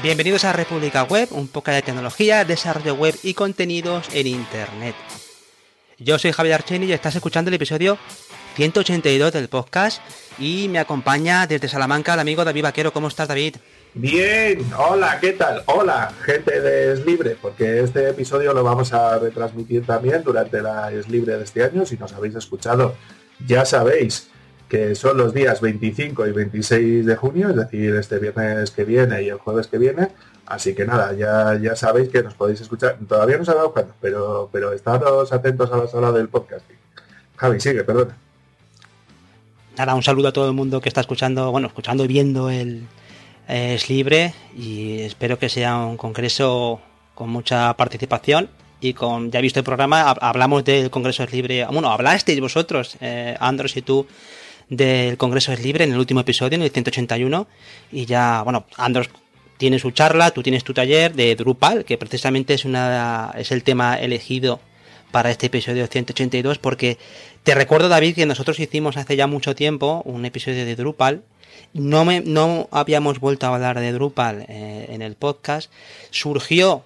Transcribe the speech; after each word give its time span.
Bienvenidos 0.00 0.44
a 0.44 0.52
República 0.52 1.02
Web, 1.02 1.30
un 1.32 1.48
poco 1.48 1.72
de 1.72 1.82
tecnología, 1.82 2.44
desarrollo 2.44 2.94
web 2.94 3.16
y 3.24 3.34
contenidos 3.34 4.08
en 4.12 4.28
Internet. 4.28 4.94
Yo 5.98 6.20
soy 6.20 6.30
Javier 6.30 6.54
Archeni 6.54 6.86
y 6.86 6.92
estás 6.92 7.16
escuchando 7.16 7.48
el 7.48 7.54
episodio 7.54 7.98
182 8.54 9.32
del 9.32 9.48
podcast 9.48 10.00
y 10.38 10.68
me 10.68 10.78
acompaña 10.78 11.48
desde 11.48 11.66
Salamanca 11.66 12.14
el 12.14 12.20
amigo 12.20 12.44
David 12.44 12.62
Vaquero. 12.62 12.92
¿Cómo 12.92 13.08
estás, 13.08 13.26
David? 13.26 13.56
Bien, 13.94 14.64
hola, 14.78 15.18
¿qué 15.20 15.32
tal? 15.32 15.64
Hola, 15.66 16.12
gente 16.24 16.60
de 16.60 16.92
Es 16.92 17.04
Libre, 17.04 17.36
porque 17.42 17.80
este 17.80 18.08
episodio 18.08 18.52
lo 18.52 18.62
vamos 18.62 18.92
a 18.92 19.18
retransmitir 19.18 19.84
también 19.84 20.22
durante 20.22 20.62
la 20.62 20.92
Es 20.92 21.08
Libre 21.08 21.36
de 21.36 21.42
este 21.42 21.64
año. 21.64 21.84
Si 21.84 21.96
nos 21.96 22.12
habéis 22.12 22.36
escuchado, 22.36 22.94
ya 23.44 23.64
sabéis 23.64 24.30
que 24.68 24.94
son 24.94 25.16
los 25.16 25.32
días 25.32 25.60
25 25.60 26.26
y 26.26 26.32
26 26.32 27.06
de 27.06 27.16
junio, 27.16 27.50
es 27.50 27.56
decir, 27.56 27.94
este 27.94 28.18
viernes 28.18 28.70
que 28.70 28.84
viene 28.84 29.22
y 29.22 29.28
el 29.28 29.38
jueves 29.38 29.66
que 29.66 29.78
viene. 29.78 30.08
Así 30.46 30.74
que 30.74 30.84
nada, 30.84 31.12
ya, 31.12 31.58
ya 31.60 31.76
sabéis 31.76 32.08
que 32.08 32.22
nos 32.22 32.34
podéis 32.34 32.60
escuchar. 32.60 32.98
Todavía 33.06 33.38
no 33.38 33.44
dado 33.44 33.72
cuenta, 33.72 33.94
pero, 34.00 34.48
pero 34.52 34.72
estados 34.72 35.32
atentos 35.32 35.70
a 35.72 35.76
la 35.76 35.86
sala 35.86 36.12
del 36.12 36.28
podcasting. 36.28 36.76
Javi, 37.36 37.60
sigue, 37.60 37.84
perdona. 37.84 38.16
Nada, 39.76 39.94
un 39.94 40.02
saludo 40.02 40.28
a 40.28 40.32
todo 40.32 40.48
el 40.48 40.54
mundo 40.54 40.80
que 40.80 40.88
está 40.88 41.00
escuchando, 41.00 41.50
bueno, 41.52 41.68
escuchando 41.68 42.04
y 42.04 42.08
viendo 42.08 42.50
el 42.50 42.86
Es 43.46 43.88
Libre 43.88 44.34
y 44.56 45.00
espero 45.02 45.38
que 45.38 45.48
sea 45.48 45.76
un 45.76 45.96
congreso 45.96 46.80
con 47.14 47.30
mucha 47.30 47.74
participación 47.74 48.48
y 48.80 48.94
con, 48.94 49.30
ya 49.30 49.40
visto 49.40 49.60
el 49.60 49.64
programa, 49.64 50.10
hablamos 50.10 50.64
del 50.64 50.90
Congreso 50.90 51.24
Es 51.24 51.32
Libre, 51.32 51.66
bueno, 51.66 51.90
hablasteis 51.90 52.40
vosotros, 52.40 52.96
eh, 53.00 53.36
Andros 53.38 53.76
y 53.76 53.82
tú, 53.82 54.06
del 54.68 55.16
Congreso 55.16 55.52
es 55.52 55.62
Libre 55.62 55.84
en 55.84 55.92
el 55.92 55.98
último 55.98 56.20
episodio, 56.20 56.56
en 56.56 56.62
el 56.62 56.70
181. 56.70 57.46
Y 57.92 58.06
ya, 58.06 58.42
bueno, 58.42 58.66
Andros 58.76 59.10
tiene 59.56 59.78
su 59.78 59.90
charla, 59.90 60.30
tú 60.30 60.42
tienes 60.42 60.64
tu 60.64 60.72
taller 60.72 61.14
de 61.14 61.34
Drupal, 61.34 61.84
que 61.84 61.98
precisamente 61.98 62.54
es, 62.54 62.64
una, 62.64 63.32
es 63.36 63.50
el 63.52 63.64
tema 63.64 63.98
elegido 63.98 64.60
para 65.10 65.30
este 65.30 65.46
episodio 65.46 65.86
182, 65.86 66.58
porque 66.58 66.98
te 67.42 67.54
recuerdo, 67.54 67.88
David, 67.88 68.14
que 68.14 68.26
nosotros 68.26 68.60
hicimos 68.60 68.96
hace 68.96 69.16
ya 69.16 69.26
mucho 69.26 69.54
tiempo 69.54 70.02
un 70.04 70.24
episodio 70.24 70.64
de 70.64 70.76
Drupal. 70.76 71.22
No, 71.72 72.04
me, 72.04 72.20
no 72.20 72.68
habíamos 72.70 73.20
vuelto 73.20 73.46
a 73.46 73.54
hablar 73.54 73.80
de 73.80 73.92
Drupal 73.92 74.46
eh, 74.48 74.86
en 74.90 75.02
el 75.02 75.16
podcast. 75.16 75.70
Surgió 76.10 76.84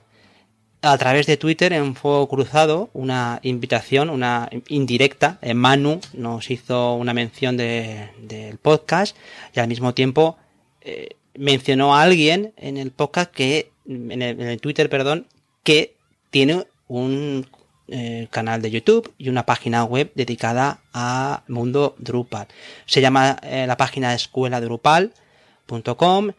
a 0.82 0.98
través 0.98 1.26
de 1.26 1.36
Twitter 1.36 1.72
en 1.72 1.94
Fuego 1.94 2.28
Cruzado 2.28 2.90
una 2.92 3.38
invitación, 3.44 4.10
una 4.10 4.50
indirecta. 4.66 5.38
Eh, 5.40 5.54
Manu 5.54 6.00
nos 6.12 6.50
hizo 6.50 6.94
una 6.94 7.14
mención 7.14 7.56
del 7.56 8.58
podcast 8.60 9.16
y 9.54 9.60
al 9.60 9.68
mismo 9.68 9.94
tiempo 9.94 10.36
eh, 10.80 11.10
mencionó 11.34 11.94
a 11.94 12.02
alguien 12.02 12.52
en 12.56 12.76
el 12.76 12.90
podcast 12.90 13.30
que, 13.30 13.70
en 13.86 14.20
el, 14.22 14.60
Twitter, 14.60 14.90
perdón, 14.90 15.28
que 15.62 15.94
tiene 16.30 16.66
un 16.88 17.46
eh, 17.86 18.26
canal 18.30 18.60
de 18.60 18.72
YouTube 18.72 19.14
y 19.18 19.28
una 19.28 19.46
página 19.46 19.84
web 19.84 20.10
dedicada 20.16 20.80
a 20.92 21.44
mundo 21.46 21.94
Drupal. 21.98 22.48
Se 22.86 23.00
llama 23.00 23.38
la 23.42 23.76
página 23.76 24.14
escuela 24.14 24.60
drupal.com, 24.60 26.32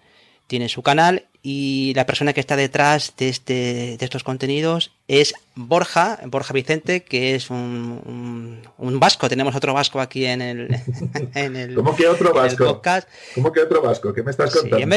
tiene 0.48 0.70
su 0.70 0.82
canal 0.82 1.28
y 1.42 1.94
la 1.96 2.06
persona 2.06 2.32
que 2.32 2.40
está 2.40 2.56
detrás 2.56 3.14
de, 3.18 3.28
este, 3.28 3.98
de 3.98 4.06
estos 4.06 4.24
contenidos 4.24 4.92
es 5.10 5.34
Borja, 5.56 6.20
Borja 6.26 6.54
Vicente, 6.54 7.04
que 7.04 7.36
es 7.36 7.50
un, 7.50 8.62
un, 8.78 9.00
vasco. 9.00 9.28
Tenemos 9.28 9.54
otro 9.56 9.74
vasco 9.74 10.00
aquí 10.00 10.26
en 10.26 10.42
el, 10.42 10.76
en 11.34 11.56
el 11.56 11.76
¿Cómo 11.76 11.96
que 11.96 12.08
otro 12.08 12.34
vasco? 12.34 12.66
Podcast. 12.66 13.10
¿Cómo 13.36 13.52
que 13.52 13.60
otro 13.60 13.82
vasco? 13.82 14.14
¿Qué 14.14 14.24
me 14.24 14.32
estás 14.32 14.54
contando? 14.54 14.88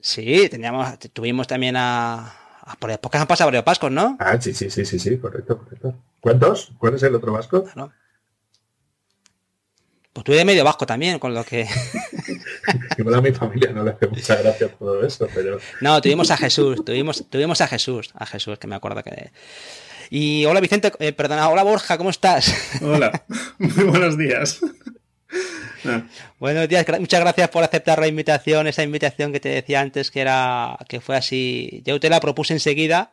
Sí, 0.00 0.48
teníamos, 0.48 0.98
tuvimos 1.12 1.46
también 1.46 1.74
a, 1.76 2.32
por 2.78 2.90
el 2.90 2.98
podcast 2.98 3.22
han 3.22 3.28
pasado 3.28 3.48
varios 3.48 3.64
vascos, 3.64 3.90
¿no? 3.90 4.16
Ah, 4.20 4.40
sí, 4.40 4.52
sí, 4.52 4.70
sí, 4.70 4.84
sí, 4.84 4.98
sí, 4.98 5.18
correcto, 5.18 5.58
correcto. 5.58 5.94
¿Cuántos? 6.20 6.72
¿Cuál 6.78 6.94
es 6.94 7.02
el 7.02 7.14
otro 7.14 7.32
vasco? 7.32 7.64
Pues 10.12 10.24
tú 10.24 10.32
eres 10.32 10.44
medio 10.44 10.64
vasco 10.64 10.86
también, 10.86 11.18
con 11.18 11.34
lo 11.34 11.44
que. 11.44 11.66
a 12.68 13.20
mi 13.20 13.32
familia 13.32 13.72
no 13.72 13.84
le 13.84 13.90
hace 13.90 14.06
mucha 14.06 14.36
gracia 14.36 14.68
todo 14.68 15.04
eso, 15.04 15.26
pero. 15.34 15.58
No, 15.80 16.00
tuvimos 16.00 16.30
a 16.30 16.36
Jesús, 16.36 16.84
tuvimos, 16.84 17.28
tuvimos 17.28 17.60
a 17.60 17.68
Jesús, 17.68 18.10
a 18.14 18.26
Jesús, 18.26 18.58
que 18.58 18.66
me 18.66 18.76
acuerdo 18.76 19.02
que. 19.02 19.30
Y 20.10 20.44
hola 20.46 20.60
Vicente, 20.60 20.92
eh, 21.00 21.12
perdona, 21.12 21.48
hola 21.48 21.62
Borja, 21.62 21.98
¿cómo 21.98 22.10
estás? 22.10 22.54
Hola, 22.82 23.24
muy 23.58 23.84
buenos 23.84 24.16
días. 24.16 24.60
Buenos 26.38 26.68
días, 26.68 26.86
muchas 26.98 27.20
gracias 27.20 27.48
por 27.50 27.62
aceptar 27.62 27.98
la 27.98 28.08
invitación, 28.08 28.66
esa 28.66 28.82
invitación 28.82 29.32
que 29.32 29.40
te 29.40 29.50
decía 29.50 29.80
antes 29.80 30.10
que 30.10 30.20
era 30.20 30.78
que 30.88 31.00
fue 31.00 31.16
así. 31.16 31.82
Yo 31.84 32.00
te 32.00 32.08
la 32.08 32.20
propuse 32.20 32.54
enseguida 32.54 33.12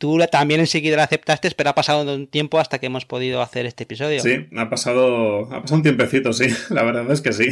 Tú 0.00 0.18
también 0.32 0.60
enseguida 0.60 0.96
la 0.96 1.02
aceptaste, 1.02 1.50
pero 1.54 1.68
ha 1.68 1.74
pasado 1.74 2.10
un 2.10 2.26
tiempo 2.26 2.58
hasta 2.58 2.78
que 2.78 2.86
hemos 2.86 3.04
podido 3.04 3.42
hacer 3.42 3.66
este 3.66 3.82
episodio. 3.82 4.22
Sí, 4.22 4.48
ha 4.56 4.70
pasado, 4.70 5.44
ha 5.52 5.60
pasado 5.60 5.76
un 5.76 5.82
tiempecito, 5.82 6.32
sí. 6.32 6.46
La 6.70 6.82
verdad 6.84 7.12
es 7.12 7.20
que 7.20 7.34
sí. 7.34 7.50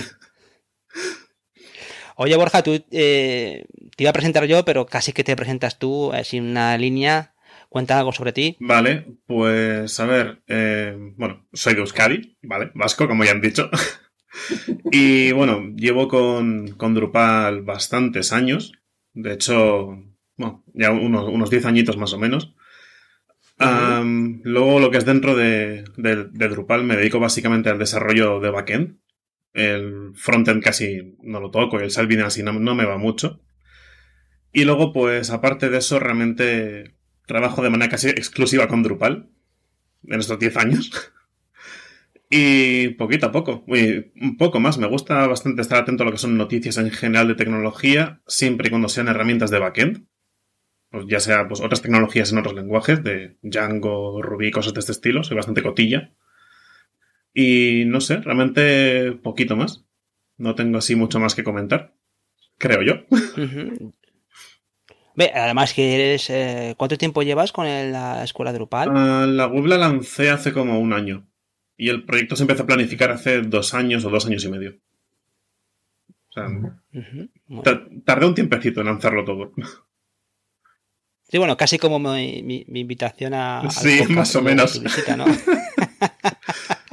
Oye, 2.21 2.37
Borja, 2.37 2.65
tú 2.65 2.73
eh, 2.91 3.65
te 3.97 4.03
iba 4.03 4.11
a 4.11 4.13
presentar 4.13 4.45
yo, 4.47 4.65
pero 4.65 4.87
casi 4.87 5.13
que 5.13 5.23
te 5.23 5.37
presentas 5.37 5.79
tú, 5.79 6.11
sin 6.25 6.51
una 6.51 6.77
línea. 6.77 7.33
Cuenta 7.69 7.97
algo 7.97 8.13
sobre 8.13 8.33
ti. 8.33 8.57
Vale, 8.59 9.07
pues 9.27 10.01
a 10.01 10.07
ver, 10.07 10.43
eh, 10.49 10.97
bueno, 11.17 11.47
soy 11.53 11.75
de 11.75 11.81
Euskadi, 11.81 12.37
¿vale? 12.43 12.73
Vasco, 12.75 13.07
como 13.07 13.23
ya 13.23 13.31
han 13.31 13.41
dicho. 13.41 13.71
y 14.91 15.31
bueno, 15.31 15.73
llevo 15.77 16.09
con, 16.09 16.73
con 16.73 16.93
Drupal 16.93 17.63
bastantes 17.63 18.33
años. 18.33 18.73
De 19.13 19.35
hecho, 19.35 20.03
bueno, 20.37 20.65
ya 20.75 20.91
unos, 20.91 21.29
unos 21.29 21.51
10 21.51 21.67
añitos 21.67 21.99
más 21.99 22.13
o 22.15 22.19
menos. 22.19 22.53
luego 23.61 24.81
lo 24.81 24.91
que 24.91 24.99
es 24.99 25.05
dentro 25.05 25.37
de, 25.37 25.85
Drupal 25.97 26.83
me 26.83 26.97
dedico 26.97 27.21
básicamente 27.21 27.69
al 27.69 27.79
desarrollo 27.79 28.41
de 28.41 28.51
backend. 28.51 28.99
El 29.59 30.13
frontend 30.15 30.63
casi 30.63 31.17
no 31.23 31.41
lo 31.41 31.51
toco 31.51 31.81
y 31.81 31.85
el 31.85 31.91
Salvin 31.91 32.21
así 32.21 32.43
no, 32.43 32.53
me 32.53 32.85
va 32.85 32.99
mucho. 32.99 33.41
Y 34.53 34.65
luego, 34.65 34.93
pues 34.93 35.31
aparte 35.31 35.69
de 35.69 35.79
eso, 35.79 35.99
realmente 35.99 36.95
trabajo 37.27 37.63
de 37.63 37.71
manera 37.71 37.91
casi 37.91 38.09
exclusiva 38.09 38.69
con 38.69 38.83
Drupal 38.83 39.31
en 40.07 40.21
estos 40.21 40.39
10 40.39 40.57
años. 40.57 41.13
y 42.31 42.89
poquito 42.91 43.27
a 43.27 43.33
poco, 43.33 43.65
un 43.67 44.37
poco 44.39 44.61
más. 44.61 44.79
Me 44.79 44.87
gusta 44.87 45.27
bastante 45.27 45.63
estar 45.63 45.83
atento 45.83 46.03
a 46.03 46.07
lo 46.07 46.13
que 46.13 46.19
son 46.19 46.37
noticias 46.37 46.79
en 46.79 46.91
general 46.91 47.29
de 47.29 47.35
tecnología, 47.35 48.21
siempre 48.27 48.69
y 48.69 48.71
cuando 48.71 48.89
sean 48.89 49.09
herramientas 49.09 49.51
de 49.51 49.59
backend 49.59 50.07
pues 50.91 51.05
ya 51.07 51.21
sea 51.21 51.49
pues, 51.49 51.61
otras 51.61 51.83
tecnologías 51.83 52.33
en 52.33 52.39
otros 52.39 52.55
lenguajes, 52.55 53.03
de 53.03 53.37
Django, 53.43 54.23
Ruby, 54.23 54.51
cosas 54.51 54.75
de 54.75 54.81
este 54.81 54.93
estilo, 54.93 55.23
soy 55.23 55.37
bastante 55.37 55.63
cotilla. 55.63 56.15
Y 57.41 57.85
no 57.85 58.01
sé, 58.01 58.17
realmente 58.17 59.13
poquito 59.13 59.55
más. 59.55 59.85
No 60.39 60.57
tengo 60.57 60.79
así 60.79 60.97
mucho 60.97 61.21
más 61.21 61.37
que 61.37 61.45
comentar, 61.45 61.95
creo 62.59 62.83
yo. 62.83 62.95
Ve, 65.15 65.31
además 65.33 65.73
que 65.73 65.95
eres... 65.95 66.31
Eh, 66.31 66.75
¿Cuánto 66.77 66.99
tiempo 66.99 67.23
llevas 67.23 67.53
con 67.53 67.67
la 67.67 68.25
escuela 68.25 68.53
Drupal? 68.53 68.89
Uh, 68.89 69.27
la 69.31 69.47
web 69.47 69.67
la 69.67 69.79
lancé 69.79 70.31
hace 70.31 70.53
como 70.53 70.81
un 70.81 70.93
año. 70.93 71.29
Y 71.77 71.91
el 71.91 72.05
proyecto 72.05 72.35
se 72.35 72.43
empezó 72.43 72.65
a 72.65 72.67
planificar 72.67 73.13
hace 73.13 73.43
dos 73.43 73.73
años 73.73 74.05
o 74.05 74.11
dos 74.11 74.27
años 74.27 74.45
y 74.45 74.49
medio. 74.49 74.81
O 76.31 76.33
sea, 76.33 76.49
tardé 78.05 78.27
un 78.27 78.35
tiempecito 78.35 78.81
en 78.81 78.87
lanzarlo 78.87 79.25
todo. 79.25 79.53
Sí, 81.29 81.39
bueno, 81.39 81.57
casi 81.57 81.79
como 81.79 82.01
mi, 82.01 82.65
invitación 82.67 83.35
a... 83.35 83.71
Sí, 83.71 84.01
más 84.09 84.35
o 84.35 84.43
menos. 84.43 84.83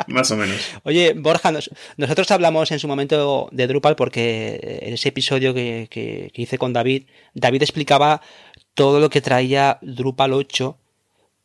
más 0.07 0.31
o 0.31 0.37
menos. 0.37 0.57
Oye, 0.83 1.13
Borja, 1.13 1.51
nosotros 1.97 2.31
hablamos 2.31 2.71
en 2.71 2.79
su 2.79 2.87
momento 2.87 3.49
de 3.51 3.67
Drupal 3.67 3.95
porque 3.95 4.79
en 4.81 4.93
ese 4.93 5.09
episodio 5.09 5.53
que, 5.53 6.31
hice 6.33 6.57
con 6.57 6.73
David, 6.73 7.05
David 7.33 7.63
explicaba 7.63 8.21
todo 8.73 8.99
lo 8.99 9.09
que 9.09 9.21
traía 9.21 9.79
Drupal 9.81 10.33
8 10.33 10.77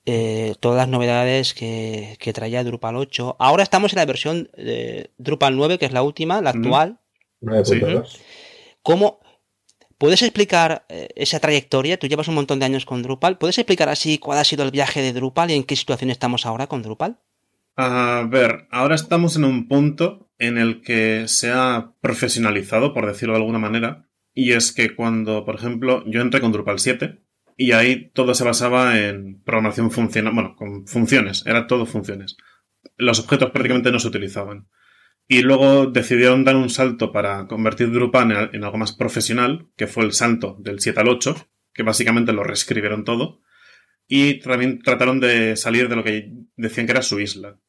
eh, 0.06 0.54
todas 0.60 0.78
las 0.78 0.88
novedades 0.88 1.54
que, 1.54 2.16
traía 2.34 2.64
Drupal 2.64 2.96
8. 2.96 3.36
Ahora 3.38 3.62
estamos 3.62 3.92
en 3.92 3.98
la 3.98 4.06
versión 4.06 4.50
de 4.56 5.10
Drupal 5.18 5.56
9, 5.56 5.78
que 5.78 5.86
es 5.86 5.92
la 5.92 6.02
última, 6.02 6.40
la 6.40 6.50
actual. 6.50 6.98
¿Cómo, 8.82 9.20
¿Puedes 10.00 10.22
explicar 10.22 10.86
eh, 10.88 11.08
esa 11.14 11.40
trayectoria? 11.40 11.98
Tú 11.98 12.06
llevas 12.06 12.26
un 12.28 12.34
montón 12.34 12.58
de 12.58 12.64
años 12.64 12.86
con 12.86 13.02
Drupal. 13.02 13.36
¿Puedes 13.36 13.58
explicar 13.58 13.90
así 13.90 14.16
cuál 14.16 14.38
ha 14.38 14.44
sido 14.44 14.64
el 14.64 14.70
viaje 14.70 15.02
de 15.02 15.12
Drupal 15.12 15.50
y 15.50 15.54
en 15.54 15.64
qué 15.64 15.76
situación 15.76 16.08
estamos 16.08 16.46
ahora 16.46 16.66
con 16.66 16.80
Drupal? 16.80 17.18
A 17.76 18.26
ver, 18.28 18.66
ahora 18.70 18.94
estamos 18.94 19.36
en 19.36 19.44
un 19.44 19.68
punto 19.68 20.30
en 20.38 20.58
el 20.58 20.80
que 20.82 21.28
se 21.28 21.50
ha 21.50 21.94
profesionalizado, 22.00 22.92
por 22.94 23.06
decirlo 23.06 23.34
de 23.34 23.40
alguna 23.40 23.58
manera, 23.58 24.08
y 24.34 24.52
es 24.52 24.72
que 24.72 24.94
cuando, 24.94 25.44
por 25.44 25.56
ejemplo, 25.56 26.04
yo 26.06 26.20
entré 26.20 26.40
con 26.40 26.52
Drupal 26.52 26.78
7 26.78 27.22
y 27.56 27.72
ahí 27.72 28.10
todo 28.12 28.34
se 28.34 28.44
basaba 28.44 28.98
en 28.98 29.42
programación 29.42 29.90
funcional, 29.90 30.32
bueno, 30.32 30.56
con 30.56 30.86
funciones, 30.86 31.44
era 31.46 31.66
todo 31.66 31.84
funciones. 31.84 32.36
Los 32.96 33.20
objetos 33.20 33.50
prácticamente 33.50 33.92
no 33.92 33.98
se 33.98 34.08
utilizaban. 34.08 34.68
Y 35.28 35.42
luego 35.42 35.86
decidieron 35.86 36.42
dar 36.42 36.56
un 36.56 36.70
salto 36.70 37.12
para 37.12 37.46
convertir 37.46 37.92
Drupal 37.92 38.50
en, 38.52 38.64
algo 38.64 38.78
más 38.78 38.92
profesional, 38.92 39.68
que 39.76 39.86
fue 39.86 40.04
el 40.04 40.12
salto 40.12 40.56
del 40.58 40.80
7 40.80 41.00
al 41.00 41.08
8, 41.08 41.36
que 41.72 41.82
básicamente 41.82 42.32
lo 42.32 42.42
reescribieron 42.42 43.04
todo. 43.04 43.42
Y 44.12 44.40
también 44.40 44.82
trataron 44.82 45.20
de 45.20 45.54
salir 45.54 45.88
de 45.88 45.94
lo 45.94 46.02
que 46.02 46.32
decían 46.56 46.84
que 46.84 46.90
era 46.90 47.00
su 47.00 47.20
isla. 47.20 47.60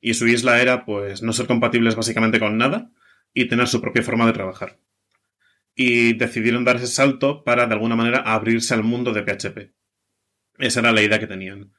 Y 0.00 0.14
su 0.14 0.28
isla 0.28 0.62
era, 0.62 0.84
pues, 0.84 1.24
no 1.24 1.32
ser 1.32 1.48
compatibles 1.48 1.96
básicamente 1.96 2.38
con 2.38 2.56
nada 2.56 2.92
y 3.34 3.48
tener 3.48 3.66
su 3.66 3.80
propia 3.80 4.04
forma 4.04 4.24
de 4.24 4.32
trabajar. 4.32 4.78
Y 5.74 6.12
decidieron 6.12 6.64
dar 6.64 6.76
ese 6.76 6.86
salto 6.86 7.42
para, 7.42 7.66
de 7.66 7.74
alguna 7.74 7.96
manera, 7.96 8.20
abrirse 8.20 8.74
al 8.74 8.84
mundo 8.84 9.12
de 9.12 9.24
PHP. 9.24 9.74
Esa 10.58 10.78
era 10.78 10.92
la 10.92 11.02
idea 11.02 11.18
que 11.18 11.26
tenían. 11.26 11.72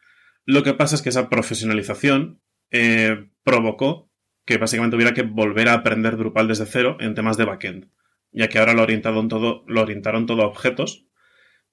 Lo 0.44 0.63
que 0.63 0.74
pasa 0.74 0.95
es 0.95 1.01
que 1.01 1.10
esa 1.10 1.30
profesionalización 1.30 2.42
eh, 2.72 3.30
provocó 3.44 4.12
que 4.45 4.57
básicamente 4.57 4.98
hubiera 4.98 5.13
que 5.13 5.22
volver 5.22 5.69
a 5.69 5.75
aprender 5.75 6.18
Drupal 6.18 6.50
desde 6.50 6.65
cero 6.65 6.98
en 7.00 7.15
temas 7.15 7.38
de 7.38 7.45
backend, 7.45 7.89
ya 8.33 8.50
que 8.50 8.60
ahora 8.60 8.74
lo, 8.74 8.86
todo, 9.30 9.63
lo 9.65 9.81
orientaron 9.81 10.25
todo 10.25 10.42
a 10.42 10.48
objetos 10.48 11.08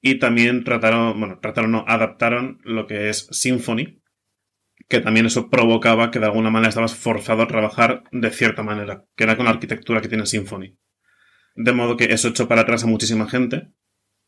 y 0.00 0.19
también 0.19 0.64
trataron, 0.64 1.19
bueno, 1.19 1.38
trataron, 1.40 1.72
no, 1.72 1.84
adaptaron 1.87 2.60
lo 2.64 2.87
que 2.87 3.08
es 3.08 3.28
Symfony, 3.31 4.02
que 4.88 5.00
también 5.00 5.26
eso 5.26 5.50
provocaba 5.50 6.10
que 6.10 6.19
de 6.19 6.26
alguna 6.26 6.50
manera 6.50 6.69
estabas 6.69 6.94
forzado 6.94 7.43
a 7.43 7.48
trabajar 7.48 8.04
de 8.12 8.31
cierta 8.31 8.62
manera, 8.62 9.04
que 9.16 9.25
era 9.25 9.37
con 9.37 9.46
la 9.46 9.52
arquitectura 9.52 10.00
que 10.00 10.08
tiene 10.08 10.26
Symfony. 10.26 10.76
De 11.56 11.72
modo 11.72 11.96
que 11.96 12.04
eso 12.04 12.28
echó 12.28 12.46
para 12.46 12.62
atrás 12.62 12.84
a 12.84 12.87
muchísima 12.87 13.28
gente 13.28 13.72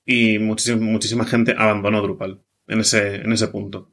y 0.05 0.39
muchísima, 0.39 0.81
muchísima 0.81 1.25
gente 1.25 1.55
abandonó 1.57 2.01
Drupal 2.03 2.43
en 2.67 2.81
ese, 2.81 3.17
en 3.17 3.33
ese 3.33 3.49
punto. 3.49 3.93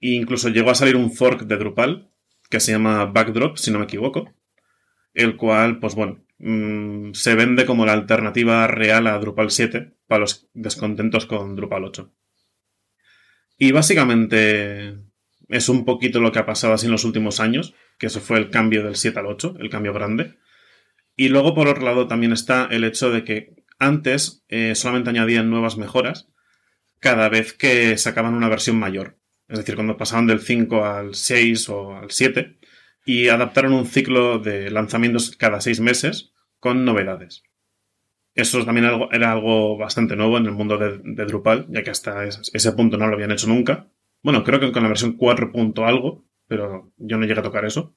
E 0.00 0.10
incluso 0.10 0.48
llegó 0.48 0.70
a 0.70 0.74
salir 0.74 0.96
un 0.96 1.10
fork 1.10 1.42
de 1.42 1.56
Drupal 1.56 2.10
que 2.48 2.60
se 2.60 2.72
llama 2.72 3.06
Backdrop, 3.06 3.56
si 3.56 3.70
no 3.70 3.78
me 3.78 3.84
equivoco, 3.84 4.32
el 5.16 5.36
cual, 5.36 5.80
pues 5.80 5.94
bueno, 5.94 6.24
mm, 6.38 7.12
se 7.12 7.34
vende 7.34 7.66
como 7.66 7.86
la 7.86 7.94
alternativa 7.94 8.66
real 8.66 9.06
a 9.06 9.18
Drupal 9.18 9.50
7 9.50 9.94
para 10.06 10.20
los 10.20 10.48
descontentos 10.52 11.26
con 11.26 11.56
Drupal 11.56 11.84
8. 11.84 12.12
Y 13.58 13.72
básicamente 13.72 14.98
es 15.48 15.68
un 15.68 15.84
poquito 15.84 16.20
lo 16.20 16.30
que 16.32 16.38
ha 16.38 16.46
pasado 16.46 16.74
así 16.74 16.86
en 16.86 16.92
los 16.92 17.04
últimos 17.04 17.40
años, 17.40 17.74
que 17.98 18.06
eso 18.06 18.20
fue 18.20 18.38
el 18.38 18.50
cambio 18.50 18.84
del 18.84 18.96
7 18.96 19.18
al 19.18 19.26
8, 19.26 19.56
el 19.58 19.70
cambio 19.70 19.94
grande. 19.94 20.34
Y 21.16 21.30
luego, 21.30 21.54
por 21.54 21.66
otro 21.66 21.82
lado, 21.82 22.08
también 22.08 22.32
está 22.32 22.68
el 22.70 22.84
hecho 22.84 23.10
de 23.10 23.24
que 23.24 23.54
antes 23.78 24.44
eh, 24.48 24.74
solamente 24.74 25.10
añadían 25.10 25.48
nuevas 25.48 25.78
mejoras 25.78 26.28
cada 27.00 27.30
vez 27.30 27.54
que 27.54 27.96
sacaban 27.96 28.34
una 28.34 28.48
versión 28.48 28.78
mayor 28.78 29.16
es 29.48 29.58
decir, 29.58 29.76
cuando 29.76 29.96
pasaban 29.96 30.26
del 30.26 30.40
5 30.40 30.84
al 30.84 31.14
6 31.14 31.68
o 31.68 31.96
al 31.96 32.10
7, 32.10 32.55
y 33.06 33.28
adaptaron 33.28 33.72
un 33.72 33.86
ciclo 33.86 34.40
de 34.40 34.68
lanzamientos 34.68 35.34
cada 35.36 35.60
6 35.60 35.80
meses 35.80 36.34
con 36.58 36.84
novedades. 36.84 37.44
Eso 38.34 38.62
también 38.66 38.90
era 39.12 39.32
algo 39.32 39.78
bastante 39.78 40.16
nuevo 40.16 40.36
en 40.36 40.44
el 40.44 40.52
mundo 40.52 40.76
de, 40.76 41.24
Drupal, 41.24 41.66
ya 41.70 41.82
que 41.82 41.90
hasta 41.90 42.24
ese 42.24 42.72
punto 42.72 42.98
no 42.98 43.06
lo 43.06 43.14
habían 43.14 43.30
hecho 43.30 43.46
nunca. 43.46 43.88
Bueno, 44.22 44.42
creo 44.42 44.58
que 44.58 44.72
con 44.72 44.82
la 44.82 44.88
versión 44.88 45.16
4. 45.16 45.52
algo, 45.86 46.26
pero 46.48 46.92
yo 46.96 47.16
no 47.16 47.24
llegué 47.24 47.38
a 47.38 47.44
tocar 47.44 47.64
eso. 47.64 47.96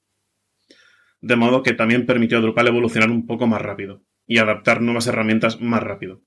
De 1.21 1.35
modo 1.35 1.63
que 1.63 1.73
también 1.73 2.05
permitió 2.05 2.37
a 2.37 2.41
Drupal 2.41 2.67
evolucionar 2.67 3.09
un 3.09 3.25
poco 3.25 3.47
más 3.47 3.61
rápido 3.61 4.03
y 4.27 4.37
adaptar 4.37 4.79
nuevas 4.79 5.07
herramientas 5.07 5.59
más 5.59 5.81
rápido. 5.81 6.21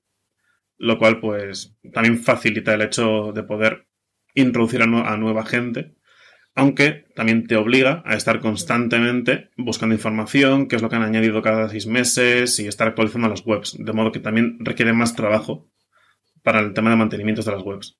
Lo 0.77 0.97
cual, 0.97 1.21
pues, 1.21 1.77
también 1.93 2.19
facilita 2.19 2.73
el 2.73 2.81
hecho 2.81 3.31
de 3.31 3.43
poder 3.43 3.87
introducir 4.35 4.81
a, 4.83 5.17
nueva 5.17 5.45
gente, 5.45 5.95
aunque 6.55 7.05
también 7.15 7.47
te 7.47 7.55
obliga 7.55 8.03
a 8.05 8.15
estar 8.15 8.39
constantemente 8.39 9.49
buscando 9.57 9.95
información, 9.95 10.67
qué 10.67 10.75
es 10.75 10.81
lo 10.81 10.89
que 10.89 10.95
han 10.95 11.03
añadido 11.03 11.41
cada 11.41 11.69
seis 11.69 11.87
meses 11.87 12.59
y 12.59 12.67
estar 12.67 12.87
actualizando 12.87 13.27
las 13.27 13.45
webs, 13.45 13.75
de 13.77 13.93
modo 13.93 14.11
que 14.11 14.19
también 14.19 14.57
requiere 14.59 14.93
más 14.93 15.15
trabajo 15.15 15.67
para 16.43 16.59
el 16.59 16.73
tema 16.73 16.91
de 16.91 16.97
mantenimiento 16.97 17.41
de 17.41 17.51
las 17.51 17.63
webs. 17.63 17.99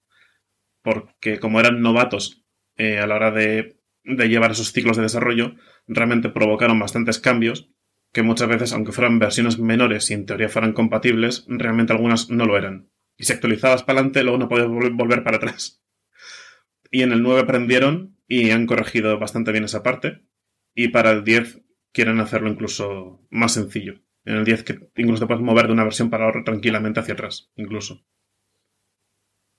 Porque 0.81 1.39
como 1.39 1.59
eran 1.59 1.81
novatos 1.81 2.45
eh, 2.75 3.00
a 3.00 3.07
la 3.07 3.15
hora 3.15 3.31
de, 3.31 3.79
de 4.03 4.29
llevar 4.29 4.51
esos 4.51 4.71
ciclos 4.71 4.97
de 4.97 5.03
desarrollo, 5.03 5.56
realmente 5.88 6.29
provocaron 6.29 6.79
bastantes 6.79 7.19
cambios 7.19 7.69
que 8.11 8.21
muchas 8.21 8.47
veces, 8.47 8.73
aunque 8.73 8.91
fueran 8.91 9.17
versiones 9.17 9.57
menores 9.57 10.11
y 10.11 10.13
en 10.13 10.27
teoría 10.27 10.49
fueran 10.49 10.73
compatibles, 10.73 11.45
realmente 11.47 11.94
algunas 11.94 12.29
no 12.29 12.45
lo 12.45 12.57
eran. 12.57 12.91
Y 13.17 13.23
si 13.23 13.33
actualizabas 13.33 13.81
para 13.81 13.99
adelante, 13.99 14.21
luego 14.21 14.38
no 14.38 14.47
podías 14.47 14.67
volver 14.67 15.23
para 15.23 15.38
atrás. 15.38 15.83
Y 16.91 17.01
en 17.01 17.11
el 17.11 17.23
9 17.23 17.41
aprendieron 17.41 18.12
y 18.27 18.51
han 18.51 18.65
corregido 18.65 19.19
bastante 19.19 19.51
bien 19.51 19.63
esa 19.63 19.83
parte. 19.83 20.23
Y 20.73 20.89
para 20.89 21.11
el 21.11 21.23
10 21.23 21.61
quieren 21.91 22.19
hacerlo 22.19 22.49
incluso 22.49 23.25
más 23.29 23.53
sencillo. 23.53 24.01
En 24.25 24.35
el 24.35 24.45
10 24.45 24.63
que 24.63 24.89
incluso 24.95 25.23
te 25.23 25.27
puedes 25.27 25.43
mover 25.43 25.67
de 25.67 25.73
una 25.73 25.83
versión 25.83 26.09
para 26.09 26.27
otra 26.27 26.43
tranquilamente 26.43 26.99
hacia 26.99 27.13
atrás, 27.13 27.51
incluso. 27.55 28.05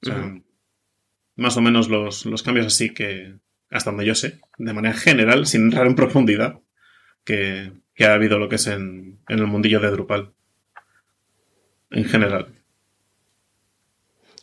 O 0.03 0.07
sea, 0.07 0.35
más 1.37 1.57
o 1.57 1.61
menos 1.61 1.89
los, 1.89 2.43
cambios 2.43 2.67
así 2.67 2.91
que, 2.91 3.39
hasta 3.71 3.91
donde 3.91 4.07
yo 4.07 4.15
sé, 4.15 4.41
de 4.59 4.73
manera 4.73 4.95
general, 4.95 5.47
sin 5.47 5.63
entrar 5.63 5.87
en 5.87 5.95
profundidad, 5.95 6.61
que, 7.25 7.73
ha 8.01 8.13
habido 8.13 8.39
lo 8.39 8.49
que 8.49 8.57
es 8.57 8.67
en, 8.67 9.21
en 9.29 9.39
el 9.39 9.47
mundillo 9.47 9.81
de 9.81 9.91
Drupal. 9.91 10.35
En 11.91 12.05
general. 12.05 12.64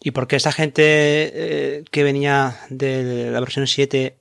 ¿Y 0.03 0.11
por 0.11 0.27
qué 0.27 0.35
esa 0.35 0.51
gente 0.51 0.83
eh, 0.83 1.83
que 1.91 2.03
venía 2.03 2.57
de 2.69 3.29
la 3.31 3.39
versión 3.39 3.67
7 3.67 4.17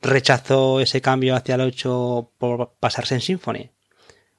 rechazó 0.00 0.80
ese 0.80 1.02
cambio 1.02 1.36
hacia 1.36 1.56
el 1.56 1.60
8 1.60 2.32
por 2.38 2.72
pasarse 2.80 3.14
en 3.14 3.20
Symfony? 3.20 3.70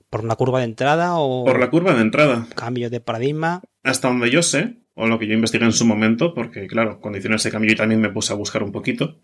¿Por 0.10 0.22
una 0.22 0.36
curva 0.36 0.60
de 0.60 0.66
entrada 0.66 1.16
o...? 1.16 1.45
Por 1.45 1.60
la 1.60 1.69
curva 1.69 1.94
de 1.94 2.01
entrada. 2.01 2.48
¿Cambio 2.56 2.89
de 2.89 3.00
paradigma? 3.00 3.62
Hasta 3.83 4.07
donde 4.07 4.31
yo 4.31 4.42
sé, 4.42 4.80
o 4.95 5.07
lo 5.07 5.19
que 5.19 5.28
yo 5.28 5.36
investigué 5.36 5.66
en 5.66 5.72
su 5.72 5.86
momento, 5.86 6.33
porque 6.33 6.66
claro, 6.66 7.00
cuando 7.00 7.19
hicieron 7.19 7.36
ese 7.36 7.51
cambio 7.51 7.72
yo 7.72 7.77
también 7.77 8.01
me 8.01 8.10
puse 8.10 8.34
a 8.34 8.36
buscar 8.36 8.63
un 8.63 8.72
poquito, 8.72 9.22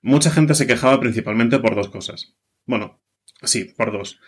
mucha 0.00 0.30
gente 0.30 0.54
se 0.54 0.66
quejaba 0.66 0.98
principalmente 0.98 1.58
por 1.58 1.74
dos 1.74 1.90
cosas. 1.90 2.34
Bueno, 2.64 3.00
sí, 3.42 3.64
por 3.64 3.92
dos. 3.92 4.18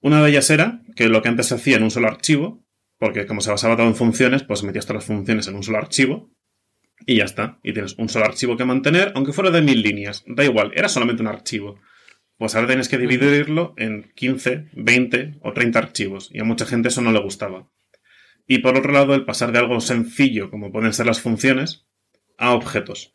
Una 0.00 0.22
de 0.22 0.30
ellas 0.30 0.50
era 0.50 0.82
que 0.94 1.08
lo 1.08 1.22
que 1.22 1.28
antes 1.28 1.46
se 1.46 1.54
hacía 1.54 1.78
en 1.78 1.84
un 1.84 1.90
solo 1.90 2.08
archivo, 2.08 2.62
porque 2.98 3.26
como 3.26 3.40
se 3.40 3.50
basaba 3.50 3.76
todo 3.76 3.86
en 3.86 3.94
funciones, 3.94 4.42
pues 4.42 4.62
metías 4.62 4.86
todas 4.86 5.02
las 5.02 5.16
funciones 5.16 5.46
en 5.48 5.54
un 5.54 5.62
solo 5.62 5.78
archivo 5.78 6.30
y 7.06 7.16
ya 7.16 7.24
está. 7.24 7.58
Y 7.62 7.72
tienes 7.72 7.94
un 7.98 8.08
solo 8.08 8.24
archivo 8.24 8.56
que 8.56 8.64
mantener, 8.64 9.12
aunque 9.14 9.32
fuera 9.32 9.50
de 9.50 9.62
mil 9.62 9.82
líneas. 9.82 10.24
Da 10.26 10.44
igual, 10.44 10.72
era 10.74 10.88
solamente 10.88 11.22
un 11.22 11.28
archivo. 11.28 11.80
Pues 12.36 12.54
ahora 12.54 12.68
tienes 12.68 12.88
que 12.88 12.98
dividirlo 12.98 13.74
en 13.76 14.12
15, 14.14 14.68
20 14.72 15.38
o 15.42 15.52
30 15.52 15.78
archivos. 15.78 16.30
Y 16.32 16.40
a 16.40 16.44
mucha 16.44 16.66
gente 16.66 16.88
eso 16.88 17.02
no 17.02 17.12
le 17.12 17.20
gustaba. 17.20 17.68
Y 18.46 18.58
por 18.58 18.76
otro 18.76 18.92
lado, 18.92 19.14
el 19.14 19.24
pasar 19.24 19.52
de 19.52 19.58
algo 19.58 19.80
sencillo, 19.80 20.50
como 20.50 20.72
pueden 20.72 20.92
ser 20.92 21.06
las 21.06 21.20
funciones, 21.20 21.86
a 22.36 22.52
objetos. 22.52 23.12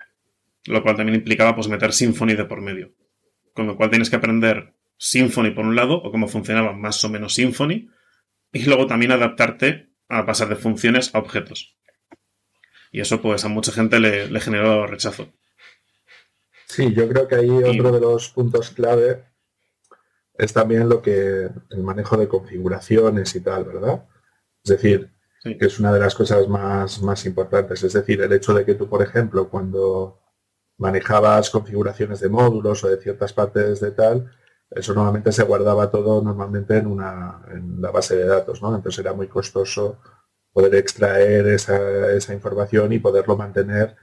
Lo 0.65 0.83
cual 0.83 0.95
también 0.95 1.15
implicaba 1.15 1.55
pues 1.55 1.67
meter 1.67 1.93
Symfony 1.93 2.35
de 2.35 2.45
por 2.45 2.61
medio. 2.61 2.93
Con 3.53 3.67
lo 3.67 3.75
cual 3.75 3.89
tienes 3.89 4.09
que 4.09 4.15
aprender 4.15 4.73
Symfony 4.97 5.51
por 5.51 5.65
un 5.65 5.75
lado, 5.75 5.95
o 5.95 6.11
cómo 6.11 6.27
funcionaba 6.27 6.73
más 6.73 7.03
o 7.03 7.09
menos 7.09 7.33
Symfony, 7.33 7.89
y 8.53 8.63
luego 8.63 8.87
también 8.87 9.11
adaptarte 9.11 9.89
a 10.07 10.25
pasar 10.25 10.47
de 10.47 10.55
funciones 10.55 11.13
a 11.13 11.19
objetos. 11.19 11.75
Y 12.91 13.01
eso 13.01 13.21
pues 13.21 13.43
a 13.43 13.49
mucha 13.49 13.71
gente 13.71 13.99
le, 13.99 14.39
generó 14.39 14.85
rechazo. 14.85 15.33
Sí, 16.67 16.93
yo 16.93 17.09
creo 17.09 17.27
que 17.27 17.35
ahí 17.35 17.49
otro 17.49 17.91
de 17.91 17.99
los 17.99 18.29
puntos 18.29 18.69
clave 18.69 19.25
es 20.35 20.53
también 20.53 20.87
lo 20.87 21.01
que 21.01 21.49
el 21.69 21.83
manejo 21.83 22.17
de 22.17 22.27
configuraciones 22.27 23.35
y 23.35 23.41
tal, 23.41 23.65
¿verdad? 23.65 24.05
Es 24.63 24.71
decir, 24.71 25.11
que 25.43 25.65
es 25.65 25.79
una 25.79 25.91
de 25.91 25.99
las 25.99 26.15
cosas 26.15 26.47
más, 26.47 27.01
más 27.01 27.25
importantes. 27.25 27.83
Es 27.83 27.93
decir, 27.93 28.21
el 28.21 28.31
hecho 28.31 28.53
de 28.53 28.63
que 28.63 28.75
tú, 28.75 28.87
por 28.87 29.01
ejemplo, 29.01 29.49
cuando 29.49 30.19
manejabas 30.77 31.49
configuraciones 31.49 32.19
de 32.19 32.29
módulos 32.29 32.83
o 32.83 32.89
de 32.89 32.97
ciertas 32.97 33.33
partes 33.33 33.79
de 33.79 33.91
tal, 33.91 34.31
eso 34.75 34.93
normalmente 34.93 35.31
se 35.31 35.43
guardaba 35.43 35.91
todo 35.91 36.21
normalmente 36.21 36.77
en, 36.77 36.87
una, 36.87 37.41
en 37.51 37.81
la 37.81 37.91
base 37.91 38.15
de 38.15 38.25
datos, 38.25 38.61
¿no? 38.61 38.75
Entonces 38.75 38.99
era 38.99 39.13
muy 39.13 39.27
costoso 39.27 39.99
poder 40.51 40.75
extraer 40.75 41.47
esa, 41.47 42.11
esa 42.11 42.33
información 42.33 42.93
y 42.93 42.99
poderlo 42.99 43.35
mantener 43.37 43.95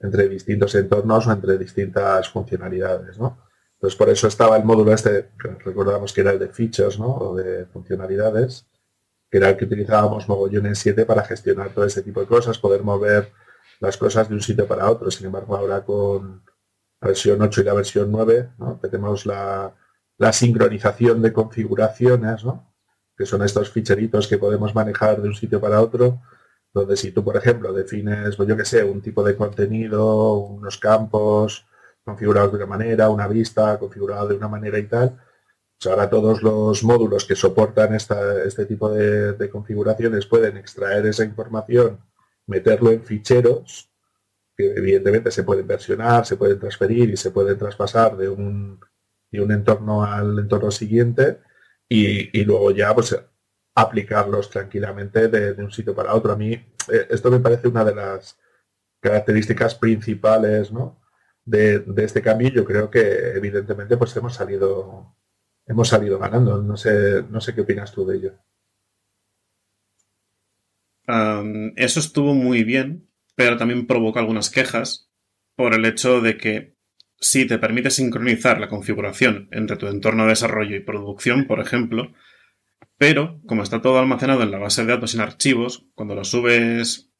entre 0.00 0.28
distintos 0.28 0.74
entornos 0.74 1.26
o 1.26 1.32
entre 1.32 1.58
distintas 1.58 2.28
funcionalidades, 2.28 3.18
¿no? 3.18 3.38
Entonces 3.74 3.98
por 3.98 4.08
eso 4.08 4.28
estaba 4.28 4.56
el 4.56 4.64
módulo 4.64 4.92
este, 4.92 5.30
recordamos 5.64 6.12
que 6.12 6.22
era 6.22 6.32
el 6.32 6.38
de 6.38 6.48
features, 6.48 6.98
¿no? 6.98 7.14
O 7.16 7.36
de 7.36 7.66
funcionalidades, 7.66 8.66
que 9.30 9.38
era 9.38 9.50
el 9.50 9.56
que 9.56 9.64
utilizábamos 9.64 10.28
mogollones 10.28 10.78
7 10.78 11.04
para 11.04 11.24
gestionar 11.24 11.70
todo 11.70 11.84
ese 11.84 12.02
tipo 12.02 12.20
de 12.20 12.26
cosas, 12.26 12.58
poder 12.58 12.82
mover 12.82 13.32
las 13.80 13.96
cosas 13.96 14.28
de 14.28 14.34
un 14.34 14.40
sitio 14.40 14.66
para 14.66 14.90
otro. 14.90 15.10
Sin 15.10 15.26
embargo, 15.26 15.56
ahora 15.56 15.84
con 15.84 16.42
la 17.00 17.08
versión 17.08 17.42
8 17.42 17.60
y 17.60 17.64
la 17.64 17.74
versión 17.74 18.10
9, 18.10 18.50
¿no? 18.58 18.78
tenemos 18.80 19.26
la, 19.26 19.74
la 20.18 20.32
sincronización 20.32 21.22
de 21.22 21.32
configuraciones, 21.32 22.44
¿no? 22.44 22.74
que 23.16 23.26
son 23.26 23.42
estos 23.42 23.70
ficheritos 23.70 24.26
que 24.26 24.38
podemos 24.38 24.74
manejar 24.74 25.22
de 25.22 25.28
un 25.28 25.34
sitio 25.34 25.60
para 25.60 25.80
otro, 25.80 26.20
donde 26.72 26.96
si 26.96 27.12
tú, 27.12 27.22
por 27.22 27.36
ejemplo, 27.36 27.72
defines, 27.72 28.36
pues 28.36 28.48
yo 28.48 28.56
que 28.56 28.64
sé, 28.64 28.82
un 28.82 29.00
tipo 29.00 29.22
de 29.22 29.36
contenido, 29.36 30.34
unos 30.38 30.78
campos 30.78 31.66
configurados 32.04 32.50
de 32.50 32.56
una 32.58 32.66
manera, 32.66 33.08
una 33.08 33.28
vista 33.28 33.78
configurada 33.78 34.26
de 34.26 34.34
una 34.34 34.48
manera 34.48 34.78
y 34.78 34.86
tal, 34.86 35.16
pues 35.78 35.92
ahora 35.92 36.10
todos 36.10 36.42
los 36.42 36.82
módulos 36.82 37.24
que 37.24 37.36
soportan 37.36 37.94
este 37.94 38.66
tipo 38.66 38.90
de, 38.90 39.48
configuraciones 39.50 40.26
pueden 40.26 40.56
extraer 40.56 41.06
esa 41.06 41.24
información, 41.24 42.00
meterlo 42.46 42.90
en 42.90 43.02
ficheros, 43.02 43.90
que 44.56 44.72
evidentemente 44.74 45.30
se 45.30 45.44
pueden 45.44 45.66
versionar, 45.66 46.26
se 46.26 46.36
pueden 46.36 46.58
transferir 46.58 47.10
y 47.10 47.16
se 47.16 47.30
pueden 47.30 47.58
traspasar 47.58 48.16
de 48.16 48.28
un, 48.28 48.80
de 49.38 49.44
un 49.44 49.52
entorno 49.52 50.04
al 50.04 50.38
entorno 50.38 50.70
siguiente 50.70 51.40
y, 51.88 52.44
luego 52.44 52.70
ya 52.70 52.94
pues 52.94 53.16
aplicarlos 53.74 54.50
tranquilamente 54.50 55.28
de, 55.28 55.62
un 55.62 55.70
sitio 55.70 55.94
para 55.94 56.14
otro. 56.14 56.32
A 56.32 56.36
mí 56.36 56.52
eh, 56.52 57.06
esto 57.10 57.30
me 57.30 57.40
parece 57.40 57.68
una 57.68 57.84
de 57.84 57.94
las 57.94 58.38
características 59.00 59.74
principales 59.74 60.70
de, 61.44 61.84
este 61.98 62.22
cambio. 62.22 62.48
Yo 62.50 62.64
creo 62.64 62.90
que 62.90 63.32
evidentemente 63.36 63.96
pues 63.96 64.16
hemos 64.16 64.34
salido 64.34 65.16
hemos 65.66 65.88
salido 65.88 66.18
ganando. 66.18 66.62
No 66.62 66.76
sé, 66.76 67.24
no 67.30 67.40
sé 67.40 67.54
qué 67.54 67.62
opinas 67.62 67.92
tú 67.92 68.06
de 68.06 68.16
ello. 68.16 68.32
eso 71.76 72.00
estuvo 72.00 72.34
muy 72.34 72.64
bien, 72.64 73.10
pero 73.34 73.56
también 73.56 73.86
provocó 73.86 74.18
algunas 74.18 74.50
quejas 74.50 75.10
por 75.56 75.74
el 75.74 75.84
hecho 75.84 76.20
de 76.20 76.36
que 76.36 76.73
si 77.24 77.46
te 77.46 77.58
permite 77.58 77.88
sincronizar 77.88 78.60
la 78.60 78.68
configuración 78.68 79.48
entre 79.50 79.78
tu 79.78 79.86
entorno 79.86 80.24
de 80.24 80.30
desarrollo 80.30 80.76
y 80.76 80.80
producción, 80.80 81.46
por 81.46 81.58
ejemplo, 81.58 82.12
pero 82.98 83.40
como 83.46 83.62
está 83.62 83.80
todo 83.80 83.98
almacenado 83.98 84.42
en 84.42 84.50
la 84.50 84.58
base 84.58 84.82
de 84.84 84.92
datos 84.92 85.14
en 85.14 85.22
archivos, 85.22 85.86
cuando 85.94 86.14
lo 86.14 86.24
subes 86.24 87.10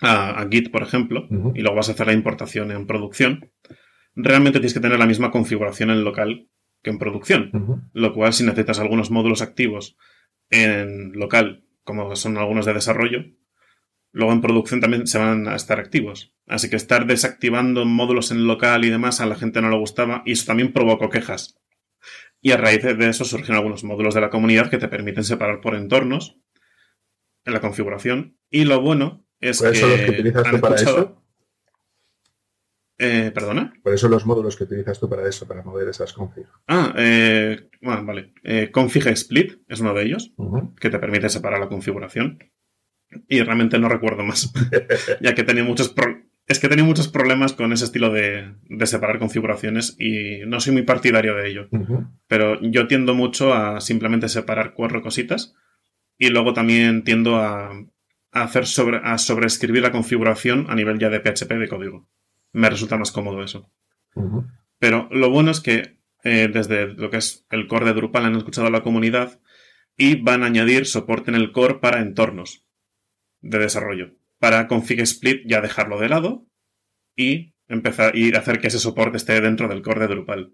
a, 0.00 0.46
Git, 0.50 0.70
por 0.70 0.82
ejemplo, 0.82 1.28
y 1.54 1.60
luego 1.60 1.76
vas 1.76 1.90
a 1.90 1.92
hacer 1.92 2.06
la 2.06 2.14
importación 2.14 2.72
en 2.72 2.86
producción, 2.86 3.52
realmente 4.14 4.58
tienes 4.58 4.72
que 4.72 4.80
tener 4.80 4.98
la 4.98 5.06
misma 5.06 5.30
configuración 5.30 5.90
en 5.90 6.02
local 6.02 6.48
que 6.82 6.88
en 6.88 6.98
producción. 6.98 7.90
Lo 7.92 8.14
cual, 8.14 8.32
si 8.32 8.44
necesitas 8.44 8.78
algunos 8.78 9.10
módulos 9.10 9.42
activos 9.42 9.98
en 10.48 11.12
local, 11.12 11.66
como 11.84 12.16
son 12.16 12.38
algunos 12.38 12.64
de 12.64 12.72
desarrollo, 12.72 13.26
luego 14.12 14.32
en 14.32 14.40
producción 14.40 14.80
también 14.80 15.06
se 15.06 15.18
van 15.18 15.46
a 15.46 15.56
estar 15.56 15.78
activos. 15.78 16.31
Así 16.46 16.68
que 16.68 16.76
estar 16.76 17.06
desactivando 17.06 17.84
módulos 17.84 18.30
en 18.30 18.46
local 18.46 18.84
y 18.84 18.90
demás 18.90 19.20
a 19.20 19.26
la 19.26 19.36
gente 19.36 19.62
no 19.62 19.70
le 19.70 19.78
gustaba 19.78 20.22
y 20.26 20.32
eso 20.32 20.46
también 20.46 20.72
provocó 20.72 21.08
quejas. 21.08 21.58
Y 22.40 22.50
a 22.50 22.56
raíz 22.56 22.82
de 22.82 23.08
eso 23.08 23.24
surgieron 23.24 23.58
algunos 23.58 23.84
módulos 23.84 24.14
de 24.14 24.20
la 24.20 24.30
comunidad 24.30 24.68
que 24.68 24.78
te 24.78 24.88
permiten 24.88 25.22
separar 25.22 25.60
por 25.60 25.76
entornos 25.76 26.36
en 27.44 27.52
la 27.52 27.60
configuración. 27.60 28.36
Y 28.50 28.64
lo 28.64 28.80
bueno 28.80 29.24
es 29.40 29.60
¿Por 29.60 29.72
eso 29.72 29.86
los 29.86 30.00
que 30.00 30.10
utilizas 30.10 30.50
tú 30.50 30.60
para 30.60 30.76
eso? 30.76 31.22
Eh, 32.98 33.32
¿Perdona? 33.34 33.72
Por 33.82 33.94
eso 33.94 34.08
los 34.08 34.26
módulos 34.26 34.56
que 34.56 34.64
utilizas 34.64 35.00
tú 35.00 35.08
para 35.08 35.28
eso, 35.28 35.46
para 35.46 35.62
mover 35.62 35.88
esas 35.88 36.12
config. 36.12 36.46
Ah, 36.68 36.94
eh, 36.96 37.68
bueno, 37.80 38.04
vale. 38.04 38.32
Eh, 38.44 38.70
config 38.70 39.08
Split 39.08 39.62
es 39.66 39.80
uno 39.80 39.92
de 39.92 40.04
ellos, 40.04 40.32
que 40.78 40.88
te 40.90 40.98
permite 41.00 41.28
separar 41.28 41.58
la 41.58 41.68
configuración. 41.68 42.38
Y 43.28 43.42
realmente 43.42 43.78
no 43.78 43.88
recuerdo 43.88 44.22
más, 44.22 44.52
ya 45.20 45.34
que 45.34 45.42
tenía 45.42 45.64
muchos 45.64 45.88
es 46.46 46.58
que 46.58 46.68
tenía 46.68 46.84
muchos 46.84 47.08
problemas 47.08 47.52
con 47.52 47.72
ese 47.72 47.84
estilo 47.84 48.10
de, 48.10 48.54
separar 48.84 49.18
configuraciones 49.18 49.96
y 49.98 50.40
no 50.46 50.60
soy 50.60 50.72
muy 50.72 50.82
partidario 50.82 51.34
de 51.34 51.48
ello. 51.48 51.68
Pero 52.26 52.60
yo 52.62 52.88
tiendo 52.88 53.14
mucho 53.14 53.54
a 53.54 53.80
simplemente 53.80 54.28
separar 54.28 54.74
cuatro 54.74 55.02
cositas 55.02 55.54
y 56.18 56.28
luego 56.28 56.52
también 56.52 57.04
tiendo 57.04 57.36
a, 57.36 57.72
hacer 58.32 58.66
sobre, 58.66 59.00
a 59.02 59.18
sobreescribir 59.18 59.82
la 59.82 59.92
configuración 59.92 60.66
a 60.68 60.74
nivel 60.74 60.98
ya 60.98 61.10
de 61.10 61.20
PHP 61.20 61.52
de 61.54 61.68
código. 61.68 62.08
Me 62.52 62.68
resulta 62.68 62.96
más 62.96 63.12
cómodo 63.12 63.42
eso. 63.42 63.70
Pero 64.78 65.08
lo 65.10 65.30
bueno 65.30 65.50
es 65.50 65.60
que 65.60 65.98
eh, 66.24 66.48
desde 66.52 66.88
lo 66.88 67.10
que 67.10 67.18
es 67.18 67.46
el 67.50 67.66
core 67.66 67.86
de 67.86 67.94
Drupal 67.94 68.24
han 68.24 68.36
escuchado 68.36 68.66
a 68.66 68.70
la 68.70 68.82
comunidad 68.82 69.40
y 69.96 70.16
van 70.16 70.42
a 70.42 70.46
añadir 70.46 70.86
soporte 70.86 71.30
en 71.30 71.36
el 71.36 71.52
core 71.52 71.74
para 71.74 72.00
entornos 72.00 72.66
de 73.40 73.58
desarrollo. 73.58 74.14
Para 74.42 74.66
config 74.66 74.98
split 75.02 75.44
ya 75.46 75.60
dejarlo 75.60 76.00
de 76.00 76.08
lado 76.08 76.48
y 77.14 77.54
empezar 77.68 78.16
y 78.16 78.34
hacer 78.34 78.58
que 78.58 78.66
ese 78.66 78.80
soporte 78.80 79.16
esté 79.16 79.40
dentro 79.40 79.68
del 79.68 79.82
core 79.82 80.00
de 80.00 80.08
Drupal. 80.08 80.52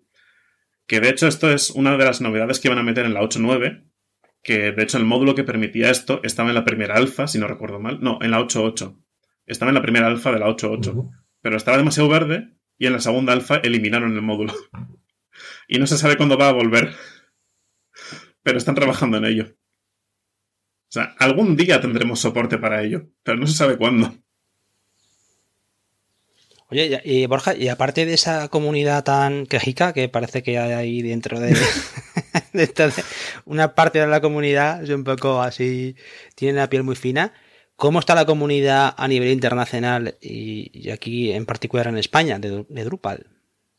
Que 0.87 1.00
de 1.00 1.09
hecho 1.09 1.26
esto 1.26 1.50
es 1.50 1.71
una 1.71 1.97
de 1.97 2.04
las 2.04 2.21
novedades 2.21 2.61
que 2.61 2.68
van 2.68 2.76
a 2.76 2.83
meter 2.83 3.07
en 3.07 3.14
la 3.14 3.23
8.9, 3.23 3.90
que 4.42 4.73
de 4.73 4.83
hecho 4.83 4.99
el 4.99 5.07
módulo 5.07 5.35
que 5.35 5.42
permitía 5.42 5.88
esto 5.88 6.21
estaba 6.23 6.50
en 6.50 6.57
la 6.57 6.66
primera 6.66 6.97
alfa, 6.97 7.26
si 7.28 7.38
no 7.38 7.49
recuerdo 7.49 7.80
mal. 7.80 8.02
No, 8.02 8.18
en 8.21 8.33
la 8.33 8.40
8.8. 8.40 9.02
Estaba 9.47 9.71
en 9.71 9.76
la 9.76 9.83
primera 9.83 10.07
alfa 10.07 10.33
de 10.33 10.40
la 10.40 10.49
8.8. 10.49 11.09
Pero 11.40 11.57
estaba 11.57 11.78
demasiado 11.78 12.11
verde 12.11 12.59
y 12.76 12.88
en 12.88 12.92
la 12.92 13.00
segunda 13.00 13.33
alfa 13.33 13.57
eliminaron 13.57 14.12
el 14.12 14.21
módulo. 14.21 14.52
y 15.66 15.78
no 15.78 15.87
se 15.87 15.97
sabe 15.97 16.18
cuándo 16.18 16.37
va 16.37 16.50
a 16.50 16.52
volver. 16.52 16.92
Pero 18.42 18.59
están 18.59 18.75
trabajando 18.75 19.16
en 19.16 19.25
ello. 19.25 19.57
O 20.88 20.90
sea, 20.90 21.14
algún 21.18 21.54
día 21.54 21.80
tendremos 21.80 22.21
soporte 22.21 22.57
para 22.57 22.83
ello, 22.83 23.11
pero 23.23 23.37
no 23.37 23.47
se 23.47 23.54
sabe 23.54 23.76
cuándo. 23.76 24.14
Oye, 26.71 27.00
y 27.04 27.26
Borja, 27.26 27.54
y 27.54 27.68
aparte 27.68 28.07
de 28.07 28.14
esa 28.14 28.49
comunidad 28.49 29.04
tan 29.04 29.47
quejica 29.47 29.92
que 29.92 30.09
parece 30.09 30.42
que 30.42 30.59
hay 30.59 30.73
ahí 30.73 31.02
dentro 31.02 31.40
de, 31.40 31.57
una 33.47 33.75
parte 33.75 34.00
de 34.00 34.07
la 34.07 34.21
comunidad 34.21 34.83
es 34.83 34.90
un 34.90 35.04
poco 35.04 35.40
así, 35.40 35.97
tiene 36.35 36.59
la 36.59 36.68
piel 36.68 36.83
muy 36.83 36.97
fina. 36.97 37.33
¿Cómo 37.76 38.00
está 38.00 38.14
la 38.14 38.26
comunidad 38.26 38.95
a 38.97 39.09
nivel 39.09 39.30
internacional 39.30 40.18
y, 40.21 40.90
aquí 40.90 41.33
en 41.33 41.47
particular 41.47 41.87
en 41.87 41.97
España 41.97 42.38
de, 42.38 42.85
Drupal? 42.85 43.26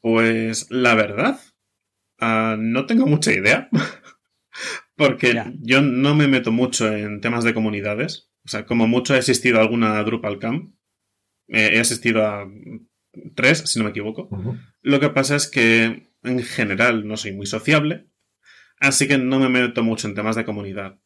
Pues 0.02 0.68
la 0.72 0.96
verdad, 0.96 1.40
ah, 2.20 2.56
no 2.58 2.86
tengo 2.86 3.06
mucha 3.06 3.34
idea. 3.34 3.70
Porque 5.00 5.42
yo 5.62 5.82
no 5.82 6.14
me 6.14 6.28
meto 6.28 6.52
mucho 6.52 6.94
en 6.94 7.22
temas 7.22 7.46
de 7.46 7.54
comunidades. 7.54 8.30
O 8.44 8.50
sea, 8.50 8.66
como 8.66 8.86
mucho 8.86 9.16
he 9.16 9.20
asistido 9.20 9.58
a 9.58 9.62
alguna 9.62 10.04
Drupal 10.04 10.40
Camp. 10.40 10.76
Eh, 11.48 11.70
he 11.76 11.80
asistido 11.80 12.28
a 12.28 12.46
tres, 13.34 13.60
si 13.60 13.80
no 13.80 13.86
me 13.86 13.92
equivoco. 13.92 14.30
Lo 14.82 15.00
que 15.00 15.08
pasa 15.08 15.38
es 15.38 15.48
que 15.48 16.12
en 16.22 16.44
general 16.44 17.08
no 17.08 17.16
soy 17.16 17.32
muy 17.32 17.46
sociable. 17.46 18.10
Así 18.78 19.08
que 19.08 19.18
no 19.18 19.40
me 19.40 19.48
meto 19.48 19.84
mucho 19.84 20.06
en 20.06 20.16
temas 20.16 20.36
de 20.36 20.44
comunidad. 20.44 21.00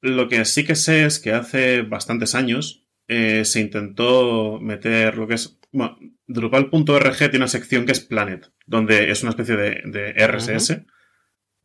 Lo 0.00 0.28
que 0.28 0.44
sí 0.44 0.64
que 0.64 0.76
sé 0.76 1.04
es 1.04 1.18
que 1.18 1.32
hace 1.32 1.82
bastantes 1.82 2.36
años 2.36 2.86
eh, 3.08 3.44
se 3.44 3.60
intentó 3.60 4.60
meter 4.60 5.18
lo 5.18 5.26
que 5.26 5.34
es. 5.34 5.58
Bueno, 5.72 5.98
Drupal.org 6.28 7.18
tiene 7.18 7.38
una 7.38 7.48
sección 7.48 7.86
que 7.86 7.92
es 7.92 8.00
Planet, 8.00 8.52
donde 8.66 9.10
es 9.10 9.24
una 9.24 9.30
especie 9.30 9.56
de, 9.56 10.12
RSS 10.28 10.84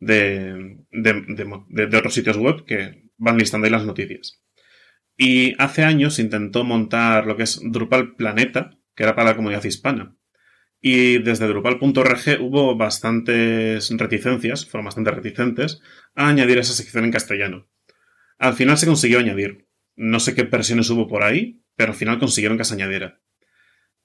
de, 0.00 0.78
de, 0.90 1.96
otros 1.96 2.14
sitios 2.14 2.36
web 2.36 2.64
que 2.64 3.10
van 3.16 3.38
listando 3.38 3.64
ahí 3.64 3.70
las 3.70 3.84
noticias. 3.84 4.42
Y 5.16 5.54
hace 5.60 5.82
años 5.82 6.18
intentó 6.18 6.64
montar 6.64 7.26
lo 7.26 7.36
que 7.36 7.42
es 7.42 7.60
Drupal 7.62 8.14
Planeta, 8.14 8.78
que 8.94 9.02
era 9.02 9.16
para 9.16 9.30
la 9.30 9.36
comunidad 9.36 9.64
hispana. 9.64 10.16
Y 10.80 11.18
desde 11.18 11.48
Drupal.org 11.48 12.40
hubo 12.40 12.76
bastantes 12.76 13.90
reticencias, 13.90 14.64
fueron 14.64 14.86
bastante 14.86 15.10
reticentes, 15.10 15.80
a 16.14 16.28
añadir 16.28 16.58
esa 16.58 16.72
sección 16.72 17.04
en 17.04 17.10
castellano. 17.10 17.68
Al 18.38 18.54
final 18.54 18.78
se 18.78 18.86
consiguió 18.86 19.18
añadir. 19.18 19.66
No 19.96 20.20
sé 20.20 20.36
qué 20.36 20.44
versiones 20.44 20.88
hubo 20.90 21.08
por 21.08 21.24
ahí, 21.24 21.64
pero 21.74 21.92
al 21.92 21.98
final 21.98 22.20
consiguieron 22.20 22.56
que 22.56 22.64
se 22.64 22.74
añadiera. 22.74 23.20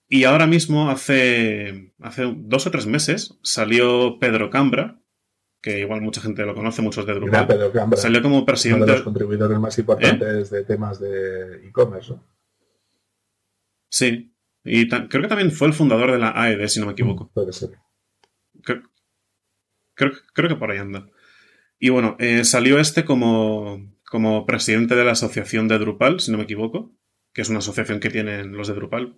Y 0.07 0.23
ahora 0.23 0.47
mismo, 0.47 0.89
hace, 0.89 1.93
hace 1.99 2.33
dos 2.35 2.65
o 2.65 2.71
tres 2.71 2.87
meses, 2.87 3.37
salió 3.43 4.17
Pedro 4.19 4.49
Cambra, 4.49 5.02
que 5.63 5.79
igual 5.79 6.01
mucha 6.01 6.19
gente 6.19 6.45
lo 6.45 6.53
conoce, 6.53 6.81
muchos 6.81 7.05
de 7.05 7.13
Drupal. 7.13 7.47
Salió 7.95 8.21
como 8.21 8.45
presidente. 8.45 8.83
Uno 8.83 8.91
de 8.91 8.97
los 8.97 9.03
contribuidores 9.03 9.57
más 9.57 9.79
importantes 9.79 10.51
¿Eh? 10.51 10.55
de 10.57 10.65
temas 10.65 10.99
de 10.99 11.65
e-commerce. 11.65 12.13
Sí. 13.89 14.35
Y 14.65 14.89
creo 14.89 15.21
que 15.21 15.27
también 15.29 15.51
fue 15.51 15.67
el 15.67 15.73
fundador 15.73 16.11
de 16.11 16.19
la 16.19 16.33
AED, 16.35 16.67
si 16.67 16.81
no 16.81 16.87
me 16.87 16.91
equivoco. 16.91 17.25
Mm, 17.25 17.33
puede 17.33 17.53
ser. 17.53 17.69
Creo, 18.61 18.81
creo, 20.33 20.49
que 20.49 20.55
por 20.57 20.69
ahí 20.69 20.79
anda. 20.79 21.07
Y 21.79 21.89
bueno, 21.89 22.17
eh, 22.19 22.43
salió 22.43 22.77
este 22.77 23.05
como, 23.05 23.89
como 24.05 24.45
presidente 24.45 24.95
de 24.95 25.05
la 25.05 25.13
asociación 25.13 25.69
de 25.69 25.79
Drupal, 25.79 26.19
si 26.19 26.31
no 26.31 26.39
me 26.39 26.43
equivoco, 26.43 26.93
que 27.31 27.41
es 27.41 27.49
una 27.49 27.59
asociación 27.59 28.01
que 28.01 28.09
tienen 28.09 28.51
los 28.51 28.67
de 28.67 28.73
Drupal. 28.73 29.17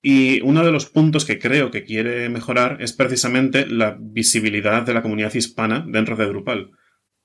Y 0.00 0.40
uno 0.42 0.64
de 0.64 0.70
los 0.70 0.86
puntos 0.86 1.24
que 1.24 1.38
creo 1.38 1.70
que 1.70 1.84
quiere 1.84 2.28
mejorar 2.28 2.80
es 2.80 2.92
precisamente 2.92 3.66
la 3.66 3.96
visibilidad 3.98 4.82
de 4.82 4.94
la 4.94 5.02
comunidad 5.02 5.34
hispana 5.34 5.84
dentro 5.86 6.16
de 6.16 6.26
Drupal. 6.26 6.70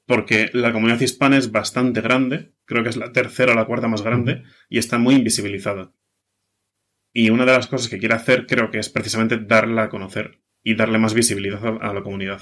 Porque 0.05 0.49
la 0.53 0.73
comunidad 0.73 0.99
hispana 0.99 1.37
es 1.37 1.51
bastante 1.51 2.01
grande, 2.01 2.53
creo 2.65 2.83
que 2.83 2.89
es 2.89 2.97
la 2.97 3.11
tercera 3.11 3.53
o 3.53 3.55
la 3.55 3.65
cuarta 3.65 3.87
más 3.87 4.01
grande, 4.01 4.43
y 4.69 4.79
está 4.79 4.97
muy 4.97 5.15
invisibilizada. 5.15 5.93
Y 7.13 7.29
una 7.29 7.45
de 7.45 7.53
las 7.53 7.67
cosas 7.67 7.89
que 7.89 7.99
quiere 7.99 8.15
hacer 8.15 8.47
creo 8.47 8.71
que 8.71 8.79
es 8.79 8.89
precisamente 8.89 9.37
darla 9.37 9.83
a 9.83 9.89
conocer 9.89 10.41
y 10.63 10.75
darle 10.75 10.97
más 10.97 11.13
visibilidad 11.13 11.77
a 11.79 11.93
la 11.93 12.01
comunidad. 12.01 12.41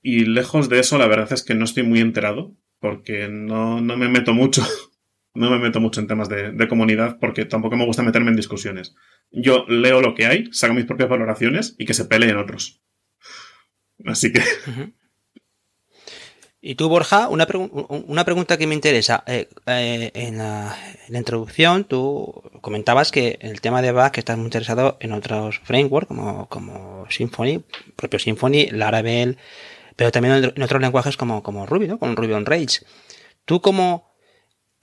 Y 0.00 0.24
lejos 0.24 0.68
de 0.70 0.80
eso, 0.80 0.96
la 0.96 1.06
verdad 1.06 1.32
es 1.32 1.44
que 1.44 1.54
no 1.54 1.64
estoy 1.64 1.82
muy 1.82 2.00
enterado, 2.00 2.56
porque 2.80 3.28
no, 3.28 3.80
no 3.80 3.96
me 3.96 4.08
meto 4.08 4.32
mucho 4.32 4.64
no 5.34 5.50
me 5.50 5.58
meto 5.58 5.80
mucho 5.80 6.00
en 6.00 6.06
temas 6.06 6.28
de, 6.28 6.68
comunidad 6.68 7.18
porque 7.18 7.44
tampoco 7.44 7.76
me 7.76 7.86
gusta 7.86 8.02
meterme 8.02 8.30
en 8.30 8.36
discusiones. 8.36 8.94
Yo 9.30 9.64
leo 9.68 10.00
lo 10.00 10.14
que 10.14 10.26
hay, 10.26 10.52
saco 10.52 10.74
mis 10.74 10.84
propias 10.84 11.08
valoraciones 11.08 11.74
y 11.78 11.86
que 11.86 11.94
se 11.94 12.04
peleen 12.04 12.36
otros. 12.36 12.82
Así 14.04 14.32
que... 14.32 14.42
Y 16.64 16.76
tú, 16.76 16.88
Borja, 16.88 17.28
una, 17.28 17.44
una 18.06 18.24
pregunta 18.24 18.56
que 18.56 18.68
me 18.68 18.76
interesa. 18.76 19.24
Eh, 19.26 19.48
eh, 19.66 20.12
en, 20.14 20.38
la, 20.38 20.76
introducción 21.08 21.82
tú 21.82 22.40
comentabas 22.60 23.10
que 23.10 23.36
el 23.40 23.60
tema 23.60 23.82
de 23.82 23.90
Back 23.90 24.18
estás 24.18 24.36
muy 24.36 24.44
interesado 24.44 24.96
en 25.00 25.10
otros 25.10 25.58
frameworks 25.64 26.06
como, 26.06 26.48
como 26.48 27.04
Symfony, 27.10 27.64
propio 27.96 28.20
Symfony, 28.20 28.70
Laravel, 28.70 29.38
pero 29.96 30.12
también 30.12 30.52
en 30.54 30.62
otros 30.62 30.80
lenguajes 30.80 31.16
como, 31.16 31.42
como 31.42 31.66
Ruby, 31.66 31.88
¿no? 31.88 31.98
Con 31.98 32.14
Ruby 32.14 32.32
on 32.32 32.46
Rails. 32.46 32.86
¿Tú 33.44 33.60
cómo, 33.60 34.11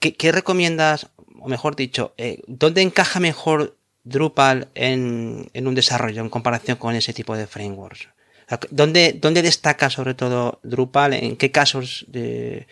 qué, 0.00 0.32
recomiendas, 0.32 1.10
o 1.38 1.48
mejor 1.48 1.76
dicho, 1.76 2.14
eh, 2.16 2.42
dónde 2.46 2.82
encaja 2.82 3.20
mejor 3.20 3.76
Drupal 4.02 4.68
en, 4.74 5.50
un 5.54 5.74
desarrollo 5.74 6.22
en 6.22 6.30
comparación 6.30 6.78
con 6.78 6.94
ese 6.94 7.12
tipo 7.12 7.36
de 7.36 7.46
frameworks? 7.46 8.08
¿Dónde, 8.70 9.16
¿Dónde, 9.20 9.42
destaca 9.42 9.90
sobre 9.90 10.14
todo 10.14 10.58
Drupal? 10.64 11.12
¿En 11.12 11.36
qué 11.36 11.52
casos 11.52 12.04
de, 12.08 12.66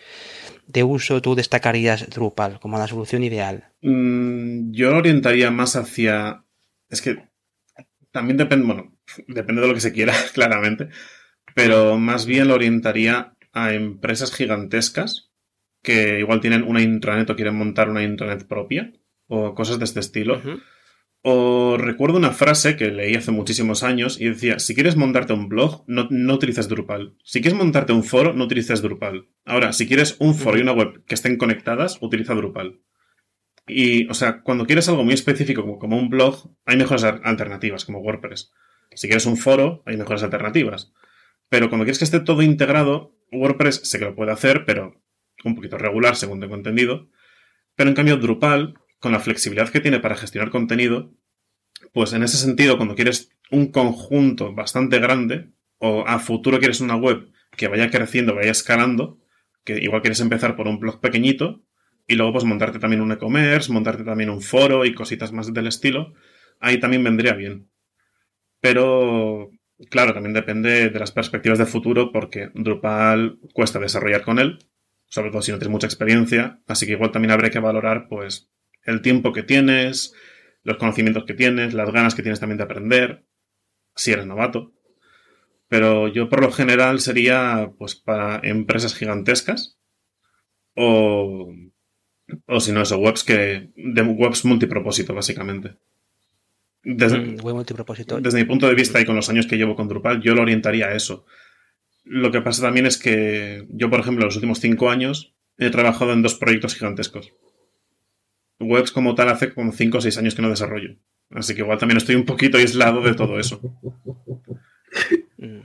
uso 0.83 1.21
tú 1.21 1.35
destacarías 1.35 2.09
Drupal 2.09 2.59
como 2.59 2.77
la 2.77 2.87
solución 2.87 3.23
ideal? 3.23 3.69
Mm, 3.81 4.71
yo 4.71 4.91
lo 4.91 4.97
orientaría 4.97 5.51
más 5.51 5.77
hacia. 5.77 6.43
Es 6.89 7.01
que 7.01 7.29
también 8.11 8.35
depende, 8.35 8.65
bueno, 8.65 8.93
depende 9.27 9.61
de 9.61 9.67
lo 9.67 9.73
que 9.73 9.79
se 9.79 9.93
quiera, 9.93 10.13
claramente. 10.33 10.89
Pero 11.55 11.97
más 11.97 12.25
bien 12.25 12.49
lo 12.49 12.55
orientaría 12.55 13.35
a 13.53 13.73
empresas 13.73 14.33
gigantescas 14.33 15.28
que 15.81 16.19
igual 16.19 16.41
tienen 16.41 16.63
una 16.63 16.81
intranet 16.81 17.29
o 17.29 17.35
quieren 17.35 17.55
montar 17.55 17.89
una 17.89 18.03
intranet 18.03 18.47
propia 18.47 18.93
o 19.27 19.53
cosas 19.55 19.79
de 19.79 19.85
este 19.85 19.99
estilo. 19.99 20.41
O 21.21 21.75
recuerdo 21.77 22.17
una 22.17 22.31
frase 22.31 22.77
que 22.77 22.91
leí 22.91 23.15
hace 23.15 23.31
muchísimos 23.31 23.83
años 23.83 24.19
y 24.21 24.29
decía, 24.29 24.59
si 24.59 24.73
quieres 24.73 24.95
montarte 24.95 25.33
un 25.33 25.49
blog, 25.49 25.83
no, 25.87 26.07
no 26.09 26.33
utilices 26.33 26.69
Drupal. 26.69 27.17
Si 27.23 27.41
quieres 27.41 27.57
montarte 27.57 27.91
un 27.91 28.03
foro, 28.03 28.33
no 28.33 28.45
utilices 28.45 28.81
Drupal. 28.81 29.27
Ahora, 29.45 29.73
si 29.73 29.85
quieres 29.85 30.15
un 30.19 30.33
foro 30.33 30.57
y 30.57 30.61
una 30.61 30.71
web 30.71 31.03
que 31.05 31.15
estén 31.15 31.37
conectadas, 31.37 31.97
utiliza 32.01 32.35
Drupal. 32.35 32.79
Y, 33.67 34.07
o 34.09 34.13
sea, 34.13 34.41
cuando 34.41 34.65
quieres 34.65 34.87
algo 34.89 35.03
muy 35.03 35.13
específico 35.13 35.61
como, 35.61 35.77
como 35.77 35.97
un 35.97 36.09
blog, 36.09 36.55
hay 36.65 36.77
mejores 36.77 37.03
alternativas, 37.03 37.85
como 37.85 37.99
WordPress. 37.99 38.51
Si 38.95 39.07
quieres 39.07 39.25
un 39.25 39.37
foro, 39.37 39.83
hay 39.85 39.97
mejores 39.97 40.23
alternativas. 40.23 40.91
Pero 41.49 41.69
cuando 41.69 41.85
quieres 41.85 41.99
que 41.99 42.05
esté 42.05 42.19
todo 42.21 42.41
integrado, 42.41 43.15
WordPress 43.31 43.81
sé 43.83 43.99
que 43.99 44.05
lo 44.05 44.15
puede 44.15 44.31
hacer, 44.31 44.65
pero 44.65 45.03
un 45.43 45.55
poquito 45.55 45.77
regular, 45.77 46.15
según 46.15 46.39
tengo 46.39 46.55
entendido. 46.55 47.09
Pero 47.75 47.89
en 47.89 47.95
cambio, 47.95 48.17
Drupal 48.17 48.75
con 48.99 49.11
la 49.11 49.19
flexibilidad 49.19 49.69
que 49.69 49.79
tiene 49.79 49.99
para 49.99 50.15
gestionar 50.15 50.49
contenido, 50.49 51.13
pues 51.93 52.13
en 52.13 52.23
ese 52.23 52.37
sentido, 52.37 52.77
cuando 52.77 52.95
quieres 52.95 53.31
un 53.51 53.71
conjunto 53.71 54.53
bastante 54.53 54.99
grande, 54.99 55.51
o 55.77 56.05
a 56.05 56.19
futuro 56.19 56.59
quieres 56.59 56.81
una 56.81 56.95
web 56.95 57.31
que 57.55 57.67
vaya 57.67 57.89
creciendo, 57.89 58.35
vaya 58.35 58.51
escalando, 58.51 59.19
que 59.63 59.79
igual 59.79 60.01
quieres 60.01 60.19
empezar 60.19 60.55
por 60.55 60.67
un 60.67 60.79
blog 60.79 60.99
pequeñito, 60.99 61.63
y 62.07 62.15
luego 62.15 62.33
pues 62.33 62.43
montarte 62.43 62.79
también 62.79 63.01
un 63.01 63.11
e-commerce, 63.11 63.71
montarte 63.71 64.03
también 64.03 64.29
un 64.29 64.41
foro 64.41 64.83
y 64.83 64.93
cositas 64.93 65.31
más 65.31 65.53
del 65.53 65.67
estilo, 65.67 66.13
ahí 66.59 66.79
también 66.79 67.03
vendría 67.03 67.33
bien. 67.33 67.69
Pero, 68.59 69.51
claro, 69.89 70.13
también 70.13 70.33
depende 70.33 70.89
de 70.89 70.99
las 70.99 71.11
perspectivas 71.11 71.59
de 71.59 71.65
futuro, 71.65 72.11
porque 72.11 72.49
Drupal 72.53 73.39
cuesta 73.53 73.79
desarrollar 73.79 74.23
con 74.23 74.39
él, 74.39 74.59
sobre 75.09 75.31
todo 75.31 75.41
si 75.41 75.51
no 75.51 75.57
tienes 75.57 75.71
mucha 75.71 75.87
experiencia, 75.87 76.61
así 76.67 76.85
que 76.85 76.93
igual 76.93 77.11
también 77.11 77.31
habría 77.31 77.51
que 77.51 77.59
valorar, 77.59 78.07
pues, 78.07 78.49
el 78.83 79.01
tiempo 79.01 79.33
que 79.33 79.43
tienes, 79.43 80.13
los 80.63 80.77
conocimientos 80.77 81.25
que 81.25 81.33
tienes, 81.33 81.73
las 81.73 81.91
ganas 81.91 82.15
que 82.15 82.21
tienes 82.21 82.39
también 82.39 82.57
de 82.57 82.63
aprender, 82.63 83.25
si 83.95 84.11
eres 84.11 84.25
novato. 84.25 84.73
Pero 85.67 86.07
yo 86.07 86.29
por 86.29 86.41
lo 86.41 86.51
general 86.51 86.99
sería 86.99 87.71
pues 87.77 87.95
para 87.95 88.39
empresas 88.43 88.95
gigantescas 88.95 89.77
o, 90.75 91.53
o 92.47 92.59
si 92.59 92.71
no 92.71 92.81
eso, 92.81 92.97
webs 92.97 93.23
que 93.23 93.69
de 93.75 94.01
webs 94.01 94.45
multipropósito 94.45 95.13
básicamente. 95.13 95.75
Desde, 96.81 97.19
mm, 97.19 97.41
multipropósito. 97.43 98.19
desde 98.19 98.39
mi 98.39 98.45
punto 98.45 98.67
de 98.67 98.73
vista 98.73 98.99
y 98.99 99.05
con 99.05 99.15
los 99.15 99.29
años 99.29 99.45
que 99.45 99.57
llevo 99.57 99.75
con 99.75 99.87
Drupal, 99.87 100.21
yo 100.21 100.33
lo 100.33 100.41
orientaría 100.41 100.87
a 100.87 100.95
eso. 100.95 101.25
Lo 102.11 102.31
que 102.31 102.41
pasa 102.41 102.63
también 102.63 102.87
es 102.87 102.97
que 102.97 103.67
yo, 103.69 103.89
por 103.89 103.99
ejemplo, 103.99 104.23
en 104.23 104.27
los 104.27 104.35
últimos 104.35 104.59
cinco 104.59 104.89
años 104.89 105.35
he 105.57 105.69
trabajado 105.69 106.13
en 106.13 106.23
dos 106.23 106.35
proyectos 106.35 106.75
gigantescos 106.75 107.33
webs 108.59 108.91
como 108.91 109.15
tal 109.15 109.29
hace 109.29 109.53
como 109.53 109.71
5 109.71 109.97
o 109.97 110.01
6 110.01 110.17
años 110.17 110.35
que 110.35 110.41
no 110.41 110.49
desarrollo. 110.49 110.95
Así 111.31 111.55
que 111.55 111.61
igual 111.61 111.77
también 111.77 111.97
estoy 111.97 112.15
un 112.15 112.25
poquito 112.25 112.57
aislado 112.57 113.01
de 113.01 113.13
todo 113.13 113.39
eso. 113.39 113.61
Mm. 115.37 115.61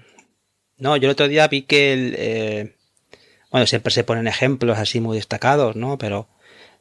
No, 0.78 0.96
yo 0.96 1.06
el 1.06 1.12
otro 1.12 1.28
día 1.28 1.48
vi 1.48 1.62
que 1.62 1.92
el, 1.92 2.14
eh, 2.18 2.76
bueno, 3.50 3.66
siempre 3.66 3.90
se 3.90 4.04
ponen 4.04 4.26
ejemplos 4.26 4.78
así 4.78 5.00
muy 5.00 5.16
destacados, 5.16 5.76
¿no? 5.76 5.98
Pero, 5.98 6.28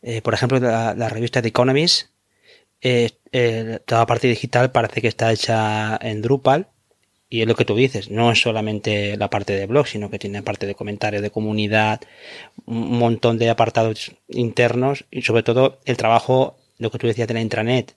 eh, 0.01 0.21
por 0.21 0.33
ejemplo, 0.33 0.59
la, 0.59 0.93
la, 0.93 1.09
revista 1.09 1.41
The 1.41 1.47
Economist, 1.49 2.09
eh, 2.81 3.11
toda 3.85 4.01
la 4.01 4.05
parte 4.05 4.27
digital 4.27 4.71
parece 4.71 5.01
que 5.01 5.07
está 5.07 5.31
hecha 5.31 5.97
en 6.01 6.21
Drupal 6.21 6.67
y 7.33 7.41
es 7.41 7.47
lo 7.47 7.55
que 7.55 7.65
tú 7.65 7.75
dices, 7.75 8.11
no 8.11 8.31
es 8.31 8.39
solamente 8.39 9.17
la 9.17 9.27
parte 9.27 9.53
de 9.53 9.65
blog, 9.65 9.87
sino 9.87 10.11
que 10.11 10.19
tiene 10.19 10.43
parte 10.43 10.67
de 10.67 10.75
comentarios, 10.75 11.23
de 11.23 11.31
comunidad, 11.31 11.99
un 12.67 12.99
montón 12.99 13.39
de 13.39 13.49
apartados 13.49 14.11
internos 14.27 15.05
y 15.09 15.23
sobre 15.23 15.41
todo 15.41 15.79
el 15.85 15.97
trabajo, 15.97 16.57
lo 16.77 16.91
que 16.91 16.99
tú 16.99 17.07
decías 17.07 17.27
de 17.27 17.33
la 17.33 17.41
intranet. 17.41 17.95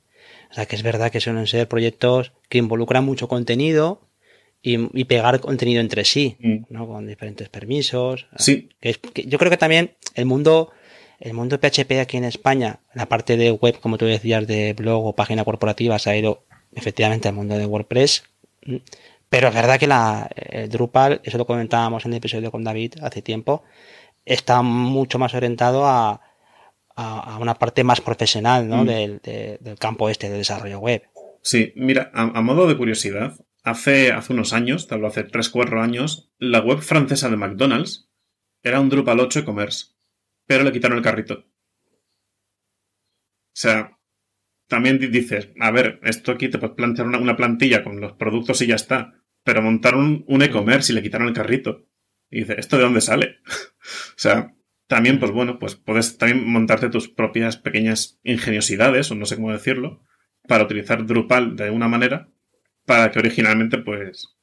O 0.50 0.54
sea, 0.54 0.64
que 0.64 0.74
es 0.74 0.82
verdad 0.82 1.10
que 1.10 1.20
suelen 1.20 1.46
ser 1.46 1.68
proyectos 1.68 2.32
que 2.48 2.56
involucran 2.56 3.04
mucho 3.04 3.28
contenido 3.28 4.00
y, 4.62 5.04
pegar 5.04 5.38
contenido 5.40 5.82
entre 5.82 6.06
sí, 6.06 6.38
mm. 6.40 6.56
¿no? 6.70 6.86
Con 6.86 7.06
diferentes 7.06 7.50
permisos. 7.50 8.28
Sí. 8.38 8.70
Que 8.80 8.98
yo 9.26 9.36
creo 9.36 9.50
que 9.50 9.58
también 9.58 9.96
el 10.14 10.24
mundo, 10.24 10.72
el 11.20 11.34
mundo 11.34 11.60
PHP 11.60 12.00
aquí 12.00 12.16
en 12.16 12.24
España, 12.24 12.80
la 12.94 13.04
parte 13.04 13.36
de 13.36 13.50
web, 13.50 13.80
como 13.80 13.98
tú 13.98 14.06
decías, 14.06 14.46
de 14.46 14.72
blog 14.72 15.04
o 15.04 15.14
página 15.14 15.44
corporativa, 15.44 15.98
se 15.98 16.08
ha 16.08 16.16
ido 16.16 16.46
efectivamente 16.74 17.28
al 17.28 17.34
mundo 17.34 17.58
de 17.58 17.66
WordPress 17.66 18.22
pero 19.28 19.48
es 19.48 19.54
verdad 19.54 19.78
que 19.78 19.86
la, 19.86 20.28
el 20.34 20.68
Drupal, 20.68 21.20
eso 21.24 21.38
lo 21.38 21.46
comentábamos 21.46 22.04
en 22.04 22.12
el 22.12 22.18
episodio 22.18 22.50
con 22.50 22.64
David 22.64 22.94
hace 23.02 23.22
tiempo, 23.22 23.62
está 24.24 24.62
mucho 24.62 25.18
más 25.18 25.34
orientado 25.34 25.86
a, 25.86 26.20
a, 26.96 27.38
una 27.38 27.54
parte 27.54 27.84
más 27.84 28.00
profesional 28.00 28.68
¿no? 28.68 28.84
Mm. 28.84 28.86
del, 28.86 29.20
del, 29.60 29.78
campo 29.78 30.08
este 30.08 30.30
de 30.30 30.38
desarrollo 30.38 30.78
web. 30.78 31.02
Sí, 31.42 31.72
mira, 31.76 32.10
a, 32.12 32.40
modo 32.40 32.66
de 32.66 32.76
curiosidad, 32.76 33.38
hace, 33.62 34.12
hace 34.12 34.32
unos 34.32 34.52
años, 34.52 34.88
te 34.88 34.94
hablo 34.94 35.06
hace 35.06 35.26
3-4 35.26 35.80
años, 35.80 36.32
la 36.38 36.60
web 36.60 36.80
francesa 36.80 37.28
de 37.28 37.36
McDonald's 37.36 38.08
era 38.62 38.80
un 38.80 38.88
Drupal 38.88 39.20
8 39.20 39.40
e-commerce, 39.40 39.94
pero 40.46 40.64
le 40.64 40.72
quitaron 40.72 40.98
el 40.98 41.04
carrito. 41.04 41.34
O 41.34 43.58
sea, 43.58 43.95
también 44.68 44.98
dices, 44.98 45.50
a 45.60 45.70
ver, 45.70 46.00
esto 46.02 46.32
aquí 46.32 46.48
te 46.48 46.58
puedes 46.58 46.76
plantear 46.76 47.06
una, 47.08 47.36
plantilla 47.36 47.84
con 47.84 48.00
los 48.00 48.12
productos 48.12 48.60
y 48.62 48.66
ya 48.66 48.74
está, 48.74 49.14
pero 49.44 49.62
montar 49.62 49.94
un, 49.94 50.24
e-commerce 50.42 50.92
y 50.92 50.94
le 50.94 51.02
quitaron 51.02 51.28
el 51.28 51.34
carrito. 51.34 51.86
Y 52.30 52.40
dices, 52.40 52.56
¿esto 52.58 52.76
de 52.76 52.82
dónde 52.82 53.00
sale? 53.00 53.38
o 53.46 54.18
sea, 54.18 54.54
también, 54.88 55.20
pues 55.20 55.30
bueno, 55.30 55.58
pues 55.58 55.76
puedes 55.76 56.18
también 56.18 56.48
montarte 56.48 56.90
tus 56.90 57.08
propias 57.08 57.56
pequeñas 57.56 58.18
ingeniosidades, 58.24 59.10
o 59.10 59.14
no 59.14 59.26
sé 59.26 59.36
cómo 59.36 59.52
decirlo, 59.52 60.02
para 60.48 60.64
utilizar 60.64 61.06
Drupal 61.06 61.56
de 61.56 61.70
una 61.70 61.88
manera, 61.88 62.28
para 62.84 63.10
que 63.10 63.18
originalmente, 63.18 63.78
pues, 63.78 64.36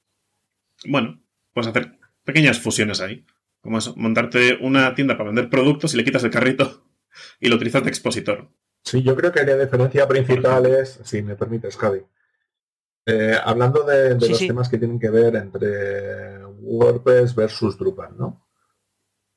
bueno, 0.85 1.21
puedes 1.53 1.69
hacer 1.69 1.97
pequeñas 2.23 2.59
fusiones 2.59 3.01
ahí. 3.01 3.25
Como 3.61 3.77
eso, 3.77 3.93
montarte 3.95 4.57
una 4.59 4.93
tienda 4.95 5.17
para 5.17 5.29
vender 5.29 5.49
productos 5.49 5.93
y 5.93 5.97
le 5.97 6.03
quitas 6.03 6.23
el 6.23 6.31
carrito 6.31 6.85
y 7.39 7.47
lo 7.47 7.55
utilizas 7.55 7.83
de 7.83 7.89
expositor. 7.89 8.51
Sí, 8.83 9.01
yo 9.01 9.15
creo 9.15 9.31
que 9.31 9.45
la 9.45 9.55
diferencia 9.55 10.07
principal 10.07 10.65
es, 10.65 10.99
si 11.03 11.21
me 11.21 11.35
permites, 11.35 11.77
Javi, 11.77 12.05
eh, 13.05 13.37
hablando 13.43 13.83
de, 13.83 14.15
los 14.15 14.39
temas 14.39 14.69
que 14.69 14.77
tienen 14.77 14.99
que 14.99 15.09
ver 15.09 15.35
entre 15.35 16.45
WordPress 16.45 17.33
versus 17.33 17.77
Drupal, 17.77 18.17
¿no? 18.17 18.45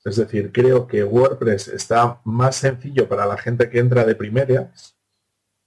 Es 0.05 0.17
decir, 0.17 0.53
creo 0.53 0.87
que 0.87 1.03
WordPress 1.03 1.69
está 1.69 2.21
más 2.25 2.57
sencillo 2.57 3.09
para 3.09 3.27
la 3.27 3.37
gente 3.37 3.69
que 3.69 3.81
entra 3.81 4.05
de 4.05 4.15
primeras. 4.15 4.97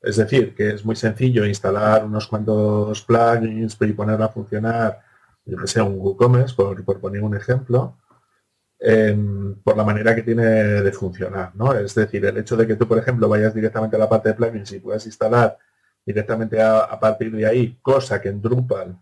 Es 0.01 0.15
decir, 0.15 0.55
que 0.55 0.69
es 0.69 0.85
muy 0.85 0.95
sencillo 0.95 1.45
instalar 1.45 2.05
unos 2.05 2.27
cuantos 2.27 3.01
plugins 3.01 3.77
y 3.81 3.93
ponerlo 3.93 4.25
a 4.25 4.29
funcionar, 4.29 5.01
yo 5.45 5.57
que 5.57 5.67
sé, 5.67 5.81
un 5.81 5.99
WooCommerce, 5.99 6.55
por 6.55 7.01
poner 7.01 7.21
un 7.21 7.35
ejemplo 7.35 7.97
por 9.63 9.75
la 9.75 9.83
manera 9.83 10.15
que 10.15 10.23
tiene 10.23 10.43
de 10.43 10.91
funcionar, 10.93 11.53
¿no? 11.55 11.73
Es 11.73 11.93
decir, 11.95 12.25
el 12.25 12.37
hecho 12.37 12.55
de 12.55 12.65
que 12.65 12.75
tú, 12.75 12.87
por 12.87 12.97
ejemplo, 12.97 13.27
vayas 13.27 13.53
directamente 13.53 13.97
a 13.97 13.99
la 13.99 14.09
parte 14.09 14.29
de 14.29 14.35
plugins 14.35 14.71
y 14.71 14.79
puedas 14.79 15.05
instalar 15.05 15.57
directamente 16.05 16.61
a, 16.61 16.99
partir 16.99 17.31
de 17.31 17.45
ahí, 17.45 17.77
cosa 17.81 18.21
que 18.21 18.29
en 18.29 18.41
Drupal 18.41 18.97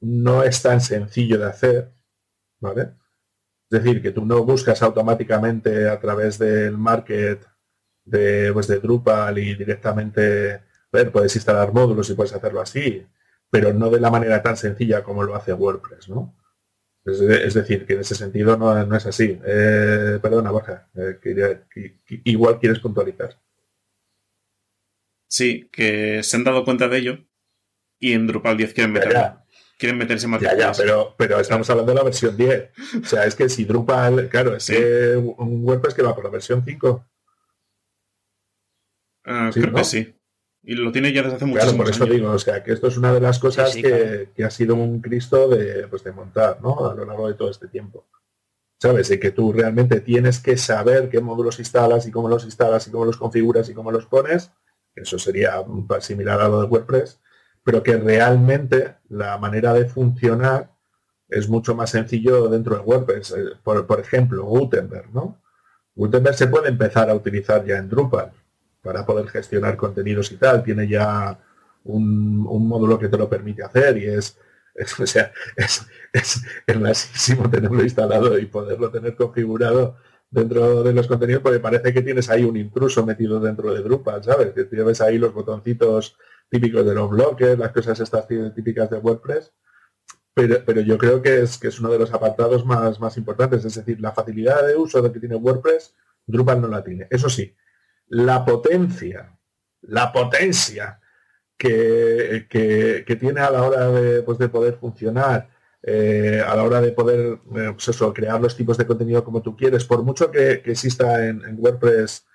no 0.00 0.42
es 0.42 0.60
tan 0.62 0.80
sencillo 0.80 1.38
de 1.38 1.46
hacer, 1.46 1.92
¿vale? 2.60 2.94
Es 3.70 3.82
decir, 3.82 4.02
que 4.02 4.10
tú 4.10 4.26
no 4.26 4.44
buscas 4.44 4.82
automáticamente 4.82 5.88
a 5.88 5.98
través 6.00 6.38
del 6.38 6.76
market 6.76 7.46
de, 8.04 8.50
pues, 8.52 8.66
de 8.66 8.80
Drupal 8.80 9.38
y 9.38 9.54
directamente, 9.54 10.62
ver, 10.92 11.12
puedes 11.12 11.34
instalar 11.36 11.72
módulos 11.72 12.10
y 12.10 12.14
puedes 12.14 12.34
hacerlo 12.34 12.60
así, 12.60 13.06
pero 13.48 13.72
no 13.72 13.90
de 13.90 14.00
la 14.00 14.10
manera 14.10 14.42
tan 14.42 14.56
sencilla 14.56 15.04
como 15.04 15.22
lo 15.22 15.36
hace 15.36 15.52
WordPress, 15.52 16.08
¿no? 16.08 16.34
Es, 17.04 17.54
decir, 17.54 17.84
que 17.84 17.94
en 17.94 18.00
ese 18.00 18.14
sentido 18.14 18.56
no, 18.56 18.96
es 18.96 19.06
así. 19.06 19.38
Eh, 19.44 20.18
perdona, 20.22 20.50
Borja, 20.52 20.88
igual 22.24 22.60
quieres 22.60 22.78
puntualizar. 22.78 23.40
Sí, 25.28 25.68
que 25.72 26.22
se 26.22 26.36
han 26.36 26.44
dado 26.44 26.64
cuenta 26.64 26.88
de 26.88 26.98
ello 26.98 27.18
y 27.98 28.12
en 28.12 28.26
Drupal 28.26 28.56
10 28.56 28.74
quieren 28.74 28.92
meterlo. 28.92 29.42
Quieren 29.78 29.98
meterse 29.98 30.28
más. 30.28 30.40
Ya, 30.40 30.56
ya, 30.56 30.72
pero, 30.72 31.16
pero 31.18 31.40
estamos 31.40 31.68
hablando 31.70 31.92
de 31.92 31.98
la 31.98 32.04
versión 32.04 32.36
10. 32.36 32.70
O 33.02 33.06
sea, 33.06 33.24
es 33.24 33.34
que 33.34 33.48
si 33.48 33.64
Drupal, 33.64 34.28
claro, 34.28 34.54
es 34.54 34.68
un 34.68 35.64
WordPress 35.64 35.94
que 35.94 36.02
va 36.02 36.14
por 36.14 36.24
la 36.24 36.30
versión 36.30 36.62
5. 36.64 37.08
Ah, 39.24 39.50
creo 39.52 39.72
que 39.72 39.84
sí. 39.84 40.14
Y 40.62 40.74
lo 40.74 40.92
tiene 40.92 41.12
ya 41.12 41.22
desde 41.22 41.36
hace 41.36 41.44
mucho 41.44 41.60
tiempo. 41.60 41.84
Claro, 41.84 41.98
por 41.98 42.06
eso 42.06 42.12
digo, 42.12 42.30
o 42.30 42.38
sea, 42.38 42.62
que 42.62 42.72
esto 42.72 42.86
es 42.86 42.96
una 42.96 43.12
de 43.12 43.20
las 43.20 43.38
cosas 43.38 43.74
que, 43.74 44.28
ha 44.44 44.50
sido 44.50 44.76
un 44.76 45.00
Cristo 45.00 45.48
de, 45.48 45.88
pues, 45.88 46.04
de 46.04 46.12
montar, 46.12 46.58
¿no? 46.62 46.88
A 46.88 46.94
lo 46.94 47.04
largo 47.04 47.28
de 47.28 47.34
todo 47.34 47.50
este 47.50 47.68
tiempo. 47.68 48.06
¿Sabes? 48.80 49.08
De 49.08 49.18
que 49.18 49.30
tú 49.30 49.52
realmente 49.52 50.00
tienes 50.00 50.40
que 50.40 50.56
saber 50.56 51.08
qué 51.08 51.20
módulos 51.20 51.58
instalas 51.58 52.06
y 52.06 52.10
cómo 52.10 52.28
los 52.28 52.44
instalas 52.44 52.86
y 52.86 52.90
cómo 52.90 53.04
los 53.04 53.16
configuras 53.16 53.68
y 53.68 53.74
cómo 53.74 53.90
los 53.90 54.06
pones. 54.06 54.50
Eso 54.94 55.18
sería 55.18 55.64
similar 56.00 56.40
a 56.40 56.48
lo 56.48 56.62
de 56.62 56.68
WordPress 56.68 57.18
pero 57.64 57.82
que 57.82 57.96
realmente 57.96 58.96
la 59.08 59.38
manera 59.38 59.72
de 59.72 59.86
funcionar 59.86 60.70
es 61.28 61.48
mucho 61.48 61.74
más 61.74 61.90
sencillo 61.90 62.48
dentro 62.48 62.76
de 62.76 62.82
WordPress. 62.82 63.30
Eh, 63.32 63.44
por, 63.62 64.00
ejemplo, 64.00 64.44
Gutenberg, 64.44 65.12
¿no? 65.14 65.40
Gutenberg 65.94 66.34
se 66.34 66.48
puede 66.48 66.68
empezar 66.68 67.08
a 67.08 67.14
utilizar 67.14 67.64
ya 67.64 67.76
en 67.76 67.88
Drupal 67.88 68.32
para 68.82 69.06
poder 69.06 69.28
gestionar 69.28 69.76
contenidos 69.76 70.30
y 70.32 70.36
tal. 70.36 70.62
Tiene 70.62 70.88
ya 70.88 71.38
un, 71.84 72.44
módulo 72.68 72.98
que 72.98 73.08
te 73.08 73.16
lo 73.16 73.28
permite 73.28 73.62
hacer 73.62 73.96
y 73.98 74.06
es, 74.06 74.38
o 75.00 75.06
sea, 75.06 75.32
es, 75.56 75.86
es, 76.12 76.42
tenerlo 77.50 77.82
instalado 77.82 78.38
y 78.38 78.46
poderlo 78.46 78.90
tener 78.90 79.16
configurado 79.16 79.96
dentro 80.30 80.82
de 80.82 80.94
los 80.94 81.06
contenidos 81.06 81.42
porque 81.42 81.60
parece 81.60 81.92
que 81.92 82.02
tienes 82.02 82.30
ahí 82.30 82.44
un 82.44 82.56
intruso 82.56 83.04
metido 83.04 83.38
dentro 83.38 83.72
de 83.72 83.82
Drupal, 83.82 84.24
¿sabes? 84.24 84.52
Que 84.52 84.64
tienes 84.64 85.00
ahí 85.00 85.18
los 85.18 85.34
botoncitos 85.34 86.16
típicos 86.48 86.84
de 86.86 86.94
los 86.94 87.10
bloques, 87.10 87.58
las 87.58 87.72
cosas 87.72 88.00
estas 88.00 88.26
típicas 88.26 88.90
de 88.90 88.98
WordPress, 88.98 89.52
pero, 90.34 90.64
pero 90.64 90.80
yo 90.80 90.96
creo 90.96 91.20
que 91.20 91.42
es, 91.42 91.58
que 91.58 91.68
es 91.68 91.80
uno 91.80 91.90
de 91.90 91.98
los 91.98 92.12
apartados 92.12 92.64
más, 92.64 92.98
más 92.98 93.16
importantes, 93.18 93.64
es 93.64 93.74
decir, 93.74 94.00
la 94.00 94.12
facilidad 94.12 94.66
de 94.66 94.76
uso 94.76 95.02
de 95.02 95.12
que 95.12 95.20
tiene 95.20 95.36
WordPress, 95.36 95.94
Drupal 96.26 96.60
no 96.60 96.68
la 96.68 96.82
tiene. 96.82 97.06
Eso 97.10 97.28
sí, 97.28 97.54
la 98.12 98.44
potencia, 98.44 99.38
la 99.80 100.12
potencia 100.12 101.00
que, 101.56 102.46
que, 102.48 103.16
tiene 103.16 103.40
a 103.40 103.50
la 103.50 103.62
hora 103.62 103.88
de, 103.88 104.22
pues, 104.22 104.36
de 104.36 104.50
poder 104.50 104.74
funcionar, 104.74 105.48
eh, 105.82 106.44
a 106.46 106.54
la 106.54 106.62
hora 106.62 106.80
de 106.82 106.92
poder 106.92 107.38
eh, 107.56 107.70
pues 107.72 107.88
eso, 107.88 108.12
crear 108.12 108.38
los 108.40 108.54
tipos 108.54 108.76
de 108.76 108.86
contenido 108.86 109.24
como 109.24 109.40
tú 109.40 109.56
quieres, 109.56 109.84
por 109.84 110.02
mucho 110.02 110.30
que, 110.30 110.62
exista 110.64 111.26
en, 111.26 111.56
WordPress 111.58 112.26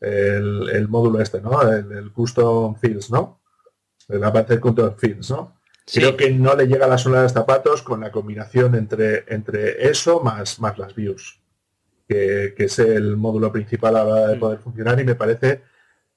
el, 0.00 0.88
módulo 0.88 1.20
este, 1.20 1.40
¿no? 1.42 1.60
El, 1.62 1.92
el, 1.92 2.12
custom 2.12 2.74
fields, 2.76 3.10
¿no? 3.10 3.42
la 4.08 4.32
parte 4.32 4.56
de 4.56 4.90
Fields, 4.96 5.30
¿no? 5.30 5.56
Creo 5.92 6.16
que 6.16 6.30
no 6.30 6.54
le 6.56 6.66
llega 6.66 6.86
la 6.86 6.98
sola 6.98 7.22
de 7.22 7.28
zapatos 7.28 7.82
con 7.82 8.00
la 8.00 8.10
combinación 8.10 8.74
entre, 8.74 9.24
entre 9.28 9.88
eso 9.88 10.20
más, 10.20 10.58
más 10.60 10.78
las 10.78 10.94
views, 10.94 11.40
que, 12.08 12.54
es 12.56 12.78
el 12.78 13.16
módulo 13.16 13.52
principal 13.52 13.96
a 13.96 14.04
la 14.04 14.14
hora 14.14 14.26
de 14.28 14.36
mm. 14.36 14.40
poder 14.40 14.58
funcionar 14.58 15.00
y 15.00 15.04
me 15.04 15.14
parece 15.14 15.62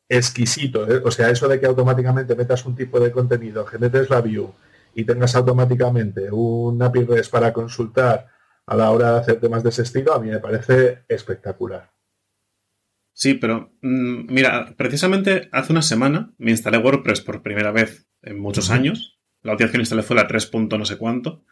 exquisito. 0.07 0.89
¿eh? 0.89 1.01
O 1.03 1.11
sea, 1.11 1.29
eso 1.29 1.47
de 1.47 1.59
que 1.59 1.65
automáticamente 1.65 2.35
metas 2.35 2.65
un 2.65 2.75
tipo 2.75 2.99
de 2.99 3.11
contenido, 3.11 3.65
generes 3.65 4.09
la 4.09 4.21
view 4.21 4.53
y 4.95 5.03
tengas 5.03 5.35
automáticamente 5.35 6.31
un 6.31 6.81
API 6.81 7.05
REST 7.05 7.31
para 7.31 7.53
consultar 7.53 8.27
a 8.65 8.75
la 8.75 8.91
hora 8.91 9.13
de 9.13 9.19
hacer 9.19 9.39
temas 9.39 9.63
de 9.63 9.69
ese 9.69 9.83
estilo, 9.83 10.13
a 10.13 10.19
mí 10.19 10.29
me 10.29 10.39
parece 10.39 11.03
espectacular. 11.07 11.91
Sí, 13.13 13.33
pero 13.33 13.73
mm, 13.81 14.31
mira, 14.31 14.75
precisamente 14.77 15.49
hace 15.51 15.73
una 15.73 15.81
semana 15.81 16.33
me 16.37 16.51
instalé 16.51 16.77
WordPress 16.77 17.21
por 17.21 17.41
primera 17.41 17.71
vez 17.71 18.07
en 18.21 18.39
muchos 18.39 18.69
años. 18.69 19.19
La 19.41 19.51
última 19.51 19.65
vez 19.65 19.71
que 19.71 19.77
me 19.77 19.81
instalé 19.81 20.03
fue 20.03 20.15
la 20.15 20.27
3. 20.27 20.51
no 20.53 20.85
sé 20.85 20.97
cuánto. 20.97 21.43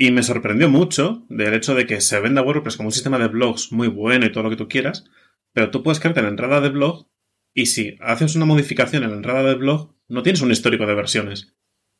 Y 0.00 0.12
me 0.12 0.22
sorprendió 0.22 0.70
mucho 0.70 1.26
del 1.28 1.52
hecho 1.54 1.74
de 1.74 1.86
que 1.86 2.00
se 2.00 2.20
venda 2.20 2.40
WordPress 2.40 2.76
como 2.76 2.88
un 2.88 2.92
sistema 2.92 3.18
de 3.18 3.26
blogs 3.26 3.72
muy 3.72 3.88
bueno 3.88 4.24
y 4.24 4.32
todo 4.32 4.44
lo 4.44 4.50
que 4.50 4.56
tú 4.56 4.68
quieras, 4.68 5.04
pero 5.52 5.70
tú 5.70 5.82
puedes 5.82 5.98
crearte 5.98 6.22
la 6.22 6.28
entrada 6.28 6.60
de 6.60 6.68
blog 6.68 7.08
y 7.52 7.66
si 7.66 7.96
haces 8.00 8.36
una 8.36 8.44
modificación 8.44 9.02
en 9.02 9.10
la 9.10 9.16
entrada 9.16 9.42
de 9.42 9.56
blog, 9.56 9.96
no 10.06 10.22
tienes 10.22 10.40
un 10.40 10.52
histórico 10.52 10.86
de 10.86 10.94
versiones. 10.94 11.54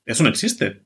Eso 0.06 0.22
no 0.22 0.28
existe. 0.28 0.84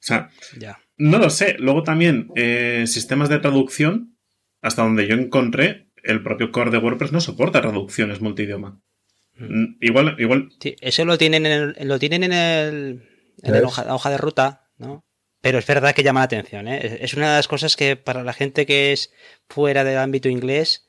O 0.00 0.02
sea, 0.02 0.30
ya. 0.56 0.78
no 0.96 1.18
lo 1.18 1.28
sé. 1.30 1.56
Luego 1.58 1.82
también 1.82 2.28
eh, 2.36 2.84
sistemas 2.86 3.28
de 3.28 3.40
traducción, 3.40 4.16
hasta 4.62 4.82
donde 4.82 5.08
yo 5.08 5.16
encontré, 5.16 5.90
el 6.04 6.22
propio 6.22 6.52
core 6.52 6.70
de 6.70 6.78
WordPress 6.78 7.12
no 7.12 7.20
soporta 7.20 7.60
traducciones 7.60 8.20
multidioma. 8.20 8.80
Mm, 9.34 9.76
igual, 9.80 10.16
igual. 10.18 10.50
Sí, 10.60 10.76
eso 10.80 11.04
lo 11.04 11.18
tienen 11.18 11.44
en 11.46 11.74
el, 11.76 11.88
lo 11.88 11.98
tienen 11.98 12.24
en 12.24 12.32
el, 12.32 13.08
en 13.42 13.52
la 13.52 13.94
hoja, 13.94 14.10
de 14.10 14.18
ruta, 14.18 14.70
¿no? 14.78 15.04
Pero 15.40 15.58
es 15.58 15.66
verdad 15.66 15.94
que 15.94 16.02
llama 16.02 16.20
la 16.20 16.24
atención, 16.24 16.68
¿eh? 16.68 16.98
Es 17.00 17.14
una 17.14 17.30
de 17.30 17.36
las 17.36 17.48
cosas 17.48 17.76
que 17.76 17.96
para 17.96 18.22
la 18.22 18.32
gente 18.32 18.66
que 18.66 18.92
es 18.92 19.12
fuera 19.48 19.84
del 19.84 19.98
ámbito 19.98 20.28
inglés 20.28 20.86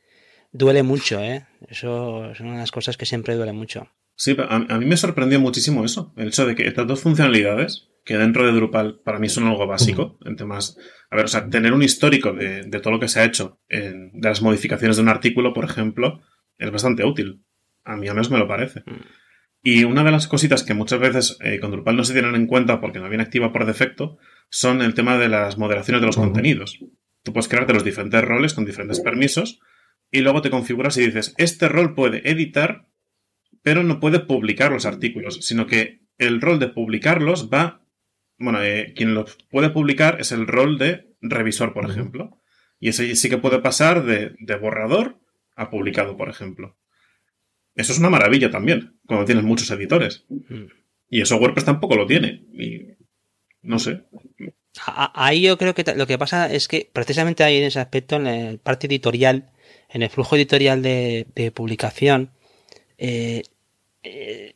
duele 0.52 0.84
mucho, 0.84 1.22
¿eh? 1.22 1.46
Eso 1.70 2.32
es 2.32 2.40
una 2.40 2.54
de 2.54 2.60
las 2.60 2.72
cosas 2.72 2.98
que 2.98 3.06
siempre 3.06 3.36
duele 3.36 3.54
mucho. 3.54 3.88
Sí, 4.16 4.36
a, 4.38 4.56
a 4.56 4.78
mí 4.78 4.86
me 4.86 4.98
sorprendió 4.98 5.40
muchísimo 5.40 5.86
eso, 5.86 6.14
el 6.18 6.28
hecho 6.28 6.46
de 6.46 6.56
que 6.56 6.68
estas 6.68 6.86
dos 6.86 7.02
funcionalidades, 7.02 7.88
que 8.04 8.18
dentro 8.18 8.46
de 8.46 8.52
Drupal 8.52 9.00
para 9.04 9.20
mí 9.20 9.30
son 9.30 9.48
algo 9.48 9.66
básico, 9.66 10.18
en 10.26 10.36
temas 10.36 10.78
a 11.12 11.18
ver, 11.18 11.26
o 11.26 11.28
sea, 11.28 11.50
tener 11.50 11.74
un 11.74 11.84
histórico 11.84 12.32
de, 12.32 12.64
todo 12.80 12.94
lo 12.94 13.00
que 13.00 13.10
se 13.10 13.20
ha 13.20 13.26
hecho 13.26 13.60
en, 13.68 14.12
de 14.14 14.30
las 14.30 14.42
modificaciones 14.42 14.96
de 14.96 15.04
un 15.04 15.10
artículo, 15.10 15.54
por 15.54 15.66
ejemplo, 15.66 16.22
es 16.58 16.72
bastante 16.72 17.04
útil. 17.04 17.44
A 17.84 17.98
mí 17.98 18.08
al 18.08 18.16
menos 18.16 18.32
me 18.32 18.40
lo 18.40 18.48
parece. 18.48 18.84
Y 19.64 19.84
una 19.84 20.04
de 20.04 20.12
las 20.12 20.28
cositas 20.28 20.64
que 20.64 20.74
muchas 20.74 21.00
veces 21.00 21.38
eh, 21.42 21.60
con 21.60 21.72
Drupal 21.72 21.96
no 21.96 22.04
se 22.04 22.14
tienen 22.14 22.36
en 22.36 22.48
cuenta 22.48 22.82
porque 22.82 23.00
no 23.00 23.10
viene 23.10 23.24
activa 23.24 23.52
por 23.52 23.66
defecto 23.66 24.18
son 24.50 24.82
el 24.82 24.94
tema 24.94 25.18
de 25.18 25.30
las 25.30 25.58
moderaciones 25.58 26.02
de 26.02 26.08
los 26.08 26.18
contenidos. 26.18 26.80
Tú 27.24 27.32
puedes 27.32 27.48
crearte 27.48 27.74
los 27.74 27.84
diferentes 27.84 28.24
roles 28.24 28.54
con 28.54 28.66
diferentes 28.66 29.00
permisos 29.00 29.60
y 30.10 30.22
luego 30.22 30.42
te 30.42 30.50
configuras 30.50 30.98
y 30.98 31.06
dices, 31.06 31.36
este 31.38 31.70
rol 31.70 31.94
puede 31.94 32.30
editar, 32.30 32.88
pero 33.62 33.84
no 33.84 34.00
puede 34.00 34.20
publicar 34.20 34.72
los 34.72 34.86
artículos, 34.86 35.46
sino 35.46 35.68
que 35.68 36.02
el 36.18 36.42
rol 36.42 36.60
de 36.60 36.68
publicarlos 36.68 37.50
va 37.54 37.82
bueno, 38.42 38.62
eh, 38.64 38.94
quien 38.96 39.14
lo 39.14 39.26
puede 39.50 39.70
publicar 39.70 40.20
es 40.20 40.32
el 40.32 40.48
rol 40.48 40.78
de 40.78 41.16
revisor, 41.22 41.74
por 41.74 41.90
ejemplo. 41.90 42.40
Y 42.80 42.90
ese 42.90 43.16
sí 43.16 43.30
que 43.30 43.38
puede 43.38 43.60
pasar 43.60 44.04
de, 44.04 44.36
borrador 44.60 45.20
a 45.56 45.70
publicado, 45.70 46.18
por 46.18 46.28
ejemplo. 46.28 46.78
Eso 47.76 47.94
es 47.94 48.00
una 48.00 48.10
maravilla 48.10 48.52
también, 48.52 49.00
cuando 49.06 49.26
tienes 49.26 49.44
muchos 49.44 49.70
editores. 49.72 50.26
Y 51.10 51.22
eso 51.22 51.38
WordPress 51.38 51.66
tampoco 51.66 51.96
lo 51.96 52.06
tiene. 52.06 52.44
Y 52.54 52.98
no 53.62 53.80
sé. 53.80 54.04
Ahí 54.86 55.42
yo 55.42 55.58
creo 55.58 55.74
que 55.74 55.84
lo 55.96 56.08
que 56.08 56.18
pasa 56.18 56.52
es 56.52 56.68
que 56.68 56.90
precisamente 56.92 57.44
ahí 57.44 57.58
en 57.58 57.66
ese 57.66 57.80
aspecto, 57.80 58.16
en 58.18 58.24
la 58.24 58.58
parte 58.58 58.88
editorial, 58.88 59.52
en 59.90 60.04
el 60.04 60.10
flujo 60.10 60.36
editorial 60.36 60.82
de, 60.82 61.52
publicación, 61.54 62.32
eh, 62.98 63.44
eh, 64.04 64.54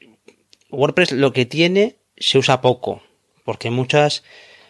WordPress 0.69 1.11
lo 1.11 1.33
que 1.33 1.45
tiene 1.45 1.97
se 2.17 2.37
usa 2.37 2.61
poco 2.61 3.01
porque 3.45 3.69
muchas, 3.69 4.23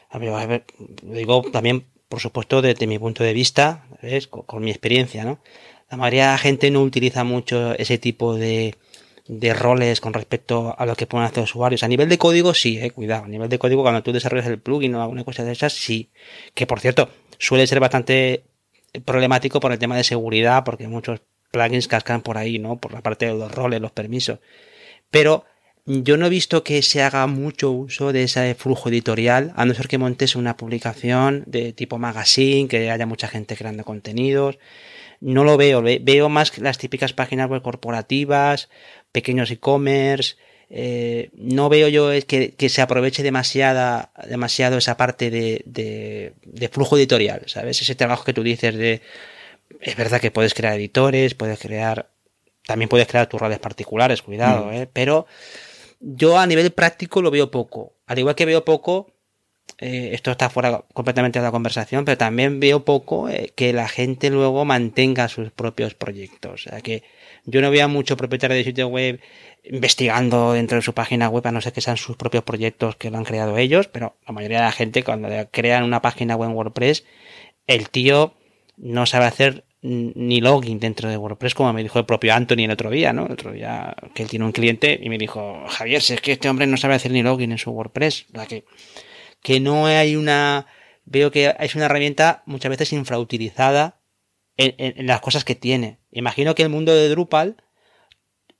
a 0.10 0.20
ver, 0.20 0.66
digo 1.02 1.42
también, 1.52 1.88
por 2.10 2.20
supuesto, 2.20 2.62
desde 2.62 2.86
mi 2.86 3.00
punto 3.00 3.24
de 3.24 3.34
vista, 3.34 3.88
Con, 4.30 4.64
mi 4.64 4.70
experiencia, 4.70 5.24
¿no? 5.24 5.40
La 5.90 5.98
mayoría 5.98 6.26
de 6.26 6.32
la 6.32 6.38
gente 6.38 6.72
no 6.72 6.82
utiliza 6.82 7.24
mucho 7.24 7.74
ese 7.74 7.98
tipo 7.98 8.36
de, 8.36 8.76
de 9.28 9.54
roles 9.54 10.02
con 10.02 10.14
respecto 10.14 10.76
a 10.78 10.86
lo 10.86 10.96
que 10.96 11.08
pueden 11.08 11.26
hacer 11.26 11.40
los 11.40 11.52
usuarios. 11.52 11.84
A 11.84 11.88
nivel 11.88 12.10
de 12.10 12.18
código, 12.18 12.54
sí, 12.54 12.80
eh, 12.80 12.92
cuidado. 12.92 13.26
A 13.26 13.28
nivel 13.28 13.50
de 13.50 13.60
código, 13.60 13.82
cuando 13.82 14.04
tú 14.04 14.12
desarrollas 14.12 14.48
el 14.48 14.60
plugin 14.60 14.96
o 14.96 15.02
alguna 15.02 15.24
cosa 15.24 15.44
de 15.44 15.52
esas, 15.52 15.74
sí. 15.74 16.10
Que 16.54 16.68
por 16.68 16.80
cierto, 16.80 17.10
suele 17.38 17.68
ser 17.68 17.80
bastante 17.80 18.44
problemático 19.04 19.60
por 19.60 19.72
el 19.72 19.80
tema 19.80 19.98
de 19.98 20.04
seguridad, 20.04 20.64
porque 20.64 20.88
muchos 20.88 21.22
plugins 21.52 21.88
cascan 21.88 22.22
por 22.22 22.38
ahí, 22.38 22.60
¿no? 22.60 22.78
Por 22.78 22.94
la 22.94 23.02
parte 23.02 23.26
de 23.26 23.34
los 23.34 23.52
roles, 23.52 23.82
los 23.82 23.92
permisos. 23.92 24.40
Pero 25.10 25.46
yo 25.86 26.18
no 26.18 26.26
he 26.26 26.30
visto 26.30 26.64
que 26.64 26.82
se 26.82 27.04
haga 27.04 27.28
mucho 27.28 27.72
uso 27.72 28.12
de 28.12 28.24
ese 28.24 28.56
flujo 28.56 28.90
editorial, 28.90 29.54
a 29.56 29.66
no 29.66 29.74
ser 29.74 29.88
que 29.88 29.98
montes 29.98 30.36
una 30.36 30.58
publicación 30.58 31.44
de 31.46 31.74
tipo 31.74 31.98
magazine, 31.98 32.68
que 32.68 32.90
haya 32.90 33.06
mucha 33.06 33.28
gente 33.28 33.56
creando 33.56 33.84
contenidos. 33.84 34.58
No 35.22 35.44
lo 35.44 35.58
veo, 35.58 35.82
veo 35.82 36.30
más 36.30 36.58
las 36.58 36.78
típicas 36.78 37.14
páginas 37.14 37.50
web 37.50 37.62
corporativas, 37.62 38.70
pequeños 39.12 39.52
e-commerce. 39.52 40.36
Eh, 40.70 41.30
no 41.34 41.70
veo 41.70 41.88
yo 41.88 42.10
que, 42.28 42.54
que, 42.54 42.70
se 42.70 42.82
aproveche 42.82 43.24
demasiada, 43.24 44.12
demasiado 44.28 44.78
esa 44.78 44.98
parte 44.98 45.30
de, 45.30 45.62
de, 45.66 46.34
de 46.44 46.70
flujo 46.70 46.98
editorial, 46.98 47.44
¿sabes? 47.46 47.82
Ese 47.82 47.96
trabajo 47.96 48.24
que 48.24 48.34
tú 48.34 48.44
dices 48.44 48.76
de... 48.76 49.02
Es 49.80 49.96
verdad 49.96 50.22
que 50.22 50.32
puedes 50.32 50.54
crear 50.54 50.76
editores, 50.76 51.34
puedes 51.36 51.60
crear... 51.60 52.10
También 52.66 52.90
puedes 52.90 53.08
crear 53.08 53.28
tus 53.28 53.40
roles 53.40 53.60
particulares, 53.60 54.24
cuidado, 54.24 54.66
mm. 54.66 54.74
¿eh? 54.74 54.90
Pero 54.92 55.28
yo 56.00 56.38
a 56.38 56.48
nivel 56.48 56.72
práctico 56.72 57.22
lo 57.22 57.32
veo 57.32 57.52
poco. 57.52 57.94
Al 58.08 58.20
igual 58.20 58.36
que 58.36 58.46
veo 58.46 58.66
poco 58.66 59.15
eh, 59.78 60.12
esto 60.14 60.32
está 60.32 60.50
fuera 60.50 60.84
completamente 60.94 61.40
de 61.40 61.44
la 61.44 61.52
conversación, 61.52 62.06
pero 62.06 62.18
también 62.18 62.60
veo 62.60 62.86
poco 62.86 63.28
eh, 63.30 63.52
que 63.56 63.74
la 63.74 63.90
gente 63.90 64.30
luego 64.30 64.64
mantenga 64.64 65.28
sus 65.28 65.52
propios 65.52 65.96
proyectos. 65.96 66.54
O 66.54 66.70
sea 66.70 66.82
que 66.82 67.04
yo 67.46 67.62
no 67.62 67.72
veo 67.72 67.90
mucho 67.90 68.16
propietario 68.16 68.56
de 68.56 68.64
sitio 68.64 68.88
web 68.88 69.20
investigando 69.64 70.54
dentro 70.54 70.78
de 70.78 70.82
su 70.82 70.94
página 70.94 71.28
web 71.28 71.46
a 71.48 71.52
no 71.52 71.62
ser 71.62 71.74
que 71.74 71.82
sean 71.82 71.98
sus 71.98 72.16
propios 72.16 72.44
proyectos 72.44 72.96
que 72.96 73.10
lo 73.10 73.18
han 73.18 73.26
creado 73.26 73.58
ellos, 73.58 73.88
pero 73.88 74.16
la 74.26 74.34
mayoría 74.34 74.60
de 74.60 74.66
la 74.66 74.72
gente 74.72 75.04
cuando 75.04 75.28
crean 75.52 75.84
una 75.84 76.02
página 76.02 76.36
web 76.36 76.50
en 76.50 76.56
WordPress, 76.56 77.04
el 77.68 77.90
tío 77.90 78.34
no 78.78 79.06
sabe 79.06 79.26
hacer 79.26 79.66
ni 79.82 80.42
login 80.42 80.80
dentro 80.80 81.10
de 81.10 81.18
WordPress, 81.18 81.54
como 81.54 81.72
me 81.74 81.84
dijo 81.84 82.00
el 82.00 82.06
propio 82.06 82.34
Anthony 82.34 82.64
el 82.64 82.72
otro 82.72 82.90
día, 82.90 83.14
¿no? 83.14 83.28
El 83.28 83.34
otro 83.34 83.52
día 83.52 83.96
que 84.16 84.24
él 84.24 84.30
tiene 84.30 84.46
un 84.46 84.52
cliente 84.52 85.00
y 85.02 85.10
me 85.10 85.18
dijo, 85.18 85.64
Javier, 85.68 86.02
si 86.02 86.14
es 86.14 86.22
que 86.22 86.32
este 86.32 86.50
hombre 86.50 86.66
no 86.66 86.78
sabe 86.78 86.96
hacer 86.96 87.12
ni 87.12 87.22
login 87.22 87.52
en 87.52 87.58
su 87.58 87.72
WordPress, 87.72 88.26
sea 88.34 88.46
que, 88.48 88.64
que 89.46 89.60
no 89.60 89.86
hay 89.86 90.16
una, 90.16 90.66
veo 91.06 91.30
que 91.30 91.56
es 91.60 91.76
una 91.76 91.86
herramienta 91.86 92.42
muchas 92.48 92.72
veces 92.72 92.92
infrautilizada 92.94 94.00
en, 94.58 94.74
en, 94.80 95.06
las 95.06 95.22
cosas 95.22 95.44
que 95.44 95.54
tiene. 95.54 96.00
Imagino 96.12 96.56
que 96.56 96.64
el 96.64 96.70
mundo 96.70 96.96
de 96.96 97.10
Drupal, 97.10 97.56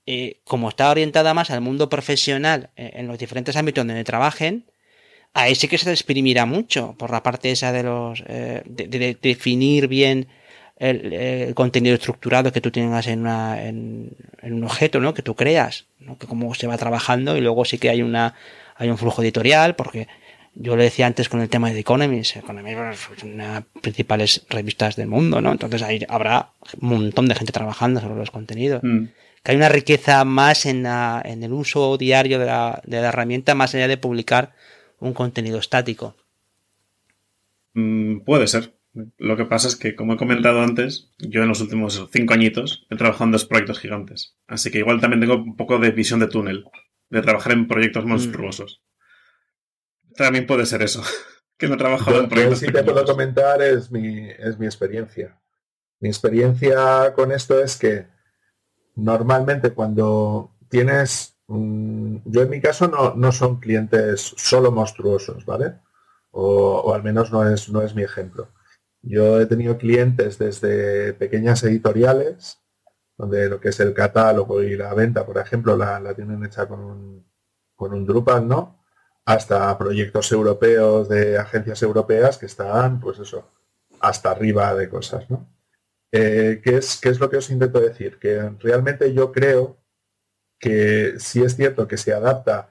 eh, 0.06 0.38
como 0.44 0.68
está 0.68 0.88
orientada 0.88 1.34
más 1.34 1.50
al 1.50 1.60
mundo 1.60 1.88
profesional 1.88 2.70
eh, 2.76 2.92
en 2.94 3.08
los 3.08 3.18
diferentes 3.18 3.56
ámbitos 3.56 3.84
donde 3.84 4.04
trabajen, 4.04 4.66
ahí 5.34 5.56
sí 5.56 5.66
que 5.66 5.76
se 5.76 5.90
exprimirá 5.90 6.46
mucho 6.46 6.94
por 6.96 7.10
la 7.10 7.24
parte 7.24 7.50
esa 7.50 7.72
de 7.72 7.82
los, 7.82 8.22
eh, 8.28 8.62
de 8.64 9.18
definir 9.20 9.88
bien 9.88 10.28
el, 10.76 11.52
contenido 11.56 11.96
estructurado 11.96 12.52
que 12.52 12.60
tú 12.60 12.70
tengas 12.70 13.08
en, 13.08 13.26
en, 13.26 14.52
un 14.52 14.62
objeto, 14.62 15.00
¿no? 15.00 15.14
Que 15.14 15.22
tú 15.22 15.34
creas, 15.34 15.86
¿no? 15.98 16.16
Que 16.16 16.28
cómo 16.28 16.54
se 16.54 16.68
va 16.68 16.78
trabajando 16.78 17.36
y 17.36 17.40
luego 17.40 17.64
sí 17.64 17.76
que 17.76 17.90
hay 17.90 18.02
una, 18.02 18.34
hay 18.76 18.88
un 18.88 18.98
flujo 18.98 19.20
editorial 19.20 19.74
porque 19.74 20.06
yo 20.58 20.76
le 20.76 20.84
decía 20.84 21.06
antes 21.06 21.28
con 21.28 21.40
el 21.40 21.50
tema 21.50 21.68
de 21.68 21.74
The 21.74 21.80
Economist, 21.80 22.36
Economist 22.36 22.78
es 23.16 23.22
una 23.22 23.46
de 23.46 23.52
las 23.52 23.64
principales 23.82 24.46
revistas 24.48 24.96
del 24.96 25.06
mundo, 25.06 25.40
¿no? 25.42 25.52
Entonces 25.52 25.82
ahí 25.82 26.00
habrá 26.08 26.50
un 26.80 26.88
montón 26.88 27.28
de 27.28 27.34
gente 27.34 27.52
trabajando 27.52 28.00
sobre 28.00 28.16
los 28.16 28.30
contenidos. 28.30 28.82
Mm. 28.82 29.04
Que 29.42 29.52
hay 29.52 29.56
una 29.56 29.68
riqueza 29.68 30.24
más 30.24 30.64
en, 30.64 30.82
la, 30.82 31.22
en 31.24 31.42
el 31.42 31.52
uso 31.52 31.96
diario 31.98 32.38
de 32.38 32.46
la, 32.46 32.80
de 32.84 33.00
la 33.00 33.08
herramienta 33.08 33.54
más 33.54 33.74
allá 33.74 33.86
de 33.86 33.98
publicar 33.98 34.54
un 34.98 35.12
contenido 35.12 35.58
estático. 35.58 36.16
Mm, 37.74 38.20
puede 38.20 38.46
ser. 38.46 38.74
Lo 39.18 39.36
que 39.36 39.44
pasa 39.44 39.68
es 39.68 39.76
que, 39.76 39.94
como 39.94 40.14
he 40.14 40.16
comentado 40.16 40.62
antes, 40.62 41.10
yo 41.18 41.42
en 41.42 41.48
los 41.48 41.60
últimos 41.60 42.08
cinco 42.10 42.32
añitos 42.32 42.86
he 42.88 42.96
trabajado 42.96 43.26
en 43.26 43.32
dos 43.32 43.44
proyectos 43.44 43.78
gigantes. 43.78 44.36
Así 44.46 44.70
que 44.70 44.78
igual 44.78 45.02
también 45.02 45.20
tengo 45.20 45.36
un 45.36 45.54
poco 45.54 45.78
de 45.78 45.90
visión 45.90 46.18
de 46.18 46.28
túnel, 46.28 46.64
de 47.10 47.20
trabajar 47.20 47.52
en 47.52 47.68
proyectos 47.68 48.06
mm. 48.06 48.08
También 50.16 50.46
puede 50.46 50.66
ser 50.66 50.82
eso, 50.82 51.02
que 51.58 51.68
no 51.68 51.74
he 51.74 51.78
trabajado 51.78 52.20
en 52.20 52.28
proyectos 52.28 52.62
Lo 52.62 52.66
que 52.66 52.72
sí 52.72 52.72
te 52.72 52.84
puedo 52.84 53.04
comentar 53.04 53.62
es 53.62 53.90
mi, 53.90 54.28
es 54.30 54.58
mi 54.58 54.66
experiencia. 54.66 55.38
Mi 56.00 56.08
experiencia 56.08 57.12
con 57.14 57.32
esto 57.32 57.60
es 57.60 57.76
que 57.76 58.06
normalmente 58.94 59.70
cuando 59.70 60.52
tienes... 60.68 61.36
yo 61.48 62.42
en 62.42 62.50
mi 62.50 62.60
caso 62.60 62.88
no, 62.88 63.14
no 63.14 63.32
son 63.32 63.60
clientes 63.60 64.34
solo 64.36 64.70
monstruosos, 64.72 65.44
¿vale? 65.46 65.74
O, 66.30 66.82
o, 66.84 66.94
al 66.94 67.02
menos 67.02 67.30
no 67.32 67.48
es, 67.48 67.68
no 67.70 67.82
es 67.82 67.94
mi 67.94 68.02
ejemplo. 68.02 68.48
Yo 69.02 69.40
he 69.40 69.46
tenido 69.46 69.78
clientes 69.78 70.38
desde 70.38 71.14
pequeñas 71.14 71.62
editoriales, 71.62 72.60
donde 73.16 73.48
lo 73.48 73.60
que 73.60 73.68
es 73.70 73.80
el 73.80 73.94
catálogo 73.94 74.62
y 74.62 74.76
la 74.76 74.92
venta, 74.94 75.24
por 75.24 75.38
ejemplo, 75.38 75.76
la, 75.76 76.14
tienen 76.14 76.44
hecha 76.44 76.66
con 76.66 76.80
un, 76.80 77.26
con 77.74 77.94
un 77.94 78.04
Drupal, 78.04 78.46
¿no? 78.46 78.75
Hasta 79.26 79.76
proyectos 79.76 80.32
europeos 80.32 81.08
de 81.08 81.36
agencias 81.36 81.82
europeas 81.82 82.38
que 82.38 82.46
están, 82.46 83.00
pues 83.00 83.18
eso, 83.18 83.50
hasta 84.00 84.30
arriba 84.30 84.74
de 84.74 84.88
cosas, 84.88 85.28
¿no? 85.28 85.46
Eh, 86.12 86.62
¿qué, 86.64 86.76
es, 86.78 86.98
¿Qué 87.00 87.10
es 87.10 87.20
lo 87.20 87.28
que 87.28 87.36
os 87.36 87.50
intento 87.50 87.80
decir? 87.80 88.18
Que 88.18 88.50
realmente 88.60 89.12
yo 89.12 89.32
creo 89.32 89.76
que 90.58 91.14
si 91.18 91.42
es 91.42 91.56
cierto 91.56 91.86
que 91.86 91.96
se 91.96 92.12
adapta 92.12 92.70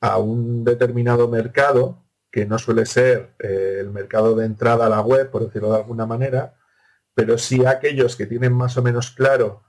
a 0.00 0.18
un 0.18 0.64
determinado 0.64 1.28
mercado, 1.28 2.04
que 2.30 2.46
no 2.46 2.58
suele 2.58 2.84
ser 2.84 3.34
eh, 3.38 3.78
el 3.80 3.90
mercado 3.90 4.34
de 4.34 4.44
entrada 4.44 4.86
a 4.86 4.90
la 4.90 5.00
web, 5.00 5.30
por 5.30 5.44
decirlo 5.46 5.70
de 5.72 5.78
alguna 5.78 6.04
manera, 6.04 6.56
pero 7.14 7.38
sí 7.38 7.64
aquellos 7.64 8.16
que 8.16 8.26
tienen 8.26 8.52
más 8.52 8.76
o 8.76 8.82
menos 8.82 9.12
claro 9.12 9.62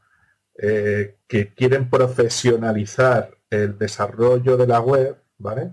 eh, 0.57 1.19
que 1.27 1.53
quieren 1.53 1.89
profesionalizar 1.89 3.37
el 3.49 3.77
desarrollo 3.77 4.57
de 4.57 4.67
la 4.67 4.79
web, 4.81 5.17
¿vale? 5.37 5.71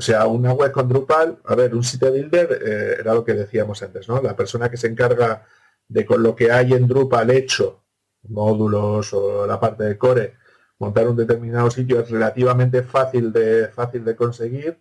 O 0.00 0.02
sea, 0.02 0.26
una 0.26 0.52
web 0.52 0.72
con 0.72 0.88
Drupal, 0.88 1.38
a 1.44 1.54
ver, 1.54 1.74
un 1.74 1.84
site 1.84 2.10
builder 2.10 2.58
eh, 2.64 2.96
era 3.00 3.14
lo 3.14 3.24
que 3.24 3.34
decíamos 3.34 3.82
antes, 3.82 4.08
¿no? 4.08 4.22
La 4.22 4.34
persona 4.34 4.70
que 4.70 4.76
se 4.76 4.86
encarga 4.88 5.44
de 5.88 6.06
con 6.06 6.22
lo 6.22 6.34
que 6.34 6.50
hay 6.50 6.72
en 6.72 6.86
Drupal 6.88 7.30
hecho, 7.30 7.84
módulos 8.28 9.12
o 9.12 9.46
la 9.46 9.60
parte 9.60 9.84
de 9.84 9.98
core, 9.98 10.36
montar 10.78 11.06
un 11.08 11.16
determinado 11.16 11.70
sitio 11.70 12.00
es 12.00 12.10
relativamente 12.10 12.82
fácil 12.82 13.32
de, 13.32 13.68
fácil 13.68 14.04
de 14.04 14.16
conseguir 14.16 14.80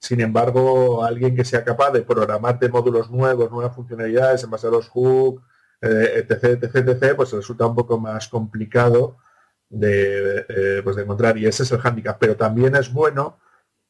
sin 0.00 0.20
embargo, 0.22 1.04
alguien 1.04 1.36
que 1.36 1.44
sea 1.44 1.62
capaz 1.62 1.90
de 1.92 2.02
programarte 2.02 2.70
módulos 2.70 3.10
nuevos, 3.10 3.50
nuevas 3.50 3.74
funcionalidades 3.74 4.42
en 4.42 4.50
base 4.50 4.66
a 4.66 4.70
los 4.70 4.88
hooks, 4.88 5.42
eh, 5.82 6.24
etc, 6.26 6.62
etc, 6.64 6.88
etc, 6.88 7.16
pues 7.16 7.32
resulta 7.32 7.66
un 7.66 7.74
poco 7.74 8.00
más 8.00 8.28
complicado 8.28 9.18
de, 9.68 10.46
eh, 10.48 10.80
pues 10.82 10.96
de 10.96 11.02
encontrar. 11.02 11.36
Y 11.36 11.46
ese 11.46 11.64
es 11.64 11.72
el 11.72 11.80
hándicap. 11.80 12.18
Pero 12.18 12.34
también 12.34 12.76
es 12.76 12.90
bueno 12.90 13.40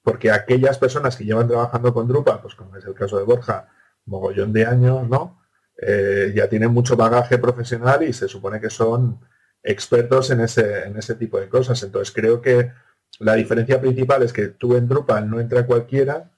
porque 0.02 0.30
aquellas 0.30 0.78
personas 0.78 1.16
que 1.16 1.24
llevan 1.24 1.48
trabajando 1.48 1.92
con 1.92 2.08
Drupal, 2.08 2.40
pues 2.40 2.54
como 2.54 2.76
es 2.76 2.84
el 2.84 2.94
caso 2.94 3.18
de 3.18 3.24
Borja, 3.24 3.68
mogollón 4.06 4.52
de 4.52 4.66
años, 4.66 5.08
¿no? 5.08 5.40
Eh, 5.80 6.32
ya 6.34 6.48
tienen 6.48 6.72
mucho 6.72 6.96
bagaje 6.96 7.38
profesional 7.38 8.02
y 8.02 8.12
se 8.12 8.28
supone 8.28 8.60
que 8.60 8.70
son 8.70 9.20
expertos 9.62 10.30
en 10.30 10.40
ese, 10.40 10.84
en 10.84 10.96
ese 10.96 11.14
tipo 11.14 11.38
de 11.40 11.48
cosas. 11.48 11.82
Entonces 11.82 12.14
creo 12.14 12.40
que 12.40 12.72
la 13.18 13.34
diferencia 13.34 13.80
principal 13.80 14.22
es 14.22 14.32
que 14.32 14.48
tú 14.48 14.76
en 14.76 14.88
Drupal 14.88 15.28
no 15.28 15.40
entra 15.40 15.66
cualquiera, 15.66 16.30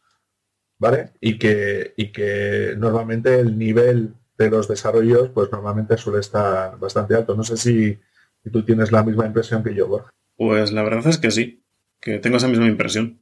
¿vale? 0.79 1.11
Y 1.21 1.39
que, 1.39 1.95
y 1.97 2.13
que 2.13 2.75
normalmente 2.77 3.39
el 3.39 3.59
nivel 3.59 4.15
de 4.39 4.51
los 4.51 4.69
desarrollos, 4.69 5.31
pues 5.31 5.51
normalmente 5.53 5.97
suele 5.97 6.21
estar 6.21 6.79
bastante 6.79 7.15
alto. 7.15 7.35
No 7.35 7.45
sé 7.45 7.57
si, 7.57 8.01
tú 8.51 8.65
tienes 8.65 8.91
la 8.91 9.05
misma 9.05 9.27
impresión 9.27 9.63
que 9.63 9.75
yo, 9.75 9.87
Borja. 9.87 10.11
Pues 10.37 10.73
la 10.73 10.83
verdad 10.83 11.07
es 11.07 11.19
que 11.19 11.31
sí, 11.31 11.65
que 12.01 12.19
tengo 12.19 12.39
esa 12.39 12.49
misma 12.49 12.67
impresión. 12.67 13.22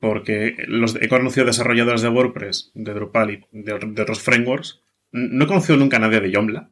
Porque 0.00 0.54
los, 0.68 0.96
he 0.96 1.08
conocido 1.08 1.46
desarrolladores 1.46 2.02
de 2.02 2.08
WordPress, 2.08 2.70
de 2.74 2.94
Drupal 2.94 3.30
y 3.30 3.44
de, 3.50 3.72
otros 3.72 4.22
frameworks. 4.22 4.82
No 5.10 5.44
he 5.44 5.48
conocido 5.48 5.76
nunca 5.76 5.96
a 5.96 6.00
nadie 6.00 6.20
de 6.20 6.32
Joomla. 6.32 6.70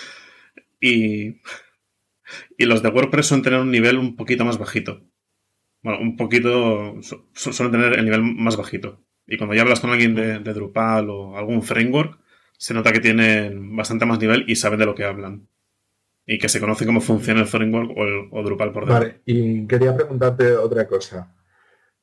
y 0.80 1.40
y 2.56 2.64
los 2.64 2.82
de 2.82 2.88
WordPress 2.88 3.26
suelen 3.26 3.44
tener 3.44 3.60
un 3.60 3.70
nivel 3.70 3.98
un 3.98 4.16
poquito 4.16 4.44
más 4.44 4.58
bajito. 4.58 5.02
Bueno, 5.82 6.00
un 6.00 6.16
poquito. 6.16 6.96
suelen 7.32 7.72
tener 7.72 7.98
el 7.98 8.04
nivel 8.04 8.22
más 8.22 8.56
bajito. 8.56 9.00
Y 9.26 9.36
cuando 9.36 9.54
ya 9.54 9.62
hablas 9.62 9.80
con 9.80 9.90
alguien 9.90 10.14
de, 10.14 10.38
Drupal 10.40 11.10
o 11.10 11.36
algún 11.36 11.62
framework, 11.62 12.18
se 12.56 12.74
nota 12.74 12.92
que 12.92 13.00
tienen 13.00 13.76
bastante 13.76 14.06
más 14.06 14.18
nivel 14.18 14.44
y 14.48 14.56
saben 14.56 14.78
de 14.78 14.86
lo 14.86 14.94
que 14.94 15.04
hablan. 15.04 15.48
Y 16.26 16.38
que 16.38 16.48
se 16.48 16.60
conoce 16.60 16.84
cómo 16.84 17.00
funciona 17.00 17.40
el 17.40 17.46
framework 17.46 17.92
o, 18.32 18.42
Drupal 18.42 18.72
por 18.72 18.86
dentro. 18.86 19.00
Vale, 19.00 19.20
y 19.24 19.66
quería 19.66 19.94
preguntarte 19.94 20.52
otra 20.56 20.86
cosa. 20.86 21.34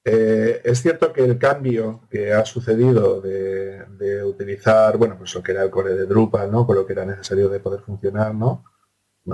Eh, 0.08 0.62
es 0.64 0.82
cierto 0.84 1.12
que 1.12 1.26
el 1.26 1.40
cambio 1.40 2.02
que 2.12 2.32
ha 2.32 2.46
sucedido 2.46 3.22
de, 3.22 4.24
utilizar, 4.24 4.98
bueno, 4.98 5.18
pues 5.18 5.34
lo 5.34 5.42
que 5.42 5.52
era 5.52 5.64
el 5.64 5.72
core 5.72 5.96
de 5.96 6.06
Drupal, 6.06 6.52
¿no? 6.52 6.66
Con 6.68 6.76
lo 6.76 6.86
que 6.86 6.94
era 6.94 7.06
necesario 7.06 7.50
de 7.50 7.60
poder 7.60 7.82
funcionar, 7.82 8.34
¿no? 8.34 8.64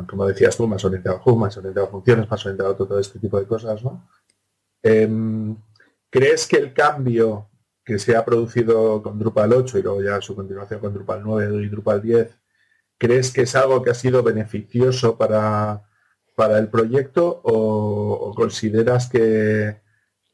como 0.07 0.25
decías 0.25 0.55
tú, 0.55 0.67
más 0.67 0.85
orientado 0.85 1.17
a 1.17 1.21
Hub, 1.25 1.37
más 1.37 1.57
orientado 1.57 1.87
a 1.87 1.89
funciones, 1.89 2.29
más 2.29 2.45
orientado 2.45 2.71
a 2.71 2.77
todo 2.77 2.97
este 2.97 3.19
tipo 3.19 3.37
de 3.37 3.45
cosas, 3.45 3.83
¿no? 3.83 4.07
Em, 4.81 5.57
¿Crees 6.09 6.47
que 6.47 6.57
el 6.57 6.73
cambio 6.73 7.49
que 7.83 7.99
se 7.99 8.15
ha 8.15 8.23
producido 8.23 9.01
con 9.01 9.19
Drupal 9.19 9.53
8 9.53 9.79
y 9.79 9.81
luego 9.81 10.01
ya 10.01 10.21
su 10.21 10.35
continuación 10.35 10.79
con 10.79 10.93
Drupal 10.93 11.21
9 11.23 11.63
y 11.63 11.69
Drupal 11.69 12.01
10, 12.01 12.39
¿crees 12.97 13.31
que 13.31 13.41
es 13.41 13.55
algo 13.55 13.81
que 13.81 13.89
ha 13.91 13.95
sido 13.95 14.23
beneficioso 14.23 15.17
para, 15.17 15.83
para 16.35 16.57
el 16.59 16.69
proyecto 16.69 17.41
o, 17.43 18.33
consideras 18.35 19.09
que, 19.09 19.81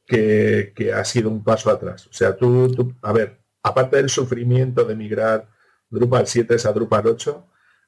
que, 0.07 0.91
ha 0.95 1.05
sido 1.05 1.29
un 1.29 1.43
paso 1.43 1.69
atrás? 1.69 2.07
O 2.07 2.13
sea, 2.13 2.35
tú, 2.35 2.95
a 3.01 3.13
ver, 3.13 3.39
aparte 3.61 3.97
del 3.97 4.09
sufrimiento 4.09 4.85
de 4.85 4.95
migrar 4.95 5.47
Drupal 5.89 6.27
7 6.27 6.55
a 6.65 6.71
Drupal 6.71 7.07
8, 7.07 7.47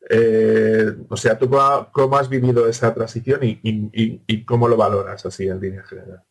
eh, 0.10 0.95
o 1.08 1.17
sea, 1.17 1.38
¿tú 1.38 1.49
cómo, 1.91 2.17
has 2.17 2.29
vivido 2.29 2.67
esa 2.67 2.93
transición 2.93 3.41
y, 3.43 4.45
cómo 4.45 4.67
lo 4.67 4.77
valoras 4.77 5.25
así 5.25 5.47
en 5.47 5.60
línea 5.60 5.84
general? 5.84 6.23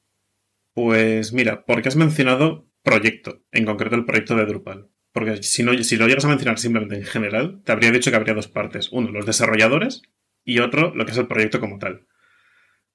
Pues 0.74 1.33
mira, 1.33 1.64
porque 1.66 1.88
has 1.88 1.96
mencionado 1.96 2.66
proyecto, 2.83 3.42
en 3.53 3.64
concreto 3.66 3.96
el 3.96 4.05
proyecto 4.05 4.37
de 4.37 4.46
Drupal. 4.46 4.88
Porque 5.12 5.42
si, 5.42 5.62
no, 5.62 5.77
si 5.83 5.96
lo 5.96 6.07
llegas 6.07 6.24
a 6.27 6.29
mencionar 6.29 6.59
simplemente 6.59 6.96
en 6.96 7.05
general, 7.05 7.62
te 7.64 7.72
habría 7.72 7.90
dicho 7.90 8.11
que 8.11 8.16
habría 8.16 8.35
dos 8.35 8.48
partes. 8.48 8.90
Uno, 8.92 9.11
los 9.11 9.27
desarrolladores 9.27 10.03
y 10.44 10.61
otro, 10.61 10.94
lo 10.94 11.05
que 11.05 11.12
es 11.12 11.18
el 11.18 11.27
proyecto 11.27 11.61
como 11.61 11.79
tal. 11.79 12.07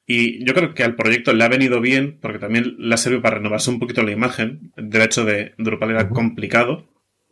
Y 0.05 0.45
yo 0.45 0.53
creo 0.53 0.73
que 0.73 0.83
al 0.83 0.95
proyecto 0.95 1.33
le 1.33 1.43
ha 1.43 1.49
venido 1.49 1.79
bien 1.79 2.19
porque 2.21 2.39
también 2.39 2.75
le 2.77 2.93
ha 2.93 2.97
servido 2.97 3.21
para 3.21 3.37
renovarse 3.37 3.69
un 3.69 3.79
poquito 3.79 4.03
la 4.03 4.11
imagen. 4.11 4.73
De 4.75 5.03
hecho, 5.03 5.23
de 5.23 5.53
Drupal 5.57 5.91
era 5.91 6.09
complicado 6.09 6.89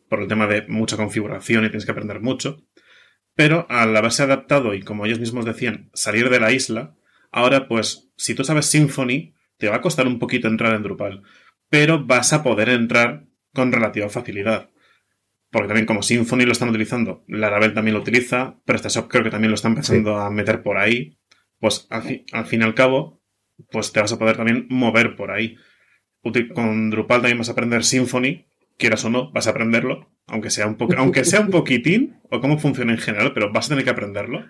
por 0.10 0.22
el 0.22 0.28
tema 0.28 0.48
de 0.48 0.68
mucha 0.68 0.98
configuración 0.98 1.66
y 1.66 1.70
tienes 1.70 1.86
que 1.86 1.92
aprender 1.92 2.22
mucho. 2.22 2.64
Pero 3.36 3.66
al 3.70 3.96
haberse 3.96 4.24
adaptado 4.24 4.74
y, 4.74 4.82
como 4.82 5.06
ellos 5.06 5.20
mismos 5.20 5.46
decían, 5.46 5.90
salir 5.94 6.30
de 6.30 6.40
la 6.40 6.52
isla, 6.52 6.96
ahora 7.32 7.68
pues, 7.68 8.12
si 8.18 8.36
tú 8.36 8.44
sabes 8.44 8.66
Symfony, 8.68 9.34
te 9.58 9.70
va 9.70 9.78
a 9.78 9.82
costar 9.82 10.08
un 10.08 10.20
poquito 10.20 10.48
entrar 10.48 10.74
en 10.74 10.84
Drupal, 10.84 11.24
pero 11.70 12.04
vas 12.06 12.34
a 12.34 12.44
poder 12.44 12.70
entrar 12.70 13.26
con 13.54 13.72
relativa 13.72 14.10
facilidad. 14.10 14.70
Porque 15.50 15.68
también 15.68 15.86
como 15.86 16.02
Symfony 16.02 16.46
lo 16.46 16.54
están 16.54 16.70
utilizando, 16.70 17.24
Laravel 17.28 17.74
también 17.74 17.96
lo 17.96 18.02
utiliza, 18.02 18.60
PrestaShop 18.66 19.10
creo 19.10 19.24
que 19.24 19.30
también 19.30 19.52
lo 19.52 19.56
están 19.56 19.74
empezando 19.74 20.18
a 20.18 20.30
meter 20.30 20.64
por 20.64 20.78
ahí, 20.78 21.18
pues 21.62 21.88
al, 21.90 22.04
fin 22.04 22.62
y 22.62 22.64
al 22.64 22.76
cabo, 22.76 23.22
pues 23.70 23.94
te 23.94 24.02
vas 24.02 24.12
a 24.12 24.20
poder 24.20 24.36
también 24.36 24.66
mover 24.70 25.16
por 25.16 25.32
ahí. 25.32 25.56
Con 26.54 26.90
Drupal 26.90 27.22
también 27.22 27.38
vas 27.38 27.50
a 27.50 27.54
aprender 27.54 27.86
Symfony, 27.86 28.48
quieras 28.78 29.06
o 29.06 29.10
no, 29.10 29.32
vas 29.32 29.48
a 29.48 29.52
aprenderlo, 29.52 30.12
aunque 30.28 30.50
sea 30.50 30.68
un, 30.68 30.78
aunque 30.98 31.24
sea 31.24 31.40
un 31.40 31.50
poquitín, 31.50 32.20
o 32.30 32.42
cómo 32.42 32.58
funciona 32.58 32.92
en 32.92 32.98
general, 32.98 33.32
pero 33.34 33.52
vas 33.52 33.68
a 33.68 33.70
tener 33.70 33.84
que 33.84 33.92
aprenderlo. 33.92 34.44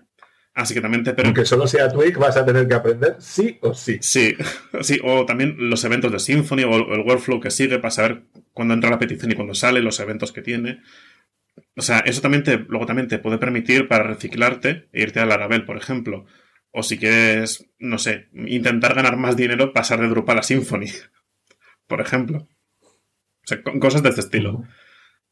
Así 0.53 0.73
que 0.73 0.81
también 0.81 1.03
te 1.03 1.13
Aunque 1.23 1.45
solo 1.45 1.65
sea 1.65 1.89
Twig, 1.89 2.17
vas 2.17 2.35
a 2.35 2.45
tener 2.45 2.67
que 2.67 2.73
aprender 2.73 3.15
sí 3.19 3.57
o 3.61 3.73
sí. 3.73 3.99
Sí, 4.01 4.35
sí, 4.81 4.99
o 5.03 5.25
también 5.25 5.55
los 5.69 5.83
eventos 5.83 6.11
de 6.11 6.19
Symfony 6.19 6.63
o 6.63 6.93
el 6.93 7.01
workflow 7.01 7.39
que 7.39 7.51
sigue 7.51 7.79
para 7.79 7.91
saber 7.91 8.23
cuándo 8.53 8.73
entra 8.73 8.89
la 8.89 8.99
petición 8.99 9.31
y 9.31 9.35
cuándo 9.35 9.53
sale, 9.53 9.81
los 9.81 9.99
eventos 9.99 10.31
que 10.31 10.41
tiene. 10.41 10.81
O 11.75 11.81
sea, 11.81 11.99
eso 11.99 12.21
también 12.21 12.43
te, 12.43 12.57
luego 12.57 12.85
también 12.85 13.07
te 13.07 13.19
puede 13.19 13.37
permitir 13.37 13.87
para 13.87 14.03
reciclarte 14.03 14.89
e 14.91 15.01
irte 15.01 15.19
a 15.19 15.25
Laravel, 15.25 15.65
por 15.65 15.77
ejemplo. 15.77 16.25
O 16.71 16.83
si 16.83 16.97
quieres, 16.97 17.69
no 17.79 17.97
sé, 17.97 18.29
intentar 18.33 18.95
ganar 18.95 19.17
más 19.17 19.35
dinero, 19.35 19.73
pasar 19.73 19.99
de 19.99 20.07
Drupal 20.07 20.39
a 20.39 20.43
Symfony, 20.43 20.87
por 21.87 22.01
ejemplo. 22.01 22.47
O 23.43 23.47
sea, 23.47 23.61
cosas 23.61 24.03
de 24.03 24.09
este 24.09 24.21
estilo. 24.21 24.63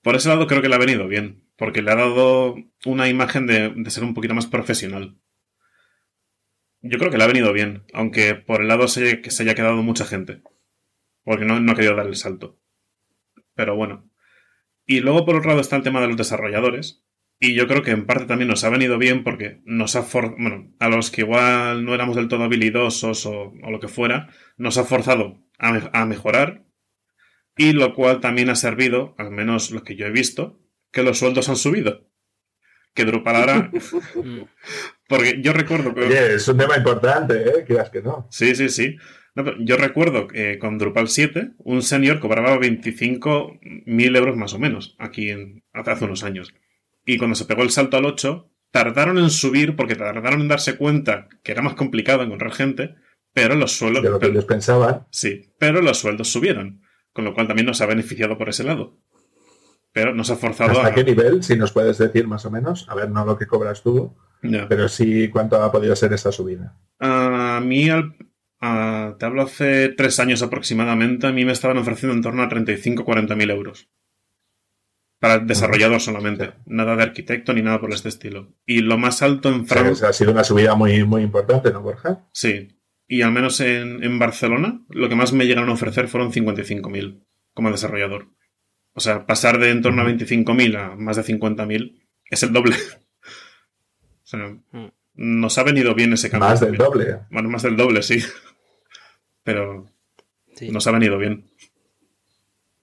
Por 0.02 0.16
ese 0.16 0.30
lado 0.30 0.48
creo 0.48 0.62
que 0.62 0.70
le 0.70 0.76
ha 0.76 0.80
venido 0.80 1.08
bien, 1.08 1.44
porque 1.56 1.82
le 1.82 1.92
ha 1.92 1.96
dado 1.96 2.56
una 2.86 3.10
imagen 3.10 3.48
de, 3.48 3.74
ser 3.90 4.04
un 4.04 4.14
poquito 4.14 4.34
más 4.34 4.48
profesional. 4.48 5.18
Yo 6.82 6.98
creo 6.98 7.12
que 7.12 7.18
le 7.18 7.24
ha 7.24 7.28
venido 7.28 7.52
bien, 7.52 7.84
aunque 7.94 8.36
por 8.36 8.62
el 8.62 8.70
lado 8.70 8.88
se, 8.88 9.22
que 9.22 9.32
se 9.32 9.44
haya 9.44 9.56
quedado 9.56 9.82
mucha 9.84 10.06
gente, 10.06 10.42
porque 11.24 11.46
no, 11.46 11.60
no 11.60 11.72
ha 11.72 11.76
querido 11.76 11.96
dar 11.96 12.08
el 12.08 12.16
salto. 12.16 12.60
Pero 13.54 13.76
bueno. 13.76 14.10
Y 14.86 15.02
luego 15.02 15.26
por 15.26 15.36
otro 15.36 15.50
lado 15.50 15.62
está 15.62 15.76
el 15.76 15.84
tema 15.84 16.02
de 16.02 16.08
los 16.08 16.18
desarrolladores, 16.18 17.04
y 17.40 17.54
yo 17.54 17.68
creo 17.68 17.84
que 17.84 17.92
en 17.92 18.06
parte 18.06 18.26
también 18.26 18.50
nos 18.50 18.64
ha 18.64 18.70
venido 18.70 18.98
bien 18.98 19.24
porque 19.24 19.62
nos 19.64 19.96
ha 19.96 20.04
forzado, 20.04 20.36
bueno, 20.38 20.74
a 20.80 20.90
los 20.90 21.10
que 21.10 21.22
igual 21.22 21.86
no 21.86 21.96
éramos 21.96 22.16
del 22.16 22.28
todo 22.28 22.44
habilidosos 22.44 23.26
o, 23.26 23.54
lo 23.70 23.80
que 23.80 23.88
fuera, 23.88 24.30
nos 24.58 24.78
ha 24.78 24.84
forzado 24.84 25.42
a 25.58 26.06
mejorar 26.06 26.66
y 27.56 27.74
lo 27.74 27.94
cual 27.94 28.20
también 28.20 28.50
ha 28.50 28.56
servido, 28.56 29.16
al 29.18 29.32
menos 29.32 29.72
lo 29.72 29.84
que 29.84 29.96
yo 29.96 30.06
he 30.06 30.12
visto, 30.12 30.62
que 30.92 31.04
los 31.04 31.20
sueldos 31.20 31.50
han 31.50 31.56
subido. 31.56 32.10
Que 32.94 33.06
Drupal 33.06 33.36
ahora... 33.36 33.72
Porque 35.08 35.42
yo 35.42 35.54
recuerdo 35.54 35.94
que... 35.94 36.02
Oye, 36.02 36.36
es 36.36 36.48
un 36.48 36.58
tema 36.58 36.78
importante, 36.78 37.34
¿eh? 37.36 37.64
Quieras 37.66 37.90
que 37.90 38.02
no. 38.02 38.28
Sí, 38.32 38.56
sí, 38.56 38.70
sí. 38.70 38.98
yo 39.60 39.76
recuerdo 39.76 40.28
que 40.28 40.60
con 40.60 40.78
Drupal 40.78 41.08
7 41.08 41.52
un 41.58 41.82
senior 41.82 42.20
cobraba 42.20 42.58
25.000 42.58 44.18
euros 44.18 44.38
más 44.38 44.54
o 44.54 44.60
menos, 44.60 44.96
aquí 45.00 45.30
en, 45.30 45.64
hace 45.74 46.06
unos 46.06 46.24
años. 46.24 46.54
Y 47.06 47.18
cuando 47.18 47.36
se 47.36 47.46
pegó 47.46 47.64
el 47.64 47.72
salto 47.72 47.98
al 47.98 48.06
8, 48.06 48.50
tardaron 48.72 49.18
en 49.18 49.30
subir 49.30 49.76
porque 49.76 49.96
tardaron 49.96 50.42
en 50.42 50.48
darse 50.48 50.78
cuenta 50.78 51.28
que 51.44 51.52
era 51.52 51.62
más 51.62 51.74
complicado 51.74 52.24
encontrar 52.24 52.52
gente, 52.52 52.96
pero 53.34 53.56
los 53.56 53.72
sueldos... 53.72 54.04
De 54.04 54.10
lo 54.10 54.20
que 54.20 54.28
ellos 54.28 54.46
pensaban. 54.46 55.08
Sí, 55.12 55.54
pero 55.58 55.82
los 55.82 55.98
sueldos 55.98 56.30
subieron 56.30 56.82
con 57.14 57.26
lo 57.26 57.34
cual 57.34 57.48
también 57.48 57.66
nos 57.66 57.82
ha 57.82 57.86
beneficiado 57.86 58.38
por 58.38 58.50
ese 58.50 58.64
lado. 58.64 58.98
Pero 59.92 60.14
nos 60.14 60.30
ha 60.30 60.36
forzado 60.36 60.80
¿Hasta 60.80 60.94
qué 60.94 61.04
nivel? 61.04 61.44
Si 61.44 61.58
nos 61.58 61.72
puedes 61.72 61.98
decir 61.98 62.28
más 62.28 62.46
o 62.46 62.52
menos. 62.52 62.86
A 62.88 62.96
ver, 62.96 63.10
no 63.10 63.26
lo 63.26 63.38
que 63.38 63.48
cobras 63.48 63.82
tú, 63.82 64.16
pero 64.42 64.88
sí 64.88 65.30
cuánto 65.30 65.62
ha 65.62 65.72
podido 65.72 65.96
ser 65.96 66.14
esa 66.14 66.32
subida. 66.32 66.78
A 67.00 67.60
mí, 67.64 67.88
te 67.88 69.26
hablo 69.26 69.42
hace 69.42 69.90
tres 69.90 70.20
años 70.20 70.44
aproximadamente, 70.44 71.28
a 71.28 71.32
mí 71.32 71.44
me 71.44 71.52
estaban 71.52 71.78
ofreciendo 71.78 72.16
en 72.16 72.22
torno 72.22 72.44
a 72.44 72.50
35-40 72.50 73.36
mil 73.36 73.50
euros. 73.50 73.90
Para 75.20 75.40
desarrollador 75.40 76.00
solamente. 76.00 76.54
Nada 76.66 76.96
de 76.96 77.04
arquitecto 77.04 77.54
ni 77.54 77.62
nada 77.62 77.82
por 77.82 77.92
este 77.92 78.10
estilo. 78.10 78.54
Y 78.66 78.80
lo 78.80 78.98
más 78.98 79.22
alto 79.22 79.50
en 79.50 79.68
Francia. 79.68 80.10
ha 80.10 80.14
sido 80.14 80.32
una 80.32 80.44
subida 80.44 80.76
muy, 80.76 81.04
muy 81.04 81.24
importante, 81.24 81.72
¿no, 81.72 81.82
Borja? 81.82 82.26
Sí 82.32 82.80
y 83.10 83.24
al 83.24 83.32
menos 83.32 83.60
en, 83.60 84.20
Barcelona 84.20 84.86
lo 84.88 85.10
que 85.10 85.16
más 85.16 85.34
me 85.34 85.48
llegaron 85.48 85.70
a 85.70 85.74
ofrecer 85.74 86.08
fueron 86.08 86.32
55.000 86.32 87.26
como 87.56 87.72
desarrollador. 87.72 88.28
O 88.94 89.00
sea, 89.00 89.26
pasar 89.26 89.58
de 89.58 89.72
en 89.72 89.82
torno 89.82 90.04
a 90.04 90.06
25.000 90.06 90.78
a 90.78 90.96
más 90.96 91.16
de 91.18 91.24
50.000 91.24 92.00
es 92.30 92.44
el 92.44 92.54
doble. 92.54 92.76
o 94.24 94.28
sea, 94.28 94.40
mm. 94.72 94.92
nos 95.16 95.58
ha 95.58 95.64
venido 95.64 95.96
bien 95.96 96.14
ese 96.14 96.30
cambio. 96.30 96.50
Más 96.50 96.60
del 96.60 96.78
doble. 96.78 97.22
Bueno, 97.32 97.50
más 97.50 97.64
del 97.64 97.76
doble, 97.76 98.04
sí. 98.04 98.24
Pero 99.44 99.90
nos 100.70 100.86
ha 100.86 100.92
venido 100.92 101.18
bien. 101.18 101.50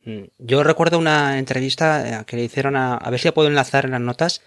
Mm. 0.06 0.22
Yo 0.38 0.62
recuerdo 0.62 0.98
una 0.98 1.38
entrevista 1.38 2.20
eh, 2.20 2.24
que 2.24 2.36
le 2.36 2.44
hicieron 2.44 2.76
a, 2.76 2.96
a 2.96 3.10
ver 3.10 3.20
si 3.20 3.28
la 3.28 3.34
puedo 3.34 3.48
enlazar 3.48 3.84
en 3.84 3.90
las 3.90 4.00
notas, 4.00 4.40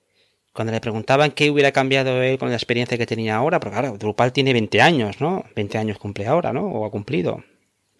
cuando 0.53 0.73
le 0.73 0.81
preguntaban 0.81 1.31
qué 1.31 1.49
hubiera 1.49 1.71
cambiado 1.71 2.21
él 2.23 2.37
con 2.37 2.49
la 2.49 2.55
experiencia 2.55 2.97
que 2.97 3.05
tenía 3.05 3.35
ahora, 3.35 3.59
porque 3.59 3.77
claro, 3.77 3.97
Drupal 3.97 4.33
tiene 4.33 4.53
20 4.53 4.81
años, 4.81 5.21
¿no? 5.21 5.45
20 5.55 5.77
años 5.77 5.97
cumple 5.97 6.27
ahora, 6.27 6.51
¿no? 6.51 6.65
O 6.65 6.85
ha 6.85 6.91
cumplido. 6.91 7.43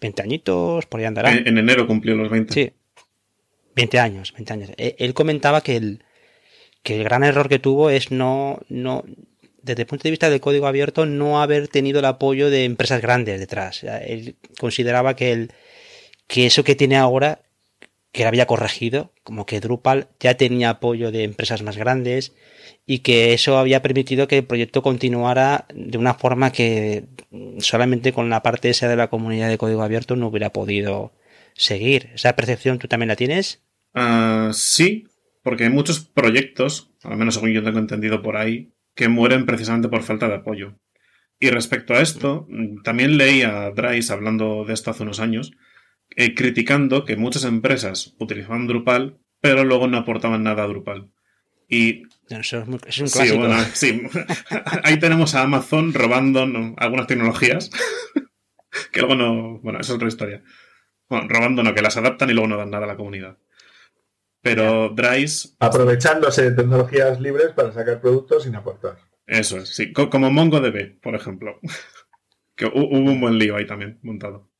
20 0.02 0.22
añitos, 0.22 0.84
por 0.86 1.00
ahí 1.00 1.06
andará. 1.06 1.32
En, 1.32 1.56
enero 1.56 1.86
cumplió 1.86 2.14
los 2.14 2.30
20. 2.30 2.52
Sí. 2.52 2.72
20 3.74 3.98
años, 3.98 4.32
20 4.34 4.52
años. 4.52 4.70
E, 4.76 4.96
él 4.98 5.14
comentaba 5.14 5.62
que 5.62 5.76
el, 5.76 6.04
que 6.82 6.96
el 6.96 7.04
gran 7.04 7.24
error 7.24 7.48
que 7.48 7.58
tuvo 7.58 7.88
es 7.88 8.10
no, 8.10 8.60
no, 8.68 9.04
desde 9.62 9.82
el 9.82 9.86
punto 9.86 10.02
de 10.02 10.10
vista 10.10 10.28
del 10.28 10.40
código 10.40 10.66
abierto, 10.66 11.06
no 11.06 11.40
haber 11.40 11.68
tenido 11.68 12.00
el 12.00 12.04
apoyo 12.04 12.50
de 12.50 12.64
empresas 12.64 13.00
grandes 13.00 13.40
detrás. 13.40 13.82
Él 13.84 14.36
consideraba 14.58 15.16
que, 15.16 15.32
el, 15.32 15.52
que 16.26 16.46
eso 16.46 16.64
que 16.64 16.74
tiene 16.74 16.96
ahora, 16.96 17.40
que 18.12 18.22
lo 18.22 18.28
había 18.28 18.46
corregido, 18.46 19.12
como 19.24 19.46
que 19.46 19.60
Drupal 19.60 20.08
ya 20.20 20.36
tenía 20.36 20.70
apoyo 20.70 21.10
de 21.10 21.24
empresas 21.24 21.62
más 21.62 21.78
grandes 21.78 22.34
y 22.86 22.98
que 22.98 23.32
eso 23.32 23.56
había 23.56 23.82
permitido 23.82 24.28
que 24.28 24.38
el 24.38 24.44
proyecto 24.44 24.82
continuara 24.82 25.66
de 25.74 25.96
una 25.96 26.14
forma 26.14 26.52
que 26.52 27.06
solamente 27.58 28.12
con 28.12 28.28
la 28.28 28.42
parte 28.42 28.68
esa 28.68 28.88
de 28.88 28.96
la 28.96 29.08
comunidad 29.08 29.48
de 29.48 29.58
código 29.58 29.82
abierto 29.82 30.14
no 30.14 30.28
hubiera 30.28 30.52
podido 30.52 31.12
seguir. 31.54 32.10
¿Esa 32.14 32.36
percepción 32.36 32.78
tú 32.78 32.86
también 32.86 33.08
la 33.08 33.16
tienes? 33.16 33.62
Uh, 33.94 34.52
sí, 34.52 35.06
porque 35.42 35.64
hay 35.64 35.70
muchos 35.70 36.00
proyectos, 36.00 36.92
al 37.02 37.16
menos 37.16 37.34
según 37.34 37.52
yo 37.52 37.62
tengo 37.62 37.78
entendido 37.78 38.22
por 38.22 38.36
ahí, 38.36 38.74
que 38.94 39.08
mueren 39.08 39.46
precisamente 39.46 39.88
por 39.88 40.02
falta 40.02 40.28
de 40.28 40.34
apoyo. 40.34 40.78
Y 41.38 41.50
respecto 41.50 41.94
a 41.94 42.02
esto, 42.02 42.46
también 42.84 43.16
leí 43.16 43.42
a 43.42 43.70
Dries 43.70 44.10
hablando 44.10 44.64
de 44.64 44.74
esto 44.74 44.90
hace 44.90 45.02
unos 45.02 45.18
años, 45.18 45.52
eh, 46.16 46.34
criticando 46.34 47.04
que 47.04 47.16
muchas 47.16 47.44
empresas 47.44 48.14
utilizaban 48.18 48.66
Drupal, 48.66 49.18
pero 49.40 49.64
luego 49.64 49.88
no 49.88 49.98
aportaban 49.98 50.42
nada 50.42 50.64
a 50.64 50.66
Drupal. 50.68 51.10
Y 51.68 52.02
eso 52.28 52.58
es, 52.58 52.68
un 52.68 53.08
clásico. 53.08 53.48
Sí, 53.72 54.02
Ahí 54.84 54.98
tenemos 54.98 55.34
a 55.34 55.42
Amazon 55.42 55.94
robando 55.94 56.46
algunas 56.76 57.06
tecnologías 57.06 57.70
que 58.92 59.00
luego 59.00 59.14
no. 59.14 59.58
Bueno, 59.60 59.80
eso 59.80 59.92
es 59.92 59.96
otra 59.96 60.08
historia. 60.08 60.42
Bueno, 61.08 61.28
robando 61.28 61.62
no, 61.62 61.74
que 61.74 61.82
las 61.82 61.96
adaptan 61.96 62.30
y 62.30 62.34
luego 62.34 62.48
no 62.48 62.56
dan 62.56 62.70
nada 62.70 62.84
a 62.84 62.88
la 62.88 62.96
comunidad. 62.96 63.38
Pero 64.42 64.90
Dries. 64.90 65.56
Aprovechándose 65.60 66.50
de 66.50 66.56
tecnologías 66.56 67.20
libres 67.20 67.52
para 67.52 67.72
sacar 67.72 68.00
productos 68.00 68.42
sin 68.42 68.54
aportar. 68.54 68.98
Eso 69.26 69.58
es, 69.58 69.74
sí. 69.74 69.92
Como 69.92 70.30
MongoDB, 70.30 71.00
por 71.00 71.14
ejemplo. 71.14 71.58
que 72.54 72.66
hubo 72.66 72.98
un 72.98 73.20
buen 73.20 73.38
lío 73.38 73.56
ahí 73.56 73.66
también 73.66 73.98
montado. 74.02 74.51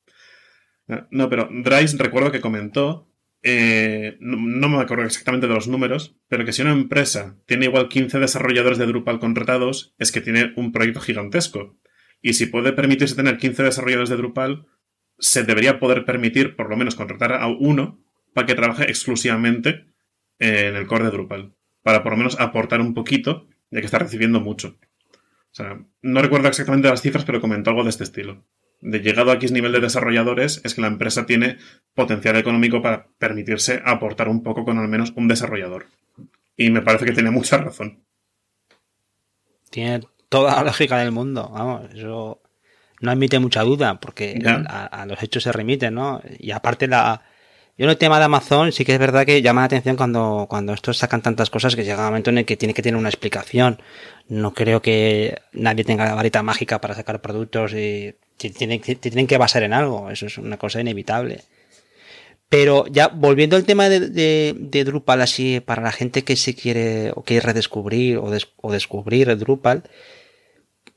No, 1.11 1.29
pero 1.29 1.49
Dries 1.51 1.99
recuerdo 1.99 2.33
que 2.33 2.41
comentó. 2.41 3.09
Eh, 3.45 4.17
no, 4.21 4.69
me 4.69 4.81
acuerdo 4.81 5.05
exactamente 5.05 5.49
de 5.49 5.55
los 5.55 5.67
números, 5.67 6.17
pero 6.29 6.45
que 6.45 6.53
si 6.53 6.63
una 6.63 6.73
empresa 6.73 7.37
tiene 7.47 7.65
igual 7.65 7.89
15 7.89 8.21
desarrolladores 8.21 8.79
de 8.79 8.87
Drupal 8.87 9.19
contratados, 9.19 9.95
es 9.99 10.13
que 10.13 10.21
tiene 10.21 10.53
un 10.57 10.71
proyecto 10.71 11.01
gigantesco. 11.01 11.77
Y 12.21 12.35
si 12.35 12.47
puede 12.47 12.73
permitirse 12.73 13.17
tener 13.17 13.39
15 13.39 13.65
desarrolladores 13.65 14.11
de 14.11 14.17
Drupal, 14.17 14.67
se 15.19 15.43
debería 15.43 15.81
poder 15.81 16.05
permitir 16.05 16.57
por 16.57 16.71
lo 16.71 16.77
menos 16.77 16.95
contratar 16.95 17.33
a 17.33 17.49
uno 17.49 18.01
para 18.33 18.47
que 18.47 18.55
trabaje 18.55 18.85
exclusivamente 18.85 19.87
en 20.39 20.77
el 20.77 20.87
core 20.87 21.05
de 21.05 21.11
Drupal. 21.11 21.55
Para 21.83 22.03
por 22.03 22.13
lo 22.13 22.19
menos 22.19 22.39
aportar 22.41 22.81
un 22.81 22.95
poquito, 22.95 23.49
ya 23.71 23.81
que 23.81 23.87
está 23.87 23.99
recibiendo 23.99 24.41
mucho. 24.41 24.79
O 25.53 25.55
sea, 25.55 25.85
no 26.01 26.23
recuerdo 26.23 26.49
exactamente 26.49 26.89
las 26.89 27.03
cifras, 27.03 27.25
pero 27.25 27.41
comentó 27.41 27.71
algo 27.71 27.85
de 27.85 27.91
este 27.91 28.05
estilo. 28.05 28.45
De 28.83 28.99
llegado 29.01 29.31
a 29.31 29.35
X 29.35 29.53
nivel 29.53 29.73
de 29.73 29.81
desarrolladores, 29.81 30.61
es 30.65 30.75
que 30.75 30.81
la 30.81 30.89
empresa 30.89 31.25
tiene 31.25 31.57
potencial 31.95 32.37
económico 32.37 32.83
para 32.83 33.07
permitirse 33.19 33.81
aportar 33.85 34.29
un 34.29 34.43
poco 34.43 34.65
con 34.65 34.79
al 34.79 34.89
menos 34.89 35.13
un 35.17 35.29
desarrollador. 35.29 35.87
Y 36.57 36.71
me 36.71 36.83
parece 36.83 37.07
que 37.07 37.13
tiene 37.13 37.31
mucha 37.31 37.59
razón. 37.59 38.05
Tiene 39.71 40.01
toda 40.29 40.57
la 40.57 40.65
lógica 40.65 40.99
del 40.99 41.13
mundo, 41.13 41.49
vamos, 41.53 41.95
eso 41.95 42.43
no 43.01 43.11
admite 43.11 43.39
mucha 43.39 43.63
duda, 43.63 43.99
porque 44.01 44.39
a, 44.45 44.85
a, 44.85 45.07
los 45.07 45.23
hechos 45.23 45.45
se 45.45 45.53
remiten, 45.53 45.95
¿no? 45.95 46.21
Y 46.39 46.51
aparte 46.51 46.87
la, 46.87 47.23
yo 47.79 47.87
en 47.87 47.91
el 47.91 47.97
tema 47.97 48.19
de 48.19 48.27
Amazon 48.27 48.71
sí 48.71 48.85
que 48.85 48.93
es 48.93 48.99
verdad 48.99 49.25
que 49.25 49.41
llama 49.41 49.63
la 49.63 49.67
atención 49.67 49.97
cuando, 49.97 50.47
cuando 50.49 50.75
estos 50.75 50.99
sacan 50.99 51.23
tantas 51.23 51.49
cosas 51.49 51.75
que 51.75 51.85
llega 51.85 52.01
un 52.01 52.05
momento 52.07 52.31
en 52.31 52.39
el 52.39 52.45
que 52.45 52.57
tiene 52.57 52.75
que 52.75 52.83
tener 52.83 52.99
una 52.99 53.09
explicación. 53.09 53.81
No 54.29 54.53
creo 54.53 54.83
que 54.83 55.41
nadie 55.53 55.85
tenga 55.85 56.05
la 56.05 56.15
varita 56.15 56.43
mágica 56.43 56.81
para 56.81 56.95
sacar 56.95 57.23
productos 57.23 57.73
y 57.73 58.15
tienen, 58.51 58.81
tienen 58.81 59.27
que 59.27 59.39
basar 59.39 59.63
en 59.63 59.73
algo. 59.73 60.11
Eso 60.11 60.27
es 60.27 60.39
una 60.39 60.57
cosa 60.57 60.81
inevitable. 60.81 61.43
Pero 62.49 62.87
ya 62.87 63.09
volviendo 63.09 63.57
al 63.57 63.65
tema 63.65 63.89
de, 63.89 64.55
de, 64.55 64.85
Drupal 64.85 65.23
así, 65.23 65.61
para 65.61 65.83
la 65.83 65.91
gente 65.91 66.23
que 66.23 66.37
se 66.37 66.55
quiere 66.55 67.11
o 67.15 67.23
quiere 67.23 67.47
redescubrir 67.47 68.19
o, 68.19 68.71
descubrir 68.71 69.35
Drupal, 69.39 69.85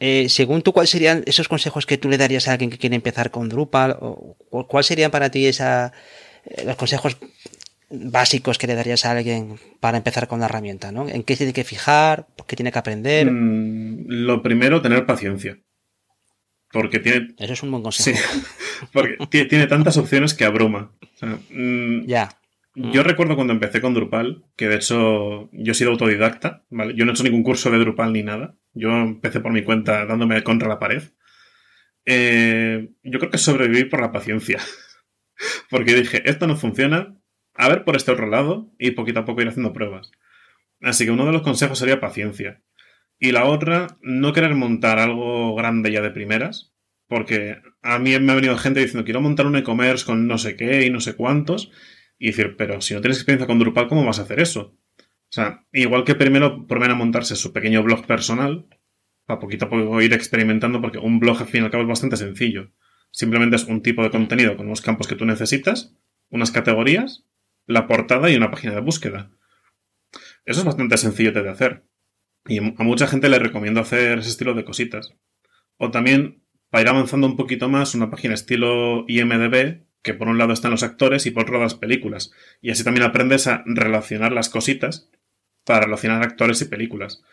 eh, 0.02 0.28
según 0.28 0.64
tú, 0.64 0.74
¿cuáles 0.74 0.90
serían 0.90 1.24
esos 1.26 1.48
consejos 1.48 1.86
que 1.86 1.98
tú 1.98 2.10
le 2.10 2.18
darías 2.18 2.50
a 2.50 2.52
alguien 2.52 2.70
que 2.70 2.78
quiere 2.78 2.98
empezar 2.98 3.32
con 3.32 3.48
Drupal? 3.48 3.98
¿O 4.02 4.36
¿Cuál 4.68 4.84
sería 4.84 5.10
para 5.12 5.32
ti 5.32 5.48
esa, 5.48 5.94
eh, 6.46 6.66
los 6.66 6.76
consejos 6.76 7.18
básicos 7.90 8.58
que 8.58 8.68
le 8.68 8.76
darías 8.76 9.06
a 9.06 9.12
alguien 9.12 9.58
para 9.80 9.98
empezar 9.98 10.28
con 10.28 10.40
la 10.40 10.46
herramienta, 10.48 10.92
¿no? 10.92 11.08
¿En 11.08 11.24
qué 11.24 11.36
tiene 11.36 11.54
que 11.54 11.64
fijar? 11.64 12.28
¿Qué 12.48 12.56
tiene 12.56 12.72
que 12.72 12.80
aprender? 12.80 13.30
Mm, 13.32 14.06
lo 14.08 14.42
primero, 14.42 14.82
tener 14.82 15.06
paciencia. 15.06 15.58
Porque 16.76 17.00
tiene. 17.00 17.34
Eso 17.38 17.54
es 17.54 17.64
un 17.64 17.72
buen 17.72 17.84
consejo. 17.84 18.18
Sí, 18.18 18.40
porque 18.92 19.46
tiene 19.46 19.66
tantas 19.66 19.96
opciones 19.96 20.34
que 20.34 20.44
abruma. 20.44 20.92
Mm, 21.50 22.06
ya. 22.06 22.38
Yo 22.76 23.02
recuerdo 23.02 23.36
cuando 23.36 23.54
empecé 23.54 23.80
con 23.80 23.94
Drupal, 23.94 24.44
que 24.58 24.68
de 24.68 24.76
hecho 24.76 25.50
yo 25.54 25.72
he 25.72 25.74
sido 25.74 25.92
autodidacta, 25.92 26.66
¿vale? 26.70 26.94
Yo 26.94 27.06
no 27.06 27.12
he 27.12 27.14
hecho 27.14 27.24
ningún 27.24 27.44
curso 27.44 27.72
de 27.72 27.78
Drupal 27.78 28.12
ni 28.12 28.24
nada. 28.24 28.58
Yo 28.74 28.90
empecé 28.92 29.40
por 29.40 29.54
mi 29.54 29.64
cuenta 29.64 30.06
dándome 30.06 30.44
contra 30.44 30.68
la 30.68 30.78
pared. 30.78 31.04
Eh, 32.04 32.90
yo 33.04 33.20
creo 33.20 33.32
que 33.32 33.38
sobreviví 33.38 33.86
por 33.86 34.02
la 34.02 34.12
paciencia. 34.12 34.60
Porque 35.70 35.96
dije, 35.96 36.30
esto 36.30 36.46
no 36.46 36.58
funciona, 36.58 37.16
a 37.54 37.70
ver 37.70 37.86
por 37.86 37.96
este 37.96 38.12
otro 38.12 38.28
lado 38.28 38.70
y 38.78 38.92
poquito 38.92 39.22
a 39.22 39.26
poco 39.26 39.42
ir 39.42 39.48
haciendo 39.48 39.72
pruebas. 39.72 40.12
Así 40.82 41.06
que 41.06 41.12
uno 41.12 41.26
de 41.26 41.32
los 41.32 41.42
consejos 41.42 41.80
sería 41.80 42.02
paciencia. 42.02 42.62
Y 43.20 43.32
la 43.32 43.46
otra, 43.46 43.98
no 44.02 44.34
querer 44.34 44.56
montar 44.56 45.00
algo 45.00 45.56
grande 45.56 45.92
ya 45.92 46.02
de 46.02 46.12
primeras, 46.12 46.74
porque 47.08 47.58
a 47.82 48.00
mí 48.00 48.18
me 48.20 48.32
ha 48.32 48.36
venido 48.36 48.58
gente 48.58 48.80
diciendo, 48.80 49.06
quiero 49.06 49.22
montar 49.22 49.46
un 49.46 49.56
e-commerce 49.56 50.06
con 50.06 50.28
no 50.28 50.38
sé 50.38 50.56
qué 50.56 50.86
y 50.86 50.90
no 50.90 51.00
sé 51.00 51.16
cuántos, 51.16 51.72
y 52.18 52.28
decir, 52.28 52.56
pero 52.58 52.82
si 52.82 52.94
no 52.94 53.02
tienes 53.02 53.18
experiencia 53.18 53.48
con 53.48 53.60
Drupal, 53.60 53.88
¿cómo 53.88 54.06
vas 54.06 54.20
a 54.20 54.24
hacer 54.24 54.40
eso? 54.40 54.78
O 55.00 55.32
sea, 55.36 55.66
igual 55.72 56.04
que 56.04 56.16
primero 56.16 56.66
prueben 56.68 56.92
a 56.92 56.96
montarse 56.96 57.36
su 57.36 57.52
pequeño 57.52 57.84
blog 57.84 58.06
personal, 58.06 58.68
para 59.26 59.40
poquito 59.40 59.66
a 59.66 59.70
poco 59.70 60.02
ir 60.02 60.14
experimentando, 60.14 60.82
porque 60.82 60.98
un 60.98 61.20
blog 61.20 61.40
al 61.42 61.48
fin 61.48 61.62
y 61.62 61.66
al 61.66 61.72
cabo 61.72 61.84
es 61.84 61.90
bastante 61.90 62.18
sencillo. 62.18 62.72
Simplemente 63.12 63.56
es 63.56 63.66
un 63.66 63.82
tipo 63.82 64.04
de 64.04 64.12
contenido 64.12 64.56
con 64.56 64.68
unos 64.68 64.82
campos 64.82 65.08
que 65.08 65.16
tú 65.16 65.26
necesitas, 65.26 65.96
unas 66.30 66.52
categorías, 66.52 67.26
la 67.66 67.88
portada 67.88 68.30
y 68.30 68.36
una 68.36 68.52
página 68.52 68.76
de 68.76 68.82
búsqueda. 68.82 69.32
Eso 70.46 70.60
es 70.60 70.66
bastante 70.66 70.98
sencillo 70.98 71.32
de 71.32 71.50
hacer. 71.50 71.86
Y 72.48 72.60
a 72.60 72.84
mucha 72.84 73.08
gente 73.08 73.30
le 73.30 73.40
recomiendo 73.40 73.82
hacer 73.82 74.20
ese 74.20 74.30
estilo 74.30 74.54
de 74.54 74.66
cositas. 74.66 75.14
O 75.78 75.92
también, 75.92 76.44
para 76.70 76.84
ir 76.84 76.90
avanzando 76.90 77.28
un 77.28 77.38
poquito 77.38 77.70
más, 77.70 77.96
una 77.96 78.10
página 78.10 78.34
estilo 78.34 79.06
IMDB, 79.08 79.86
que 80.02 80.14
por 80.14 80.28
un 80.28 80.38
lado 80.38 80.54
están 80.54 80.72
los 80.72 80.84
actores 80.84 81.26
y 81.26 81.32
por 81.32 81.44
otro 81.44 81.60
las 81.60 81.76
películas. 81.76 82.32
Y 82.62 82.70
así 82.70 82.84
también 82.84 83.06
aprendes 83.06 83.48
a 83.48 83.64
relacionar 83.66 84.32
las 84.32 84.50
cositas 84.50 85.10
para 85.66 85.82
relacionar 85.82 86.22
actores 86.22 86.62
y 86.62 86.66
películas. 86.66 87.24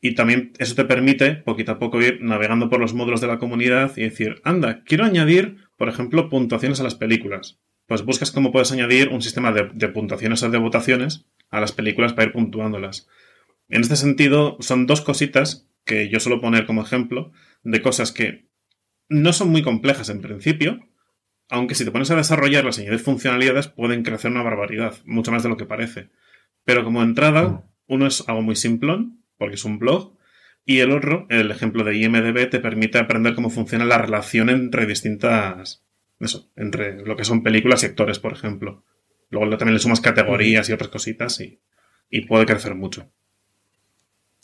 Y 0.00 0.14
también 0.14 0.52
eso 0.58 0.74
te 0.74 0.84
permite, 0.84 1.36
poquito 1.36 1.72
a 1.72 1.78
poco, 1.78 2.00
ir 2.00 2.22
navegando 2.22 2.68
por 2.68 2.80
los 2.80 2.94
módulos 2.94 3.20
de 3.20 3.26
la 3.26 3.38
comunidad 3.38 3.92
y 3.96 4.02
decir, 4.02 4.40
anda, 4.44 4.82
quiero 4.84 5.04
añadir, 5.04 5.58
por 5.76 5.88
ejemplo, 5.88 6.28
puntuaciones 6.28 6.80
a 6.80 6.84
las 6.84 6.94
películas. 6.94 7.60
Pues 7.86 8.02
buscas 8.02 8.30
cómo 8.30 8.50
puedes 8.50 8.72
añadir 8.72 9.08
un 9.08 9.22
sistema 9.22 9.52
de, 9.52 9.88
puntuaciones 9.88 10.42
o 10.42 10.50
de 10.50 10.58
votaciones 10.58 11.26
a 11.50 11.60
las 11.60 11.72
películas 11.72 12.12
para 12.12 12.28
ir 12.28 12.32
puntuándolas. 12.32 13.08
En 13.68 13.82
este 13.82 13.96
sentido, 13.96 14.56
son 14.60 14.86
dos 14.86 15.00
cositas 15.00 15.68
que 15.84 16.08
yo 16.08 16.20
suelo 16.20 16.40
poner 16.40 16.66
como 16.66 16.82
ejemplo 16.82 17.32
de 17.62 17.82
cosas 17.82 18.12
que 18.12 18.48
no 19.08 19.32
son 19.32 19.50
muy 19.50 19.62
complejas 19.62 20.08
en 20.08 20.20
principio, 20.20 20.80
aunque 21.48 21.74
si 21.74 21.84
te 21.84 21.90
pones 21.90 22.10
a 22.10 22.16
desarrollarlas 22.16 22.78
y 22.78 22.82
añadir 22.82 22.98
funcionalidades 22.98 23.68
pueden 23.68 24.02
crecer 24.02 24.30
una 24.30 24.42
barbaridad, 24.42 24.94
mucho 25.04 25.30
más 25.30 25.42
de 25.42 25.48
lo 25.48 25.56
que 25.56 25.64
parece. 25.64 26.10
Pero 26.64 26.84
como 26.84 27.02
entrada, 27.02 27.42
mm. 27.42 27.62
uno 27.86 28.06
es 28.06 28.28
algo 28.28 28.42
muy 28.42 28.56
simplón, 28.56 29.22
porque 29.38 29.54
es 29.54 29.64
un 29.64 29.78
blog, 29.78 30.16
y 30.64 30.80
el 30.80 30.90
otro, 30.90 31.26
el 31.30 31.50
ejemplo 31.52 31.84
de 31.84 31.96
IMDB, 31.96 32.50
te 32.50 32.58
permite 32.58 32.98
aprender 32.98 33.36
cómo 33.36 33.50
funciona 33.50 33.84
la 33.84 33.98
relación 33.98 34.50
entre 34.50 34.84
distintas. 34.84 35.84
Eso, 36.18 36.50
entre 36.56 37.04
lo 37.04 37.14
que 37.14 37.24
son 37.24 37.44
películas 37.44 37.82
y 37.82 37.86
actores, 37.86 38.18
por 38.18 38.32
ejemplo. 38.32 38.84
Luego 39.30 39.56
también 39.56 39.74
le 39.74 39.80
sumas 39.80 40.00
categorías 40.00 40.68
y 40.68 40.72
otras 40.72 40.90
cositas 40.90 41.40
y, 41.40 41.60
y 42.10 42.22
puede 42.22 42.46
crecer 42.46 42.74
mucho. 42.74 43.12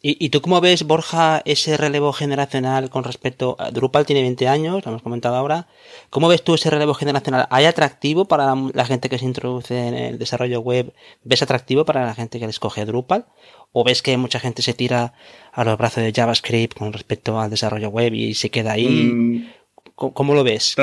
¿Y, 0.04 0.30
tú 0.30 0.42
cómo 0.42 0.60
ves, 0.60 0.82
Borja, 0.82 1.42
ese 1.44 1.76
relevo 1.76 2.12
generacional 2.12 2.90
con 2.90 3.04
respecto 3.04 3.54
a 3.60 3.70
Drupal? 3.70 4.04
Tiene 4.04 4.22
20 4.22 4.48
años, 4.48 4.84
lo 4.84 4.90
hemos 4.90 5.02
comentado 5.02 5.36
ahora. 5.36 5.68
¿Cómo 6.10 6.26
ves 6.26 6.42
tú 6.42 6.54
ese 6.54 6.70
relevo 6.70 6.92
generacional? 6.92 7.46
¿Hay 7.50 7.66
atractivo 7.66 8.24
para 8.24 8.52
la 8.74 8.84
gente 8.84 9.08
que 9.08 9.18
se 9.20 9.26
introduce 9.26 9.78
en 9.86 9.94
el 9.94 10.18
desarrollo 10.18 10.60
web? 10.60 10.92
¿Ves 11.22 11.42
atractivo 11.42 11.84
para 11.84 12.04
la 12.04 12.16
gente 12.16 12.40
que 12.40 12.46
le 12.46 12.50
escoge 12.50 12.84
Drupal? 12.84 13.26
¿O 13.70 13.84
ves 13.84 14.02
que 14.02 14.16
mucha 14.16 14.40
gente 14.40 14.62
se 14.62 14.74
tira 14.74 15.14
a 15.52 15.62
los 15.62 15.78
brazos 15.78 16.02
de 16.02 16.12
JavaScript 16.12 16.76
con 16.76 16.92
respecto 16.92 17.38
al 17.38 17.50
desarrollo 17.50 17.90
web 17.90 18.12
y 18.12 18.34
se 18.34 18.50
queda 18.50 18.72
ahí? 18.72 18.88
Mm. 18.88 19.52
¿Cómo, 19.94 20.34
lo 20.34 20.42
ves? 20.42 20.74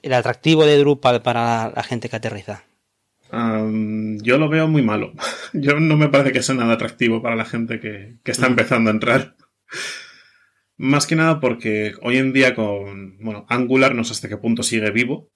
¿El 0.00 0.14
atractivo 0.14 0.64
de 0.64 0.78
Drupal 0.78 1.20
para 1.20 1.72
la 1.76 1.82
gente 1.82 2.08
que 2.08 2.16
aterriza? 2.16 2.64
Yo 3.30 4.38
lo 4.38 4.48
veo 4.48 4.68
muy 4.68 4.82
malo. 4.82 5.12
Yo 5.52 5.80
no 5.80 5.96
me 5.96 6.08
parece 6.08 6.32
que 6.32 6.42
sea 6.42 6.54
nada 6.54 6.74
atractivo 6.74 7.22
para 7.22 7.36
la 7.36 7.44
gente 7.44 7.80
que, 7.80 8.18
está 8.24 8.46
mm. 8.46 8.50
empezando 8.50 8.90
a 8.90 8.92
entrar. 8.92 9.36
Más 10.76 11.06
que 11.06 11.16
nada 11.16 11.40
porque 11.40 11.94
hoy 12.02 12.18
en 12.18 12.32
día 12.32 12.54
con, 12.54 13.18
bueno, 13.18 13.46
Angular 13.48 13.94
no 13.94 14.04
sé 14.04 14.12
hasta 14.12 14.28
qué 14.28 14.36
punto 14.36 14.62
sigue 14.62 14.90
vivo, 14.90 15.30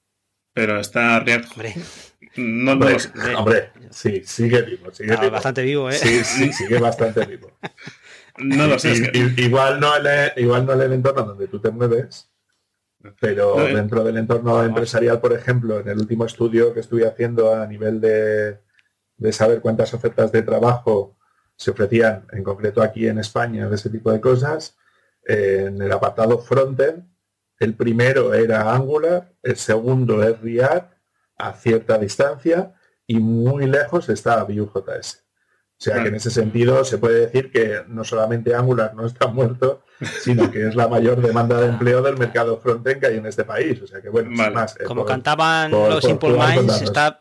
pero 0.53 0.79
está 0.79 1.21
React... 1.21 1.53
Hombre. 1.53 1.75
No, 2.37 2.77
no 2.77 2.87
hombre, 3.39 3.71
sí, 3.91 4.23
sigue 4.25 4.63
vivo. 4.63 4.93
Sigue 4.93 5.17
vivo. 5.17 5.31
Bastante 5.31 5.63
vivo, 5.63 5.91
¿eh? 5.91 5.95
Sí, 5.95 6.23
sí, 6.23 6.53
sigue 6.53 6.79
bastante 6.79 7.27
vivo. 7.27 7.59
no 8.39 8.67
lo 8.67 8.79
sé. 8.79 9.11
igual, 9.37 9.81
no 9.81 9.97
el, 9.97 10.33
igual 10.37 10.67
no 10.67 10.75
el 10.75 10.93
entorno 10.93 11.25
donde 11.25 11.49
tú 11.49 11.61
te 11.61 11.71
mueves, 11.71 12.30
pero 13.19 13.61
eh. 13.61 13.75
dentro 13.75 14.05
del 14.05 14.19
entorno 14.19 14.63
empresarial, 14.63 15.21
por 15.21 15.33
ejemplo, 15.33 15.81
en 15.81 15.89
el 15.89 15.99
último 15.99 16.25
estudio 16.27 16.75
que 16.75 16.81
estuve 16.81 17.07
haciendo 17.07 17.55
a 17.55 17.67
nivel 17.67 18.01
de, 18.01 18.61
saber 19.33 19.61
cuántas 19.61 19.93
ofertas 19.95 20.33
de 20.33 20.43
trabajo 20.43 21.17
se 21.57 21.71
ofrecían, 21.71 22.27
en 22.33 22.43
concreto 22.43 22.83
aquí 22.83 23.07
en 23.07 23.19
España, 23.19 23.69
de 23.69 23.75
ese 23.75 23.91
tipo 23.91 24.11
de 24.13 24.21
cosas, 24.21 24.77
en 25.25 25.81
el 25.81 25.93
apartado 25.93 26.39
frontend, 26.39 27.05
el 27.59 27.75
primero 27.75 28.33
era 28.33 28.75
Angular, 28.75 29.35
el 29.43 29.57
segundo 29.57 30.23
es 30.23 30.41
React 30.41 30.95
a 31.37 31.53
cierta 31.53 31.99
distancia 31.99 32.75
y 33.07 33.19
muy 33.19 33.67
lejos 33.67 34.09
está 34.09 34.43
Vue.js. 34.45 35.27
O 35.79 35.83
sea 35.83 36.03
que 36.03 36.09
en 36.09 36.15
ese 36.15 36.31
sentido 36.31 36.85
se 36.85 36.99
puede 36.99 37.21
decir 37.21 37.51
que 37.51 37.83
no 37.89 38.05
solamente 38.05 38.55
Angular 38.55 38.95
no 38.95 39.07
está 39.07 39.27
muerto, 39.29 39.83
sino 40.23 40.51
que 40.51 40.69
es 40.69 40.75
la 40.75 40.89
mayor 40.89 41.21
demanda 41.21 41.61
de 41.61 41.69
empleo 41.69 42.03
del 42.03 42.17
mercado 42.17 42.59
frontend 42.61 43.01
que 43.01 43.07
hay 43.07 43.17
en 43.19 43.27
este 43.27 43.45
país. 43.45 43.81
O 43.83 43.87
sea 43.87 44.01
que 44.01 44.09
bueno, 44.09 44.31
más, 44.31 44.77
eh, 44.77 44.85
como 44.85 45.05
cantaban 45.05 45.71
los 45.71 46.05
Simple 46.05 46.31
Minds, 46.31 46.83
está 46.83 47.19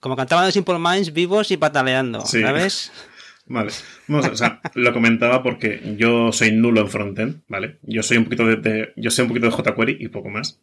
como 0.00 0.16
cantaban 0.16 0.44
los 0.46 0.54
Simple 0.54 0.78
Minds 0.78 1.12
vivos 1.12 1.50
y 1.50 1.56
pataleando, 1.56 2.20
¿sabes? 2.22 2.92
Vale. 3.46 3.72
o 4.08 4.36
sea, 4.36 4.60
lo 4.74 4.92
comentaba 4.92 5.42
porque 5.42 5.96
yo 5.98 6.30
soy 6.30 6.52
nulo 6.52 6.82
en 6.82 6.88
frontend, 6.88 7.42
¿vale? 7.48 7.78
Yo 7.82 8.04
soy 8.04 8.18
un 8.18 8.24
poquito 8.24 8.46
de, 8.46 8.92
yo 8.96 9.10
sé 9.10 9.22
un 9.22 9.28
poquito 9.28 9.46
de 9.46 9.52
jQuery 9.52 9.96
y 9.98 10.06
poco 10.06 10.28
más. 10.28 10.60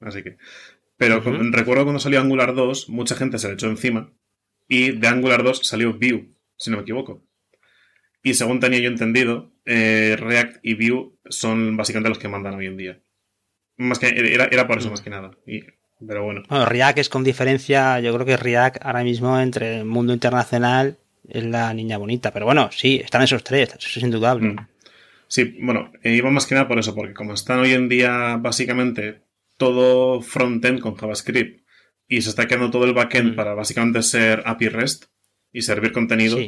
Así 0.00 0.22
que. 0.22 0.36
Pero 0.96 1.20
recuerdo 1.20 1.82
cuando 1.82 1.98
salió 1.98 2.20
Angular 2.20 2.54
2, 2.54 2.90
mucha 2.90 3.16
gente 3.16 3.38
se 3.38 3.48
le 3.48 3.54
echó 3.54 3.66
encima 3.66 4.12
y 4.68 4.92
de 4.92 5.08
Angular 5.08 5.42
2 5.42 5.66
salió 5.66 5.94
Vue, 5.94 6.34
si 6.56 6.70
no 6.70 6.76
me 6.76 6.82
equivoco. 6.82 7.24
Y 8.22 8.34
según 8.34 8.60
tenía 8.60 8.80
yo 8.80 8.88
entendido, 8.88 9.52
eh, 9.64 10.16
React 10.18 10.58
y 10.62 10.74
Vue 10.74 11.12
son 11.28 11.76
básicamente 11.76 12.08
los 12.08 12.18
que 12.18 12.28
mandan 12.28 12.54
hoy 12.54 12.66
en 12.66 12.76
día. 12.76 13.00
Más 13.76 13.98
que 13.98 14.08
era, 14.08 14.66
por 14.66 14.78
eso 14.78 14.90
más 14.90 15.00
que 15.00 15.10
nada. 15.10 15.30
pero 16.06 16.24
bueno. 16.24 16.42
bueno. 16.48 16.66
React 16.66 16.98
es 16.98 17.08
con 17.08 17.22
diferencia, 17.22 18.00
yo 18.00 18.12
creo 18.14 18.26
que 18.26 18.36
React 18.36 18.78
ahora 18.84 19.04
mismo 19.04 19.38
entre 19.38 19.78
el 19.78 19.84
mundo 19.84 20.12
internacional 20.12 20.98
es 21.28 21.44
la 21.44 21.72
niña 21.74 21.98
bonita. 21.98 22.32
Pero 22.32 22.46
bueno, 22.46 22.70
sí, 22.72 23.00
están 23.02 23.22
esos 23.22 23.44
tres, 23.44 23.74
eso 23.78 23.98
es 23.98 24.02
indudable. 24.02 24.48
Mm. 24.48 24.66
Sí, 25.28 25.56
bueno, 25.60 25.92
eh, 26.02 26.14
iba 26.14 26.30
más 26.30 26.46
que 26.46 26.54
nada 26.54 26.66
por 26.66 26.78
eso, 26.78 26.94
porque 26.94 27.14
como 27.14 27.34
están 27.34 27.60
hoy 27.60 27.72
en 27.72 27.88
día 27.88 28.36
básicamente 28.40 29.20
todo 29.58 30.22
frontend 30.22 30.80
con 30.80 30.94
JavaScript 30.94 31.66
y 32.08 32.22
se 32.22 32.30
está 32.30 32.48
quedando 32.48 32.70
todo 32.70 32.86
el 32.86 32.94
backend 32.94 33.32
mm. 33.32 33.36
para 33.36 33.54
básicamente 33.54 34.02
ser 34.02 34.42
API 34.46 34.68
REST 34.68 35.04
y 35.52 35.62
servir 35.62 35.92
contenido, 35.92 36.38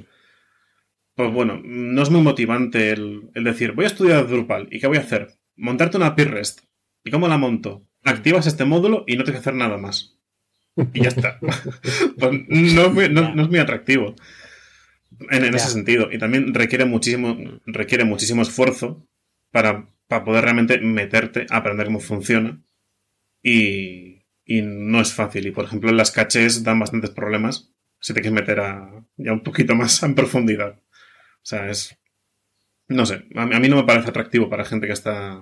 pues 1.15 1.33
bueno, 1.33 1.61
no 1.65 2.03
es 2.03 2.11
muy 2.11 2.23
motivante 2.23 2.91
el, 2.91 3.31
decir, 3.35 3.73
voy 3.73 3.85
a 3.85 3.89
estudiar 3.89 4.27
Drupal 4.27 4.69
y 4.71 4.81
¿qué 4.81 4.87
voy 4.87 4.99
a 4.99 5.01
hacer? 5.01 5.29
Montarte 5.57 5.97
una 5.97 6.15
REST. 6.15 6.61
¿Y 7.05 7.11
cómo 7.11 7.29
la 7.29 7.39
monto? 7.39 7.87
Activas 8.05 8.47
este 8.47 8.65
módulo 8.65 9.05
y 9.07 9.17
no 9.17 9.25
tienes 9.25 9.43
que 9.43 9.49
hacer 9.49 9.55
nada 9.55 9.77
más. 9.77 10.19
Y 10.93 11.03
ya 11.03 11.09
está. 11.09 11.39
pues 12.19 12.33
no, 12.49 13.01
es 13.01 13.49
muy, 13.49 13.59
atractivo 13.59 14.15
en, 15.31 15.55
ese 15.55 15.69
sentido. 15.69 16.09
Y 16.11 16.19
también 16.19 16.55
requiere 16.55 16.85
muchísimo, 16.85 17.37
requiere 17.67 18.05
muchísimo 18.05 18.43
esfuerzo 18.43 19.07
para, 19.51 19.89
para 20.09 20.25
poder 20.25 20.45
realmente 20.45 20.79
meterte 20.81 21.47
a 21.51 21.59
aprender 21.59 21.87
cómo 21.87 22.01
funciona. 22.01 22.63
Y, 23.43 24.25
y 24.45 24.63
no 24.63 25.01
es 25.01 25.13
fácil. 25.13 25.47
Y 25.47 25.51
por 25.51 25.65
ejemplo, 25.65 25.93
las 25.93 26.11
caches 26.11 26.63
dan 26.63 26.79
bastantes 26.79 27.11
problemas 27.11 27.73
si 28.01 28.15
te 28.15 28.21
quieres 28.21 28.41
meter 28.41 28.61
a, 28.61 29.05
ya 29.17 29.33
un 29.33 29.43
poquito 29.43 29.75
más 29.75 30.03
en 30.03 30.15
profundidad. 30.15 30.81
O 31.43 31.47
sea, 31.47 31.69
es. 31.71 31.97
No 32.89 33.07
sé, 33.07 33.25
a 33.37 33.47
mí, 33.47 33.69
no 33.69 33.77
me 33.77 33.85
parece 33.85 34.11
atractivo 34.11 34.51
para 34.51 34.65
gente 34.65 34.87
que 34.87 34.93
está. 34.93 35.41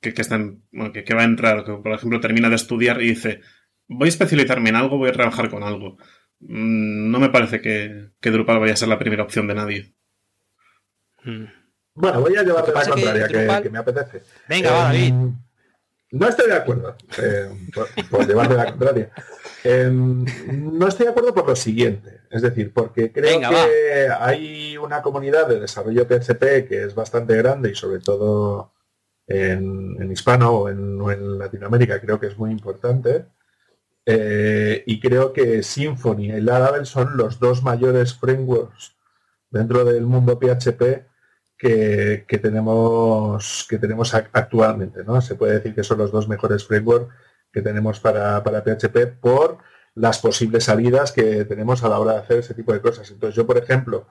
que, 0.00 0.14
que, 0.14 0.22
está 0.22 0.38
bueno, 0.72 0.92
que, 0.92 1.14
va 1.14 1.22
a 1.22 1.24
entrar, 1.24 1.64
que 1.64 1.72
por 1.74 1.92
ejemplo 1.92 2.20
termina 2.20 2.48
de 2.48 2.56
estudiar 2.56 3.02
y 3.02 3.08
dice: 3.08 3.40
Voy 3.86 4.06
a 4.06 4.08
especializarme 4.08 4.70
en 4.70 4.76
algo, 4.76 4.98
voy 4.98 5.10
a 5.10 5.14
trabajar 5.14 5.50
con 5.50 5.62
algo. 5.62 5.98
Mm, 6.40 7.10
no 7.10 7.20
me 7.20 7.28
parece 7.28 7.60
que, 7.60 8.12
que 8.20 8.30
Drupal 8.30 8.60
vaya 8.60 8.72
a 8.72 8.76
ser 8.76 8.88
la 8.88 8.98
primera 8.98 9.22
opción 9.22 9.46
de 9.46 9.54
nadie. 9.54 9.94
Hmm. 11.22 11.46
Bueno, 11.94 12.20
voy 12.20 12.36
a 12.36 12.42
llevarte 12.42 12.72
la 12.72 12.86
contraria, 12.86 13.28
que, 13.62 13.70
me 13.70 13.78
apetece. 13.78 14.22
Venga, 14.48 14.70
va, 14.70 14.84
David. 14.84 15.14
No 16.12 16.26
estoy 16.26 16.48
de 16.48 16.56
acuerdo, 16.56 16.96
eh, 17.22 17.48
por, 18.10 18.26
llevarte 18.26 18.54
la 18.54 18.66
contraria. 18.66 19.10
Em, 19.62 20.24
no 20.50 20.88
estoy 20.88 21.06
de 21.06 21.10
acuerdo 21.12 21.32
por 21.32 21.46
lo 21.46 21.54
siguiente, 21.54 22.22
es 22.30 22.42
decir, 22.42 22.72
porque 22.72 23.12
creo 23.12 23.38
que 23.38 24.08
hay 24.18 24.76
una 24.76 25.02
comunidad 25.02 25.46
de 25.46 25.60
desarrollo 25.60 26.06
PHP 26.08 26.66
que 26.66 26.82
es 26.84 26.94
bastante 26.96 27.36
grande 27.36 27.70
y 27.70 27.74
sobre 27.76 28.00
todo 28.00 28.72
en, 29.28 30.10
hispano 30.10 30.50
o 30.50 30.68
en, 30.68 31.38
Latinoamérica 31.38 32.00
creo 32.00 32.18
que 32.18 32.26
es 32.26 32.36
muy 32.36 32.50
importante. 32.50 33.26
Eh, 34.04 34.82
y 34.86 34.98
creo 34.98 35.32
que 35.32 35.62
Symfony 35.62 36.32
y 36.34 36.40
Laravel 36.40 36.86
son 36.86 37.16
los 37.16 37.38
dos 37.38 37.62
mayores 37.62 38.14
frameworks 38.14 38.96
dentro 39.50 39.84
del 39.84 40.06
mundo 40.06 40.40
PHP 40.40 41.09
que, 41.60 42.38
tenemos, 42.40 43.66
que 43.68 43.78
tenemos 43.78 44.14
actualmente. 44.14 45.04
¿no? 45.04 45.20
Se 45.20 45.34
puede 45.34 45.54
decir 45.54 45.74
que 45.74 45.84
son 45.84 45.98
los 45.98 46.10
dos 46.10 46.26
mejores 46.26 46.66
frameworks 46.66 47.14
que 47.52 47.60
tenemos 47.60 48.00
para, 48.00 48.42
para 48.42 48.62
PHP 48.62 49.20
por 49.20 49.58
las 49.94 50.18
posibles 50.20 50.64
salidas 50.64 51.12
que 51.12 51.44
tenemos 51.44 51.84
a 51.84 51.88
la 51.88 51.98
hora 51.98 52.12
de 52.12 52.18
hacer 52.20 52.38
ese 52.38 52.54
tipo 52.54 52.72
de 52.72 52.80
cosas. 52.80 53.10
Entonces 53.10 53.34
yo, 53.34 53.46
por 53.46 53.58
ejemplo, 53.58 54.06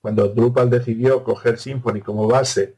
cuando 0.00 0.28
Drupal 0.28 0.70
decidió 0.70 1.22
coger 1.24 1.58
Symfony 1.58 2.00
como 2.00 2.26
base 2.26 2.76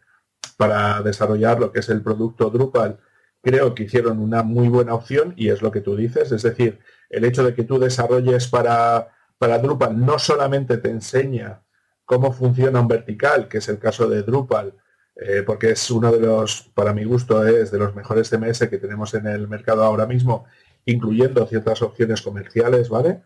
para 0.57 1.03
desarrollar 1.03 1.61
lo 1.61 1.71
que 1.71 1.81
es 1.81 1.89
el 1.89 2.03
producto 2.03 2.51
Drupal, 2.51 2.99
creo 3.43 3.75
que 3.75 3.85
hicieron 3.85 4.19
una 4.19 4.43
muy 4.43 4.69
buena 4.69 4.95
opción 4.95 5.35
y 5.37 5.51
es 5.51 5.63
lo 5.63 5.71
que 5.71 5.83
tú 5.83 5.95
dices. 5.95 6.33
Es 6.33 6.43
decir, 6.43 6.81
el 7.11 7.25
hecho 7.25 7.45
de 7.45 7.55
que 7.55 7.63
tú 7.63 7.79
desarrolles 7.79 8.49
para, 8.49 9.09
para 9.39 9.59
Drupal 9.59 10.05
no 10.05 10.19
solamente 10.19 10.79
te 10.79 10.91
enseña 10.91 11.63
cómo 12.07 12.33
funciona 12.33 12.81
un 12.81 12.89
vertical, 12.89 13.49
que 13.49 13.59
es 13.59 13.69
el 13.69 13.79
caso 13.79 14.09
de 14.09 14.23
Drupal, 14.23 14.73
eh, 15.17 15.43
porque 15.45 15.71
es 15.71 15.91
uno 15.91 16.13
de 16.13 16.21
los, 16.21 16.71
para 16.75 16.95
mi 16.95 17.05
gusto, 17.05 17.45
es 17.47 17.71
de 17.71 17.79
los 17.79 17.95
mejores 17.95 18.31
CMS 18.31 18.69
que 18.69 18.79
tenemos 18.79 19.13
en 19.15 19.27
el 19.27 19.49
mercado 19.49 19.83
ahora 19.83 20.07
mismo, 20.07 20.47
incluyendo 20.85 21.47
ciertas 21.47 21.83
opciones 21.83 22.23
comerciales, 22.23 22.89
¿vale? 22.89 23.23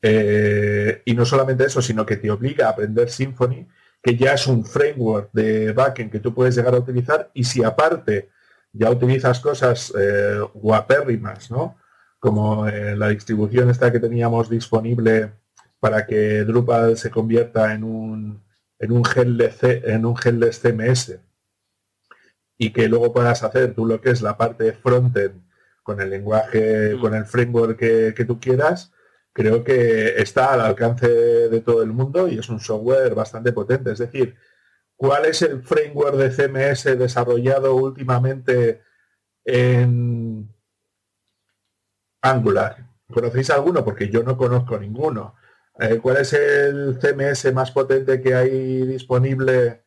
Eh, 0.00 1.02
y 1.04 1.14
no 1.14 1.24
solamente 1.24 1.64
eso, 1.64 1.82
sino 1.82 2.06
que 2.06 2.16
te 2.16 2.30
obliga 2.30 2.66
a 2.66 2.70
aprender 2.70 3.10
Symfony, 3.10 3.66
que 4.02 4.16
ya 4.16 4.34
es 4.34 4.46
un 4.46 4.64
framework 4.64 5.30
de 5.32 5.72
backend 5.72 6.10
que 6.10 6.20
tú 6.20 6.32
puedes 6.32 6.54
llegar 6.54 6.74
a 6.74 6.78
utilizar, 6.78 7.30
y 7.34 7.44
si 7.44 7.64
aparte 7.64 8.30
ya 8.72 8.90
utilizas 8.90 9.40
cosas 9.40 9.92
eh, 9.98 10.38
guapérrimas, 10.54 11.50
¿no? 11.50 11.76
Como 12.20 12.66
la 12.68 13.08
distribución 13.08 13.68
esta 13.68 13.90
que 13.90 13.98
teníamos 13.98 14.48
disponible 14.48 15.32
para 15.82 16.06
que 16.06 16.44
Drupal 16.44 16.96
se 16.96 17.10
convierta 17.10 17.74
en 17.74 17.82
un, 17.82 18.40
en 18.78 18.92
un, 18.92 19.02
en 19.64 20.06
un 20.06 20.14
CMS 20.14 21.18
y 22.56 22.72
que 22.72 22.86
luego 22.86 23.12
puedas 23.12 23.42
hacer 23.42 23.74
tú 23.74 23.84
lo 23.84 24.00
que 24.00 24.10
es 24.10 24.22
la 24.22 24.36
parte 24.36 24.74
frontend 24.74 25.42
con 25.82 26.00
el 26.00 26.10
lenguaje, 26.10 26.94
mm. 26.94 27.00
con 27.00 27.14
el 27.14 27.24
framework 27.24 27.76
que, 27.76 28.24
tú 28.24 28.38
quieras, 28.38 28.92
creo 29.32 29.64
que 29.64 30.20
está 30.22 30.52
al 30.52 30.60
alcance 30.60 31.08
de 31.08 31.60
todo 31.62 31.82
el 31.82 31.92
mundo 31.92 32.28
y 32.28 32.38
es 32.38 32.48
un 32.48 32.60
software 32.60 33.16
bastante 33.16 33.52
potente. 33.52 33.90
Es 33.90 33.98
decir, 33.98 34.36
¿cuál 34.94 35.24
es 35.24 35.42
el 35.42 35.64
framework 35.64 36.14
de 36.14 36.30
CMS 36.30 36.96
desarrollado 36.96 37.74
últimamente 37.74 38.82
en 39.44 40.48
Angular? 42.20 42.86
¿Conocéis 43.12 43.50
alguno? 43.50 43.84
Porque 43.84 44.08
yo 44.08 44.22
no 44.22 44.36
conozco 44.36 44.78
ninguno. 44.78 45.34
Eh, 45.78 45.98
¿Cuál 46.02 46.18
es 46.18 46.32
el 46.34 46.98
CMS 47.00 47.52
más 47.52 47.70
potente 47.70 48.20
que 48.20 48.34
hay 48.34 48.86
disponible 48.86 49.84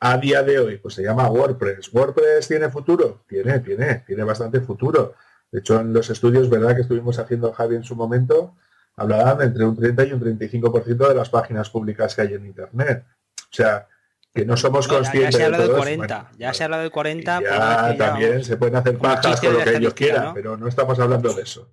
a 0.00 0.16
día 0.18 0.42
de 0.42 0.58
hoy? 0.58 0.78
Pues 0.78 0.94
se 0.94 1.02
llama 1.02 1.30
WordPress. 1.30 1.92
¿WordPress 1.92 2.48
tiene 2.48 2.68
futuro? 2.70 3.24
Tiene, 3.28 3.60
tiene, 3.60 4.04
tiene 4.06 4.24
bastante 4.24 4.60
futuro. 4.60 5.14
De 5.50 5.60
hecho, 5.60 5.80
en 5.80 5.92
los 5.92 6.10
estudios, 6.10 6.48
¿verdad?, 6.48 6.74
que 6.74 6.82
estuvimos 6.82 7.18
haciendo 7.18 7.52
Javi 7.52 7.76
en 7.76 7.84
su 7.84 7.96
momento, 7.96 8.56
hablaban 8.96 9.40
entre 9.42 9.64
un 9.64 9.76
30 9.76 10.04
y 10.04 10.12
un 10.12 10.20
35% 10.20 11.08
de 11.08 11.14
las 11.14 11.30
páginas 11.30 11.70
públicas 11.70 12.14
que 12.14 12.22
hay 12.22 12.34
en 12.34 12.46
Internet. 12.46 13.04
O 13.36 13.54
sea, 13.54 13.88
que 14.32 14.44
no 14.44 14.56
somos 14.56 14.86
conscientes 14.86 15.34
ya 15.34 15.38
se 15.38 15.44
habla 15.44 15.58
de, 15.58 15.70
40, 15.70 16.30
ya 16.38 16.54
se 16.54 16.64
habla 16.64 16.78
de 16.78 16.90
40. 16.90 17.40
Ya, 17.42 17.96
también 17.96 18.44
se 18.44 18.56
pueden 18.56 18.76
hacer 18.76 18.96
pajas 18.98 19.40
con 19.40 19.52
lo 19.52 19.64
que 19.64 19.76
ellos 19.76 19.94
quieran, 19.94 20.34
pero 20.34 20.56
no 20.56 20.68
estamos 20.68 20.98
hablando 21.00 21.32
de 21.32 21.42
eso. 21.42 21.68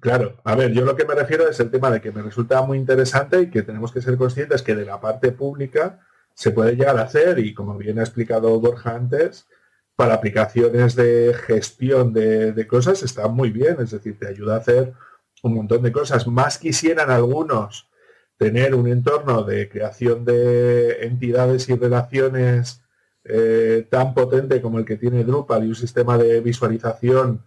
Claro, 0.00 0.36
a 0.44 0.54
ver, 0.54 0.72
yo 0.72 0.84
lo 0.84 0.96
que 0.96 1.06
me 1.06 1.14
refiero 1.14 1.48
es 1.48 1.58
el 1.60 1.70
tema 1.70 1.90
de 1.90 2.00
que 2.00 2.12
me 2.12 2.22
resulta 2.22 2.60
muy 2.62 2.76
interesante 2.76 3.40
y 3.40 3.50
que 3.50 3.62
tenemos 3.62 3.90
que 3.90 4.02
ser 4.02 4.18
conscientes 4.18 4.62
que 4.62 4.74
de 4.74 4.84
la 4.84 5.00
parte 5.00 5.32
pública 5.32 6.00
se 6.34 6.50
puede 6.50 6.76
llegar 6.76 6.98
a 6.98 7.02
hacer 7.02 7.38
y 7.38 7.54
como 7.54 7.78
bien 7.78 7.98
ha 7.98 8.02
explicado 8.02 8.60
Borja 8.60 8.94
antes, 8.94 9.46
para 9.96 10.14
aplicaciones 10.14 10.96
de 10.96 11.34
gestión 11.46 12.12
de, 12.12 12.66
cosas 12.66 13.02
está 13.02 13.28
muy 13.28 13.50
bien, 13.50 13.76
es 13.80 13.92
decir, 13.92 14.18
te 14.18 14.28
ayuda 14.28 14.54
a 14.54 14.58
hacer 14.58 14.92
un 15.42 15.54
montón 15.54 15.82
de 15.82 15.92
cosas. 15.92 16.26
Más 16.26 16.58
quisieran 16.58 17.10
algunos 17.10 17.88
tener 18.36 18.74
un 18.74 18.88
entorno 18.88 19.44
de 19.44 19.68
creación 19.68 20.24
de 20.24 21.06
entidades 21.06 21.68
y 21.68 21.76
relaciones 21.76 22.82
eh, 23.24 23.86
tan 23.90 24.12
potente 24.14 24.60
como 24.60 24.78
el 24.78 24.84
que 24.84 24.96
tiene 24.96 25.24
Drupal 25.24 25.64
y 25.64 25.68
un 25.68 25.74
sistema 25.74 26.18
de 26.18 26.40
visualización 26.40 27.42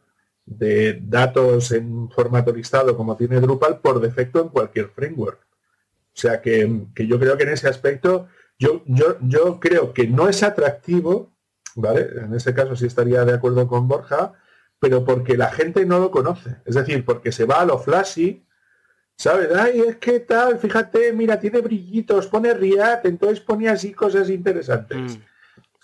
de 0.48 1.02
datos 1.04 1.72
en 1.74 2.10
formato 2.10 2.54
listado 2.54 2.96
como 2.96 3.18
tiene 3.18 3.42
Drupal 3.42 3.80
por 3.80 4.00
defecto 4.00 4.42
en 4.42 4.48
cualquier 4.48 4.88
framework. 4.88 5.42
O 5.42 6.20
sea 6.20 6.42
que, 6.42 6.88
yo 6.96 7.20
creo 7.20 7.38
que 7.38 7.44
en 7.44 7.50
ese 7.50 7.68
aspecto, 7.68 8.28
yo, 8.58 8.82
yo, 8.86 9.18
yo 9.22 9.60
creo 9.60 9.94
que 9.94 10.08
no 10.08 10.30
es 10.30 10.42
atractivo, 10.42 11.34
¿vale? 11.76 12.08
En 12.24 12.34
ese 12.34 12.54
caso 12.54 12.76
sí 12.76 12.88
estaría 12.88 13.24
de 13.26 13.34
acuerdo 13.34 13.68
con 13.68 13.88
Borja, 13.88 14.34
pero 14.80 15.04
porque 15.04 15.38
la 15.38 15.52
gente 15.52 15.86
no 15.86 16.00
lo 16.00 16.12
conoce. 16.12 16.56
Es 16.66 16.76
decir, 16.76 17.04
porque 17.04 17.32
se 17.32 17.46
va 17.46 17.62
a 17.62 17.66
lo 17.66 17.78
flashy, 17.78 18.48
¿sabes? 19.18 19.50
Ay, 19.54 19.82
es 19.82 19.98
que 19.98 20.22
tal, 20.22 20.58
fíjate, 20.58 21.12
mira, 21.12 21.40
tiene 21.40 21.60
brillitos, 21.60 22.28
pone 22.28 22.54
React, 22.54 23.06
entonces 23.06 23.42
pone 23.42 23.68
así 23.68 23.94
cosas 23.94 24.30
interesantes. 24.30 24.98
Mm. 25.18 25.22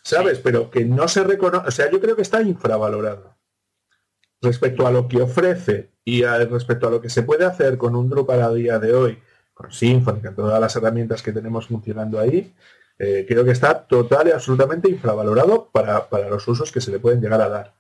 ¿Sabes? 0.01 0.39
Pero 0.39 0.71
que 0.71 0.85
no 0.85 1.07
se 1.07 1.23
reconoce, 1.23 1.67
o 1.67 1.71
sea, 1.71 1.91
yo 1.91 1.99
creo 1.99 2.15
que 2.15 2.21
está 2.23 2.41
infravalorado 2.41 3.32
respecto 4.43 4.85
a 4.85 4.91
lo 4.91 5.07
que 5.07 5.21
ofrece 5.21 5.89
y 6.05 6.23
respecto 6.23 6.87
a 6.87 6.91
lo 6.91 7.01
que 7.01 7.09
se 7.09 7.23
puede 7.23 7.45
hacer 7.45 7.77
con 7.77 7.95
un 7.95 8.09
Drupal 8.09 8.41
a 8.41 8.53
día 8.53 8.77
de 8.77 8.93
hoy, 8.93 9.17
con 9.53 9.71
Symfony, 9.71 10.21
con 10.21 10.35
todas 10.35 10.59
las 10.59 10.75
herramientas 10.75 11.23
que 11.23 11.31
tenemos 11.31 11.67
funcionando 11.67 12.19
ahí, 12.19 12.53
eh, 12.99 13.25
creo 13.27 13.43
que 13.43 13.51
está 13.51 13.85
total 13.87 14.27
y 14.27 14.31
absolutamente 14.31 14.89
infravalorado 14.89 15.69
para, 15.71 16.07
los 16.29 16.47
usos 16.47 16.71
que 16.71 16.81
se 16.81 16.91
le 16.91 16.99
pueden 16.99 17.21
llegar 17.21 17.41
a 17.41 17.49
dar. 17.49 17.73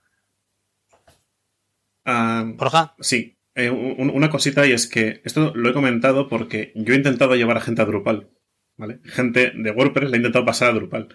Uh, 2.05 2.57
Sí, 2.99 3.37
eh, 3.55 3.69
una 3.69 4.29
cosita 4.29 4.65
y 4.65 4.71
es 4.71 4.87
que 4.87 5.21
esto 5.23 5.51
lo 5.55 5.69
he 5.69 5.73
comentado 5.73 6.27
porque 6.27 6.71
yo 6.75 6.93
he 6.93 6.97
intentado 6.97 7.35
llevar 7.35 7.57
a 7.57 7.61
gente 7.61 7.81
a 7.81 7.85
Drupal, 7.85 8.29
¿vale? 8.77 8.99
Gente 9.03 9.51
de 9.55 9.71
WordPress 9.71 10.09
le 10.09 10.17
he 10.17 10.19
intentado 10.19 10.45
pasar 10.45 10.71
a 10.71 10.73
Drupal. 10.73 11.09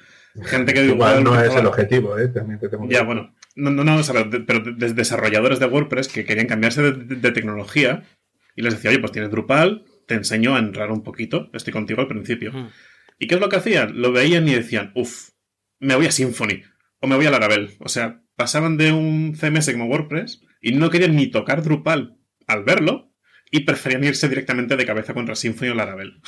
Gente 0.45 0.73
que 0.73 0.85
Igual 0.85 1.25
no 1.25 1.41
es 1.41 1.55
el 1.55 1.67
objetivo, 1.67 2.17
¿eh? 2.19 2.29
También 2.29 2.61
te 2.61 2.69
tengo 2.69 2.89
Ya, 2.89 3.03
bueno, 3.03 3.35
no, 3.59 3.71
no, 3.71 3.85
no, 3.85 4.01
pero 4.47 4.61
de 4.61 4.93
desarrolladores 4.95 5.59
de 5.59 5.67
WordPress 5.67 6.09
que 6.09 6.25
querían 6.25 6.47
cambiarse 6.47 6.93
de, 6.93 7.33
tecnología 7.33 8.05
y 8.55 8.63
les 8.63 8.75
decía, 8.75 8.91
oye, 8.91 9.01
pues 9.01 9.13
tienes 9.13 9.31
Drupal, 9.31 9.85
te 10.07 10.15
enseño 10.15 10.55
a 10.55 10.61
entrar 10.61 10.93
un 10.93 11.03
poquito, 11.03 11.51
estoy 11.53 11.73
contigo 11.73 12.01
al 12.01 12.09
principio. 12.09 12.53
¿Y 13.19 13.27
qué 13.27 13.35
es 13.35 13.41
lo 13.41 13.49
que 13.49 13.57
hacían? 13.57 14.01
Lo 14.01 14.13
veían 14.13 14.49
y 14.49 14.55
decían, 14.55 14.93
uff, 14.95 15.31
me 15.81 15.97
voy 15.97 16.07
a 16.07 16.13
Symfony 16.13 16.63
o 17.01 17.09
me 17.09 17.17
voy 17.17 17.27
a 17.27 17.31
Laravel. 17.31 17.77
O 17.81 17.89
sea, 17.89 18.23
pasaban 18.37 18.77
de 18.77 18.93
un 18.93 19.35
CMS 19.35 19.73
como 19.73 19.87
WordPress 19.87 20.43
y 20.61 20.73
no 20.73 20.89
querían 20.91 21.17
ni 21.17 21.27
tocar 21.27 21.63
Drupal 21.63 22.17
al 22.47 22.63
verlo 22.63 23.13
y 23.51 23.61
preferían 23.61 24.05
irse 24.05 24.29
directamente 24.29 24.77
de 24.77 24.87
cabeza 24.87 25.15
contra 25.15 25.35
Symfony 25.35 25.71
o 25.71 25.75
Laravel. 25.75 26.21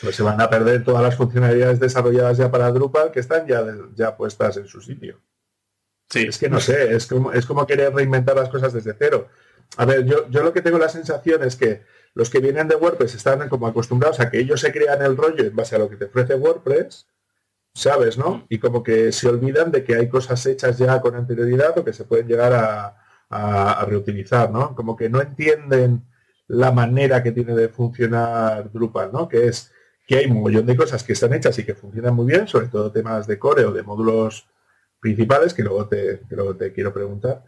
Pues 0.00 0.16
se 0.16 0.22
van 0.22 0.40
a 0.40 0.50
perder 0.50 0.84
todas 0.84 1.02
las 1.02 1.16
funcionalidades 1.16 1.80
desarrolladas 1.80 2.36
ya 2.36 2.50
para 2.50 2.70
Drupal 2.72 3.10
que 3.10 3.20
están 3.20 3.46
ya, 3.46 3.64
ya 3.94 4.16
puestas 4.16 4.58
en 4.58 4.66
su 4.66 4.82
sitio. 4.82 5.22
Sí. 6.10 6.26
Es 6.28 6.38
que 6.38 6.48
no 6.48 6.60
sé, 6.60 6.94
es 6.94 7.06
como, 7.06 7.32
es 7.32 7.46
como 7.46 7.66
querer 7.66 7.94
reinventar 7.94 8.36
las 8.36 8.48
cosas 8.48 8.72
desde 8.72 8.94
cero. 8.98 9.28
A 9.76 9.84
ver, 9.84 10.04
yo, 10.04 10.28
yo 10.30 10.42
lo 10.42 10.52
que 10.52 10.62
tengo 10.62 10.78
la 10.78 10.88
sensación 10.88 11.42
es 11.42 11.56
que 11.56 11.82
los 12.14 12.30
que 12.30 12.38
vienen 12.38 12.68
de 12.68 12.76
WordPress 12.76 13.14
están 13.14 13.48
como 13.48 13.66
acostumbrados 13.66 14.20
a 14.20 14.30
que 14.30 14.38
ellos 14.38 14.60
se 14.60 14.72
crean 14.72 15.02
el 15.02 15.16
rollo 15.16 15.44
en 15.44 15.54
base 15.54 15.74
a 15.74 15.80
lo 15.80 15.90
que 15.90 15.96
te 15.96 16.04
ofrece 16.04 16.36
WordPress, 16.36 17.08
¿sabes? 17.74 18.16
¿no? 18.16 18.46
Y 18.48 18.58
como 18.58 18.82
que 18.82 19.10
se 19.10 19.28
olvidan 19.28 19.72
de 19.72 19.82
que 19.84 19.96
hay 19.96 20.08
cosas 20.08 20.46
hechas 20.46 20.78
ya 20.78 21.00
con 21.00 21.16
anterioridad 21.16 21.76
o 21.76 21.84
que 21.84 21.92
se 21.92 22.04
pueden 22.04 22.28
llegar 22.28 22.52
a, 22.52 23.00
reutilizar, 23.88 24.48
¿no? 24.50 24.76
Como 24.76 24.96
que 24.96 25.08
no 25.08 25.20
entienden 25.20 26.04
la 26.46 26.70
manera 26.70 27.20
que 27.22 27.32
tiene 27.32 27.56
de 27.56 27.68
funcionar 27.68 28.70
Drupal, 28.70 29.10
¿no? 29.12 29.28
Que 29.28 29.48
es 29.48 29.72
que 30.06 30.18
hay 30.18 30.26
un 30.26 30.40
montón 30.40 30.66
de 30.66 30.76
cosas 30.76 31.02
que 31.02 31.14
están 31.14 31.34
hechas 31.34 31.58
y 31.58 31.64
que 31.64 31.74
funcionan 31.74 32.14
muy 32.14 32.26
bien, 32.26 32.46
sobre 32.46 32.68
todo 32.68 32.92
temas 32.92 33.26
de 33.26 33.38
core 33.38 33.64
o 33.64 33.72
de 33.72 33.82
módulos 33.82 34.46
principales, 35.04 35.52
que 35.52 35.62
luego 35.62 35.86
te, 35.86 36.22
que 36.26 36.34
luego 36.34 36.56
te 36.56 36.72
quiero 36.72 36.90
preguntar. 36.94 37.44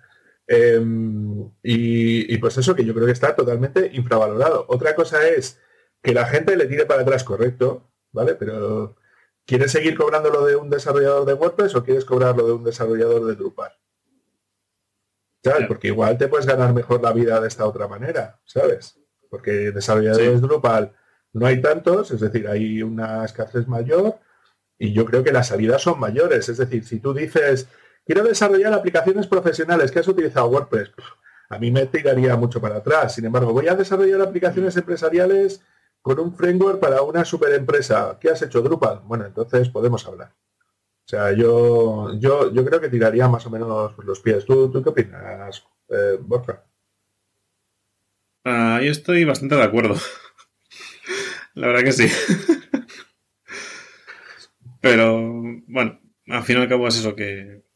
Em, 0.46 1.50
y, 1.62 2.36
pues 2.36 2.58
eso 2.58 2.74
que 2.74 2.84
yo 2.84 2.92
creo 2.92 3.06
que 3.06 3.12
está 3.12 3.34
totalmente 3.34 3.90
infravalorado. 3.94 4.66
Otra 4.68 4.94
cosa 4.94 5.26
es 5.26 5.58
que 6.02 6.12
la 6.12 6.26
gente 6.26 6.54
le 6.54 6.66
tire 6.66 6.84
para 6.84 7.00
atrás, 7.00 7.24
correcto, 7.24 7.88
¿vale? 8.12 8.34
Pero 8.34 8.96
¿quieres 9.46 9.72
seguir 9.72 9.96
cobrándolo 9.96 10.44
de 10.44 10.54
un 10.56 10.68
desarrollador 10.68 11.24
de 11.24 11.32
WordPress 11.32 11.74
o 11.76 11.82
quieres 11.82 12.04
cobrarlo 12.04 12.46
de 12.46 12.52
un 12.52 12.64
desarrollador 12.64 13.24
de 13.24 13.36
Drupal? 13.36 13.72
¿Sabes? 15.42 15.66
Porque 15.66 15.88
igual 15.88 16.18
te 16.18 16.28
puedes 16.28 16.44
ganar 16.44 16.74
mejor 16.74 17.02
la 17.02 17.12
vida 17.14 17.40
de 17.40 17.48
esta 17.48 17.64
otra 17.64 17.88
manera, 17.88 18.38
¿sabes? 18.44 19.00
Porque 19.30 19.72
desarrolladores 19.72 20.42
de 20.42 20.46
Drupal 20.46 20.92
no 21.32 21.46
hay 21.46 21.62
tantos, 21.62 22.10
es 22.10 22.20
decir, 22.20 22.46
hay 22.48 22.82
una 22.82 23.24
escasez 23.24 23.66
mayor 23.66 24.18
y 24.78 24.92
yo 24.92 25.04
creo 25.04 25.24
que 25.24 25.32
las 25.32 25.48
salidas 25.48 25.82
son 25.82 26.00
mayores. 26.00 26.48
Es 26.48 26.58
decir, 26.58 26.84
si 26.84 27.00
tú 27.00 27.14
dices, 27.14 27.68
Quiero 28.06 28.22
desarrollar 28.22 28.72
aplicaciones 28.72 29.26
profesionales 29.26 29.90
que 29.90 29.98
has 29.98 30.06
utilizado 30.06 30.46
WordPress. 30.46 30.92
A 31.48 31.58
mí 31.58 31.72
me 31.72 31.86
tiraría 31.86 32.36
mucho 32.36 32.60
para 32.60 32.76
atrás. 32.76 33.16
Sin 33.16 33.24
embargo, 33.24 33.52
voy 33.52 33.66
a 33.66 33.74
desarrollar 33.74 34.20
aplicaciones 34.20 34.76
empresariales 34.76 35.60
con 36.00 36.20
un 36.20 36.32
framework 36.32 36.78
para 36.78 37.02
una 37.02 37.24
superempresa. 37.24 38.16
¿Qué 38.20 38.30
has 38.30 38.40
hecho, 38.42 38.62
Drupal? 38.62 39.00
Bueno, 39.04 39.26
entonces 39.26 39.68
podemos 39.70 40.06
hablar. 40.06 40.32
O 40.32 41.08
sea, 41.08 41.32
yo, 41.32 42.14
yo, 42.14 42.52
yo 42.52 42.64
creo 42.64 42.80
que 42.80 42.88
tiraría 42.88 43.26
más 43.26 43.44
o 43.44 43.50
menos 43.50 43.92
los 43.98 44.20
pies. 44.20 44.44
¿Tú, 44.44 44.70
qué 44.72 44.88
opinas, 44.88 45.66
eh, 45.88 46.18
Borja? 46.20 46.62
Ahí 48.44 48.86
estoy 48.86 49.24
bastante 49.24 49.56
de 49.56 49.64
acuerdo. 49.64 49.96
La 51.54 51.66
verdad 51.66 51.82
que 51.82 51.92
sí. 51.92 52.08
Pero, 54.88 55.32
bueno, 55.66 56.00
al 56.28 56.42
fin 56.42 56.58
y 56.58 56.60
al 56.60 56.68
cabo 56.68 56.88
es 56.88 56.98
eso 56.98 57.14
que 57.14 57.66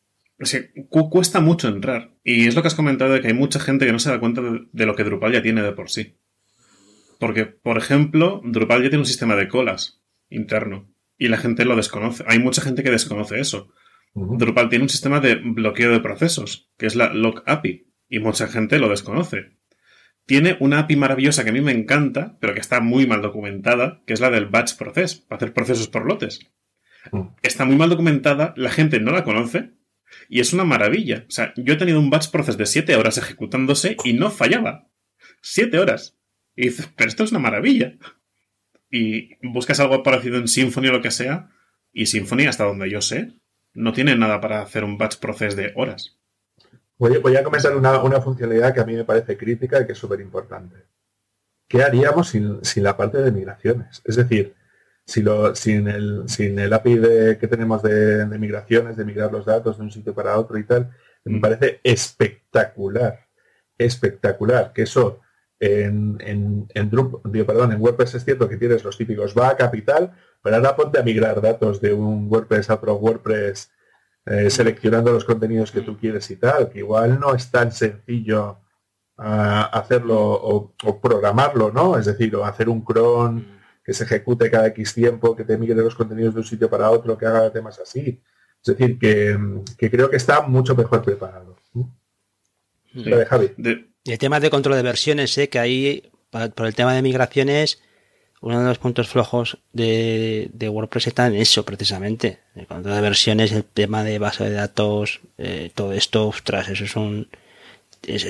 o 0.41 0.47
sea, 0.47 0.63
cuesta 0.89 1.41
mucho 1.41 1.69
entrar. 1.69 2.15
Y 2.25 2.47
es 2.47 2.55
lo 2.55 2.63
que 2.63 2.69
has 2.69 2.75
comentado 2.75 3.13
de 3.13 3.21
que 3.21 3.29
hay 3.29 3.35
mucha 3.35 3.61
gente 3.61 3.85
que 3.85 3.93
no 3.93 3.99
se 3.99 4.11
da 4.11 4.21
cuenta 4.21 4.41
de, 4.73 4.87
lo 4.87 4.97
que 4.97 5.05
Drupal 5.05 5.33
ya 5.33 5.43
tiene 5.43 5.63
de 5.63 5.73
por 5.73 5.91
sí. 5.91 6.17
Porque, 7.19 7.45
por 7.45 7.77
ejemplo, 7.77 8.41
Drupal 8.45 8.83
ya 8.83 8.89
tiene 8.89 9.03
un 9.03 9.07
sistema 9.07 9.37
de 9.37 9.49
colas 9.49 10.03
interno. 10.31 10.91
Y 11.19 11.29
la 11.29 11.37
gente 11.37 11.67
lo 11.67 11.77
desconoce. 11.77 12.25
Hay 12.27 12.39
mucha 12.39 12.63
gente 12.63 12.83
que 12.83 12.91
desconoce 12.91 13.39
eso. 13.39 13.71
Drupal 14.15 14.71
tiene 14.71 14.85
un 14.85 14.89
sistema 14.89 15.21
de 15.21 15.35
bloqueo 15.35 15.93
de 15.93 16.01
procesos, 16.01 16.71
que 16.79 16.87
es 16.87 16.97
la 16.97 17.13
Lock 17.13 17.43
API. 17.45 17.93
Y 18.09 18.21
mucha 18.21 18.49
gente 18.49 18.79
lo 18.79 18.89
desconoce. 18.89 19.59
Tiene 20.25 20.57
una 20.61 20.79
API 20.79 20.97
maravillosa 20.97 21.45
que 21.45 21.51
a 21.51 21.53
mí 21.53 21.61
me 21.61 21.73
encanta, 21.73 22.39
pero 22.41 22.55
que 22.55 22.61
está 22.61 22.81
muy 22.81 23.07
mal 23.07 23.21
documentada, 23.21 24.03
que 24.07 24.15
es 24.15 24.21
la 24.21 24.31
del 24.31 24.47
batch 24.47 24.77
process, 24.77 25.17
para 25.17 25.37
hacer 25.37 25.53
procesos 25.53 25.89
por 25.89 26.07
lotes. 26.07 26.51
Está 27.43 27.65
muy 27.65 27.77
mal 27.77 27.91
documentada, 27.91 28.55
la 28.57 28.71
gente 28.71 29.01
no 29.01 29.13
la 29.13 29.25
conoce, 29.25 29.73
y 30.29 30.41
es 30.41 30.53
una 30.53 30.65
maravilla. 30.65 31.25
O 31.29 31.31
sea, 31.31 31.53
yo 31.57 31.75
he 31.75 31.77
tenido 31.77 31.99
un 31.99 32.11
batch 32.11 32.31
process 32.31 32.57
de 32.57 32.67
7 32.67 32.97
horas 32.97 33.19
ejecutándose 33.19 33.97
y 34.05 34.13
no 34.13 34.31
fallaba. 34.31 34.89
7 35.43 35.79
horas. 35.79 36.17
Y 36.57 36.69
dices, 36.69 36.91
pero 36.97 37.09
esto 37.09 37.25
es 37.25 37.31
una 37.31 37.41
maravilla. 37.41 37.95
Y 38.91 39.37
buscas 39.47 39.81
algo 39.81 40.03
parecido 40.03 40.37
en 40.37 40.49
Symfony 40.49 40.89
o 40.89 40.93
lo 40.93 41.03
que 41.03 41.11
sea, 41.11 41.51
y 41.93 42.07
Symfony, 42.07 42.47
hasta 42.49 42.65
donde 42.65 42.91
yo 42.91 43.01
sé, 43.01 43.33
no 43.73 43.93
tiene 43.93 44.17
nada 44.17 44.41
para 44.41 44.63
hacer 44.63 44.85
un 44.85 44.99
batch 44.99 45.17
process 45.17 45.57
de 45.57 45.73
horas. 45.77 46.19
Voy, 46.99 47.35
a 47.35 47.43
comentar 47.43 47.75
una, 47.75 48.21
funcionalidad 48.21 48.75
que 48.75 48.81
a 48.81 48.85
mí 48.85 48.95
me 48.95 49.05
parece 49.05 49.39
crítica 49.39 49.81
y 49.81 49.87
que 49.87 49.93
es 49.93 49.99
súper 49.99 50.21
importante. 50.21 50.85
¿Qué 51.67 51.83
haríamos 51.83 52.29
sin, 52.29 52.63
sin 52.63 52.83
la 52.83 52.97
parte 52.97 53.19
de 53.19 53.33
migraciones? 53.33 54.03
Es 54.05 54.17
decir, 54.17 54.55
sin, 55.11 55.89
el, 55.89 56.29
sin 56.29 56.59
el 56.59 56.73
API 56.73 56.97
de, 56.97 57.39
que 57.39 57.49
tenemos 57.49 57.83
de, 57.83 58.25
migraciones, 58.39 58.97
de 58.97 59.05
migrar 59.05 59.33
los 59.33 59.45
datos 59.45 59.79
de 59.79 59.85
un 59.85 59.91
sitio 59.91 60.15
para 60.15 60.39
otro 60.39 60.57
y 60.57 60.65
tal, 60.65 60.91
me 61.25 61.39
mm. 61.39 61.41
parece 61.41 61.81
espectacular, 61.83 63.27
espectacular, 63.77 64.73
que 64.73 64.83
eso 64.83 65.21
en, 65.59 66.17
en, 66.21 66.69
en, 66.75 66.91
perdón, 67.45 67.73
en 67.73 67.81
WordPress 67.81 68.15
es 68.15 68.25
cierto 68.25 68.49
que 68.49 68.57
tienes 68.57 68.85
los 68.85 68.97
típicos 68.97 69.35
va 69.37 69.51
a 69.51 69.57
capital, 69.57 70.13
pero 70.43 70.57
ahora 70.57 70.77
ponte 70.77 70.99
a 70.99 71.03
migrar 71.03 71.41
datos 71.41 71.81
de 71.81 71.93
un 71.93 72.29
WordPress 72.31 72.71
a 72.71 72.75
otro 72.75 72.95
WordPress 72.95 73.71
eh, 74.27 74.49
seleccionando 74.49 75.13
los 75.13 75.25
contenidos 75.25 75.73
que 75.73 75.81
tú 75.81 75.99
quieres 75.99 76.31
y 76.31 76.37
tal, 76.37 76.71
que 76.71 76.79
igual 76.79 77.19
no 77.19 77.35
es 77.35 77.51
tan 77.51 77.73
sencillo 77.73 78.59
ah, 79.19 79.69
hacerlo 79.73 80.19
o, 80.19 80.75
o, 80.85 81.01
programarlo, 81.01 81.73
¿no? 81.73 81.99
Es 81.99 82.07
decir, 82.07 82.35
o 82.37 82.45
hacer 82.45 82.69
un 82.69 82.83
cron 82.83 83.37
mm 83.37 83.60
que 83.91 83.95
se 83.95 84.05
ejecute 84.05 84.49
cada 84.53 84.69
X 84.69 84.95
tiempo, 84.95 85.35
que 85.35 85.43
te 85.43 85.59
migre 85.59 85.75
los 85.83 85.97
contenidos 85.97 86.33
de 86.33 86.39
un 86.43 86.47
sitio 86.47 86.71
para 86.71 86.93
otro, 86.93 87.19
que 87.19 87.27
haga 87.27 87.51
temas 87.51 87.81
así. 87.81 88.23
Es 88.63 88.77
decir, 88.77 89.01
que, 89.01 89.37
creo 89.91 90.09
que 90.09 90.17
está 90.17 90.43
mucho 90.43 90.77
mejor 90.77 91.03
preparado. 91.03 91.57
Y 94.05 94.13
el 94.13 94.19
tema 94.19 94.39
de 94.39 94.49
control 94.49 94.77
de 94.77 94.83
versiones, 94.83 95.33
sé 95.33 95.49
que 95.49 95.59
ahí, 95.59 96.09
por 96.31 96.67
el 96.67 96.75
tema 96.77 96.95
de 96.95 97.03
migraciones, 97.03 97.83
uno 98.41 98.61
de 98.61 98.69
los 98.69 98.79
puntos 98.79 99.09
flojos 99.09 99.59
de, 99.73 100.49
WordPress 100.57 101.09
está 101.09 101.27
en 101.27 101.35
eso, 101.35 101.65
precisamente. 101.65 102.39
El 102.55 102.69
control 102.69 102.95
de 102.95 103.01
versiones, 103.01 103.51
el 103.51 103.65
tema 103.65 104.05
de 104.05 104.21
base 104.21 104.45
de 104.45 104.53
datos, 104.53 105.19
eh, 105.37 105.73
todo 105.75 105.95
esto, 105.95 106.29
ostras, 106.29 106.69
eso 106.69 106.85
es 106.85 106.95
un, 106.95 107.27
es, 108.07 108.25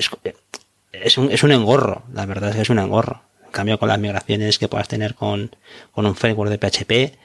es, 0.91 1.17
un, 1.19 1.31
es 1.31 1.43
un 1.43 1.51
engorro, 1.51 2.01
la 2.11 2.25
verdad 2.25 2.49
es 2.49 2.55
que 2.55 2.61
es 2.63 2.69
un 2.71 2.79
engorro 2.79 3.21
cambio 3.51 3.77
con 3.79 3.89
las 3.89 3.99
migraciones 3.99 4.57
que 4.57 4.67
puedas 4.67 4.87
tener 4.87 5.15
con, 5.15 5.55
un 5.93 6.15
framework 6.15 6.49
de 6.49 6.57
PHP, 6.57 7.17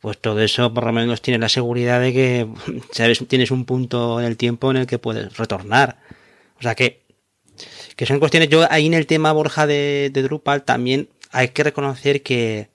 pues 0.00 0.18
todo 0.18 0.40
eso 0.40 0.72
por 0.72 0.84
lo 0.84 0.92
menos 0.92 1.22
tiene 1.22 1.38
la 1.38 1.48
seguridad 1.48 2.00
de 2.00 2.12
que 2.12 2.48
sabes 2.92 3.24
tienes 3.28 3.50
un 3.50 3.64
punto 3.64 4.20
en 4.20 4.26
el 4.26 4.36
tiempo 4.36 4.70
en 4.70 4.78
el 4.78 4.86
que 4.86 4.98
puedes 4.98 5.36
retornar. 5.36 5.98
O 6.58 6.62
sea 6.62 6.74
que, 6.74 7.02
que 7.96 8.06
son 8.06 8.18
cuestiones. 8.18 8.48
Yo 8.48 8.66
ahí 8.70 8.86
en 8.86 8.94
el 8.94 9.06
tema 9.06 9.32
Borja 9.32 9.66
de, 9.66 10.10
Drupal 10.12 10.62
también 10.62 11.08
hay 11.30 11.48
que 11.48 11.64
reconocer 11.64 12.22
que 12.22 12.70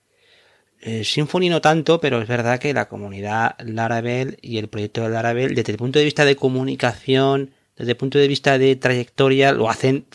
eh, 0.80 1.04
Symfony 1.04 1.48
no 1.48 1.60
tanto, 1.60 2.00
pero 2.00 2.20
es 2.20 2.28
verdad 2.28 2.58
que 2.58 2.72
la 2.74 2.88
comunidad 2.88 3.56
Laravel 3.60 4.38
y 4.42 4.58
el 4.58 4.68
proyecto 4.68 5.02
de 5.02 5.10
Laravel, 5.10 5.54
desde 5.54 5.72
el 5.72 5.78
punto 5.78 5.98
de 5.98 6.04
vista 6.04 6.24
de 6.24 6.36
comunicación, 6.36 7.50
desde 7.76 7.92
el 7.92 7.96
punto 7.96 8.18
de 8.18 8.28
vista 8.28 8.58
de 8.58 8.76
trayectoria, 8.76 9.52
lo 9.52 9.70
hacen 9.70 10.06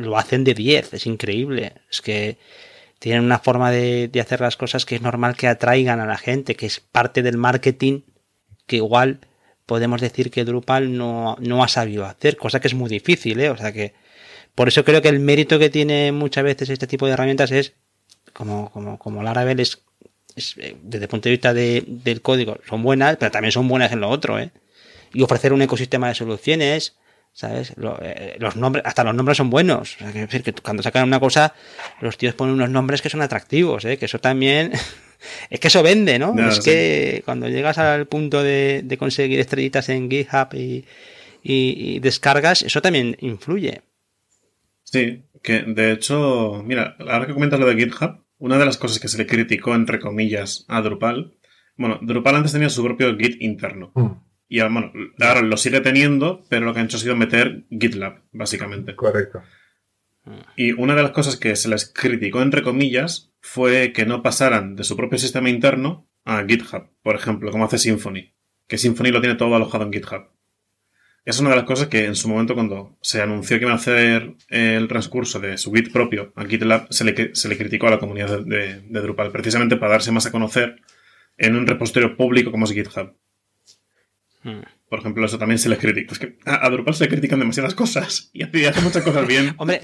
lo 0.00 0.16
hacen 0.18 0.44
de 0.44 0.54
10, 0.54 0.94
es 0.94 1.06
increíble. 1.06 1.74
Es 1.90 2.00
que 2.00 2.38
tienen 2.98 3.24
una 3.24 3.38
forma 3.38 3.70
de, 3.70 4.10
hacer 4.20 4.40
las 4.40 4.56
cosas 4.56 4.84
que 4.84 4.96
es 4.96 5.02
normal 5.02 5.36
que 5.36 5.48
atraigan 5.48 6.00
a 6.00 6.06
la 6.06 6.18
gente, 6.18 6.54
que 6.54 6.66
es 6.66 6.80
parte 6.80 7.22
del 7.22 7.38
marketing 7.38 8.02
que 8.66 8.76
igual 8.76 9.20
podemos 9.66 10.00
decir 10.00 10.30
que 10.30 10.44
Drupal 10.44 10.96
no, 10.96 11.36
no 11.40 11.64
ha 11.64 11.68
sabido 11.68 12.04
hacer, 12.04 12.36
cosa 12.36 12.60
que 12.60 12.68
es 12.68 12.74
muy 12.74 12.88
difícil, 12.90 13.40
¿eh? 13.40 13.50
O 13.50 13.56
sea 13.56 13.72
que 13.72 13.94
por 14.54 14.68
eso 14.68 14.84
creo 14.84 15.00
que 15.00 15.08
el 15.08 15.20
mérito 15.20 15.58
que 15.58 15.70
tiene 15.70 16.12
muchas 16.12 16.44
veces 16.44 16.68
este 16.70 16.86
tipo 16.86 17.06
de 17.06 17.12
herramientas 17.12 17.50
es, 17.52 17.72
como, 18.32 18.70
como, 18.70 18.98
como 18.98 19.22
Laravel 19.22 19.60
es, 19.60 19.82
eh, 20.36 20.76
desde 20.82 21.04
el 21.04 21.08
punto 21.08 21.28
de 21.28 21.30
vista 21.30 21.54
del 21.54 22.20
código, 22.22 22.58
son 22.68 22.82
buenas, 22.82 23.16
pero 23.16 23.30
también 23.30 23.52
son 23.52 23.66
buenas 23.66 23.92
en 23.92 24.00
lo 24.00 24.08
otro, 24.08 24.38
¿eh? 24.38 24.50
Y 25.12 25.22
ofrecer 25.22 25.52
un 25.52 25.62
ecosistema 25.62 26.08
de 26.08 26.14
soluciones, 26.14 26.96
¿sabes? 27.32 27.74
Eh, 28.02 28.36
los 28.38 28.56
nombres, 28.56 28.84
hasta 28.86 29.04
los 29.04 29.14
nombres 29.14 29.36
son 29.36 29.50
buenos. 29.50 29.96
O 29.96 29.98
sea, 29.98 30.12
que 30.12 30.20
decir 30.20 30.42
que 30.42 30.52
cuando 30.52 30.82
sacan 30.82 31.06
una 31.06 31.20
cosa, 31.20 31.54
los 32.00 32.18
tíos 32.18 32.34
ponen 32.34 32.54
unos 32.54 32.70
nombres 32.70 33.02
que 33.02 33.10
son 33.10 33.22
atractivos, 33.22 33.84
¿eh? 33.84 33.96
Que 33.98 34.06
eso 34.06 34.18
también, 34.18 34.72
es 35.50 35.60
que 35.60 35.68
eso 35.68 35.82
vende, 35.82 36.18
¿no? 36.18 36.34
es 36.48 36.60
que 36.60 37.22
cuando 37.24 37.48
llegas 37.48 37.78
al 37.78 38.06
punto 38.06 38.42
de, 38.42 38.96
conseguir 38.98 39.40
estrellitas 39.40 39.88
en 39.88 40.10
GitHub 40.10 40.54
y, 40.54 40.84
y, 41.42 41.98
descargas, 42.00 42.62
eso 42.62 42.82
también 42.82 43.16
influye. 43.20 43.82
Sí, 44.82 45.24
que 45.42 45.62
de 45.62 45.92
hecho, 45.92 46.62
mira, 46.64 46.96
ahora 46.98 47.26
que 47.26 47.34
comentas 47.34 47.60
lo 47.60 47.66
de 47.66 47.76
GitHub, 47.76 48.24
una 48.38 48.58
de 48.58 48.64
las 48.64 48.78
cosas 48.78 48.98
que 48.98 49.08
se 49.08 49.18
le 49.18 49.26
criticó, 49.26 49.74
entre 49.74 50.00
comillas, 50.00 50.64
a 50.66 50.80
Drupal 50.80 51.34
Bueno, 51.76 51.98
Drupal 52.02 52.36
antes 52.36 52.52
tenía 52.52 52.70
su 52.70 52.82
propio 52.82 53.16
Git 53.16 53.40
interno. 53.40 53.92
Mm, 53.94 54.12
Y 54.52 54.60
bueno, 54.60 54.92
ahora 55.20 55.42
lo 55.42 55.56
sigue 55.56 55.80
teniendo, 55.80 56.44
pero 56.48 56.66
lo 56.66 56.74
que 56.74 56.80
han 56.80 56.86
hecho 56.86 56.96
ha 56.96 57.00
sido 57.00 57.14
meter 57.14 57.64
GitLab, 57.70 58.22
básicamente. 58.32 58.96
correcto. 58.96 59.42
Y 60.56 60.72
una 60.72 60.94
de 60.96 61.02
las 61.04 61.12
cosas 61.12 61.36
que 61.36 61.54
se 61.56 61.68
les 61.68 61.86
criticó, 61.90 62.42
entre 62.42 62.62
comillas, 62.62 63.32
fue 63.40 63.92
que 63.92 64.04
no 64.06 64.22
pasaran 64.22 64.74
de 64.76 64.82
su 64.84 64.96
propio 64.96 65.18
sistema 65.18 65.48
interno 65.48 66.08
a 66.24 66.44
GitHub, 66.44 66.88
por 67.02 67.14
ejemplo, 67.14 67.50
como 67.52 67.64
hace 67.64 67.78
Symfony. 67.78 68.32
Que 68.66 68.76
Symfony 68.76 69.10
lo 69.12 69.20
tiene 69.20 69.36
todo 69.36 69.54
alojado 69.54 69.84
en 69.84 69.92
GitHub. 69.92 70.28
Es 71.24 71.38
una 71.38 71.50
de 71.50 71.56
las 71.56 71.64
cosas 71.64 71.86
que 71.88 72.06
en 72.06 72.16
su 72.16 72.28
momento, 72.28 72.54
cuando 72.54 72.98
se 73.02 73.22
anunció 73.22 73.56
que 73.58 73.64
iban 73.64 73.74
a 73.74 73.78
hacer 73.78 74.34
el 74.48 74.88
transcurso 74.88 75.38
de 75.38 75.58
su 75.58 75.72
Git 75.72 75.92
propio 75.92 76.32
a 76.34 76.44
GitLab, 76.44 76.86
se 76.92 77.04
le, 77.04 77.34
se 77.34 77.48
le 77.48 77.56
criticó 77.56 77.86
a 77.86 77.90
la 77.90 77.98
comunidad 77.98 78.40
de, 78.40 78.56
de- 78.56 78.80
de 78.80 79.00
Drupal, 79.00 79.30
precisamente 79.30 79.76
para 79.76 79.92
darse 79.92 80.10
más 80.12 80.26
a 80.26 80.32
conocer 80.32 80.76
en 81.38 81.56
un 81.56 81.66
repositorio 81.66 82.16
público 82.16 82.50
como 82.50 82.64
es 82.64 82.72
GitHub. 82.72 83.14
Mm. 84.42 84.60
Por 84.88 84.98
ejemplo, 85.00 85.24
eso 85.26 85.38
también 85.38 85.58
se 85.58 85.68
les 85.68 85.78
critica. 85.78 86.12
Es 86.12 86.18
que 86.18 86.38
a, 86.46 86.66
a 86.66 86.70
Drupal 86.70 86.94
se 86.94 87.04
le 87.04 87.10
critican 87.10 87.38
demasiadas 87.38 87.74
cosas 87.74 88.30
y 88.32 88.42
hace, 88.42 88.80
muchas 88.80 89.02
cosas 89.04 89.26
bien. 89.26 89.54
Hombre, 89.58 89.80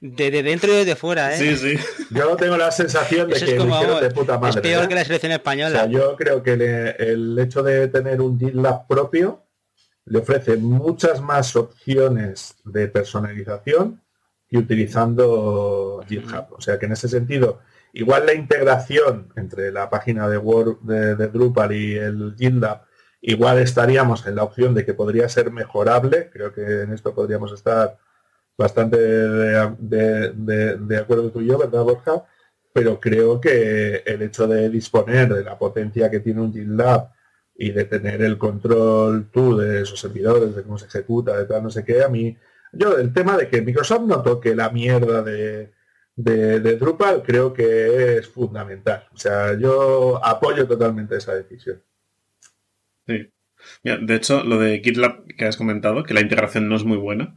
de, 0.00 0.30
de 0.30 0.42
dentro 0.42 0.78
y 0.80 0.84
de 0.84 0.94
fuera, 0.96 1.34
¿eh? 1.34 1.38
Sí, 1.38 1.56
sí. 1.76 1.84
Yo 2.10 2.36
tengo 2.36 2.56
la 2.56 2.70
sensación 2.70 3.28
de 3.28 3.36
Eso 3.36 3.46
que 3.46 3.52
es 3.52 3.58
como 3.58 4.00
de 4.00 4.10
puta 4.10 4.34
es 4.34 4.40
madre. 4.40 4.60
peor 4.60 4.84
¿eh? 4.84 4.88
que 4.88 4.94
la 4.94 5.04
selección 5.04 5.32
O 5.32 5.34
española. 5.36 5.70
sea, 5.80 5.86
yo 5.86 6.16
creo 6.16 6.42
que 6.42 6.56
le- 6.56 6.90
el 6.90 7.38
hecho 7.38 7.62
de 7.62 7.88
tener 7.88 8.20
un 8.20 8.38
GitLab 8.38 8.86
propio 8.86 9.42
le 10.06 10.18
ofrece 10.18 10.58
muchas 10.58 11.20
más 11.22 11.56
opciones 11.56 12.56
de 12.64 12.88
personalización 12.88 14.02
que 14.50 14.58
utilizando 14.58 16.04
GitHub. 16.08 16.46
O 16.52 16.60
sea 16.60 16.78
que 16.78 16.86
en 16.86 16.92
ese 16.92 17.08
sentido, 17.08 17.60
igual 17.92 18.26
la 18.26 18.34
integración 18.34 19.32
entre 19.36 19.72
la 19.72 19.88
página 19.90 20.28
de 20.28 20.36
Word 20.38 20.80
de, 20.82 21.16
de 21.16 21.28
Drupal 21.28 21.72
y 21.72 21.94
el 21.96 22.34
GitLab, 22.38 22.82
igual 23.26 23.58
estaríamos 23.58 24.26
en 24.26 24.36
la 24.36 24.44
opción 24.44 24.74
de 24.74 24.84
que 24.84 24.94
podría 24.94 25.28
ser 25.28 25.50
mejorable. 25.50 26.30
Creo 26.30 26.52
que 26.52 26.82
en 26.82 26.92
esto 26.92 27.14
podríamos 27.14 27.52
estar 27.52 27.96
bastante 28.56 28.98
de, 28.98 30.96
acuerdo 30.98 31.30
tú 31.30 31.40
y 31.40 31.46
yo, 31.46 31.58
¿verdad, 31.58 31.82
Borja? 31.84 32.24
Pero 32.72 33.00
creo 33.00 33.40
que 33.40 34.02
el 34.04 34.22
hecho 34.22 34.46
de 34.46 34.68
disponer 34.68 35.32
de 35.32 35.44
la 35.44 35.58
potencia 35.58 36.10
que 36.10 36.20
tiene 36.20 36.42
un 36.42 36.52
GitLab 36.52 37.10
y 37.56 37.70
de 37.72 37.84
tener 37.84 38.20
el 38.22 38.36
control 38.36 39.30
tú 39.32 39.56
de 39.56 39.82
esos 39.82 40.00
servidores, 40.00 40.54
de 40.54 40.62
cómo 40.62 40.76
se 40.78 40.86
ejecuta, 40.86 41.36
de 41.38 41.46
tal, 41.46 41.62
no 41.62 41.70
sé 41.70 41.84
qué, 41.84 42.02
a 42.02 42.08
mí, 42.08 42.36
yo 42.72 42.98
el 42.98 43.12
tema 43.12 43.36
de 43.38 43.48
que 43.48 43.62
Microsoft 43.62 44.02
no 44.02 44.22
toque 44.22 44.54
la 44.54 44.70
mierda 44.70 45.22
de, 45.22 45.72
de, 46.16 46.60
de 46.60 46.76
Drupal 46.76 47.22
creo 47.22 47.54
que 47.54 48.18
es 48.18 48.28
fundamental. 48.28 49.08
O 49.14 49.16
sea, 49.16 49.54
yo 49.58 50.20
apoyo 50.24 50.66
totalmente 50.66 51.16
esa 51.16 51.34
decisión. 51.34 51.82
Sí. 53.06 53.28
Mira, 53.82 53.98
de 53.98 54.14
hecho, 54.14 54.44
lo 54.44 54.58
de 54.58 54.80
GitLab 54.84 55.24
que 55.36 55.44
has 55.46 55.56
comentado, 55.56 56.02
que 56.04 56.14
la 56.14 56.20
integración 56.20 56.68
no 56.68 56.76
es 56.76 56.84
muy 56.84 56.96
buena. 56.98 57.36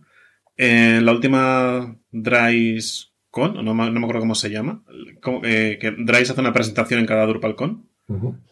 En 0.57 1.05
la 1.05 1.11
última 1.11 1.97
DriceCon, 2.11 3.57
o 3.57 3.63
no, 3.63 3.73
me- 3.73 3.85
no 3.91 3.99
me 3.99 4.05
acuerdo 4.05 4.21
cómo 4.21 4.35
se 4.35 4.49
llama, 4.49 4.83
como, 5.21 5.41
eh, 5.45 5.77
que 5.79 5.91
Drice 5.91 6.31
hace 6.31 6.41
una 6.41 6.53
presentación 6.53 6.99
en 6.99 7.05
cada 7.05 7.25
DrupalCon. 7.25 7.87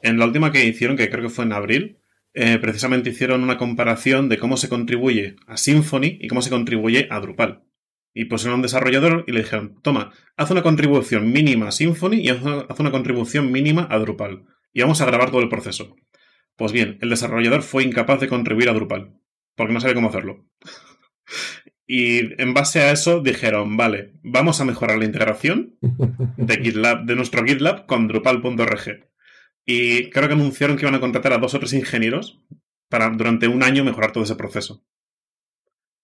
En 0.02 0.20
la 0.20 0.26
última 0.26 0.52
que 0.52 0.66
hicieron, 0.66 0.98
que 0.98 1.10
creo 1.10 1.24
que 1.24 1.30
fue 1.30 1.46
en 1.46 1.54
abril, 1.54 1.98
eh, 2.34 2.60
precisamente 2.60 3.10
hicieron 3.10 3.42
una 3.44 3.58
comparación 3.58 4.28
de 4.28 4.38
cómo 4.38 4.58
se 4.58 4.68
contribuye 4.68 5.38
a 5.48 5.56
Symfony 5.58 6.18
y 6.20 6.28
cómo 6.28 6.42
se 6.42 6.50
contribuye 6.50 7.08
a 7.10 7.20
Drupal. 7.22 7.64
Y 8.14 8.26
pusieron 8.26 8.54
a 8.54 8.56
un 8.58 8.62
desarrollador 8.62 9.24
y 9.28 9.32
le 9.32 9.40
dijeron, 9.40 9.80
toma, 9.82 10.12
haz 10.38 10.52
una 10.52 10.62
contribución 10.62 11.32
mínima 11.32 11.70
a 11.70 11.72
Symfony 11.72 12.16
y 12.16 12.30
haz 12.30 12.42
una, 12.44 12.66
haz 12.70 12.80
una 12.80 12.92
contribución 12.92 13.52
mínima 13.52 13.88
a 13.90 13.98
Drupal. 14.00 14.44
Y 14.74 14.82
vamos 14.82 15.00
a 15.02 15.06
grabar 15.06 15.32
todo 15.32 15.42
el 15.42 15.50
proceso. 15.50 15.96
Pues 16.56 16.72
bien, 16.72 16.98
el 17.02 17.10
desarrollador 17.10 17.64
fue 17.64 17.84
incapaz 17.84 18.20
de 18.20 18.30
contribuir 18.30 18.70
a 18.70 18.74
Drupal, 18.74 19.20
porque 19.56 19.74
no 19.74 19.82
sabe 19.82 19.94
cómo 19.94 20.10
hacerlo. 20.10 20.46
y 21.86 22.42
en 22.42 22.54
base 22.54 22.82
a 22.82 22.92
eso 22.92 23.22
dijeron, 23.22 23.76
vale, 23.78 24.14
vamos 24.24 24.62
a 24.62 24.66
mejorar 24.66 24.98
la 24.98 25.06
integración 25.06 25.78
de 25.82 26.58
GitLab, 26.64 27.06
de 27.06 27.16
nuestro 27.16 27.44
GitLab 27.44 27.86
con 27.86 28.08
Drupal.org. 28.08 29.10
Y 29.66 30.10
creo 30.12 30.28
que 30.28 30.34
anunciaron 30.34 30.78
que 30.78 30.84
iban 30.84 30.96
a 30.96 31.00
contratar 31.00 31.34
a 31.34 31.40
dos 31.40 31.56
o 31.56 31.60
tres 31.60 31.74
ingenieros 31.74 32.42
para 32.88 33.10
durante 33.10 33.48
un 33.48 33.64
año 33.64 33.84
mejorar 33.84 34.12
todo 34.12 34.24
ese 34.24 34.36
proceso. 34.36 34.86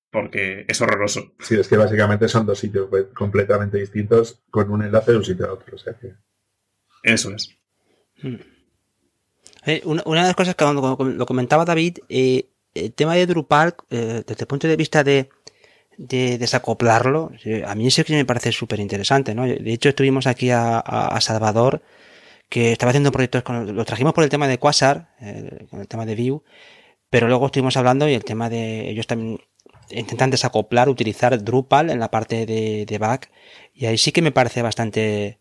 Porque 0.09 0.65
es 0.67 0.81
horroroso. 0.81 1.35
Sí, 1.39 1.55
es 1.55 1.67
que 1.69 1.77
básicamente 1.77 2.27
son 2.27 2.45
dos 2.45 2.59
sitios 2.59 2.89
web 2.89 3.13
completamente 3.13 3.77
distintos 3.77 4.43
con 4.49 4.69
un 4.71 4.83
enlace 4.83 5.11
de 5.11 5.17
un 5.17 5.23
sitio 5.23 5.45
a 5.47 5.53
otro. 5.53 5.75
O 5.75 5.79
sea 5.79 5.93
que... 5.93 6.15
Eso 7.03 7.31
es. 7.33 7.57
Eh, 8.23 8.39
una, 9.85 10.03
una 10.05 10.21
de 10.21 10.27
las 10.27 10.35
cosas 10.35 10.55
que 10.55 10.65
lo 10.65 11.25
comentaba 11.25 11.65
David, 11.65 11.99
eh, 12.09 12.47
el 12.73 12.93
tema 12.93 13.15
de 13.15 13.25
Drupal, 13.25 13.75
eh, 13.89 14.23
desde 14.25 14.43
el 14.43 14.47
punto 14.47 14.67
de 14.67 14.75
vista 14.75 15.03
de, 15.03 15.29
de 15.97 16.37
desacoplarlo, 16.37 17.31
eh, 17.45 17.63
a 17.65 17.75
mí 17.75 17.87
eso 17.87 18.03
que 18.03 18.13
me 18.13 18.25
parece 18.25 18.51
súper 18.51 18.79
interesante, 18.79 19.35
¿no? 19.35 19.45
De 19.45 19.73
hecho, 19.73 19.89
estuvimos 19.89 20.27
aquí 20.27 20.49
a, 20.51 21.17
Salvador, 21.21 21.81
que 22.49 22.71
estaba 22.71 22.91
haciendo 22.91 23.11
proyectos 23.11 23.43
con, 23.43 23.75
lo 23.75 23.85
trajimos 23.85 24.13
por 24.13 24.23
el 24.23 24.29
tema 24.29 24.47
de 24.47 24.57
Quasar, 24.57 25.09
eh, 25.21 25.67
el 25.71 25.87
tema 25.87 26.05
de 26.05 26.15
Vue, 26.15 26.41
pero 27.09 27.27
luego 27.27 27.47
estuvimos 27.47 27.77
hablando 27.77 28.07
y 28.07 28.13
el 28.13 28.23
tema 28.23 28.49
de 28.49 28.89
ellos 28.89 29.07
también 29.07 29.39
intentan 29.89 30.29
desacoplar, 30.31 30.89
utilizar 30.89 31.43
Drupal 31.43 31.89
en 31.89 31.99
la 31.99 32.09
parte 32.09 32.45
de 32.45 32.97
back, 32.97 33.29
y 33.73 33.85
ahí 33.85 33.97
sí 33.97 34.11
que 34.11 34.21
me 34.21 34.31
parece 34.31 34.61
bastante, 34.61 35.39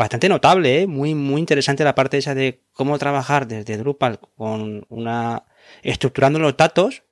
bastante 0.00 0.30
notable, 0.30 0.80
¿eh? 0.80 0.86
muy, 0.86 1.14
muy 1.14 1.40
interesante 1.40 1.84
la 1.84 1.94
parte 1.94 2.16
esa 2.16 2.34
de 2.34 2.62
cómo 2.72 2.98
trabajar 2.98 3.46
desde 3.46 3.76
Drupal 3.76 4.18
con 4.34 4.86
una, 4.88 5.44
estructurando 5.82 6.38
los 6.38 6.56
datos 6.56 7.02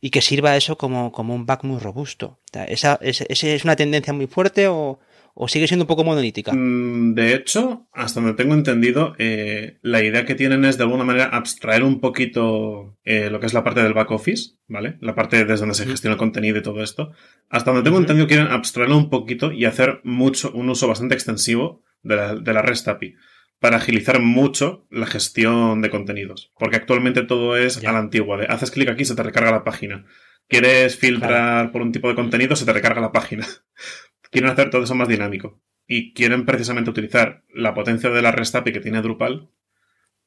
y 0.00 0.08
que 0.08 0.22
sirva 0.22 0.56
eso 0.56 0.78
como, 0.78 1.12
como 1.12 1.34
un 1.34 1.44
back 1.44 1.64
muy 1.64 1.78
robusto. 1.78 2.26
O 2.26 2.50
sea, 2.50 2.64
¿Esa, 2.64 2.98
ese 3.02 3.54
es 3.54 3.64
una 3.64 3.76
tendencia 3.76 4.14
muy 4.14 4.28
fuerte 4.28 4.66
o, 4.66 4.98
o 5.34 5.46
sigue 5.46 5.68
siendo 5.68 5.84
un 5.84 5.88
poco 5.88 6.04
monolítica? 6.04 6.54
Mm, 6.54 7.12
De 7.14 7.34
hecho, 7.34 7.86
hasta 7.92 8.18
donde 8.22 8.34
tengo 8.34 8.54
entendido, 8.54 9.14
eh, 9.18 9.76
la 9.82 10.02
idea 10.02 10.24
que 10.24 10.34
tienen 10.34 10.64
es 10.64 10.78
de 10.78 10.84
alguna 10.84 11.04
manera 11.04 11.26
abstraer 11.26 11.82
un 11.82 12.00
poquito 12.00 12.96
eh, 13.04 13.28
lo 13.28 13.40
que 13.40 13.46
es 13.46 13.52
la 13.52 13.62
parte 13.62 13.82
del 13.82 13.92
back 13.92 14.10
office, 14.10 14.52
¿vale? 14.68 14.96
La 15.02 15.14
parte 15.14 15.44
desde 15.44 15.60
donde 15.60 15.74
se 15.74 15.84
gestiona 15.84 16.14
el 16.14 16.18
contenido 16.18 16.56
y 16.56 16.62
todo 16.62 16.82
esto. 16.82 17.10
Hasta 17.50 17.72
donde 17.72 17.84
tengo 17.84 17.98
entendido 17.98 18.26
quieren 18.26 18.46
abstraerlo 18.46 18.96
un 18.96 19.10
poquito 19.10 19.52
y 19.52 19.66
hacer 19.66 20.00
mucho, 20.02 20.50
un 20.54 20.70
uso 20.70 20.88
bastante 20.88 21.14
extensivo 21.14 21.82
de 22.02 22.16
la, 22.16 22.34
de 22.34 22.52
la 22.52 22.62
REST 22.62 22.88
API 22.88 23.14
para 23.60 23.78
agilizar 23.78 24.20
mucho 24.20 24.86
la 24.90 25.06
gestión 25.06 25.82
de 25.82 25.90
contenidos. 25.90 26.52
Porque 26.58 26.76
actualmente 26.76 27.22
todo 27.24 27.56
es 27.56 27.80
Ya. 27.80 27.90
a 27.90 27.92
la 27.92 27.98
antigua, 27.98 28.36
de 28.36 28.46
haces 28.46 28.70
clic 28.70 28.88
aquí, 28.88 29.04
se 29.04 29.16
te 29.16 29.22
recarga 29.22 29.50
la 29.50 29.64
página. 29.64 30.06
Quieres 30.46 30.96
filtrar 30.96 31.72
por 31.72 31.82
un 31.82 31.92
tipo 31.92 32.08
de 32.08 32.14
contenido, 32.14 32.54
se 32.56 32.64
te 32.64 32.72
recarga 32.72 33.00
la 33.00 33.12
página. 33.12 33.46
quieren 34.30 34.50
hacer 34.50 34.70
todo 34.70 34.84
eso 34.84 34.94
más 34.94 35.08
dinámico. 35.08 35.60
Y 35.86 36.12
quieren 36.12 36.44
precisamente 36.46 36.90
utilizar 36.90 37.44
la 37.52 37.74
potencia 37.74 38.10
de 38.10 38.22
la 38.22 38.30
REST 38.30 38.54
API 38.56 38.72
que 38.72 38.80
tiene 38.80 39.02
Drupal 39.02 39.50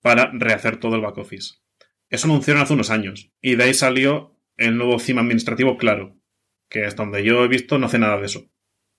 para 0.01 0.31
rehacer 0.33 0.77
todo 0.77 0.95
el 0.95 1.01
back 1.01 1.17
office. 1.19 1.55
Eso 2.09 2.27
anunciaron 2.27 2.63
hace 2.63 2.73
unos 2.73 2.89
años. 2.89 3.31
Y 3.41 3.55
de 3.55 3.63
ahí 3.63 3.73
salió 3.73 4.37
el 4.57 4.77
nuevo 4.77 4.99
CIM 4.99 5.19
administrativo 5.19 5.77
Claro. 5.77 6.17
Que 6.67 6.85
hasta 6.85 7.03
donde 7.03 7.23
yo 7.23 7.43
he 7.43 7.47
visto 7.47 7.77
no 7.77 7.85
hace 7.85 7.99
nada 7.99 8.17
de 8.17 8.25
eso. 8.25 8.49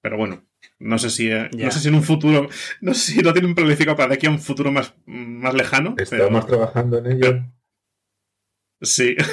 Pero 0.00 0.16
bueno, 0.16 0.46
no 0.78 0.98
sé 0.98 1.10
si, 1.10 1.30
eh, 1.30 1.48
Ya. 1.52 1.66
no 1.66 1.70
sé 1.72 1.80
si 1.80 1.88
en 1.88 1.94
un 1.94 2.02
futuro, 2.02 2.48
no 2.80 2.94
sé 2.94 3.12
si 3.12 3.22
lo 3.22 3.32
tienen 3.32 3.54
planificado 3.54 3.96
para 3.96 4.08
de 4.10 4.14
aquí 4.16 4.26
a 4.26 4.30
un 4.30 4.38
futuro 4.40 4.70
más, 4.72 4.94
más 5.06 5.54
lejano. 5.54 5.94
pero- 5.96 6.24
Estamos 6.24 6.46
trabajando 6.46 6.98
en 6.98 7.06
ello. 7.12 7.44
Sí. 8.80 9.16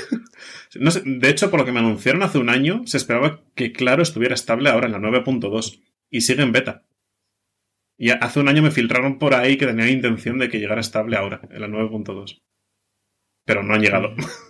No 0.80 0.92
sé, 0.92 1.02
de 1.04 1.30
hecho, 1.30 1.50
por 1.50 1.60
lo 1.60 1.66
que 1.66 1.72
me 1.72 1.80
anunciaron 1.80 2.22
hace 2.22 2.38
un 2.38 2.50
año, 2.50 2.84
se 2.86 2.98
esperaba 2.98 3.42
que 3.56 3.72
Claro 3.72 4.04
estuviera 4.04 4.36
estable 4.36 4.70
ahora 4.70 4.86
en 4.86 4.92
la 4.92 5.00
9.2 5.00 5.82
y 6.12 6.22
sigue 6.22 6.44
en 6.44 6.52
beta. 6.52 6.86
Y 7.98 8.12
hace 8.12 8.40
un 8.40 8.48
año 8.48 8.62
me 8.62 8.70
filtraron 8.70 9.18
por 9.18 9.34
ahí 9.34 9.58
que 9.58 9.66
tenían 9.66 9.90
intención 9.90 10.38
de 10.38 10.48
que 10.48 10.60
llegara 10.60 10.80
estable 10.80 11.18
ahora, 11.18 11.42
en 11.50 11.60
la 11.62 11.68
9.2. 11.68 12.44
Pero 13.46 13.64
no 13.64 13.74
han 13.74 13.82
llegado. 13.82 14.14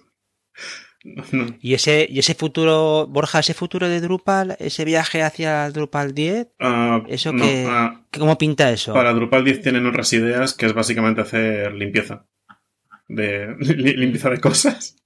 Y 1.61 1.73
ese, 1.73 2.07
y 2.09 2.19
ese 2.19 2.35
futuro, 2.35 3.07
Borja, 3.07 3.39
ese 3.39 3.53
futuro 3.53 3.87
de 3.87 4.01
Drupal, 4.01 4.55
ese 4.59 4.83
viaje 4.85 5.21
hacia 5.23 5.69
Drupal 5.71 6.13
10, 6.13 6.47
Ah, 6.59 7.03
Eso 7.07 7.31
no, 7.33 7.43
que- 7.43 7.65
ah, 7.69 8.05
¿cómo 8.17 8.37
pinta 8.37 8.69
eso? 8.71 8.93
para 8.93 9.13
Drupal 9.13 9.43
10 9.45 9.61
tienen 9.61 9.85
otras 9.85 10.11
ideas 10.13 10.53
que 10.53 10.65
es 10.65 10.73
básicamente 10.73 11.21
hacer 11.21 11.73
limpieza. 11.73 12.25
De 13.07 13.55
li- 13.59 13.95
limpieza 13.95 14.29
de 14.29 14.39
cosas. 14.39 14.97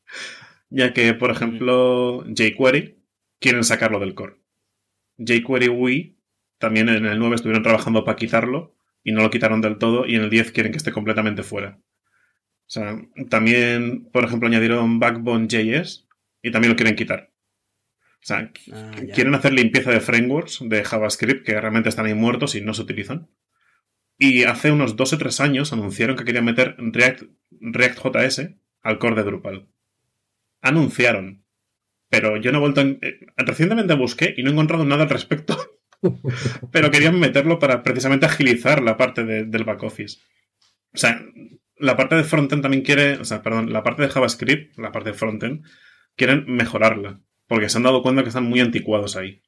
Ya 0.69 0.93
que, 0.93 1.13
por 1.13 1.29
ejemplo, 1.31 2.23
jQuery 2.35 2.97
quieren 3.39 3.63
sacarlo 3.63 3.99
del 3.99 4.15
core. 4.15 4.37
jQuery 5.19 5.69
UI 5.69 6.17
también 6.57 6.89
en 6.89 7.05
el 7.05 7.19
9 7.19 7.35
estuvieron 7.35 7.61
trabajando 7.63 8.03
para 8.03 8.15
quitarlo 8.15 8.75
y 9.03 9.11
no 9.11 9.21
lo 9.21 9.29
quitaron 9.29 9.61
del 9.61 9.77
todo 9.77 10.05
y 10.07 10.15
en 10.15 10.23
el 10.23 10.29
10 10.29 10.51
quieren 10.51 10.71
que 10.71 10.77
esté 10.77 10.91
completamente 10.91 11.43
fuera. 11.43 11.77
O 12.65 12.71
sea, 12.73 12.99
también, 13.29 14.09
por 14.11 14.23
ejemplo, 14.23 14.47
añadieron 14.47 14.99
Backbone.js 14.99 16.07
y 16.41 16.51
también 16.51 16.71
lo 16.71 16.75
quieren 16.75 16.95
quitar. 16.95 17.31
O 18.23 18.25
sea, 18.25 18.51
Ah, 18.71 18.91
quieren 19.13 19.35
hacer 19.35 19.51
limpieza 19.53 19.91
de 19.91 19.99
frameworks 19.99 20.59
de 20.61 20.83
JavaScript 20.83 21.45
que 21.45 21.59
realmente 21.59 21.89
están 21.89 22.05
ahí 22.05 22.13
muertos 22.13 22.55
y 22.55 22.61
no 22.61 22.73
se 22.73 22.81
utilizan. 22.81 23.29
Y 24.17 24.43
hace 24.43 24.71
unos 24.71 24.95
dos 24.95 25.11
o 25.11 25.17
tres 25.17 25.41
años 25.41 25.73
anunciaron 25.73 26.15
que 26.15 26.23
querían 26.23 26.45
meter 26.45 26.75
React, 26.77 27.23
React.js 27.51 28.55
al 28.81 28.97
core 28.97 29.15
de 29.15 29.23
Drupal. 29.23 29.67
Anunciaron. 30.61 31.43
Pero 32.09 32.37
yo 32.37 32.51
no 32.51 32.59
he 32.59 32.61
vuelto. 32.61 32.79
En... 32.79 32.99
Eh, 33.01 33.19
recientemente 33.37 33.93
busqué 33.95 34.33
y 34.37 34.43
no 34.43 34.49
he 34.49 34.53
encontrado 34.53 34.85
nada 34.85 35.03
al 35.03 35.09
respecto. 35.09 35.57
Pero 36.71 36.91
querían 36.91 37.19
meterlo 37.19 37.59
para 37.59 37.83
precisamente 37.83 38.25
agilizar 38.25 38.81
la 38.81 38.95
parte 38.95 39.25
del 39.25 39.63
back 39.63 39.83
office. 39.83 40.19
O 40.93 40.97
sea, 40.97 41.25
la 41.83 41.97
parte 41.97 42.15
de 42.15 42.23
frontend 42.23 42.61
también 42.61 42.83
quiere. 42.83 43.17
O 43.17 43.25
sea, 43.25 43.41
perdón, 43.41 43.73
la 43.73 43.83
parte 43.83 44.01
de 44.03 44.09
JavaScript, 44.09 44.77
la 44.77 44.91
parte 44.91 45.11
de 45.11 45.17
frontend, 45.17 45.65
quieren 46.15 46.45
mejorarla. 46.47 47.19
Porque 47.47 47.67
se 47.67 47.77
han 47.77 47.83
dado 47.83 48.01
cuenta 48.01 48.23
que 48.23 48.29
están 48.29 48.45
muy 48.45 48.61
anticuados 48.61 49.17
ahí. 49.17 49.41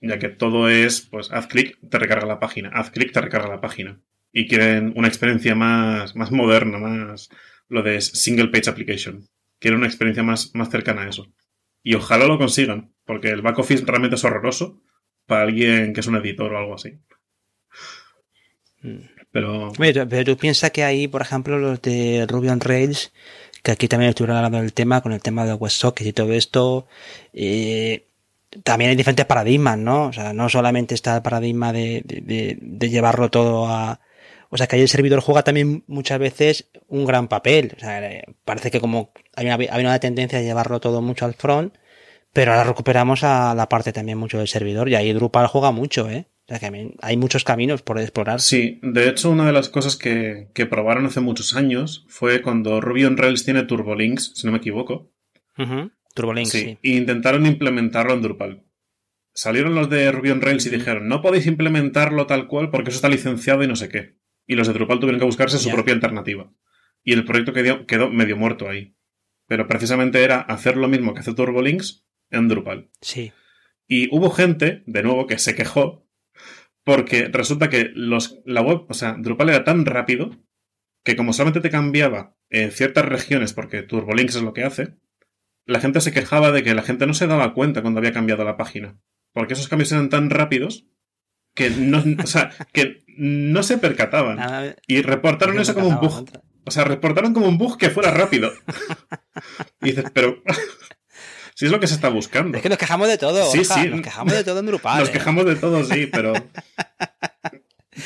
Ya 0.00 0.18
que 0.18 0.30
todo 0.30 0.70
es, 0.70 1.02
pues, 1.02 1.30
haz 1.30 1.46
clic, 1.46 1.78
te 1.90 1.98
recarga 1.98 2.26
la 2.26 2.40
página. 2.40 2.70
Haz 2.70 2.90
clic, 2.90 3.12
te 3.12 3.20
recarga 3.20 3.48
la 3.48 3.60
página. 3.60 4.00
Y 4.32 4.48
quieren 4.48 4.94
una 4.96 5.08
experiencia 5.08 5.54
más, 5.54 6.16
más 6.16 6.32
moderna, 6.32 6.78
más 6.78 7.28
lo 7.68 7.82
de 7.82 8.00
single 8.00 8.48
page 8.48 8.70
application. 8.70 9.28
Quieren 9.58 9.78
una 9.78 9.88
experiencia 9.88 10.22
más, 10.22 10.54
más 10.54 10.70
cercana 10.70 11.02
a 11.02 11.08
eso. 11.08 11.30
Y 11.82 11.94
ojalá 11.94 12.26
lo 12.26 12.38
consigan, 12.38 12.92
porque 13.04 13.28
el 13.28 13.42
back 13.42 13.58
office 13.58 13.84
realmente 13.86 14.16
es 14.16 14.24
horroroso 14.24 14.82
para 15.26 15.42
alguien 15.42 15.92
que 15.92 16.00
es 16.00 16.06
un 16.06 16.16
editor 16.16 16.52
o 16.52 16.58
algo 16.58 16.74
así. 16.74 16.98
Mm. 18.80 19.15
Pero... 19.36 19.70
Pero, 19.76 20.24
tú 20.24 20.36
piensas 20.38 20.70
que 20.70 20.82
ahí, 20.82 21.08
por 21.08 21.20
ejemplo, 21.20 21.58
los 21.58 21.82
de 21.82 22.24
Ruby 22.26 22.48
on 22.48 22.60
Rails, 22.60 23.12
que 23.62 23.72
aquí 23.72 23.86
también 23.86 24.08
estuvieron 24.08 24.38
hablando 24.38 24.58
del 24.62 24.72
tema, 24.72 25.02
con 25.02 25.12
el 25.12 25.20
tema 25.20 25.44
de 25.44 25.52
WebSockets 25.52 26.08
y 26.08 26.12
todo 26.14 26.32
esto, 26.32 26.86
eh, 27.34 28.06
también 28.64 28.88
hay 28.88 28.96
diferentes 28.96 29.26
paradigmas, 29.26 29.76
¿no? 29.76 30.06
O 30.06 30.12
sea, 30.14 30.32
no 30.32 30.48
solamente 30.48 30.94
está 30.94 31.16
el 31.16 31.22
paradigma 31.22 31.74
de, 31.74 32.02
de, 32.06 32.88
llevarlo 32.88 33.30
todo 33.30 33.66
a... 33.66 34.00
O 34.48 34.56
sea, 34.56 34.66
que 34.68 34.76
ahí 34.76 34.82
el 34.82 34.88
servidor 34.88 35.20
juega 35.20 35.42
también 35.42 35.84
muchas 35.86 36.18
veces 36.18 36.70
un 36.88 37.04
gran 37.04 37.28
papel. 37.28 37.74
O 37.76 37.80
sea, 37.80 38.10
eh, 38.10 38.24
parece 38.46 38.70
que 38.70 38.80
como 38.80 39.10
hay 39.34 39.44
una, 39.46 39.56
hay 39.56 39.80
una 39.84 39.98
tendencia 39.98 40.38
a 40.38 40.42
llevarlo 40.42 40.80
todo 40.80 41.02
mucho 41.02 41.26
al 41.26 41.34
front, 41.34 41.74
pero 42.36 42.52
ahora 42.52 42.64
recuperamos 42.64 43.24
a 43.24 43.54
la 43.54 43.66
parte 43.66 43.94
también 43.94 44.18
mucho 44.18 44.36
del 44.36 44.46
servidor 44.46 44.90
y 44.90 44.94
ahí 44.94 45.10
Drupal 45.14 45.46
juega 45.46 45.70
mucho, 45.70 46.10
¿eh? 46.10 46.26
O 46.46 46.48
sea, 46.48 46.58
que 46.58 46.94
hay 47.00 47.16
muchos 47.16 47.44
caminos 47.44 47.80
por 47.80 47.98
explorar. 47.98 48.42
Sí, 48.42 48.78
de 48.82 49.08
hecho, 49.08 49.30
una 49.30 49.46
de 49.46 49.54
las 49.54 49.70
cosas 49.70 49.96
que, 49.96 50.48
que 50.52 50.66
probaron 50.66 51.06
hace 51.06 51.20
muchos 51.20 51.56
años 51.56 52.04
fue 52.08 52.42
cuando 52.42 52.82
Ruby 52.82 53.06
on 53.06 53.16
Rails 53.16 53.46
tiene 53.46 53.62
Turbolinks, 53.62 54.32
si 54.34 54.46
no 54.46 54.52
me 54.52 54.58
equivoco. 54.58 55.10
Turbolinks, 56.14 56.50
sí. 56.50 56.78
E 56.82 56.90
intentaron 56.90 57.46
implementarlo 57.46 58.12
en 58.12 58.20
Drupal. 58.20 58.64
Salieron 59.32 59.74
los 59.74 59.88
de 59.88 60.12
Ruby 60.12 60.28
on 60.28 60.42
Rails 60.42 60.66
y 60.66 60.70
dijeron, 60.70 61.08
no 61.08 61.22
podéis 61.22 61.46
implementarlo 61.46 62.26
tal 62.26 62.48
cual 62.48 62.68
porque 62.68 62.90
eso 62.90 62.98
está 62.98 63.08
licenciado 63.08 63.64
y 63.64 63.66
no 63.66 63.76
sé 63.76 63.88
qué. 63.88 64.18
Y 64.46 64.56
los 64.56 64.66
de 64.66 64.74
Drupal 64.74 65.00
tuvieron 65.00 65.20
que 65.20 65.26
buscarse 65.26 65.56
su 65.56 65.70
propia 65.70 65.94
alternativa. 65.94 66.52
Y 67.02 67.14
el 67.14 67.24
proyecto 67.24 67.54
quedó, 67.54 67.86
quedó 67.86 68.10
medio 68.10 68.36
muerto 68.36 68.68
ahí. 68.68 68.94
Pero 69.46 69.66
precisamente 69.68 70.22
era 70.22 70.40
hacer 70.40 70.76
lo 70.76 70.86
mismo 70.86 71.14
que 71.14 71.20
hace 71.20 71.32
Turbolinks 71.32 72.05
en 72.30 72.48
Drupal. 72.48 72.90
Sí. 73.00 73.32
Y 73.86 74.14
hubo 74.14 74.30
gente, 74.30 74.82
de 74.86 75.02
nuevo, 75.02 75.26
que 75.26 75.38
se 75.38 75.54
quejó 75.54 76.06
porque 76.86 77.26
resulta 77.26 77.68
que 77.68 77.90
los, 77.94 78.38
la 78.44 78.62
web, 78.62 78.84
o 78.88 78.94
sea, 78.94 79.16
Drupal 79.18 79.48
era 79.48 79.64
tan 79.64 79.84
rápido 79.86 80.30
que 81.02 81.16
como 81.16 81.32
solamente 81.32 81.60
te 81.60 81.68
cambiaba 81.68 82.36
en 82.48 82.70
ciertas 82.70 83.04
regiones, 83.04 83.52
porque 83.52 83.82
Turbolinks 83.82 84.36
es 84.36 84.42
lo 84.42 84.52
que 84.52 84.62
hace, 84.62 84.94
la 85.64 85.80
gente 85.80 86.00
se 86.00 86.12
quejaba 86.12 86.52
de 86.52 86.62
que 86.62 86.74
la 86.76 86.82
gente 86.82 87.08
no 87.08 87.12
se 87.12 87.26
daba 87.26 87.54
cuenta 87.54 87.82
cuando 87.82 87.98
había 87.98 88.12
cambiado 88.12 88.44
la 88.44 88.56
página. 88.56 89.00
Porque 89.32 89.54
esos 89.54 89.66
cambios 89.66 89.90
eran 89.90 90.10
tan 90.10 90.30
rápidos 90.30 90.86
que 91.54 91.70
no, 91.70 92.04
o 92.22 92.26
sea, 92.28 92.52
que 92.72 93.04
no 93.16 93.64
se 93.64 93.78
percataban. 93.78 94.76
y 94.86 95.02
reportaron 95.02 95.58
eso 95.58 95.74
como 95.74 95.88
un 95.88 95.98
bug. 95.98 96.30
O 96.64 96.70
sea, 96.70 96.84
reportaron 96.84 97.34
como 97.34 97.48
un 97.48 97.58
bug 97.58 97.78
que 97.78 97.90
fuera 97.90 98.12
rápido. 98.12 98.52
y 99.82 99.86
dices, 99.86 100.04
pero. 100.14 100.40
Si 101.56 101.64
es 101.64 101.70
lo 101.70 101.80
que 101.80 101.86
se 101.86 101.94
está 101.94 102.10
buscando. 102.10 102.58
Es 102.58 102.62
que 102.62 102.68
nos 102.68 102.76
quejamos 102.76 103.08
de 103.08 103.16
todo. 103.16 103.50
Sí, 103.50 103.64
sí. 103.64 103.88
Nos 103.88 104.02
quejamos 104.02 104.34
de 104.34 104.44
todo 104.44 104.60
en 104.60 104.66
Drupal. 104.66 105.00
Nos 105.00 105.08
¿eh? 105.08 105.12
quejamos 105.12 105.46
de 105.46 105.56
todo, 105.56 105.82
sí, 105.84 106.06
pero. 106.06 106.34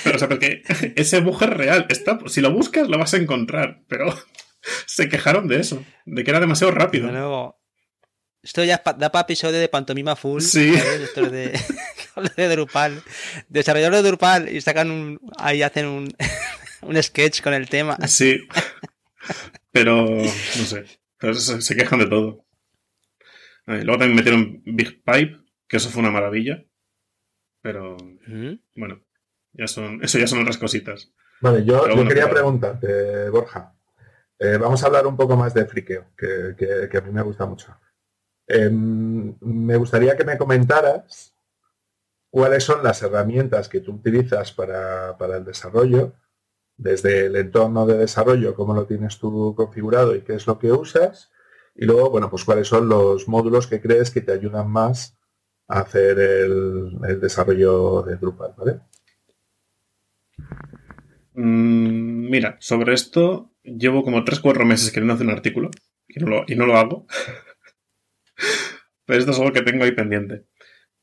Pero, 0.05 0.15
o 0.15 0.19
sea, 0.21 0.29
porque 0.29 0.63
ese 0.95 1.19
bug 1.19 1.43
es 1.43 1.51
real. 1.51 1.87
Está, 1.89 2.17
si 2.29 2.41
lo 2.41 2.53
buscas, 2.53 2.89
lo 2.89 2.97
vas 2.97 3.13
a 3.13 3.17
encontrar. 3.17 3.81
Pero 3.89 4.17
se 4.87 5.09
quejaron 5.09 5.49
de 5.49 5.59
eso, 5.59 5.85
de 6.07 6.23
que 6.23 6.31
era 6.31 6.39
demasiado 6.39 6.71
rápido. 6.73 7.59
Esto 8.41 8.63
ya 8.63 8.81
da 8.97 9.11
para 9.11 9.23
episodio 9.23 9.59
de 9.59 9.69
pantomima 9.69 10.15
full. 10.15 10.43
Sí. 10.43 10.73
Esto 11.03 11.29
de, 11.29 11.59
de 12.37 12.49
Drupal. 12.49 13.03
Desarrolladores 13.49 14.05
de 14.05 14.09
Drupal 14.09 14.49
y 14.49 14.61
sacan 14.61 14.93
un. 14.93 15.21
Ahí 15.39 15.63
hacen 15.63 15.87
un, 15.87 16.09
un 16.83 17.03
sketch 17.03 17.43
con 17.43 17.53
el 17.53 17.69
tema. 17.69 17.99
Sí. 18.07 18.47
Pero, 19.73 20.07
no 20.07 20.65
sé. 20.65 20.85
se, 21.61 21.75
quejan 21.75 21.99
de 21.99 22.07
todo. 22.07 22.47
Luego 23.67 23.99
también 23.99 24.17
metieron 24.17 24.63
Big 24.65 25.03
Pipe, 25.05 25.39
que 25.69 25.77
eso 25.77 25.91
fue 25.91 26.03
una 26.03 26.11
maravilla. 26.11 26.65
Pero, 27.63 27.97
bueno, 28.75 29.03
ya 29.53 29.67
son, 29.67 30.03
eso 30.03 30.19
ya 30.19 30.27
son 30.27 30.41
otras 30.41 30.59
cositas. 30.59 31.13
Vale, 31.41 31.65
yo, 31.65 31.85
quería 32.07 32.29
preguntarte, 32.31 33.29
Borja. 33.31 33.75
Eh, 34.39 34.57
vamos 34.59 34.83
a 34.83 34.87
hablar 34.87 35.07
un 35.07 35.17
poco 35.17 35.37
más 35.37 35.53
de 35.53 35.67
friqueo, 35.67 36.07
que 36.17 36.97
a 36.97 37.01
mí 37.03 37.13
me 37.13 37.23
gusta 37.23 37.45
mucho. 37.47 37.77
Em, 38.53 39.37
me 39.41 39.77
gustaría 39.77 40.17
que 40.17 40.25
me 40.25 40.37
comentaras 40.37 41.37
cuáles 42.31 42.65
son 42.65 42.83
las 42.83 43.01
herramientas 43.01 43.69
que 43.69 43.81
tú 43.81 43.93
utilizas 43.93 44.51
para, 44.51 45.17
el 45.37 45.45
desarrollo, 45.45 46.15
desde 46.77 47.27
el 47.27 47.37
entorno 47.37 47.87
de 47.87 47.99
desarrollo, 47.99 48.57
cómo 48.57 48.75
lo 48.75 48.87
tienes 48.87 49.19
tú 49.19 49.55
configurado 49.57 50.17
y 50.17 50.23
qué 50.23 50.35
es 50.35 50.49
lo 50.49 50.59
que 50.59 50.73
usas, 50.73 51.31
y 51.75 51.85
luego, 51.85 52.11
bueno, 52.11 52.31
pues 52.31 52.45
cuáles 52.45 52.69
son 52.69 52.89
los 52.89 53.29
módulos 53.29 53.67
que 53.67 53.81
crees 53.81 54.11
que 54.11 54.21
te 54.21 54.33
ayudan 54.33 54.71
más 54.71 55.17
a 55.69 55.81
hacer 55.81 56.19
el, 56.19 57.21
desarrollo 57.21 58.03
de 58.03 58.17
Drupal, 58.17 58.55
¿vale? 58.57 58.81
Mm, 61.35 62.31
mira, 62.31 62.57
sobre 62.61 62.95
esto 62.95 63.53
llevo 63.63 64.03
como 64.03 64.25
3-4 64.25 64.65
meses 64.65 64.91
queriendo 64.91 65.15
hacer 65.15 65.27
un 65.27 65.33
artículo 65.33 65.71
y 66.09 66.21
no 66.21 66.67
lo 66.67 66.77
hago. 66.77 67.07
Pero 69.07 69.19
esto 69.19 69.33
es 69.33 69.39
algo 69.39 69.53
que 69.53 69.63
tengo 69.63 69.85
ahí 69.85 69.93
pendiente. 69.93 70.45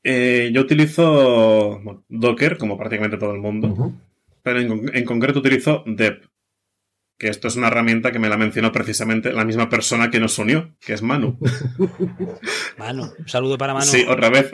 Eh, 0.03 0.51
yo 0.53 0.61
utilizo 0.61 2.03
Docker, 2.07 2.57
como 2.57 2.77
prácticamente 2.77 3.17
todo 3.17 3.33
el 3.33 3.41
mundo, 3.41 3.93
pero 4.41 4.61
en, 4.61 5.03
concreto 5.03 5.39
utilizo 5.39 5.83
Dep, 5.85 6.23
que 7.17 7.29
esto 7.29 7.47
es 7.47 7.55
una 7.55 7.67
herramienta 7.67 8.11
que 8.11 8.19
me 8.19 8.29
la 8.29 8.37
mencionó 8.37 8.71
precisamente 8.71 9.33
la 9.33 9.45
misma 9.45 9.69
persona 9.69 10.11
que 10.11 10.19
nos 10.19 10.37
unió, 10.37 10.75
que 10.79 10.93
es 10.93 11.01
Manu. 11.01 11.39
Manu, 12.77 13.11
un 13.17 13.27
saludo 13.27 13.57
para 13.57 13.73
Manu. 13.73 13.85
Sí, 13.85 14.05
otra 14.07 14.29
vez. 14.29 14.51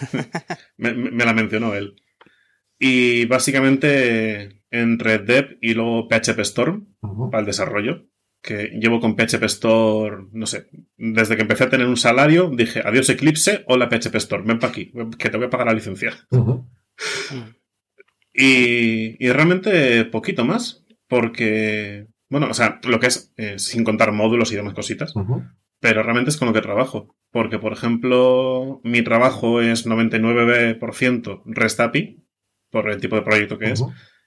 me, 0.76 1.24
la 1.24 1.32
mencionó 1.32 1.74
él. 1.74 2.02
Y 2.78 3.26
básicamente 3.26 4.62
entre 4.70 5.18
Dep 5.18 5.58
y 5.60 5.74
luego 5.74 6.08
PHP 6.08 6.40
Storm 6.40 6.96
para 7.30 7.40
el 7.40 7.46
desarrollo 7.46 8.06
que 8.46 8.70
llevo 8.80 9.00
con 9.00 9.16
PHP 9.16 9.42
Store, 9.44 10.24
no 10.32 10.46
sé, 10.46 10.68
desde 10.96 11.34
que 11.34 11.42
empecé 11.42 11.64
a 11.64 11.68
tener 11.68 11.88
un 11.88 11.96
salario, 11.96 12.48
dije, 12.54 12.80
adiós 12.84 13.08
Eclipse, 13.10 13.64
hola 13.66 13.88
PHP 13.88 14.14
Store, 14.14 14.44
ven 14.46 14.60
para 14.60 14.72
aquí, 14.72 14.92
que 15.18 15.28
te 15.28 15.36
voy 15.36 15.46
a 15.46 15.50
pagar 15.50 15.66
la 15.66 15.72
licencia. 15.72 16.14
y, 18.32 19.28
realmente 19.28 20.04
poquito 20.04 20.44
más, 20.44 20.85
porque, 21.08 22.06
bueno, 22.28 22.48
o 22.50 22.54
sea, 22.54 22.80
lo 22.84 23.00
que 23.00 23.06
es, 23.06 23.32
eh, 23.36 23.58
sin 23.58 23.84
contar 23.84 24.12
módulos 24.12 24.52
y 24.52 24.56
demás 24.56 24.74
cositas, 24.74 25.14
pero 25.80 26.02
realmente 26.02 26.30
es 26.30 26.36
con 26.36 26.48
lo 26.48 26.54
que 26.54 26.60
trabajo. 26.62 27.14
Porque, 27.30 27.58
por 27.58 27.72
ejemplo, 27.72 28.80
mi 28.84 29.02
trabajo 29.02 29.60
es 29.60 29.86
99% 29.86 31.42
REST 31.44 31.80
API, 31.80 32.24
por 32.70 32.90
el 32.90 33.00
tipo 33.00 33.16
de 33.16 33.22
proyecto 33.22 33.58
que 33.58 33.72
es 33.72 33.82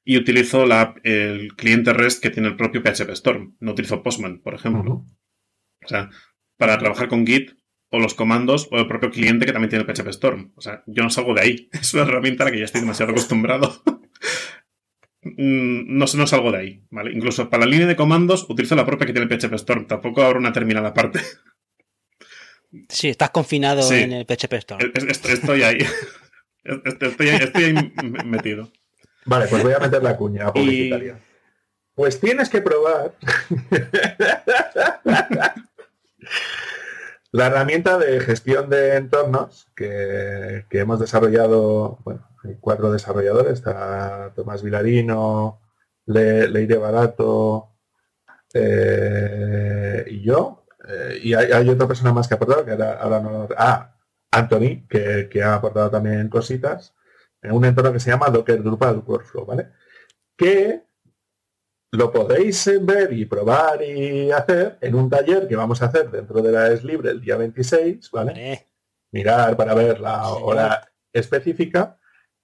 y 0.10 0.18
utilizo 0.18 0.66
la, 0.66 0.96
el 1.04 1.56
cliente 1.56 1.94
REST 1.94 2.24
que 2.24 2.32
tiene 2.32 2.50
el 2.50 2.56
propio 2.56 2.82
PHP 2.82 3.10
Storm. 3.12 3.56
No 3.60 3.74
utilizo 3.74 4.02
Postman, 4.02 4.42
por 4.42 4.56
ejemplo. 4.56 5.06
O 5.84 5.88
sea, 5.88 6.10
para 6.58 6.80
trabajar 6.80 7.10
con 7.10 7.28
Git 7.28 7.52
o 7.92 8.00
los 8.00 8.16
comandos 8.16 8.68
o 8.72 8.80
el 8.80 8.88
propio 8.88 9.12
cliente 9.12 9.46
que 9.46 9.52
también 9.52 9.70
tiene 9.70 9.86
el 9.86 9.94
PHP 9.94 10.08
Storm. 10.08 10.54
O 10.56 10.62
sea, 10.62 10.84
yo 10.88 11.04
no 11.04 11.12
salgo 11.12 11.36
de 11.36 11.42
ahí. 11.42 11.70
Es 11.80 11.94
una 11.94 12.04
herramienta 12.04 12.44
a 12.44 12.46
la 12.46 12.52
que 12.52 12.58
ya 12.58 12.66
estoy 12.66 12.82
demasiado 12.82 13.12
acostumbrado. 13.12 13.84
Mm, 15.22 15.98
no, 15.98 16.06
no 16.14 16.28
salgo 16.28 16.52
de 16.52 16.58
ahí, 16.58 16.84
¿vale? 16.90 17.12
Incluso 17.12 17.50
para 17.50 17.66
la 17.66 17.72
línea 17.72 17.88
de 17.88 17.96
comandos 17.96 18.50
utilizo 18.50 18.76
la 18.76 18.86
propia 18.86 19.06
que 19.06 19.14
tiene 19.14 19.32
el 19.32 19.40
PHP 19.40 19.54
Storm. 19.56 19.88
Tampoco 19.88 20.22
abro 20.22 20.40
una 20.40 20.54
terminal 20.54 20.86
aparte. 20.86 21.20
Sí, 22.88 23.10
estás 23.10 23.32
confinado 23.32 23.92
en 23.92 24.14
el 24.14 24.26
PHP 24.26 24.54
Storm. 24.54 24.92
Estoy 24.94 25.64
ahí. 25.64 25.80
Estoy, 26.64 27.30
estoy 27.30 27.64
ahí 27.64 27.94
metido. 28.26 28.72
Vale, 29.26 29.48
pues 29.48 29.64
voy 29.64 29.74
a 29.74 29.80
meter 29.80 30.04
la 30.04 30.16
cuña 30.18 30.52
publicitaria. 30.52 31.20
Pues 31.96 32.20
tienes 32.20 32.50
que 32.50 32.62
probar 32.62 33.16
la 37.32 37.48
herramienta 37.48 37.98
de 37.98 38.20
gestión 38.22 38.70
de 38.70 38.96
entornos 38.96 39.68
que, 39.76 40.66
hemos 40.72 41.00
desarrollado, 41.00 42.00
bueno, 42.04 42.29
cuatro 42.60 42.92
desarrolladores, 42.92 43.54
está 43.54 44.32
Tomás 44.36 44.64
Vilarino, 44.64 45.62
Le, 46.06 46.48
Leire 46.48 46.78
Barato 46.78 47.76
eh, 48.54 50.06
y 50.08 50.22
yo. 50.22 50.66
Eh, 50.88 51.20
y 51.24 51.34
hay, 51.34 51.70
otra 51.70 51.88
persona 51.88 52.14
más 52.14 52.28
que 52.28 52.34
ha 52.34 52.38
aportado, 52.38 52.66
que 52.66 52.72
ahora, 52.72 53.20
no... 53.20 53.48
Ah, 53.58 53.96
Anthony, 54.32 54.88
que, 54.88 55.28
que, 55.30 55.44
ha 55.44 55.56
aportado 55.56 55.90
también 55.90 56.30
cositas 56.30 56.96
en 57.42 57.52
un 57.52 57.66
entorno 57.66 57.94
que 57.94 58.00
se 58.00 58.12
llama 58.12 58.30
Docker 58.30 58.62
Drupal 58.64 59.04
Workflow, 59.06 59.46
¿vale? 59.46 59.70
Que 60.38 60.84
lo 61.92 62.12
podéis 62.12 62.70
ver 62.82 63.12
y 63.14 63.26
probar 63.26 63.82
y 63.82 64.32
hacer 64.32 64.78
en 64.82 64.96
un 64.96 65.10
taller 65.10 65.48
que 65.48 65.56
vamos 65.56 65.82
a 65.82 65.86
hacer 65.86 66.12
dentro 66.12 66.42
de 66.42 66.52
la 66.52 66.72
Es 66.72 66.84
Libre 66.84 67.12
el 67.12 67.22
día 67.22 67.38
26, 67.38 68.12
¿vale? 68.12 68.68
Mirar 69.12 69.58
para 69.58 69.74
ver 69.74 70.00
la 70.00 70.30
hora 70.30 70.92
específica 71.12 71.99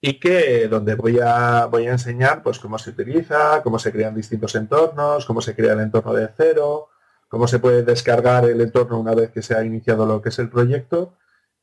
y 0.06 0.20
que 0.20 0.68
donde 0.68 0.94
voy 0.94 1.18
a 1.20 1.66
voy 1.66 1.88
a 1.88 1.92
enseñar 1.92 2.40
pues 2.44 2.60
cómo 2.60 2.78
se 2.78 2.90
utiliza, 2.90 3.60
cómo 3.64 3.80
se 3.80 3.90
crean 3.90 4.14
distintos 4.14 4.54
entornos, 4.54 5.26
cómo 5.26 5.40
se 5.40 5.56
crea 5.56 5.72
el 5.72 5.80
entorno 5.80 6.14
de 6.14 6.28
cero, 6.36 6.90
cómo 7.28 7.48
se 7.48 7.58
puede 7.58 7.82
descargar 7.82 8.44
el 8.44 8.60
entorno 8.60 9.00
una 9.00 9.16
vez 9.16 9.32
que 9.32 9.42
se 9.42 9.56
ha 9.56 9.64
iniciado 9.64 10.06
lo 10.06 10.22
que 10.22 10.28
es 10.28 10.38
el 10.38 10.48
proyecto 10.48 11.14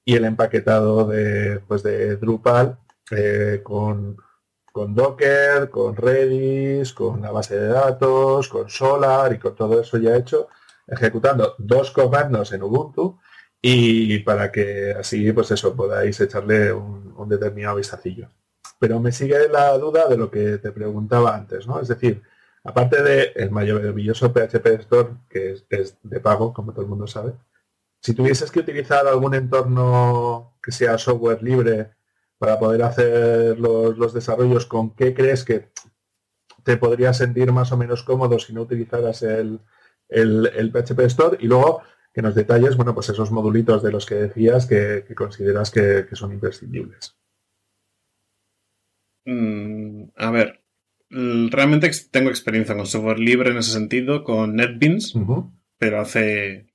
y 0.04 0.16
el 0.16 0.26
empaquetado 0.26 1.06
de 1.08 1.62
pues 1.70 1.84
de 1.84 2.18
Drupal 2.18 2.80
eh, 3.12 3.62
con 3.64 4.18
con 4.74 4.94
Docker, 4.94 5.70
con 5.70 5.96
Redis, 5.96 6.92
con 6.94 7.22
la 7.22 7.32
base 7.32 7.58
de 7.58 7.68
datos, 7.68 8.50
con 8.50 8.70
Solar 8.70 9.32
y 9.32 9.40
con 9.40 9.56
todo 9.56 9.80
eso 9.80 9.98
ya 10.00 10.18
hecho, 10.18 10.50
ejecutando 10.88 11.56
dos 11.60 11.92
comandos 11.92 12.52
en 12.52 12.64
Ubuntu 12.64 13.20
y 13.66 14.20
para 14.20 14.52
que 14.52 14.92
así, 14.92 15.32
pues 15.32 15.50
eso, 15.52 15.74
podáis 15.74 16.20
echarle 16.20 16.74
un, 16.74 17.30
determinado 17.30 17.78
vistacillo. 17.78 18.28
Pero 18.78 19.00
me 19.00 19.14
sigue 19.14 19.48
la 19.48 19.78
duda 19.78 20.10
de 20.10 20.18
lo 20.18 20.30
que 20.30 20.58
te 20.58 20.74
preguntaba 20.74 21.34
antes, 21.34 21.66
¿no? 21.66 21.80
Es 21.80 21.88
decir, 21.88 22.22
aparte 22.66 23.02
de 23.02 23.32
el 23.36 23.52
maravilloso 23.52 24.34
PHP 24.34 24.66
Store, 24.82 25.10
que 25.30 25.54
es, 25.70 25.98
de 26.04 26.20
pago, 26.20 26.54
como 26.54 26.74
todo 26.74 26.82
el 26.82 26.90
mundo 26.90 27.08
sabe, 27.08 27.36
si 28.02 28.14
tuvieses 28.14 28.52
que 28.52 28.60
utilizar 28.60 29.08
algún 29.08 29.34
entorno 29.34 30.58
que 30.62 30.74
sea 30.74 30.98
software 30.98 31.42
libre 31.42 31.92
para 32.38 32.60
poder 32.60 32.84
hacer 32.84 33.58
los, 33.58 34.14
desarrollos, 34.14 34.66
¿con 34.66 34.94
qué 34.94 35.14
crees 35.14 35.46
que 35.46 35.70
te 36.64 36.76
podrías 36.76 37.18
sentir 37.18 37.54
más 37.54 37.72
o 37.72 37.78
menos 37.78 38.04
cómodo 38.04 38.40
si 38.40 38.52
no 38.54 38.64
utilizaras 38.64 39.22
el, 39.24 39.62
el, 40.10 40.72
PHP 40.74 41.00
Store? 41.06 41.38
Y 41.40 41.48
luego 41.48 41.82
que 42.14 42.22
nos 42.22 42.36
detalles, 42.36 42.78
bueno, 42.78 42.94
pues 42.94 43.10
esos 43.10 43.32
modulitos 43.32 43.82
de 43.82 43.92
los 43.92 44.06
que 44.06 44.16
decías 44.16 44.68
que, 44.68 45.04
consideras 45.16 45.72
que, 45.72 46.06
son 46.14 46.32
imprescindibles. 46.32 47.18
Mm, 49.26 50.04
a 50.16 50.32
ver, 50.32 50.64
realmente 51.10 51.90
tengo 52.12 52.30
experiencia 52.30 52.76
con 52.76 52.86
software 52.86 53.20
libre 53.20 53.52
en 53.52 53.58
ese 53.58 53.72
sentido, 53.72 54.24
con 54.24 54.56
NetBeans, 54.56 55.16
pero 55.78 56.00
hace, 56.00 56.74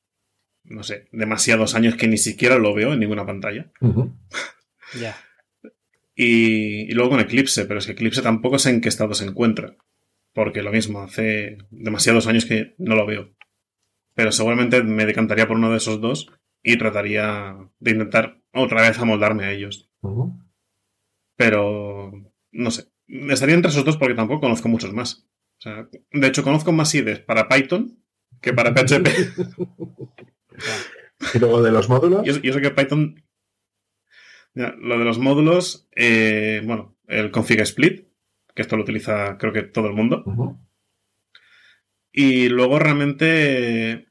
no 0.64 0.82
sé, 0.82 1.09
demasiados 1.12 1.74
años 1.74 1.95
que 1.95 2.09
ni 2.09 2.18
siquiera 2.18 2.59
lo 2.59 2.74
veo 2.74 2.93
en 2.93 3.01
ninguna 3.01 3.26
pantalla. 3.26 3.70
Ya. 4.99 5.18
Y, 6.14 6.91
luego 6.95 7.11
con 7.11 7.20
Eclipse, 7.20 7.66
pero 7.66 7.78
es 7.78 7.86
que 7.86 7.93
Eclipse 7.93 8.22
tampoco 8.22 8.59
sé 8.59 8.70
en 8.70 8.80
qué 8.80 8.89
estado 8.89 9.12
se 9.12 9.24
encuentra. 9.24 9.76
Porque 10.32 10.62
lo 10.62 10.72
mismo, 10.72 11.01
hace 11.01 11.59
demasiados 11.70 12.26
años 12.26 12.45
que 12.45 12.74
no 12.78 12.97
lo 12.97 13.07
veo. 13.07 13.36
Pero 14.18 14.32
seguramente 14.32 14.82
me 14.82 15.06
decantaría 15.06 15.46
por 15.46 15.58
uno 15.58 15.70
de 15.70 15.76
esos 15.76 16.00
dos 16.00 16.28
y 16.60 16.76
trataría 16.76 17.56
de 17.78 17.90
intentar 17.92 18.42
otra 18.52 18.82
vez 18.82 18.98
amoldarme 18.98 19.44
a 19.44 19.52
ellos. 19.52 19.88
Pero, 21.36 22.10
no 22.50 22.70
sé. 22.72 22.88
Estaría 23.06 23.54
entre 23.54 23.70
esos 23.70 23.84
dos 23.84 23.96
porque 23.96 24.16
tampoco 24.16 24.40
conozco 24.40 24.68
muchos 24.68 24.92
más. 24.92 25.24
de 26.10 26.26
hecho, 26.26 26.42
conozco 26.42 26.72
más 26.72 26.92
IDEs 26.96 27.20
para 27.20 27.46
Python 27.46 28.02
que 28.40 28.52
para 28.52 28.74
PHP. 28.74 29.06
¿Y 31.34 31.38
luego 31.38 31.62
de 31.62 31.70
los 31.70 31.88
módulos? 31.88 32.24
Yo, 32.24 32.38
yo 32.38 32.52
sé 32.52 32.60
que 32.60 32.72
Python 32.72 33.22
lo 34.54 34.98
de 34.98 35.04
los 35.04 35.20
módulos, 35.20 35.88
eh, 35.94 36.60
bueno, 36.64 36.96
el 37.06 37.30
config 37.30 37.60
split, 37.60 38.08
que 38.52 38.62
esto 38.62 38.76
lo 38.76 38.82
utiliza 38.82 39.38
creo 39.38 39.52
que 39.52 39.62
todo 39.62 39.86
el 39.86 39.94
mundo. 39.94 40.24
Y 42.10 42.48
luego 42.48 42.80
realmente 42.80 44.07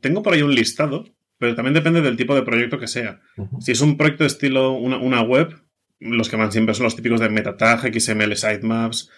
tengo 0.00 0.22
por 0.22 0.34
ahí 0.34 0.42
un 0.42 0.54
listado, 0.54 1.04
pero 1.38 1.54
también 1.54 1.74
depende 1.74 2.00
del 2.00 2.16
tipo 2.16 2.34
de 2.34 2.42
proyecto 2.42 2.78
que 2.78 2.86
sea. 2.86 3.20
Si 3.60 3.72
es 3.72 3.80
un 3.80 3.96
proyecto 3.96 4.24
de 4.24 4.28
estilo 4.28 4.72
una, 4.72 5.22
web, 5.22 5.62
los 5.98 6.28
que 6.28 6.36
van 6.36 6.52
siempre 6.52 6.74
son 6.74 6.84
los 6.84 6.96
típicos 6.96 7.20
de 7.20 7.30
metatag, 7.30 7.92
XML 7.92 8.36
sitemaps 8.36 9.10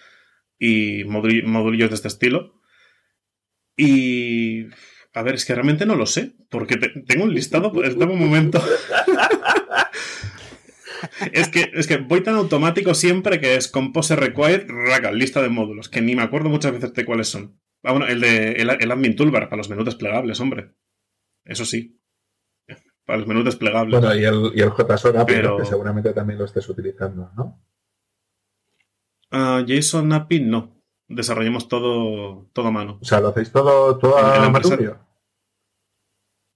y 0.57 1.03
modulillos 1.03 1.89
de 1.89 1.95
este 1.95 2.07
estilo. 2.07 2.61
Y 3.75 4.67
a 5.13 5.21
ver, 5.21 5.35
es 5.35 5.45
que 5.45 5.53
realmente 5.53 5.85
no 5.85 5.95
lo 5.95 6.05
sé, 6.05 6.35
porque 6.49 6.77
tengo 6.77 7.25
un 7.25 7.33
listado, 7.33 7.71
pues, 7.71 7.95
un 7.95 8.19
momento. 8.19 8.63
es, 11.31 11.49
que, 11.49 11.71
es 11.73 11.87
que 11.87 11.97
voy 11.97 12.21
tan 12.21 12.35
automático 12.35 12.95
siempre 12.95 13.39
que 13.39 13.55
es 13.55 13.67
Compose 13.67 14.15
Required, 14.15 14.65
raga, 14.67 15.11
lista 15.11 15.41
de 15.41 15.49
módulos, 15.49 15.89
que 15.89 16.01
ni 16.01 16.15
me 16.15 16.23
acuerdo 16.23 16.49
muchas 16.49 16.71
veces 16.71 16.93
de 16.93 17.05
cuáles 17.05 17.27
son. 17.27 17.59
Ah, 17.83 17.91
bueno, 17.91 18.07
el 18.07 18.21
de 18.21 18.53
el, 18.53 18.69
Admin 18.69 19.15
Toolbar 19.15 19.49
para 19.49 19.57
los 19.57 19.69
menús 19.69 19.85
desplegables, 19.85 20.39
hombre. 20.39 20.73
Eso 21.43 21.65
sí. 21.65 21.99
Para 23.05 23.19
los 23.19 23.27
menús 23.27 23.45
desplegables. 23.45 23.99
Bueno, 23.99 24.15
y 24.15 24.23
el, 24.23 24.51
y 24.55 24.61
el 24.61 24.71
JSON 24.71 25.25
Pero... 25.27 25.57
que 25.57 25.65
seguramente 25.65 26.13
también 26.13 26.39
lo 26.39 26.45
estés 26.45 26.67
utilizando, 26.69 27.31
¿no? 27.35 27.61
Uh, 29.31 29.65
JSON 29.65 30.13
API 30.13 30.39
no. 30.41 30.81
Desarrollamos 31.07 31.67
todo, 31.67 32.49
todo 32.53 32.67
a 32.67 32.71
mano. 32.71 32.99
O 33.01 33.05
sea, 33.05 33.19
lo 33.19 33.29
hacéis 33.29 33.51
todo, 33.51 33.97
todo 33.97 34.17
a 34.17 34.49
mano. 34.49 34.69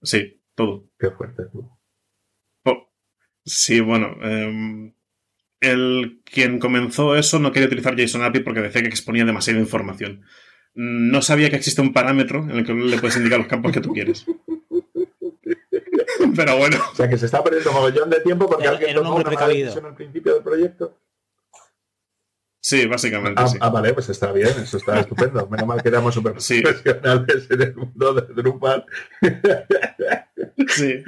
Sí, 0.02 0.42
todo. 0.54 0.88
Qué 0.98 1.10
fuerte 1.10 1.44
tú. 1.52 1.78
Sí, 3.48 3.80
bueno. 3.80 4.16
Em, 4.22 4.94
el 5.60 6.20
quien 6.24 6.58
comenzó 6.58 7.16
eso 7.16 7.38
no 7.38 7.50
quería 7.50 7.66
utilizar 7.66 7.96
JSON 7.96 8.22
API 8.22 8.40
porque 8.40 8.60
decía 8.60 8.82
que 8.82 8.88
exponía 8.88 9.24
demasiada 9.24 9.58
información. 9.58 10.22
No 10.74 11.22
sabía 11.22 11.50
que 11.50 11.56
existe 11.56 11.80
un 11.80 11.92
parámetro 11.92 12.44
en 12.44 12.58
el 12.58 12.66
que 12.66 12.72
le 12.72 12.98
puedes 12.98 13.16
indicar 13.16 13.38
los 13.38 13.48
campos 13.48 13.72
que 13.72 13.80
tú 13.80 13.92
quieres. 13.92 14.24
Pero 16.36 16.56
bueno. 16.56 16.76
O 16.92 16.94
sea 16.94 17.08
que 17.08 17.18
se 17.18 17.26
está 17.26 17.42
perdiendo 17.42 17.70
un 17.70 17.76
mogollón 17.76 18.10
de 18.10 18.20
tiempo 18.20 18.48
porque 18.48 18.68
alguien 18.68 18.94
tomó 18.94 19.16
una 19.16 19.30
decisión 19.30 19.86
al 19.86 19.94
principio 19.94 20.34
del 20.34 20.42
proyecto. 20.42 20.98
Sí, 22.60 22.86
básicamente. 22.86 23.40
Ah, 23.42 23.48
sí. 23.48 23.56
ah, 23.60 23.70
vale, 23.70 23.94
pues 23.94 24.10
está 24.10 24.30
bien, 24.30 24.48
eso 24.48 24.76
está 24.76 25.00
estupendo. 25.00 25.48
Menos 25.48 25.66
mal 25.66 25.82
que 25.82 25.88
éramos 25.88 26.12
súper 26.12 26.32
profesionales 26.32 27.46
en 27.48 27.62
el 27.62 27.74
mundo 27.74 28.14
de 28.14 28.34
Drupal. 28.34 28.84
Sí, 30.68 31.02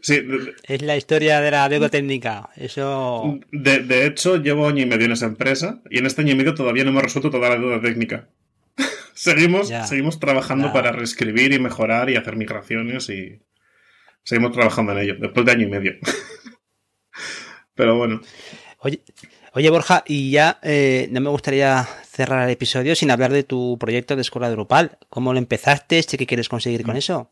sí. 0.00 0.22
Es 0.62 0.82
la 0.82 0.96
historia 0.96 1.40
de 1.40 1.50
la 1.50 1.68
deuda 1.68 1.88
técnica. 1.88 2.50
Eso. 2.56 3.40
De, 3.50 4.06
hecho, 4.06 4.36
llevo 4.36 4.68
año 4.68 4.82
y 4.82 4.86
medio 4.86 5.06
en 5.06 5.12
esa 5.12 5.26
empresa 5.26 5.82
y 5.90 5.98
en 5.98 6.06
este 6.06 6.22
año 6.22 6.34
y 6.34 6.36
medio 6.36 6.54
todavía 6.54 6.84
no 6.84 6.90
hemos 6.90 7.02
resuelto 7.02 7.30
toda 7.30 7.48
la 7.48 7.58
deuda 7.58 7.80
técnica. 7.80 8.28
Seguimos, 9.22 9.68
seguimos 9.68 10.18
trabajando 10.18 10.72
para 10.72 10.90
reescribir 10.90 11.52
y 11.52 11.58
mejorar 11.58 12.10
y 12.10 12.16
hacer 12.16 12.36
migraciones 12.36 13.08
y 13.08 13.40
seguimos 14.24 14.52
trabajando 14.52 14.92
en 14.92 14.98
ello 14.98 15.14
después 15.20 15.46
de 15.46 15.52
año 15.52 15.66
y 15.66 15.70
medio. 15.70 15.92
Pero 17.74 17.96
bueno. 17.96 18.20
Oye, 18.78 19.00
Oye, 19.54 19.68
Borja, 19.68 20.02
y 20.06 20.30
ya 20.30 20.58
eh, 20.62 21.08
no 21.10 21.20
me 21.20 21.28
gustaría 21.28 21.84
cerrar 21.84 22.42
el 22.44 22.50
episodio 22.50 22.96
sin 22.96 23.10
hablar 23.10 23.32
de 23.32 23.42
tu 23.42 23.76
proyecto 23.78 24.16
de 24.16 24.22
escuela 24.22 24.50
Drupal. 24.50 24.98
¿Cómo 25.10 25.34
lo 25.34 25.38
empezaste? 25.38 26.02
¿Qué 26.02 26.26
quieres 26.26 26.48
conseguir 26.48 26.82
con 26.84 26.96
eso? 26.96 27.30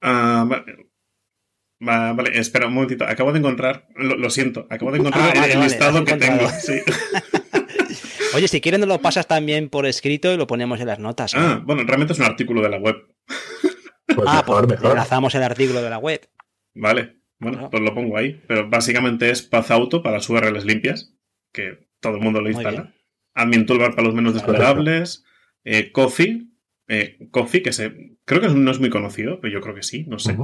Ah, 0.00 0.44
vale. 0.48 2.38
espera 2.38 2.66
un 2.66 2.74
momentito. 2.74 3.04
Acabo 3.04 3.32
de 3.32 3.38
encontrar, 3.38 3.86
lo, 3.94 4.28
siento, 4.28 4.66
acabo 4.70 4.90
de 4.90 4.98
encontrar 4.98 5.34
ah, 5.36 5.46
el, 5.46 5.60
listado 5.60 6.04
que 6.04 6.16
tengo. 6.16 6.48
Oye, 8.34 8.48
si 8.48 8.60
quieres 8.60 8.80
nos 8.80 8.88
lo 8.88 8.98
pasas 9.00 9.26
también 9.26 9.68
por 9.68 9.86
escrito 9.86 10.32
y 10.32 10.36
lo 10.36 10.46
ponemos 10.46 10.80
en 10.80 10.86
las 10.86 10.98
notas. 10.98 11.34
¿eh? 11.34 11.38
Ah, 11.38 11.62
bueno, 11.64 11.82
realmente 11.84 12.12
es 12.12 12.18
un 12.18 12.24
artículo 12.24 12.62
de 12.62 12.68
la 12.68 12.78
web. 12.78 12.96
Pues 14.06 14.28
ah, 14.30 14.42
mejor, 14.46 14.66
pues 14.66 14.82
enlazamos 14.82 15.34
el 15.34 15.42
artículo 15.42 15.82
de 15.82 15.90
la 15.90 15.98
web. 15.98 16.28
Vale, 16.74 17.16
bueno, 17.38 17.70
pues 17.70 17.82
lo 17.82 17.94
pongo 17.94 18.16
ahí. 18.16 18.42
Pero 18.46 18.68
básicamente 18.68 19.30
es 19.30 19.42
Paz 19.42 19.70
Auto 19.70 20.02
para 20.02 20.16
las 20.16 20.28
URLs 20.28 20.64
limpias 20.64 21.14
que 21.52 21.88
todo 22.00 22.16
el 22.16 22.20
mundo 22.20 22.40
lo 22.40 22.50
instala. 22.50 22.94
Admin 23.34 23.66
Toolbar 23.66 23.94
para 23.94 24.06
los 24.06 24.14
menús 24.14 24.34
desplegables. 24.34 25.24
Eh, 25.64 25.92
Coffee, 25.92 26.48
eh, 26.88 27.18
Coffee, 27.30 27.62
que 27.62 27.72
se, 27.72 28.16
creo 28.24 28.40
que 28.40 28.48
no 28.48 28.70
es 28.70 28.80
muy 28.80 28.90
conocido, 28.90 29.40
pero 29.40 29.52
yo 29.52 29.60
creo 29.60 29.74
que 29.74 29.82
sí, 29.82 30.04
no 30.08 30.18
sé. 30.18 30.36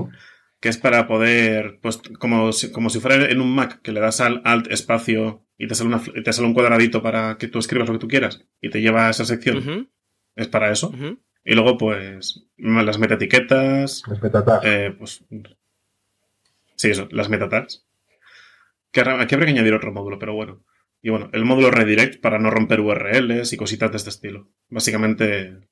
Que 0.60 0.68
es 0.68 0.76
para 0.76 1.06
poder, 1.06 1.78
pues, 1.80 2.00
como 2.18 2.52
si, 2.52 2.72
como 2.72 2.90
si 2.90 3.00
fuera 3.00 3.30
en 3.30 3.40
un 3.40 3.54
Mac, 3.54 3.80
que 3.82 3.92
le 3.92 4.00
das 4.00 4.20
al 4.20 4.42
Alt 4.44 4.70
espacio 4.72 5.46
y 5.56 5.68
te 5.68 5.74
sale, 5.74 5.88
una, 5.88 6.02
te 6.02 6.32
sale 6.32 6.48
un 6.48 6.54
cuadradito 6.54 7.02
para 7.02 7.36
que 7.38 7.48
tú 7.48 7.58
escribas 7.58 7.88
lo 7.88 7.94
que 7.94 8.00
tú 8.00 8.08
quieras 8.08 8.44
y 8.60 8.70
te 8.70 8.80
lleva 8.80 9.06
a 9.06 9.10
esa 9.10 9.24
sección. 9.24 9.90
Es 10.34 10.48
para 10.48 10.70
eso. 10.70 10.92
Y 11.44 11.54
luego, 11.54 11.78
pues, 11.78 12.46
las 12.56 12.98
metaetiquetas. 12.98 14.02
Las 14.06 14.22
metatags. 14.22 14.64
Eh, 14.66 14.94
pues, 14.98 15.24
sí, 16.76 16.90
eso, 16.90 17.08
las 17.10 17.28
metatags. 17.28 17.86
Que 18.90 19.00
aquí 19.00 19.34
habría 19.34 19.46
que 19.46 19.58
añadir 19.58 19.74
otro 19.74 19.92
módulo, 19.92 20.18
pero 20.18 20.34
bueno. 20.34 20.64
Y 21.00 21.10
bueno, 21.10 21.30
el 21.32 21.44
módulo 21.44 21.70
redirect 21.70 22.20
para 22.20 22.38
no 22.38 22.50
romper 22.50 22.80
URLs 22.80 23.52
y 23.52 23.56
cositas 23.56 23.90
de 23.90 23.96
este 23.96 24.10
estilo. 24.10 24.50
Básicamente 24.68 25.67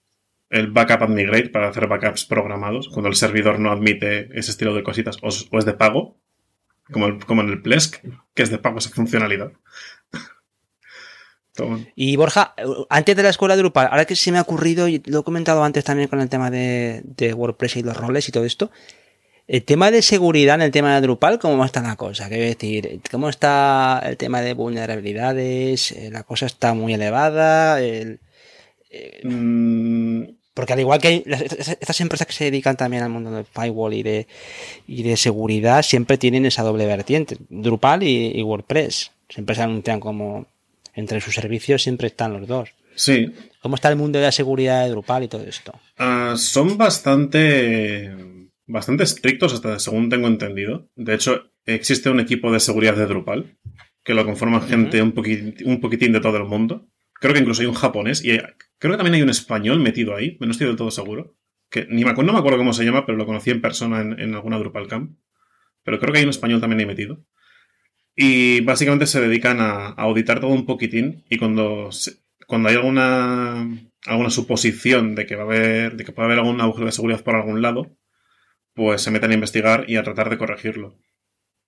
el 0.51 0.71
backup 0.71 1.03
and 1.03 1.15
migrate 1.15 1.51
para 1.51 1.69
hacer 1.69 1.87
backups 1.89 2.25
programados 2.25 2.89
cuando 2.89 3.09
el 3.09 3.17
servidor 3.17 3.59
no 3.59 3.71
admite 3.71 4.29
ese 4.39 4.51
estilo 4.51 4.75
de 4.75 4.83
cositas 4.83 5.19
o, 5.23 5.29
es 5.29 5.65
de 5.65 5.75
pago, 5.75 6.17
como, 6.91 7.19
como 7.27 7.43
en 7.43 7.49
el 7.49 7.63
Plesk, 7.63 7.97
que 8.35 8.43
es 8.43 8.51
de 8.51 8.59
pago 8.59 8.79
esa 8.79 8.91
funcionalidad. 8.91 9.53
Y 11.95 12.17
Borja, 12.17 12.55
antes 12.91 13.17
de 13.17 13.23
la 13.23 13.31
escuela 13.31 13.57
de 13.57 13.63
Drupal, 13.63 13.89
ahora 13.91 14.05
que 14.05 14.17
se 14.17 14.33
me 14.33 14.39
ha 14.39 14.43
ocurrido, 14.43 14.89
y 14.89 15.03
lo 15.07 15.21
he 15.21 15.25
comentado 15.25 15.65
antes 15.65 15.85
también 15.85 16.09
con 16.09 16.21
el 16.21 16.29
tema 16.29 16.51
de, 16.51 17.03
WordPress 17.35 17.77
y 17.77 17.83
los 17.83 17.97
roles 17.97 18.29
y 18.29 18.33
todo 18.33 18.45
esto, 18.45 18.71
el 19.47 19.65
tema 19.65 19.91
de 19.91 20.03
seguridad 20.03 20.57
en 20.57 20.63
el 20.63 20.71
tema 20.71 20.95
de 20.95 21.01
Drupal, 21.01 21.39
¿cómo 21.39 21.65
está 21.65 21.81
la 21.81 21.97
cosa? 21.97 22.29
Quiero 22.29 22.45
decir, 22.45 23.01
¿cómo 23.11 23.29
está 23.29 24.03
el 24.05 24.17
tema 24.17 24.41
de 24.41 24.55
vulnerabilidades? 24.55 25.93
Eh, 25.93 26.11
¿La 26.11 26.25
cosa 26.25 26.47
está 26.47 26.75
muy 26.75 26.95
elevada? 26.95 27.81
Eh, 27.81 28.19
mm. 29.23 30.25
Porque 30.57 30.73
al 30.73 30.81
igual 30.81 31.03
que 31.03 31.23
estas 31.27 32.01
empresas 32.01 32.27
que 32.27 32.33
se 32.33 32.45
dedican 32.45 32.79
también 32.79 33.03
al 33.03 33.11
mundo 33.11 33.31
del 33.31 33.45
firewall 33.45 33.93
y 33.93 34.03
de, 34.03 34.27
y 34.89 35.03
de 35.03 35.19
seguridad, 35.19 35.83
siempre 35.83 36.17
tienen 36.17 36.47
esa 36.47 36.63
doble 36.63 36.87
vertiente, 36.87 37.37
Drupal 37.51 38.03
y, 38.03 38.43
WordPress. 38.43 39.11
Siempre 39.29 39.55
se 39.55 39.61
anuncian 39.61 40.01
como 40.01 40.47
entre 40.95 41.21
sus 41.21 41.35
servicios, 41.35 41.83
siempre 41.83 42.07
están 42.07 42.33
los 42.33 42.49
dos. 42.49 42.71
Sí. 42.95 43.35
¿Cómo 43.61 43.75
está 43.75 43.91
el 43.91 43.97
mundo 43.97 44.19
de 44.19 44.25
la 44.25 44.33
seguridad 44.33 44.85
de 44.85 44.93
Drupal 44.93 45.25
y 45.25 45.29
todo 45.29 45.45
esto? 45.45 45.79
Ah, 45.99 46.37
son 46.39 46.79
bastante, 46.79 48.15
bastante 48.67 49.05
estrictos, 49.05 49.53
hasta 49.53 49.79
según 49.79 50.09
tengo 50.09 50.27
entendido. 50.27 50.89
De 50.97 51.17
hecho, 51.17 51.51
existe 51.67 52.09
un 52.09 52.19
equipo 52.19 52.51
de 52.51 52.61
seguridad 52.61 52.97
de 52.97 53.05
Drupal 53.05 53.59
que 54.03 54.15
lo 54.15 54.25
conforman 54.25 54.63
gente 54.63 55.03
un, 55.03 55.13
un 55.67 55.81
poquitín 55.83 56.13
de 56.13 56.21
todo 56.21 56.39
el 56.39 56.45
mundo. 56.45 56.87
Creo 57.21 57.33
que 57.33 57.41
incluso 57.41 57.63
hay 57.63 57.69
un 57.69 57.75
japonés 57.75 58.25
y 58.25 58.39
creo 58.79 58.93
que 58.93 58.97
también 58.97 59.15
hay 59.15 59.23
un 59.23 59.31
español 59.31 59.81
metido 59.81 60.15
ahí, 60.15 60.37
no 60.41 60.51
estoy 60.51 60.67
del 60.67 60.77
todo 60.77 60.91
seguro. 60.91 61.35
Que 61.71 61.87
ni 61.91 62.05
me 62.05 62.13
no 62.13 62.33
me 62.33 62.39
acuerdo 62.39 62.59
cómo 62.59 62.73
se 62.73 62.85
llama, 62.85 63.07
pero 63.07 63.19
lo 63.19 63.27
conocí 63.27 63.51
en 63.51 63.61
persona 63.61 64.01
en, 64.01 64.35
alguna 64.35 64.59
Drupal 64.59 64.87
Camp. 64.87 65.19
Pero 65.83 65.99
creo 65.99 66.13
que 66.13 66.19
hay 66.19 66.25
un 66.25 66.31
español 66.31 66.61
también 66.61 66.81
ahí 66.81 66.87
metido. 66.87 67.25
Y 68.15 68.61
básicamente 68.61 69.07
se 69.07 69.21
dedican 69.21 69.61
a, 69.61 69.89
auditar 69.89 70.41
todo 70.41 70.51
un 70.51 70.65
poquitín 70.65 71.25
y 71.29 71.39
cuando, 71.39 71.91
cuando 72.47 72.69
hay 72.69 72.77
alguna, 72.77 73.69
alguna 74.07 74.31
suposición 74.31 75.15
de 75.15 75.27
que 75.27 75.37
va 75.37 75.43
a 75.43 75.47
haber, 75.47 75.97
de 75.97 76.05
que 76.05 76.13
puede 76.13 76.27
haber 76.27 76.39
algún 76.39 76.61
agujero 76.61 76.87
de 76.87 76.93
seguridad 76.93 77.25
por 77.25 77.35
algún 77.35 77.61
lado, 77.61 77.97
pues 78.75 79.03
se 79.03 79.11
meten 79.11 79.33
a 79.33 79.35
investigar 79.35 79.85
y 79.89 79.97
a 79.97 80.03
tratar 80.03 80.31
de 80.31 80.39
corregirlo. 80.39 80.99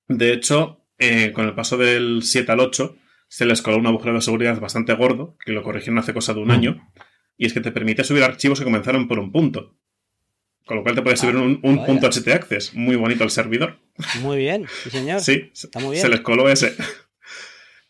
De 0.08 0.32
hecho, 0.32 0.86
eh, 0.98 1.32
con 1.32 1.46
el 1.46 1.54
paso 1.54 1.76
del 1.76 2.22
7 2.22 2.52
al 2.52 2.60
8, 2.60 2.96
se 3.28 3.46
les 3.46 3.62
coló 3.62 3.78
un 3.78 3.86
agujero 3.86 4.14
de 4.14 4.20
seguridad 4.20 4.58
bastante 4.60 4.94
gordo, 4.94 5.36
que 5.44 5.52
lo 5.52 5.62
corrigieron 5.62 5.98
hace 5.98 6.14
cosa 6.14 6.34
de 6.34 6.40
un 6.40 6.50
año, 6.50 6.90
y 7.36 7.46
es 7.46 7.52
que 7.52 7.60
te 7.60 7.70
permite 7.70 8.04
subir 8.04 8.24
archivos 8.24 8.58
que 8.58 8.64
comenzaron 8.64 9.06
por 9.06 9.18
un 9.18 9.30
punto. 9.30 9.76
Con 10.64 10.78
lo 10.78 10.82
cual 10.82 10.94
te 10.94 11.02
puede 11.02 11.16
subir 11.16 11.36
ah, 11.36 11.40
un, 11.40 11.86
punto 11.86 12.10
HT 12.10 12.28
Access. 12.28 12.74
Muy 12.74 12.96
bonito 12.96 13.24
el 13.24 13.30
servidor. 13.30 13.78
Muy 14.20 14.36
bien, 14.36 14.66
sí 14.82 14.90
señor. 14.90 15.20
Sí, 15.20 15.50
Está 15.54 15.80
muy 15.80 15.92
bien. 15.92 16.02
se 16.02 16.10
les 16.10 16.20
coló 16.20 16.48
ese. 16.50 16.74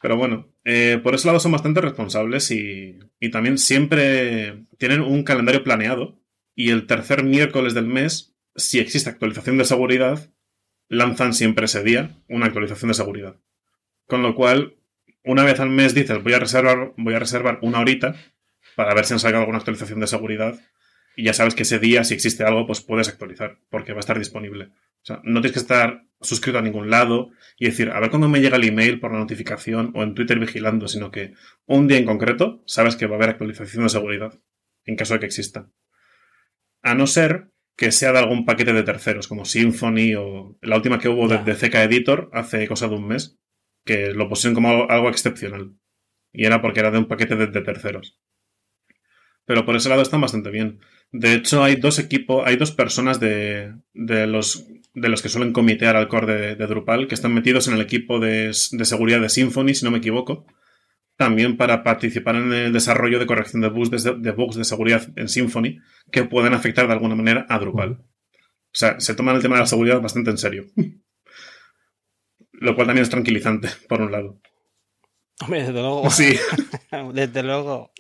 Pero 0.01 0.17
bueno, 0.17 0.47
eh, 0.65 1.01
por 1.03 1.15
ese 1.17 1.27
lado 1.27 1.41
son 1.41 1.51
bastante 1.51 1.81
responsables 1.81 2.53
y, 2.53 3.01
y, 3.19 3.31
también 3.31 3.59
siempre 3.59 4.65
tienen 4.79 5.01
un 5.01 5.25
calendario 5.25 5.65
planeado 5.65 6.21
y 6.55 6.71
el 6.71 6.87
tercer 6.87 7.25
miércoles 7.25 7.75
del 7.75 7.87
mes, 7.87 8.37
si 8.55 8.79
existe 8.79 9.11
actualización 9.11 9.59
de 9.59 9.65
seguridad, 9.65 10.31
lanzan 10.89 11.35
siempre 11.35 11.65
ese 11.67 11.83
día 11.83 12.17
una 12.29 12.47
actualización 12.47 12.89
de 12.89 12.95
seguridad. 12.95 13.37
Con 14.07 14.23
lo 14.23 14.35
cual, 14.35 14.78
una 15.29 15.45
vez 15.45 15.61
al 15.61 15.69
mes 15.69 15.95
dices, 15.95 16.23
voy 16.23 16.33
a 16.33 16.39
reservar, 16.39 16.95
voy 16.97 17.13
a 17.13 17.19
reservar 17.19 17.59
una 17.61 17.81
horita 17.81 18.17
para 18.77 18.95
ver 18.95 19.05
si 19.05 19.13
han 19.13 19.21
sacado 19.21 19.41
alguna 19.41 19.59
actualización 19.59 20.01
de 20.01 20.07
seguridad. 20.07 20.59
Y 21.17 21.25
ya 21.25 21.35
sabes 21.35 21.55
que 21.55 21.65
ese 21.65 21.79
día, 21.79 22.03
si 22.03 22.15
existe 22.15 22.45
algo, 22.45 22.67
pues 22.67 22.81
puedes 22.81 23.09
actualizar, 23.09 23.59
porque 23.69 23.93
va 23.93 23.99
a 23.99 24.01
estar 24.01 24.19
disponible. 24.19 24.71
O 25.03 25.05
sea, 25.05 25.21
no 25.25 25.43
tienes 25.43 25.53
que 25.53 25.59
estar 25.59 26.07
suscrito 26.23 26.59
a 26.59 26.63
ningún 26.63 26.89
lado 26.89 27.29
y 27.59 27.67
decir, 27.67 27.91
a 27.91 28.01
ver 28.01 28.09
cuándo 28.09 28.31
me 28.31 28.41
llega 28.41 28.57
el 28.57 28.65
email 28.65 29.01
por 29.01 29.13
la 29.13 29.19
notificación 29.19 29.93
o 29.95 30.03
en 30.03 30.15
Twitter 30.15 30.39
vigilando, 30.39 30.89
sino 30.89 31.11
que 31.11 31.35
un 31.67 31.89
día 31.89 31.99
en 31.99 32.07
concreto 32.07 32.63
sabes 32.67 32.97
que 32.97 33.07
va 33.07 33.17
a 33.17 33.19
haber 33.19 33.29
actualización 33.29 33.83
de 33.83 33.91
seguridad, 33.91 34.41
en 34.87 34.97
caso 34.97 35.13
de 35.13 35.21
que 35.21 35.27
exista. 35.27 35.69
A 36.81 36.95
no 36.95 37.07
ser 37.07 37.51
que 37.77 37.93
sea 37.93 38.13
de 38.13 38.21
algún 38.21 38.47
paquete 38.47 38.73
de 38.73 38.83
terceros, 38.83 39.29
como 39.29 39.45
Symfony 39.45 40.15
o 40.17 40.57
la 40.63 40.77
última 40.77 40.99
que 40.99 41.11
hubo 41.11 41.29
de, 41.29 41.39
de 41.39 41.55
CK 41.55 41.75
Editor 41.75 42.31
hace 42.33 42.67
cosa 42.67 42.89
de 42.89 42.95
un 42.95 43.07
mes, 43.07 43.39
que 43.89 44.13
lo 44.13 44.29
pusieron 44.29 44.55
como 44.55 44.87
algo, 44.91 45.09
excepcional. 45.09 45.73
Y 46.31 46.45
era 46.45 46.61
porque 46.61 46.81
era 46.81 46.91
de 46.91 46.99
un 46.99 47.09
paquete 47.09 47.37
de, 47.37 47.47
terceros. 47.63 48.21
Pero 49.47 49.65
por 49.65 49.75
ese 49.75 49.89
lado 49.89 50.03
están 50.03 50.21
bastante 50.21 50.51
bien. 50.51 50.81
De 51.11 51.33
hecho, 51.33 51.65
hay 51.65 51.77
dos 51.77 51.99
equipos, 51.99 52.47
hay 52.47 52.57
dos 52.57 52.71
personas 52.71 53.19
de, 53.19 53.73
de, 53.95 54.27
los, 54.27 54.67
de 54.93 55.09
los 55.09 55.23
que 55.23 55.31
suelen 55.31 55.55
comitear 55.55 55.97
al 55.97 56.07
core 56.07 56.55
de, 56.55 56.67
Drupal 56.67 57.09
que 57.09 57.15
están 57.15 57.33
metidos 57.33 57.67
en 57.67 57.75
el 57.75 57.81
equipo 57.81 58.21
de, 58.21 58.53
seguridad 58.53 59.23
de 59.23 59.31
Symfony, 59.31 59.73
si 59.73 59.87
no 59.87 59.91
me 59.91 59.99
equivoco. 59.99 60.47
También 61.17 61.57
para 61.57 61.83
participar 61.83 62.37
en 62.37 62.53
el 62.53 62.73
desarrollo 62.75 63.19
de 63.19 63.27
corrección 63.27 63.63
de 63.63 63.71
bugs 63.71 63.91
de, 63.91 64.17
de 64.19 64.33
bugs 64.33 64.57
de 64.57 64.65
seguridad 64.65 65.09
en 65.17 65.29
Symfony 65.31 65.79
que 66.13 66.25
pueden 66.25 66.53
afectar 66.53 66.87
de 66.87 66.93
alguna 66.93 67.15
manera 67.15 67.47
a 67.49 67.59
Drupal. 67.59 67.93
O 67.93 68.77
sea, 68.79 69.01
se 69.01 69.15
toman 69.15 69.35
el 69.35 69.43
tema 69.43 69.57
de 69.57 69.63
la 69.63 69.67
seguridad 69.67 70.03
bastante 70.03 70.31
en 70.31 70.39
serio. 70.39 70.67
Lo 72.61 72.75
cual 72.75 72.87
también 72.89 73.03
es 73.03 73.11
tranquilizante, 73.11 73.69
por 73.89 74.01
un 74.01 74.13
lado. 74.13 74.41
Hombre, 75.41 75.61
desde 75.61 75.73
luego. 75.73 76.11
Sí. 76.11 76.37
desde 77.15 77.43
luego. 77.43 77.93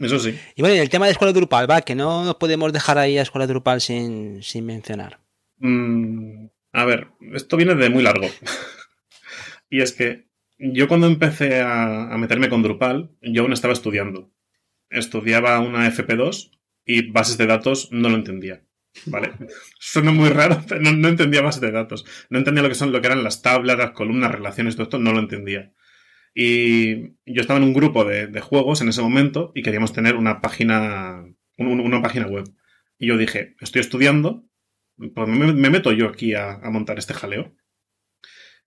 Eso 0.00 0.18
sí. 0.18 0.38
Y 0.56 0.62
bueno, 0.62 0.80
el 0.80 0.88
tema 0.88 1.06
de 1.06 1.12
Escuela 1.12 1.32
Drupal, 1.32 1.70
va, 1.70 1.80
que 1.82 1.94
no 1.94 2.24
nos 2.24 2.34
podemos 2.36 2.72
dejar 2.72 2.98
ahí 2.98 3.18
a 3.18 3.22
Escuela 3.22 3.46
Drupal 3.46 3.80
sin, 3.80 4.42
sin 4.42 4.66
mencionar. 4.66 5.20
Mm, 5.58 6.46
a 6.72 6.84
ver, 6.84 7.08
esto 7.32 7.56
viene 7.56 7.74
de 7.74 7.88
muy 7.88 8.02
largo. 8.02 8.26
y 9.70 9.80
es 9.80 9.92
que 9.92 10.26
yo 10.58 10.88
cuando 10.88 11.06
empecé 11.06 11.60
a, 11.60 12.12
a, 12.12 12.18
meterme 12.18 12.48
con 12.48 12.62
Drupal, 12.62 13.16
yo 13.22 13.42
aún 13.42 13.52
estaba 13.52 13.72
estudiando. 13.72 14.32
Estudiaba 14.90 15.60
una 15.60 15.88
FP2 15.88 16.50
y 16.84 17.10
bases 17.10 17.38
de 17.38 17.46
datos 17.46 17.88
no 17.92 18.08
lo 18.08 18.16
entendía. 18.16 18.65
Suena 19.78 20.10
muy 20.12 20.30
raro, 20.30 20.62
pero 20.68 20.80
no, 20.80 21.08
entendía 21.08 21.42
bases 21.42 21.60
de 21.60 21.70
datos. 21.70 22.04
No 22.30 22.38
entendía 22.38 22.62
lo 22.62 22.68
que 22.68 22.74
son, 22.74 22.92
lo 22.92 23.00
que 23.00 23.06
eran 23.06 23.24
las 23.24 23.42
tablas, 23.42 23.78
las 23.78 23.90
columnas, 23.92 24.32
relaciones, 24.32 24.74
todo 24.76 24.84
esto, 24.84 24.98
no 24.98 25.12
lo 25.12 25.20
entendía. 25.20 25.72
Y 26.34 27.14
yo 27.24 27.40
estaba 27.40 27.58
en 27.58 27.64
un 27.64 27.72
grupo 27.72 28.04
de, 28.04 28.40
juegos 28.40 28.82
en 28.82 28.88
ese 28.88 29.00
momento 29.00 29.52
y 29.54 29.62
queríamos 29.62 29.92
tener 29.92 30.16
una 30.16 30.40
página, 30.40 31.24
una 31.56 32.02
página 32.02 32.26
web. 32.26 32.44
Y 32.98 33.06
yo 33.06 33.16
dije, 33.16 33.56
estoy 33.60 33.80
estudiando, 33.80 34.44
pues 35.14 35.28
me, 35.28 35.70
meto 35.70 35.92
yo 35.92 36.08
aquí 36.08 36.34
a, 36.34 36.54
a, 36.54 36.70
montar 36.70 36.98
este 36.98 37.14
jaleo. 37.14 37.54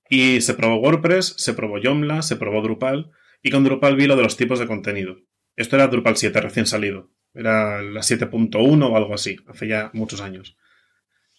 Y 0.10 0.42
se 0.42 0.56
probó 0.56 0.78
WordPress, 0.78 1.36
se 1.38 1.54
probó 1.54 1.80
Joomla, 1.82 2.24
se 2.24 2.36
probó 2.36 2.64
Drupal, 2.64 3.12
y 3.44 3.52
con 3.52 3.64
Drupal 3.64 3.96
vi 3.96 4.08
lo 4.08 4.16
de 4.16 4.24
los 4.24 4.38
tipos 4.38 4.58
de 4.58 4.66
contenido. 4.66 5.18
Esto 5.56 5.76
era 5.76 5.88
Drupal 5.88 6.18
7, 6.18 6.42
recién 6.42 6.66
salido. 6.66 7.12
Era 7.34 7.82
la 7.82 8.02
7.1 8.02 8.84
o 8.84 8.98
algo 8.98 9.14
así, 9.14 9.38
hace 9.48 9.68
ya 9.68 9.92
muchos 9.94 10.22
años. 10.22 10.58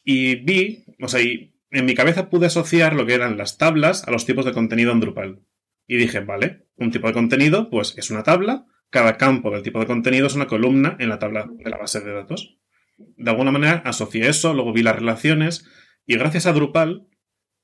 Y 0.05 0.37
vi, 0.37 0.85
o 1.01 1.09
sea, 1.09 1.21
y 1.21 1.55
en 1.71 1.85
mi 1.85 1.95
cabeza 1.95 2.31
pude 2.31 2.47
asociar 2.47 2.95
lo 2.95 3.07
que 3.07 3.15
eran 3.15 3.37
las 3.37 3.59
tablas 3.59 4.07
a 4.07 4.11
los 4.11 4.27
tipos 4.27 4.45
de 4.45 4.53
contenido 4.53 4.93
en 4.93 5.01
Drupal. 5.01 5.41
Y 5.87 5.97
dije, 5.97 6.21
vale, 6.21 6.67
un 6.77 6.91
tipo 6.91 7.07
de 7.09 7.13
contenido, 7.13 7.69
pues 7.71 7.95
es 7.97 8.11
una 8.11 8.23
tabla, 8.23 8.67
cada 8.91 9.17
campo 9.17 9.51
del 9.51 9.63
tipo 9.63 9.81
de 9.81 9.87
contenido 9.87 10.27
es 10.27 10.35
una 10.35 10.47
columna 10.47 10.97
en 10.99 11.09
la 11.09 11.19
tabla 11.19 11.49
de 11.51 11.71
la 11.71 11.79
base 11.79 12.01
de 12.01 12.13
datos. 12.13 12.59
De 12.97 13.31
alguna 13.31 13.51
manera 13.51 13.83
asocié 13.85 14.29
eso, 14.29 14.53
luego 14.55 14.73
vi 14.73 14.83
las 14.83 14.97
relaciones, 14.97 15.65
y 16.07 16.17
gracias 16.17 16.47
a 16.47 16.53
Drupal, 16.53 17.09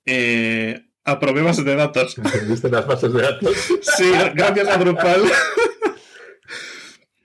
eh, 0.05 0.86
aprobé 1.05 1.43
bases 1.43 1.65
de 1.65 1.74
datos. 1.74 2.19
¿Entendiste 2.24 2.70
las 2.70 2.86
bases 2.86 3.12
de 3.12 3.23
datos? 3.23 3.57
sí, 3.81 4.11
gracias 4.35 4.69
a 4.69 4.78
Drupal. 4.78 5.23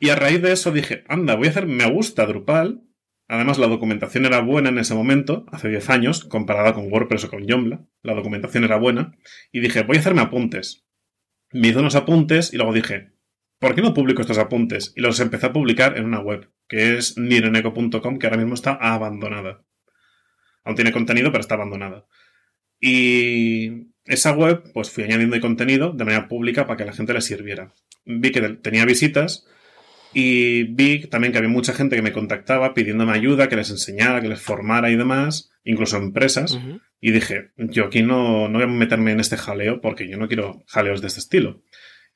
Y 0.02 0.10
a 0.10 0.16
raíz 0.16 0.42
de 0.42 0.52
eso 0.52 0.72
dije, 0.72 1.04
anda, 1.08 1.36
voy 1.36 1.46
a 1.46 1.52
hacer, 1.52 1.68
me 1.68 1.86
gusta 1.86 2.26
Drupal. 2.26 2.82
Además, 3.28 3.60
la 3.60 3.68
documentación 3.68 4.26
era 4.26 4.42
buena 4.42 4.70
en 4.70 4.80
ese 4.80 4.96
momento, 4.96 5.46
hace 5.52 5.70
10 5.70 5.92
años, 5.92 6.26
comparada 6.26 6.74
con 6.74 6.92
WordPress 6.92 7.26
o 7.26 7.30
con 7.30 7.48
Joomla. 7.48 7.86
La 8.02 8.16
documentación 8.16 8.64
era 8.64 8.78
buena. 8.78 9.16
Y 9.52 9.60
dije, 9.60 9.84
voy 9.84 9.98
a 9.98 10.00
hacerme 10.00 10.22
apuntes. 10.22 10.88
Me 11.52 11.68
hice 11.68 11.78
unos 11.78 11.94
apuntes 11.94 12.52
y 12.52 12.58
luego 12.58 12.74
dije, 12.74 13.12
¿por 13.60 13.76
qué 13.76 13.84
no 13.84 13.94
publico 13.94 14.22
estos 14.22 14.40
apuntes? 14.40 14.92
Y 14.96 15.02
los 15.02 15.20
empecé 15.20 15.46
a 15.46 15.54
publicar 15.54 15.96
en 15.96 16.06
una 16.06 16.20
web, 16.20 16.50
que 16.68 16.98
es 16.98 17.16
nireneco.com, 17.20 18.18
que 18.18 18.26
ahora 18.26 18.38
mismo 18.38 18.56
está 18.56 18.74
abandonada. 18.74 19.64
Aún 20.64 20.76
tiene 20.76 20.92
contenido, 20.92 21.32
pero 21.32 21.42
está 21.42 21.54
abandonada. 21.54 22.08
Y 22.80 23.92
esa 24.06 24.32
web, 24.32 24.64
pues 24.74 24.90
fui 24.90 25.04
añadiendo 25.04 25.40
contenido 25.40 25.94
de 25.94 26.06
manera 26.06 26.28
pública 26.28 26.66
para 26.66 26.78
que 26.78 26.86
la 26.86 26.94
gente 26.94 27.14
le 27.14 27.22
sirviera. 27.22 27.72
Vi 28.04 28.32
que 28.32 28.42
tenía 28.42 28.84
visitas 28.86 29.46
y 30.14 30.64
vi 30.64 31.08
también 31.08 31.32
que 31.32 31.38
había 31.38 31.50
mucha 31.50 31.74
gente 31.74 31.96
que 31.96 32.02
me 32.02 32.12
contactaba 32.12 32.74
pidiéndome 32.74 33.14
ayuda, 33.14 33.48
que 33.48 33.56
les 33.56 33.70
enseñara, 33.70 34.22
que 34.22 34.28
les 34.28 34.42
formara 34.42 34.92
y 34.92 34.96
demás, 34.96 35.52
incluso 35.64 35.98
empresas. 35.98 36.60
Y 37.00 37.12
dije, 37.12 37.52
yo 37.58 37.86
aquí 37.86 38.04
no, 38.04 38.48
no 38.48 38.60
voy 38.60 38.64
a 38.64 38.68
meterme 38.68 39.12
en 39.12 39.20
este 39.20 39.38
jaleo 39.38 39.82
porque 39.82 40.10
yo 40.10 40.18
no 40.18 40.28
quiero 40.28 40.64
jaleos 40.68 41.02
de 41.02 41.08
este 41.08 41.20
estilo. 41.20 41.64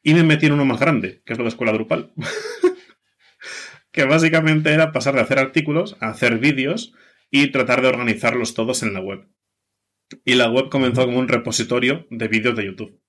y 0.03 0.13
me 0.13 0.23
metí 0.23 0.45
en 0.45 0.53
uno 0.53 0.65
más 0.65 0.79
grande, 0.79 1.23
que 1.25 1.33
es 1.33 1.39
lo 1.39 1.45
de 1.45 1.49
Escuela 1.49 1.73
Drupal. 1.73 2.13
que 3.91 4.03
básicamente 4.03 4.73
era 4.73 4.91
pasar 4.91 5.15
de 5.15 5.21
hacer 5.21 5.39
artículos 5.39 5.95
a 6.01 6.09
hacer 6.09 6.37
vídeos 6.37 6.93
y 7.31 7.47
tratar 7.47 7.81
de 7.81 7.87
organizarlos 7.87 8.53
todos 8.53 8.83
en 8.83 8.93
la 8.93 8.99
web. 8.99 9.27
Y 10.23 10.35
la 10.35 10.49
web 10.49 10.69
comenzó 10.69 11.05
como 11.05 11.19
un 11.19 11.27
repositorio 11.27 12.05
de 12.09 12.27
vídeos 12.27 12.55
de 12.55 12.65
YouTube. 12.65 13.01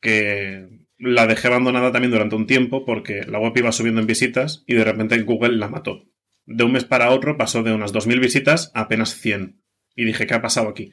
Que 0.00 0.79
la 1.00 1.26
dejé 1.26 1.48
abandonada 1.48 1.92
también 1.92 2.12
durante 2.12 2.36
un 2.36 2.46
tiempo 2.46 2.84
porque 2.84 3.24
la 3.24 3.38
web 3.38 3.52
iba 3.56 3.72
subiendo 3.72 4.00
en 4.00 4.06
visitas 4.06 4.64
y 4.66 4.74
de 4.74 4.84
repente 4.84 5.20
Google 5.22 5.56
la 5.56 5.68
mató. 5.68 6.04
De 6.44 6.64
un 6.64 6.72
mes 6.72 6.84
para 6.84 7.10
otro 7.10 7.36
pasó 7.36 7.62
de 7.62 7.72
unas 7.72 7.94
2.000 7.94 8.20
visitas 8.20 8.70
a 8.74 8.82
apenas 8.82 9.14
100. 9.14 9.62
Y 9.96 10.04
dije, 10.04 10.26
¿qué 10.26 10.34
ha 10.34 10.42
pasado 10.42 10.68
aquí? 10.68 10.92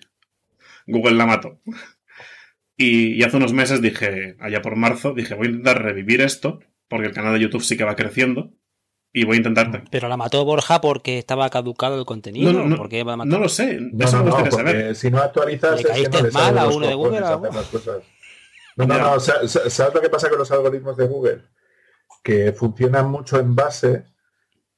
Google 0.86 1.16
la 1.16 1.26
mató. 1.26 1.60
Y, 2.78 3.24
hace 3.24 3.38
unos 3.38 3.54
meses 3.54 3.82
dije, 3.82 4.36
allá 4.40 4.62
por 4.62 4.76
marzo, 4.76 5.14
dije, 5.14 5.34
voy 5.34 5.48
a 5.48 5.50
intentar 5.50 5.82
revivir 5.82 6.22
esto, 6.22 6.60
porque 6.88 7.08
el 7.08 7.14
canal 7.14 7.34
de 7.34 7.40
YouTube 7.40 7.64
sí 7.64 7.76
que 7.76 7.84
va 7.84 7.96
creciendo, 7.96 8.54
y 9.12 9.26
voy 9.26 9.36
a 9.36 9.38
intentar. 9.38 9.84
Pero 9.90 10.08
la 10.08 10.16
mató 10.16 10.46
Borja 10.46 10.80
porque 10.80 11.18
estaba 11.18 11.50
caducado 11.50 11.98
el 11.98 12.06
contenido. 12.06 12.54
No, 12.54 12.66
no, 12.66 13.26
no 13.26 13.40
lo 13.40 13.50
sé. 13.50 13.80
Eso 14.00 14.24
me 14.24 14.30
gustaría 14.30 14.52
saber. 14.52 14.96
Si 14.96 15.10
no 15.10 15.18
actualizas, 15.18 15.82
¿Le 15.82 15.90
caíste 15.90 16.28
es 16.28 16.34
mal 16.34 16.56
a 16.58 16.68
uno 16.68 16.86
de 16.86 16.94
Google? 16.94 17.22
No, 18.78 18.86
no, 18.86 18.98
no. 19.00 19.20
¿Sabes 19.20 19.94
lo 19.94 20.02
que 20.02 20.10
pasa 20.10 20.30
con 20.30 20.38
los 20.40 20.52
algoritmos 20.52 20.96
de 20.96 21.08
Google? 21.08 21.44
Que 22.24 22.54
funcionan 22.54 23.10
mucho 23.10 23.40
en 23.40 23.56
base 23.56 24.06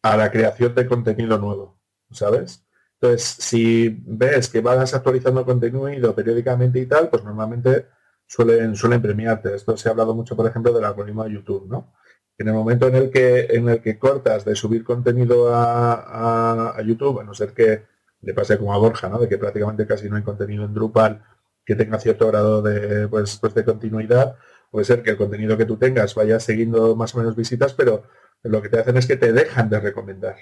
a 0.01 0.17
la 0.17 0.31
creación 0.31 0.73
de 0.73 0.88
contenido 0.88 1.38
nuevo. 1.38 1.80
¿Sabes? 2.11 2.65
Entonces, 3.01 3.23
si 3.39 4.01
ves 4.05 4.49
que 4.49 4.61
vas 4.61 4.93
actualizando 4.93 5.45
contenido 5.45 6.15
periódicamente 6.15 6.80
y 6.80 6.85
tal, 6.85 7.09
pues 7.09 7.23
normalmente 7.23 7.88
suelen, 8.26 8.76
suelen 8.76 9.01
premiarte. 9.01 9.55
Esto 9.55 9.77
se 9.77 9.88
ha 9.89 9.91
hablado 9.91 10.13
mucho, 10.15 10.35
por 10.35 10.47
ejemplo, 10.47 10.73
del 10.73 10.85
algoritmo 10.85 11.23
de 11.23 11.34
YouTube, 11.34 11.67
¿no? 11.69 11.93
En 12.38 12.47
el 12.47 12.53
momento 12.53 12.88
en 12.88 12.95
el 12.95 13.09
que, 13.09 13.47
en 13.49 13.67
el 13.69 13.81
que 13.81 13.99
cortas 13.99 14.45
de 14.45 14.55
subir 14.55 14.84
contenido 14.84 15.49
a, 15.53 16.76
YouTube, 16.85 17.19
a 17.19 17.23
no 17.23 17.34
ser 17.34 17.53
que 17.53 17.85
le 18.21 18.34
pase 18.34 18.57
como 18.57 18.73
a 18.73 18.77
Borja, 18.77 19.09
¿no? 19.09 19.19
De 19.19 19.27
que 19.27 19.38
prácticamente 19.38 19.85
casi 19.85 20.09
no 20.09 20.15
hay 20.15 20.23
contenido 20.23 20.63
en 20.63 20.73
Drupal 20.73 21.23
que 21.69 21.75
tenga 21.75 21.99
cierto 21.99 22.25
grado 22.25 22.63
de, 22.63 23.07
pues, 23.07 23.37
pues 23.37 23.53
de 23.53 23.63
continuidad, 23.63 24.35
puede 24.71 24.85
ser 24.85 25.03
que 25.03 25.11
el 25.11 25.17
contenido 25.17 25.55
que 25.55 25.65
tú 25.65 25.77
tengas 25.77 26.15
vaya 26.15 26.39
siguiendo 26.39 26.95
más 26.95 27.13
o 27.13 27.19
menos 27.19 27.35
visitas, 27.35 27.75
pero 27.75 28.05
lo 28.41 28.59
que 28.59 28.69
te 28.69 28.79
hacen 28.79 28.97
es 28.97 29.05
que 29.05 29.17
te 29.17 29.31
dejan 29.31 29.69
de 29.69 29.79
recomendar. 29.79 30.35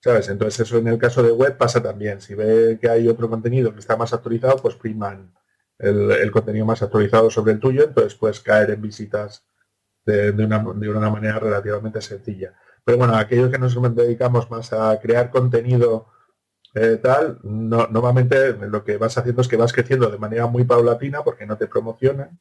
¿Sabes? 0.00 0.28
Entonces 0.28 0.60
eso 0.60 0.78
en 0.78 0.86
el 0.86 0.98
caso 0.98 1.24
de 1.24 1.32
web 1.32 1.56
pasa 1.56 1.82
también. 1.82 2.20
Si 2.20 2.36
ve 2.36 2.78
que 2.80 2.88
hay 2.88 3.08
otro 3.08 3.28
contenido 3.28 3.72
que 3.72 3.80
está 3.80 3.96
más 3.96 4.12
actualizado, 4.12 4.58
pues 4.58 4.76
priman 4.76 5.34
el, 5.80 6.30
contenido 6.30 6.64
más 6.66 6.82
actualizado 6.82 7.30
sobre 7.30 7.54
el 7.54 7.58
tuyo, 7.58 7.82
entonces 7.82 8.14
puedes 8.14 8.38
caer 8.38 8.70
en 8.70 8.80
visitas 8.80 9.44
de, 10.06 10.30
una, 10.30 11.10
manera 11.10 11.40
relativamente 11.40 12.00
sencilla. 12.00 12.54
Pero 12.84 12.98
bueno, 12.98 13.16
aquellos 13.16 13.50
que 13.50 13.58
nos 13.58 13.74
dedicamos 13.96 14.48
más 14.52 14.72
a 14.72 15.00
crear 15.00 15.30
contenido 15.32 16.06
eh, 16.74 16.98
tal, 17.02 17.38
no, 17.42 17.88
normalmente 17.88 18.54
lo 18.54 18.84
que 18.84 18.96
vas 18.96 19.16
haciendo 19.16 19.42
es 19.42 19.48
que 19.48 19.56
vas 19.56 19.72
creciendo 19.72 20.10
de 20.10 20.18
manera 20.18 20.46
muy 20.46 20.64
paulatina 20.64 21.22
porque 21.22 21.46
no 21.46 21.56
te 21.56 21.66
promocionan, 21.66 22.40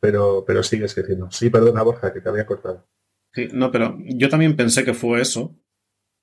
pero, 0.00 0.44
pero 0.46 0.62
sigues 0.62 0.94
creciendo. 0.94 1.30
Sí, 1.30 1.50
perdona 1.50 1.82
Borja, 1.82 2.12
que 2.12 2.20
te 2.20 2.28
había 2.28 2.46
cortado. 2.46 2.86
Sí, 3.32 3.48
no, 3.52 3.72
pero 3.72 3.98
yo 4.00 4.28
también 4.28 4.56
pensé 4.56 4.84
que 4.84 4.94
fue 4.94 5.20
eso, 5.20 5.58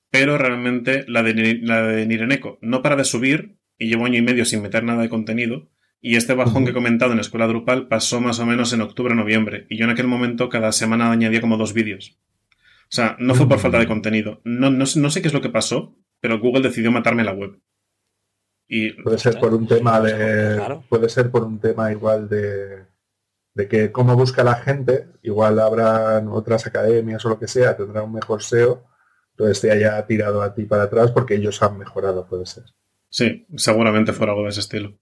pero 0.10 0.38
realmente 0.38 1.06
la 1.08 1.24
de, 1.24 1.60
la 1.62 1.82
de 1.84 2.06
Nireneko 2.06 2.58
no 2.62 2.82
para 2.82 2.96
de 2.96 3.06
subir 3.06 3.58
y 3.78 3.88
llevo 3.88 4.06
año 4.06 4.20
y 4.20 4.22
medio 4.22 4.46
sin 4.46 4.62
meter 4.62 4.84
nada 4.84 5.02
de 5.02 5.10
contenido. 5.10 5.70
Y 6.04 6.16
este 6.16 6.34
bajón 6.34 6.66
que 6.66 6.72
he 6.72 6.74
comentado 6.74 7.12
en 7.12 7.18
la 7.18 7.22
escuela 7.22 7.48
Drupal 7.48 7.88
pasó 7.88 8.22
más 8.22 8.40
o 8.40 8.46
menos 8.46 8.74
en 8.74 8.82
octubre-noviembre. 8.82 9.68
Y 9.70 9.78
yo 9.78 9.86
en 9.86 9.92
aquel 9.92 10.08
momento 10.08 10.50
cada 10.50 10.72
semana 10.72 11.12
añadía 11.12 11.42
como 11.42 11.58
dos 11.58 11.74
vídeos. 11.74 12.18
O 12.92 12.94
sea, 12.94 13.16
no 13.20 13.36
fue 13.36 13.48
por 13.48 13.60
falta 13.60 13.80
de 13.80 13.88
contenido. 13.88 14.42
No, 14.44 14.70
no, 14.70 14.86
sé 14.86 15.22
qué 15.22 15.28
es 15.28 15.34
lo 15.34 15.42
que 15.42 15.50
pasó, 15.50 15.96
pero 16.22 16.40
Google 16.40 16.62
decidió 16.62 16.92
matarme 16.92 17.26
la 17.26 17.34
web. 17.34 17.60
Y, 18.68 18.94
puede 19.04 19.18
ser 19.18 19.38
por 19.38 19.54
un 19.54 19.68
tema 19.68 20.00
de. 20.00 20.80
Puede 20.88 21.10
ser 21.10 21.30
por 21.30 21.44
un 21.44 21.60
tema 21.60 21.92
igual 21.92 22.30
de. 22.30 22.86
de 23.54 23.68
que 23.68 23.92
cómo 23.92 24.16
busca 24.16 24.46
la 24.46 24.56
gente, 24.56 25.08
igual 25.24 25.60
habrán 25.60 26.30
otras 26.30 26.66
academias 26.66 27.26
o 27.26 27.30
lo 27.30 27.40
que 27.40 27.50
sea, 27.50 27.76
tendrá 27.76 28.04
un 28.04 28.14
mejor 28.14 28.42
SEO 28.42 28.90
entonces 29.42 29.62
te 29.62 29.72
haya 29.72 30.06
tirado 30.06 30.42
a 30.44 30.54
ti 30.54 30.66
para 30.66 30.84
atrás 30.84 31.12
porque 31.12 31.36
ellos 31.36 31.62
han 31.64 31.78
mejorado, 31.78 32.28
puede 32.28 32.46
ser. 32.46 32.64
Sí, 33.10 33.48
seguramente 33.56 34.14
fuera 34.14 34.34
algo 34.34 34.44
de 34.44 34.50
ese 34.50 34.60
estilo. 34.60 35.00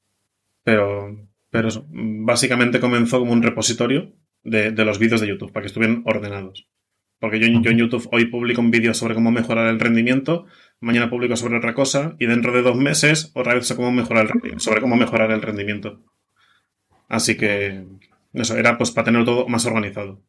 Pero, 0.63 1.29
pero 1.49 1.67
eso, 1.67 1.85
básicamente 1.89 2.79
comenzó 2.79 3.19
como 3.19 3.33
un 3.33 3.43
repositorio 3.43 4.13
de, 4.43 4.71
los 4.71 4.97
vídeos 4.97 5.19
de 5.19 5.27
YouTube, 5.27 5.51
para 5.51 5.63
que 5.63 5.67
estuvieran 5.67 6.03
ordenados. 6.05 6.69
Porque 7.19 7.39
yo, 7.39 7.47
yo, 7.47 7.71
en 7.71 7.77
YouTube 7.77 8.07
hoy 8.13 8.27
publico 8.27 8.61
un 8.61 8.71
vídeo 8.71 8.93
sobre 8.93 9.13
cómo 9.13 9.29
mejorar 9.31 9.67
el 9.67 9.79
rendimiento, 9.79 10.45
mañana 10.79 11.09
publico 11.09 11.35
sobre 11.35 11.57
otra 11.57 11.73
cosa, 11.73 12.15
y 12.19 12.25
dentro 12.25 12.53
de 12.53 12.61
dos 12.61 12.77
meses 12.77 13.31
otra 13.33 13.53
vez 13.53 13.67
sobre 13.67 13.81
cómo 14.81 14.95
mejorar 14.95 15.31
el, 15.31 15.41
rendimiento. 15.41 16.03
Así 17.07 17.37
que 17.37 17.85
eso 18.33 18.57
era 18.57 18.77
pues 18.77 18.91
para 18.91 19.05
tenerlo 19.05 19.25
todo 19.25 19.47
más 19.47 19.65
organizado. 19.65 20.23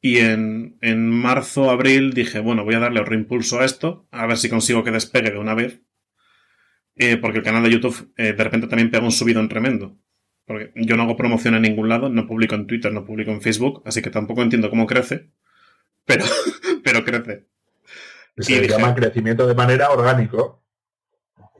Y 0.00 0.18
en, 0.18 0.78
en 0.82 1.10
marzo, 1.10 1.70
abril 1.70 2.12
dije, 2.12 2.38
bueno, 2.38 2.64
voy 2.64 2.74
a 2.74 2.80
darle 2.80 3.00
otro 3.00 3.14
impulso 3.14 3.60
a 3.60 3.64
esto, 3.64 4.06
a 4.10 4.26
ver 4.26 4.36
si 4.36 4.48
consigo 4.48 4.84
que 4.84 4.90
despegue 4.90 5.30
de 5.30 5.38
una 5.38 5.54
vez. 5.54 5.80
Eh, 6.96 7.18
porque 7.18 7.38
el 7.38 7.44
canal 7.44 7.62
de 7.62 7.70
YouTube 7.70 8.12
eh, 8.16 8.32
de 8.32 8.44
repente 8.44 8.68
también 8.68 8.90
pega 8.90 9.04
un 9.04 9.12
subidón 9.12 9.48
tremendo. 9.48 9.98
Porque 10.46 10.72
yo 10.76 10.96
no 10.96 11.02
hago 11.02 11.16
promoción 11.16 11.54
en 11.54 11.62
ningún 11.62 11.88
lado, 11.88 12.08
no 12.08 12.26
publico 12.26 12.54
en 12.54 12.66
Twitter, 12.66 12.92
no 12.92 13.04
publico 13.04 13.32
en 13.32 13.42
Facebook, 13.42 13.82
así 13.84 14.00
que 14.00 14.10
tampoco 14.10 14.42
entiendo 14.42 14.70
cómo 14.70 14.86
crece. 14.86 15.30
Pero, 16.04 16.24
pero 16.84 17.04
crece. 17.04 17.46
Se 18.38 18.68
llama 18.68 18.94
crecimiento 18.94 19.46
de 19.46 19.54
manera 19.54 19.90
orgánico. 19.90 20.62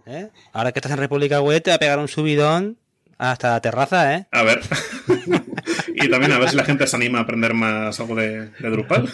¿Eh? 0.06 0.28
Ahora 0.52 0.72
que 0.72 0.78
estás 0.78 0.92
en 0.92 0.98
República 0.98 1.40
Web 1.40 1.62
te 1.62 1.70
va 1.70 1.76
a 1.76 1.80
pegar 1.80 1.98
un 1.98 2.08
subidón 2.08 2.78
hasta 3.18 3.52
la 3.52 3.60
terraza, 3.60 4.14
¿eh? 4.14 4.26
A 4.30 4.42
ver. 4.42 4.60
y 5.94 6.08
también 6.08 6.32
a 6.32 6.38
ver 6.38 6.50
si 6.50 6.56
la 6.56 6.64
gente 6.64 6.86
se 6.86 6.96
anima 6.96 7.18
a 7.18 7.22
aprender 7.22 7.54
más 7.54 7.98
algo 7.98 8.14
de, 8.14 8.50
Drupal. 8.60 9.10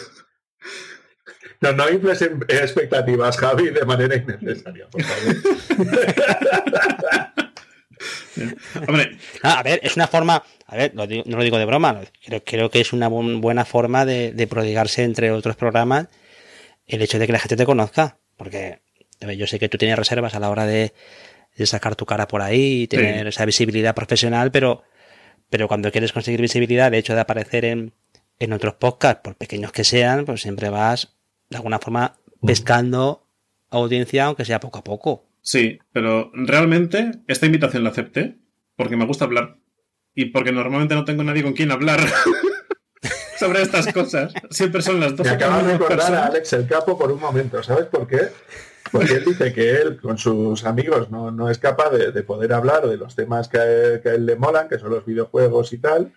No, 1.61 1.73
no 1.73 1.89
infles 1.89 2.21
expectativas, 2.21 3.39
Javi, 3.39 3.71
de 3.71 3.85
manera 3.85 4.17
innecesaria, 4.17 4.89
por 4.91 5.03
favor. 5.03 5.37
Hombre. 8.89 9.19
Ah, 9.43 9.61
a 9.61 9.63
ver, 9.63 9.81
es 9.83 9.95
una 9.97 10.09
forma, 10.09 10.43
a 10.67 10.77
ver, 10.77 10.93
no 10.95 11.07
lo 11.07 11.45
digo 11.45 11.59
de 11.59 11.65
broma, 11.65 12.01
creo, 12.25 12.43
creo 12.45 12.71
que 12.71 12.81
es 12.81 12.93
una 12.93 13.09
buena 13.09 13.65
forma 13.65 14.05
de, 14.05 14.47
prodigarse 14.51 15.05
entre 15.05 15.31
otros 15.31 15.55
programas 15.55 16.09
el 16.87 17.03
hecho 17.03 17.19
de 17.19 17.27
que 17.27 17.33
la 17.33 17.39
gente 17.39 17.57
te 17.57 17.67
conozca, 17.67 18.19
porque 18.37 18.81
yo 19.37 19.47
sé 19.47 19.59
que 19.59 19.69
tú 19.69 19.79
tienes 19.79 19.99
reservas 19.99 20.35
a 20.35 20.41
la 20.41 20.51
hora 20.51 20.67
de, 20.67 20.93
sacar 21.65 21.95
tu 21.97 22.07
cara 22.07 22.27
por 22.27 22.43
ahí 22.43 22.83
y 22.83 22.87
tener 22.89 23.27
esa 23.27 23.45
visibilidad 23.45 23.95
profesional, 23.95 24.51
pero 24.51 24.83
pero 25.53 25.69
cuando 25.69 25.93
quieres 25.93 26.15
conseguir 26.15 26.41
visibilidad, 26.41 26.89
el 26.89 26.95
hecho 26.95 27.15
de 27.15 27.21
aparecer 27.21 27.67
en, 27.67 27.93
otros 28.55 28.75
podcasts, 28.75 29.21
por 29.23 29.37
pequeños 29.37 29.71
que 29.71 29.85
sean, 29.85 30.25
pues 30.25 30.41
siempre 30.41 30.71
vas 30.71 31.15
de 31.51 31.59
alguna 31.59 31.79
forma 31.79 32.17
pescando 32.41 33.29
audiencia, 33.69 34.25
aunque 34.25 34.47
sea 34.47 34.61
poco 34.61 34.79
a 34.79 34.85
poco. 34.85 35.29
Sí, 35.43 35.79
pero 35.93 36.33
realmente 36.33 37.11
esta 37.29 37.45
invitación 37.45 37.85
la 37.85 37.91
acepté 37.91 38.39
porque 38.77 38.97
me 38.97 39.05
gusta 39.05 39.27
hablar 39.27 39.59
y 40.15 40.27
porque 40.27 40.53
normalmente 40.53 40.95
no 40.95 41.05
tengo 41.05 41.23
nadie 41.23 41.43
con 41.43 41.53
quien 41.53 41.71
hablar 41.71 42.01
sobre 43.43 43.63
estas 43.63 43.93
cosas. 43.93 44.33
Siempre 44.51 44.83
son 44.83 45.01
las 45.01 45.17
dos. 45.17 45.27
Me 45.27 45.33
acabas 45.33 45.67
de 45.67 45.73
recordar 45.73 46.15
a 46.15 46.27
Alex 46.27 46.53
el 46.53 46.67
Capo 46.67 46.97
por 46.97 47.11
un 47.11 47.21
momento, 47.21 47.63
¿sabes 47.63 47.87
por 47.87 48.07
qué? 48.07 48.29
Porque 48.91 49.15
él 49.15 49.25
dice 49.25 49.53
que 49.53 49.71
él 49.71 50.01
con 50.01 50.19
sus 50.19 50.65
amigos 50.65 51.11
no, 51.11 51.51
es 51.51 51.59
capaz 51.59 51.91
de, 51.91 52.23
poder 52.23 52.53
hablar 52.53 52.87
de 52.87 52.97
los 52.97 53.15
temas 53.15 53.49
que 53.49 53.59
a, 53.59 53.65
él, 53.65 54.27
le 54.27 54.37
molan, 54.37 54.69
que 54.69 54.79
son 54.79 54.91
los 54.91 55.05
videojuegos 55.05 55.73
y 55.73 55.79
tal. 55.79 56.13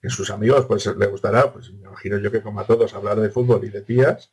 Que 0.00 0.08
sus 0.10 0.30
amigos 0.30 0.66
pues 0.66 0.86
le 0.86 1.06
gustará, 1.06 1.52
pues 1.52 1.72
me 1.72 1.88
imagino 1.88 2.18
yo 2.18 2.30
que 2.30 2.42
como 2.42 2.60
a 2.60 2.66
todos, 2.66 2.94
hablar 2.94 3.18
de 3.20 3.30
fútbol 3.30 3.64
y 3.64 3.70
de 3.70 3.82
tías. 3.82 4.32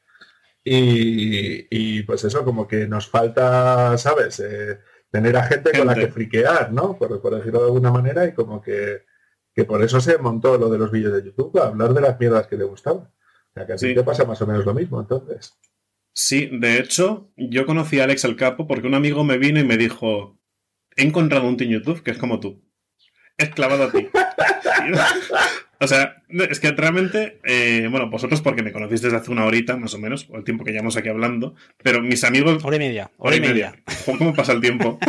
Y, 0.63 2.03
pues 2.03 2.23
eso, 2.23 2.45
como 2.45 2.67
que 2.67 2.87
nos 2.87 3.07
falta, 3.07 3.97
¿sabes? 3.97 4.39
Eh, 4.41 4.79
tener 5.09 5.35
a 5.35 5.43
gente, 5.43 5.71
con 5.75 5.87
la 5.87 5.95
que 5.95 6.07
friquear, 6.07 6.71
¿no? 6.71 6.97
Por, 6.97 7.19
decirlo 7.35 7.61
de 7.61 7.65
alguna 7.65 7.91
manera, 7.91 8.25
y 8.25 8.33
como 8.33 8.61
que, 8.61 9.05
por 9.67 9.83
eso 9.83 10.01
se 10.01 10.17
montó 10.17 10.57
lo 10.57 10.69
de 10.69 10.77
los 10.77 10.91
vídeos 10.91 11.13
de 11.13 11.23
YouTube, 11.23 11.59
hablar 11.59 11.93
de 11.93 12.01
las 12.01 12.19
mierdas 12.19 12.47
que 12.47 12.57
le 12.57 12.63
gustaban. 12.63 13.03
O 13.03 13.53
sea, 13.53 13.65
que 13.65 13.73
así 13.73 13.93
te 13.93 14.03
pasa 14.03 14.25
más 14.25 14.41
o 14.41 14.47
menos 14.47 14.65
lo 14.65 14.73
mismo, 14.73 14.99
entonces. 14.99 15.57
Sí, 16.13 16.49
de 16.51 16.79
hecho, 16.79 17.31
yo 17.35 17.65
conocí 17.65 17.99
a 17.99 18.05
Alex 18.05 18.23
el 18.25 18.35
Capo 18.35 18.67
porque 18.67 18.87
un 18.87 18.95
amigo 18.95 19.23
me 19.23 19.37
vino 19.37 19.59
y 19.59 19.63
me 19.63 19.77
dijo, 19.77 20.39
he 20.95 21.03
encontrado 21.03 21.47
un 21.47 21.57
tío 21.57 21.67
en 21.67 21.73
YouTube 21.73 22.03
que 22.03 22.11
es 22.11 22.17
como 22.17 22.39
tú. 22.39 22.63
Es 23.37 23.49
clavado 23.49 23.85
a 23.85 23.91
ti. 23.91 24.09
o 25.81 25.87
sea, 25.87 26.23
es 26.29 26.59
que 26.59 26.71
realmente, 26.71 27.39
eh, 27.43 27.87
bueno, 27.89 28.07
vosotros 28.07 28.39
porque 28.41 28.61
me 28.61 28.71
conocéis 28.71 29.01
desde 29.01 29.17
hace 29.17 29.31
una 29.31 29.45
horita, 29.45 29.77
más 29.77 29.95
o 29.95 29.97
menos, 29.99 30.27
o 30.29 30.37
el 30.37 30.43
tiempo 30.43 30.63
que 30.63 30.71
llevamos 30.71 30.95
aquí 30.95 31.09
hablando, 31.09 31.55
pero 31.81 32.03
mis 32.03 32.23
amigos... 32.23 32.63
Hora 32.63 32.75
y 32.75 32.79
media. 32.79 33.09
Hora, 33.17 33.35
y 33.35 33.41
media. 33.41 33.73
¿Cómo 34.05 34.35
pasa 34.35 34.53
el 34.53 34.61
tiempo? 34.61 34.99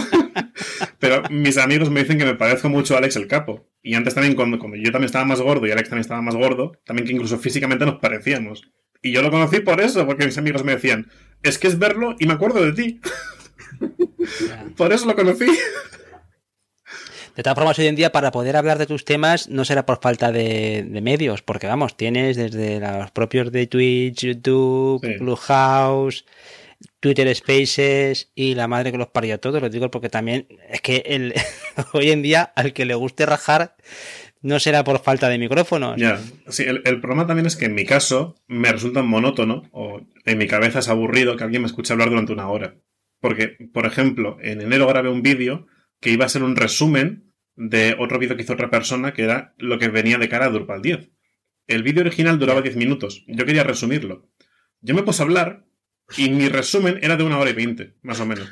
pero 0.99 1.25
mis 1.29 1.59
amigos 1.59 1.91
me 1.91 2.01
dicen 2.01 2.17
que 2.17 2.25
me 2.25 2.37
parezco 2.37 2.71
mucho 2.71 2.95
a 2.95 2.99
Alex 2.99 3.17
el 3.17 3.27
Capo. 3.27 3.69
Y 3.83 3.95
antes 3.95 4.15
también, 4.15 4.35
cuando, 4.35 4.59
cuando 4.59 4.79
yo 4.79 4.91
también 4.91 5.07
estaba 5.07 5.27
más 5.27 5.43
gordo 5.43 5.67
y 5.67 5.73
Alex 5.73 5.91
también 5.91 6.03
estaba 6.03 6.23
más 6.23 6.37
gordo, 6.37 6.73
también 6.87 7.07
que 7.07 7.13
incluso 7.13 7.39
físicamente 7.39 7.85
nos 7.85 7.97
parecíamos. 7.97 8.73
Y 9.03 9.13
yo 9.13 9.21
lo 9.21 9.31
conocí 9.31 9.61
por 9.61 9.79
eso, 9.79 10.07
porque 10.07 10.25
mis 10.25 10.39
amigos 10.39 10.65
me 10.65 10.73
decían, 10.73 11.11
es 11.43 11.59
que 11.59 11.69
es 11.69 11.79
verlo 11.79 12.17
y 12.19 12.27
me 12.27 12.33
acuerdo 12.33 12.65
de 12.65 12.73
ti. 12.73 13.01
por 14.79 14.91
eso 14.91 15.05
lo 15.05 15.15
conocí. 15.15 15.47
De 17.37 17.43
todas 17.43 17.57
formas, 17.57 17.79
hoy 17.79 17.87
en 17.87 17.97
día, 17.97 18.13
para 18.13 18.31
poder 18.31 18.57
hablar 18.57 18.79
de 18.79 18.87
tus 18.87 19.05
temas, 19.07 19.49
no 19.49 19.65
será 19.65 19.87
por 19.87 20.01
falta 20.01 20.31
de, 20.31 20.87
medios, 21.03 21.43
porque 21.43 21.67
vamos, 21.67 21.97
tienes 21.97 22.37
desde 22.37 22.79
los 22.79 23.11
propios 23.11 23.51
de 23.51 23.67
Twitch, 23.67 24.27
YouTube, 24.27 25.01
Clubhouse, 25.17 26.27
Twitter 27.01 27.35
Spaces 27.35 28.31
y 28.35 28.55
la 28.55 28.69
madre 28.69 28.93
que 28.93 28.99
los 28.99 29.09
parió 29.09 29.41
todos, 29.41 29.63
lo 29.63 29.71
digo 29.71 29.91
porque 29.91 30.09
también 30.09 30.47
es 30.69 30.81
que 30.83 31.03
el, 31.07 31.35
hoy 31.93 32.11
en 32.11 32.23
día 32.23 32.43
al 32.43 32.73
que 32.73 32.85
le 32.85 32.95
guste 32.95 33.25
rajar 33.25 33.77
no 34.43 34.59
será 34.59 34.85
por 34.85 35.01
falta 35.01 35.29
de 35.29 35.39
micrófonos. 35.39 35.97
Ya, 35.97 36.21
sí, 36.49 36.65
el, 36.65 37.01
problema 37.01 37.27
también 37.27 37.47
es 37.47 37.57
que 37.57 37.67
en 37.67 37.75
mi 37.75 37.85
caso 37.85 38.37
me 38.47 38.73
resulta 38.73 39.03
monótono 39.03 39.63
o 39.71 40.03
en 40.25 40.39
mi 40.39 40.49
cabeza 40.49 40.81
es 40.81 40.89
aburrido 40.89 41.37
que 41.37 41.45
alguien 41.45 41.63
me 41.63 41.67
escuche 41.67 41.93
hablar 41.93 42.11
durante 42.11 42.33
una 42.33 42.49
hora. 42.49 42.75
Porque, 43.21 43.57
por 43.73 43.87
ejemplo, 43.87 44.37
en 44.43 44.61
enero 44.61 44.89
grabé 44.89 45.09
un 45.09 45.23
vídeo 45.23 45.69
que 46.03 46.11
iba 46.11 46.27
a 46.27 46.29
ser 46.29 46.43
un 46.43 46.57
resumen 46.57 47.33
de 47.55 47.97
otro 47.99 48.19
vídeo 48.19 48.37
que 48.37 48.43
hizo 48.43 48.53
otra 48.53 48.71
persona 48.71 49.15
que 49.15 49.23
era 49.23 49.55
lo 49.57 49.79
que 49.79 49.89
venía 49.89 50.19
de 50.19 50.29
cara 50.29 50.47
a 50.47 50.51
Drupal 50.51 50.83
10. 50.83 51.11
El 51.69 51.85
vídeo 51.85 52.03
original 52.03 52.39
duraba 52.39 52.61
10 52.61 52.77
minutos. 52.77 53.25
Yo 53.29 53.47
quería 53.47 53.63
resumirlo. 53.63 54.29
Yo 54.81 54.95
me 54.97 55.05
puse 55.05 55.23
a 55.23 55.27
hablar 55.27 55.65
y 56.17 56.29
mi 56.31 56.49
resumen 56.49 56.99
era 57.03 57.17
de 57.17 57.23
una 57.23 57.39
hora 57.39 57.51
y 57.51 57.55
veinte, 57.55 57.95
más 58.03 58.19
o 58.19 58.27
menos. 58.27 58.51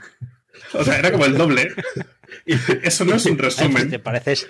O 0.75 0.85
sea, 0.85 0.99
era 0.99 1.11
como 1.11 1.27
el 1.27 1.37
doble. 1.37 1.75
Eso 2.47 3.05
no 3.05 3.17
es 3.17 3.27
un 3.27 3.37
resumen. 3.47 3.91
te 3.91 3.99
pareces, 3.99 4.49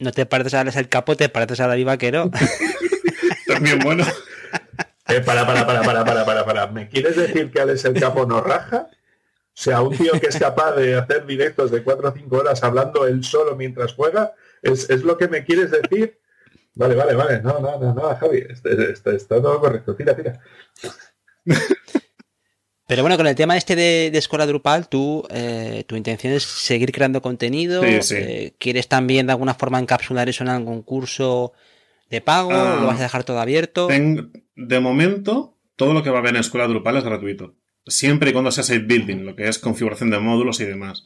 no 0.00 0.10
te 0.10 0.24
pareces 0.24 0.54
a 0.54 0.60
Alex 0.60 0.76
el 0.76 0.88
Capo, 0.88 1.16
te 1.16 1.28
pareces 1.28 1.60
a 1.60 1.66
David 1.66 1.84
Vaquero. 1.84 2.30
También 3.46 3.80
bueno. 3.80 4.06
Eh, 5.08 5.20
para, 5.20 5.46
para, 5.46 5.66
para, 5.66 5.82
para, 5.82 6.04
para, 6.04 6.24
para, 6.24 6.44
para. 6.46 6.66
¿Me 6.68 6.88
quieres 6.88 7.16
decir 7.16 7.50
que 7.50 7.60
Alex 7.60 7.84
el 7.84 8.00
Capo 8.00 8.24
no 8.24 8.40
raja? 8.40 8.88
O 9.56 9.62
sea, 9.62 9.82
un 9.82 9.96
tío 9.96 10.12
que 10.20 10.26
es 10.26 10.36
capaz 10.38 10.72
de 10.72 10.96
hacer 10.96 11.26
directos 11.26 11.70
de 11.70 11.82
4 11.82 12.08
o 12.08 12.12
5 12.12 12.36
horas 12.36 12.62
hablando 12.64 13.06
él 13.06 13.22
solo 13.22 13.54
mientras 13.54 13.94
juega, 13.94 14.34
¿es, 14.62 14.88
lo 15.04 15.16
que 15.16 15.28
me 15.28 15.44
quieres 15.44 15.70
decir? 15.70 16.18
Vale, 16.74 16.96
vale, 16.96 17.14
vale. 17.14 17.40
No, 17.40 17.60
no, 17.60 17.78
no, 17.78 17.94
no, 17.94 18.16
Javi. 18.16 18.44
Está, 18.48 19.12
está 19.12 19.40
todo 19.40 19.60
correcto. 19.60 19.94
Tira, 19.94 20.16
tira. 20.16 20.40
Pero 22.86 23.02
bueno, 23.02 23.16
con 23.16 23.26
el 23.26 23.34
tema 23.34 23.56
este 23.56 23.76
de, 23.76 24.08
Escuela 24.08 24.46
Drupal, 24.46 24.88
tú, 24.88 25.24
eh, 25.30 25.84
tu 25.86 25.96
intención 25.96 26.32
es 26.32 26.42
seguir 26.42 26.92
creando 26.92 27.22
contenido. 27.22 27.82
Eh, 27.84 28.54
¿Quieres 28.58 28.88
también 28.88 29.26
de 29.26 29.32
alguna 29.32 29.54
forma 29.54 29.78
encapsular 29.78 30.28
eso 30.28 30.44
en 30.44 30.50
algún 30.50 30.82
curso 30.82 31.52
de 32.10 32.20
pago? 32.20 32.50
¿Lo 32.50 32.58
ah, 32.58 32.84
vas 32.84 33.00
a 33.00 33.04
dejar 33.04 33.24
todo 33.24 33.38
abierto? 33.38 33.88
de 33.88 34.80
momento, 34.80 35.56
todo 35.76 35.94
lo 35.94 36.02
que 36.02 36.10
va 36.10 36.16
a 36.16 36.20
haber 36.20 36.34
en 36.34 36.40
Escuela 36.40 36.66
Drupal 36.66 36.96
es 36.98 37.04
gratuito. 37.04 37.54
Siempre 37.86 38.30
y 38.30 38.32
cuando 38.32 38.50
sea 38.50 38.64
site 38.64 38.86
building, 38.86 39.24
lo 39.24 39.36
que 39.36 39.48
es 39.48 39.58
configuración 39.58 40.10
de 40.10 40.18
módulos 40.18 40.60
y 40.60 40.64
demás. 40.64 41.04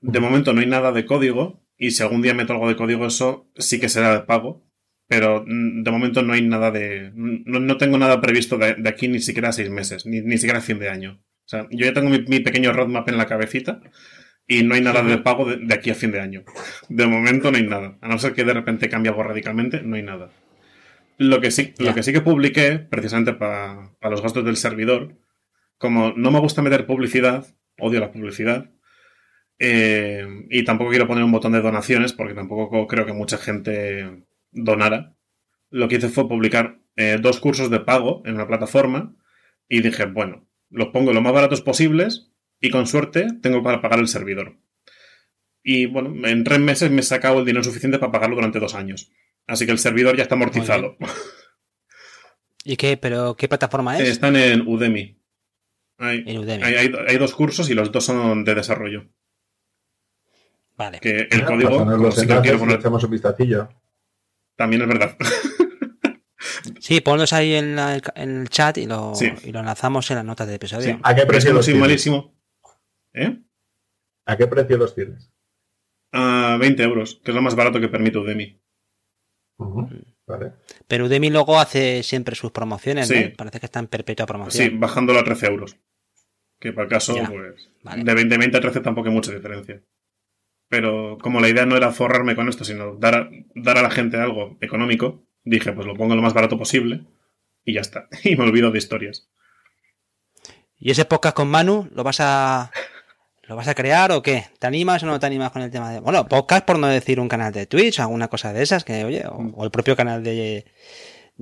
De 0.00 0.20
momento 0.20 0.52
no 0.52 0.60
hay 0.60 0.66
nada 0.66 0.92
de 0.92 1.06
código, 1.06 1.64
y 1.76 1.92
si 1.92 2.02
algún 2.02 2.22
día 2.22 2.34
meto 2.34 2.52
algo 2.52 2.68
de 2.68 2.76
código, 2.76 3.06
eso 3.06 3.50
sí 3.56 3.80
que 3.80 3.88
será 3.88 4.12
de 4.12 4.20
pago. 4.20 4.68
Pero 5.08 5.42
mm, 5.46 5.82
de 5.82 5.90
momento 5.90 6.22
no 6.22 6.34
hay 6.34 6.42
nada 6.42 6.70
de. 6.70 7.12
No, 7.14 7.76
tengo 7.78 7.96
nada 7.96 8.20
previsto 8.20 8.58
de, 8.58 8.76
aquí 8.86 9.08
ni 9.08 9.20
siquiera 9.20 9.52
seis 9.52 9.70
meses, 9.70 10.04
ni, 10.04 10.20
ni 10.20 10.36
siquiera 10.36 10.58
a 10.58 10.62
fin 10.62 10.78
de 10.78 10.90
año. 10.90 11.22
O 11.48 11.48
sea, 11.48 11.66
yo 11.70 11.86
ya 11.86 11.94
tengo 11.94 12.10
mi, 12.10 12.40
pequeño 12.40 12.74
roadmap 12.74 13.08
en 13.08 13.16
la 13.16 13.24
cabecita 13.24 13.80
y 14.46 14.64
no 14.64 14.74
hay 14.74 14.82
nada 14.82 15.02
de 15.02 15.16
pago 15.16 15.46
de, 15.46 15.74
aquí 15.74 15.88
a 15.88 15.94
fin 15.94 16.12
de 16.12 16.20
año. 16.20 16.44
De 16.90 17.06
momento 17.06 17.50
no 17.50 17.56
hay 17.56 17.66
nada. 17.66 17.96
A 18.02 18.08
no 18.08 18.18
ser 18.18 18.34
que 18.34 18.44
de 18.44 18.52
repente 18.52 18.90
cambie 18.90 19.08
algo 19.08 19.22
radicalmente, 19.22 19.80
no 19.80 19.96
hay 19.96 20.02
nada. 20.02 20.30
Lo 21.16 21.40
que 21.40 21.50
sí, 21.50 21.72
lo 21.78 21.94
que, 21.94 22.02
sí 22.02 22.12
que 22.12 22.20
publiqué, 22.20 22.78
precisamente 22.78 23.32
para, 23.32 23.92
los 24.02 24.20
gastos 24.20 24.44
del 24.44 24.58
servidor, 24.58 25.16
como 25.78 26.12
no 26.12 26.30
me 26.30 26.40
gusta 26.40 26.62
meter 26.62 26.86
publicidad, 26.86 27.46
odio 27.78 28.00
la 28.00 28.12
publicidad, 28.12 28.70
eh, 29.58 30.26
y 30.50 30.64
tampoco 30.64 30.90
quiero 30.90 31.06
poner 31.06 31.24
un 31.24 31.32
botón 31.32 31.52
de 31.52 31.60
donaciones 31.60 32.12
porque 32.12 32.34
tampoco 32.34 32.86
creo 32.86 33.06
que 33.06 33.12
mucha 33.12 33.38
gente 33.38 34.24
donara. 34.50 35.14
Lo 35.70 35.88
que 35.88 35.96
hice 35.96 36.08
fue 36.08 36.28
publicar 36.28 36.80
eh, 36.96 37.18
dos 37.20 37.40
cursos 37.40 37.70
de 37.70 37.80
pago 37.80 38.22
en 38.24 38.34
una 38.34 38.46
plataforma 38.46 39.16
y 39.68 39.80
dije, 39.80 40.06
bueno, 40.06 40.48
los 40.70 40.88
pongo 40.88 41.12
lo 41.12 41.20
más 41.20 41.32
baratos 41.32 41.60
posibles 41.60 42.30
y 42.60 42.70
con 42.70 42.86
suerte 42.86 43.28
tengo 43.42 43.62
para 43.62 43.80
pagar 43.80 43.98
el 43.98 44.08
servidor. 44.08 44.58
Y 45.62 45.86
bueno, 45.86 46.26
en 46.26 46.44
tres 46.44 46.60
meses 46.60 46.90
me 46.90 47.00
he 47.00 47.04
sacado 47.04 47.40
el 47.40 47.44
dinero 47.44 47.64
suficiente 47.64 47.98
para 47.98 48.12
pagarlo 48.12 48.36
durante 48.36 48.60
dos 48.60 48.74
años. 48.74 49.10
Así 49.46 49.66
que 49.66 49.72
el 49.72 49.78
servidor 49.78 50.16
ya 50.16 50.22
está 50.22 50.34
amortizado. 50.34 50.96
¿Y 52.64 52.76
qué? 52.76 52.96
¿Pero 52.96 53.36
qué 53.36 53.48
plataforma 53.48 53.98
es? 53.98 54.08
Están 54.08 54.36
en 54.36 54.66
Udemy. 54.66 55.17
Hay, 55.98 56.24
en 56.26 56.38
Udemy. 56.38 56.62
Hay, 56.62 57.18
dos 57.18 57.34
cursos 57.34 57.68
y 57.70 57.74
los 57.74 57.90
dos 57.90 58.04
son 58.04 58.44
de 58.44 58.54
desarrollo. 58.54 59.08
Vale. 60.76 61.00
Que 61.00 61.28
el 61.30 61.44
código. 61.44 62.10
Si 62.12 62.24
echamos 62.24 63.04
un 63.04 63.10
vistacillo. 63.10 63.68
También 64.56 64.82
es 64.82 64.88
verdad. 64.88 65.16
Sí, 66.80 67.00
ponlos 67.00 67.32
ahí 67.32 67.54
en, 67.54 67.78
el 67.78 68.48
chat 68.48 68.78
y 68.78 68.86
lo, 68.86 69.12
y 69.44 69.52
lo 69.52 69.60
enlazamos 69.60 70.10
en 70.10 70.16
las 70.16 70.24
notas 70.24 70.48
de 70.48 70.54
episodio. 70.54 70.98
¿A 71.02 71.14
qué 71.14 71.26
precio 71.26 71.52
los 71.52 71.64
tienes? 71.64 71.80
malísimo. 71.80 72.34
¿Eh? 73.12 73.38
¿A 74.26 74.36
qué 74.36 74.46
precio 74.46 74.76
los 74.76 74.94
tienes? 74.94 75.30
A 76.12 76.56
20 76.58 76.82
euros, 76.82 77.20
que 77.22 77.30
es 77.30 77.34
lo 77.34 77.42
más 77.42 77.54
barato 77.54 77.80
que 77.80 77.88
permite 77.88 78.18
Udemy. 78.18 78.60
vale. 80.26 80.52
Pero 80.86 81.06
Udemy 81.06 81.30
luego 81.30 81.58
hace 81.58 82.02
siempre 82.02 82.34
sus 82.34 82.52
promociones, 82.52 83.10
¿no? 83.10 83.16
Parece 83.36 83.60
que 83.60 83.66
está 83.66 83.80
en 83.80 83.88
perpetua 83.88 84.26
promoción. 84.26 84.70
Sí, 84.70 84.76
bajándolo 84.76 85.20
a 85.20 85.24
13 85.24 85.46
euros. 85.46 85.76
Que 86.58 86.72
para 86.72 86.84
el 86.84 86.90
caso, 86.90 87.14
pues, 87.14 87.70
de 88.04 88.14
20, 88.14 88.56
a 88.56 88.60
13 88.60 88.80
tampoco 88.80 89.08
hay 89.08 89.14
mucha 89.14 89.32
diferencia. 89.32 89.82
Pero 90.68 91.18
como 91.20 91.40
la 91.40 91.48
idea 91.48 91.66
no 91.66 91.76
era 91.76 91.92
forrarme 91.92 92.34
con 92.34 92.48
esto, 92.48 92.64
sino 92.64 92.96
dar 92.96 93.30
dar 93.54 93.78
a 93.78 93.82
la 93.82 93.90
gente 93.90 94.16
algo 94.18 94.58
económico, 94.60 95.24
dije, 95.44 95.72
pues 95.72 95.86
lo 95.86 95.94
pongo 95.94 96.14
lo 96.14 96.22
más 96.22 96.34
barato 96.34 96.58
posible 96.58 97.06
y 97.64 97.74
ya 97.74 97.80
está. 97.80 98.08
Y 98.24 98.36
me 98.36 98.44
olvido 98.44 98.70
de 98.70 98.78
historias. 98.78 99.28
¿Y 100.78 100.90
ese 100.90 101.04
podcast 101.04 101.34
con 101.34 101.48
Manu 101.48 101.88
lo 101.92 102.04
vas 102.04 102.20
a 102.20 102.70
lo 103.42 103.56
vas 103.56 103.68
a 103.68 103.74
crear 103.74 104.12
o 104.12 104.22
qué? 104.22 104.44
¿Te 104.58 104.66
animas 104.66 105.02
o 105.02 105.06
no 105.06 105.18
te 105.18 105.26
animas 105.26 105.50
con 105.50 105.62
el 105.62 105.70
tema 105.70 105.90
de 105.90 106.00
bueno, 106.00 106.28
podcast 106.28 106.66
por 106.66 106.78
no 106.78 106.86
decir 106.86 107.18
un 107.18 107.28
canal 107.28 107.52
de 107.52 107.66
Twitch, 107.66 107.98
alguna 108.00 108.28
cosa 108.28 108.52
de 108.52 108.62
esas 108.62 108.84
que 108.84 109.04
oye, 109.04 109.24
o, 109.26 109.64
el 109.64 109.70
propio 109.70 109.96
canal 109.96 110.22
de 110.22 110.66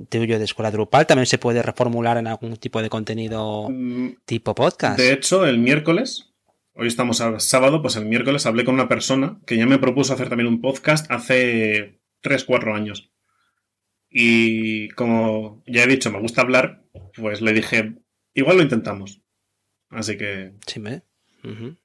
tuyo 0.09 0.37
de 0.37 0.45
Escuela 0.45 0.71
Drupal 0.71 1.07
también 1.07 1.25
se 1.25 1.37
puede 1.37 1.61
reformular 1.61 2.17
en 2.17 2.27
algún 2.27 2.57
tipo 2.57 2.81
de 2.81 2.89
contenido 2.89 3.67
mm, 3.69 4.17
tipo 4.25 4.53
podcast. 4.55 4.97
De 4.99 5.11
hecho, 5.11 5.45
el 5.45 5.57
miércoles, 5.59 6.33
hoy 6.73 6.87
estamos 6.87 7.21
a 7.21 7.39
sábado, 7.39 7.81
pues 7.81 7.95
el 7.95 8.05
miércoles 8.05 8.45
hablé 8.45 8.63
con 8.63 8.75
una 8.75 8.87
persona 8.87 9.39
que 9.45 9.57
ya 9.57 9.65
me 9.65 9.79
propuso 9.79 10.13
hacer 10.13 10.29
también 10.29 10.47
un 10.47 10.61
podcast 10.61 11.09
hace 11.11 11.99
3, 12.21 12.43
4 12.43 12.75
años. 12.75 13.11
Y 14.09 14.89
como 14.89 15.63
ya 15.67 15.83
he 15.83 15.87
dicho, 15.87 16.11
me 16.11 16.21
gusta 16.21 16.41
hablar, 16.41 16.83
pues 17.15 17.41
le 17.41 17.53
dije, 17.53 17.95
igual 18.33 18.57
lo 18.57 18.63
intentamos. 18.63 19.21
Así 19.89 20.17
que... 20.17 20.53
Sí, 20.65 20.79
me... 20.79 21.03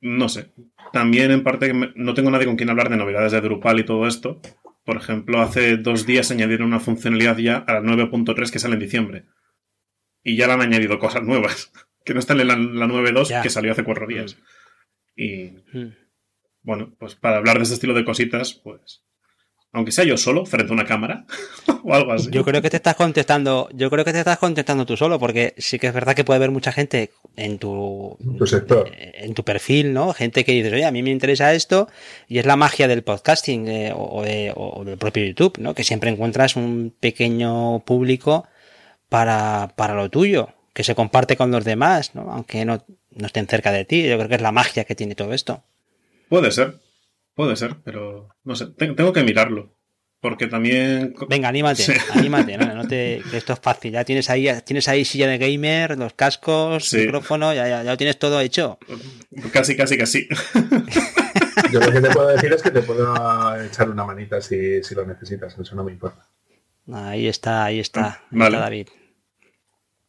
No 0.00 0.28
sé. 0.28 0.50
También 0.92 1.30
en 1.30 1.44
parte 1.44 1.72
no 1.72 2.14
tengo 2.14 2.30
nadie 2.30 2.46
con 2.46 2.56
quien 2.56 2.70
hablar 2.70 2.88
de 2.88 2.96
novedades 2.96 3.32
de 3.32 3.40
Drupal 3.40 3.78
y 3.78 3.84
todo 3.84 4.06
esto. 4.06 4.40
Por 4.84 4.96
ejemplo, 4.96 5.40
hace 5.40 5.76
dos 5.76 6.06
días 6.06 6.30
añadieron 6.30 6.68
una 6.68 6.80
funcionalidad 6.80 7.38
ya 7.38 7.58
a 7.58 7.74
la 7.74 7.80
9.3 7.80 8.50
que 8.50 8.58
sale 8.58 8.74
en 8.74 8.80
diciembre. 8.80 9.24
Y 10.22 10.36
ya 10.36 10.46
le 10.46 10.54
han 10.54 10.60
añadido 10.60 10.98
cosas 10.98 11.22
nuevas. 11.22 11.72
Que 12.04 12.14
no 12.14 12.18
están 12.18 12.40
en 12.40 12.48
la, 12.48 12.56
9.2 12.56 13.42
que 13.44 13.48
salió 13.48 13.70
hace 13.70 13.84
cuatro 13.84 14.08
días. 14.08 14.36
Y 15.14 15.52
bueno, 16.62 16.96
pues 16.98 17.14
para 17.14 17.36
hablar 17.36 17.58
de 17.58 17.62
ese 17.62 17.74
estilo 17.74 17.94
de 17.94 18.04
cositas, 18.04 18.54
pues 18.54 19.04
aunque 19.72 19.90
sea 19.90 20.04
yo 20.04 20.18
solo, 20.18 20.44
frente 20.44 20.70
a 20.70 20.74
una 20.74 20.84
cámara 20.84 21.24
o 21.82 21.94
algo 21.94 22.12
así. 22.12 22.28
Yo 22.30 22.44
creo 22.44 22.60
que 22.60 22.68
te 22.68 22.76
estás 22.76 22.94
contestando, 22.94 23.68
yo 23.72 23.90
creo 23.90 24.04
que 24.04 24.12
te 24.12 24.18
estás 24.18 24.38
contestando 24.38 24.84
tú 24.84 24.96
solo, 24.96 25.18
porque 25.18 25.54
sí 25.56 25.78
que 25.78 25.86
es 25.86 25.94
verdad 25.94 26.14
que 26.14 26.24
puede 26.24 26.36
haber 26.36 26.50
mucha 26.50 26.72
gente 26.72 27.10
en 27.36 27.58
tu, 27.58 28.18
sector, 28.44 28.90
en 28.94 29.32
tu 29.32 29.44
perfil, 29.44 29.94
¿no? 29.94 30.12
Gente 30.12 30.44
que 30.44 30.52
dice, 30.52 30.74
oye, 30.74 30.84
a 30.84 30.90
mí 30.90 31.02
me 31.02 31.10
interesa 31.10 31.54
esto, 31.54 31.88
y 32.28 32.38
es 32.38 32.44
la 32.44 32.56
magia 32.56 32.86
del 32.86 33.02
podcasting 33.02 33.66
eh, 33.68 33.92
o, 33.96 34.22
del 34.84 34.98
propio 34.98 35.24
YouTube, 35.24 35.58
¿no? 35.58 35.74
Que 35.74 35.84
siempre 35.84 36.10
encuentras 36.10 36.56
un 36.56 36.94
pequeño 37.00 37.80
público 37.80 38.46
para, 39.08 39.72
para 39.76 39.94
lo 39.94 40.10
tuyo, 40.10 40.50
que 40.74 40.84
se 40.84 40.94
comparte 40.94 41.36
con 41.36 41.50
los 41.50 41.64
demás, 41.64 42.14
¿no? 42.14 42.30
Aunque 42.30 42.66
no, 42.66 42.84
no 43.14 43.26
estén 43.26 43.46
cerca 43.46 43.72
de 43.72 43.84
ti. 43.84 44.02
Yo 44.06 44.16
creo 44.16 44.28
que 44.28 44.36
es 44.36 44.42
la 44.42 44.52
magia 44.52 44.84
que 44.84 44.94
tiene 44.94 45.14
todo 45.14 45.32
esto. 45.32 45.62
Puede 46.28 46.50
ser. 46.50 46.78
Puede 47.34 47.56
ser, 47.56 47.76
pero 47.84 48.28
no 48.44 48.54
sé, 48.54 48.66
tengo 48.76 49.12
que 49.12 49.22
mirarlo. 49.22 49.74
Porque 50.20 50.46
también. 50.46 51.14
Venga, 51.28 51.48
anímate, 51.48 51.84
anímate, 52.12 52.56
no, 52.56 52.86
te, 52.86 53.16
esto 53.36 53.54
es 53.54 53.58
fácil. 53.58 53.90
Ya 53.92 54.04
tienes 54.04 54.30
ahí, 54.30 54.48
tienes 54.64 54.86
ahí 54.86 55.04
silla 55.04 55.26
de 55.26 55.36
gamer, 55.38 55.98
los 55.98 56.14
cascos, 56.14 56.92
micrófono, 56.94 57.52
ya, 57.52 57.66
ya, 57.66 57.82
ya 57.82 57.90
lo 57.90 57.96
tienes 57.96 58.20
todo 58.20 58.38
hecho. 58.40 58.78
Casi, 59.52 59.76
casi, 59.76 59.98
casi. 59.98 60.28
yo 61.72 61.80
lo 61.80 61.90
que 61.90 62.00
te 62.00 62.10
puedo 62.10 62.28
decir 62.28 62.52
es 62.52 62.62
que 62.62 62.70
te 62.70 62.82
puedo 62.82 63.60
echar 63.64 63.90
una 63.90 64.04
manita 64.04 64.40
si, 64.40 64.80
si 64.84 64.94
lo 64.94 65.04
necesitas, 65.04 65.58
eso 65.58 65.74
no 65.74 65.82
me 65.82 65.90
importa. 65.90 66.24
Ahí 66.92 67.26
está, 67.26 67.64
ahí 67.64 67.80
está, 67.80 68.06
Ah, 68.06 68.22
vale. 68.30 68.56
está 68.56 68.60
David. 68.64 68.88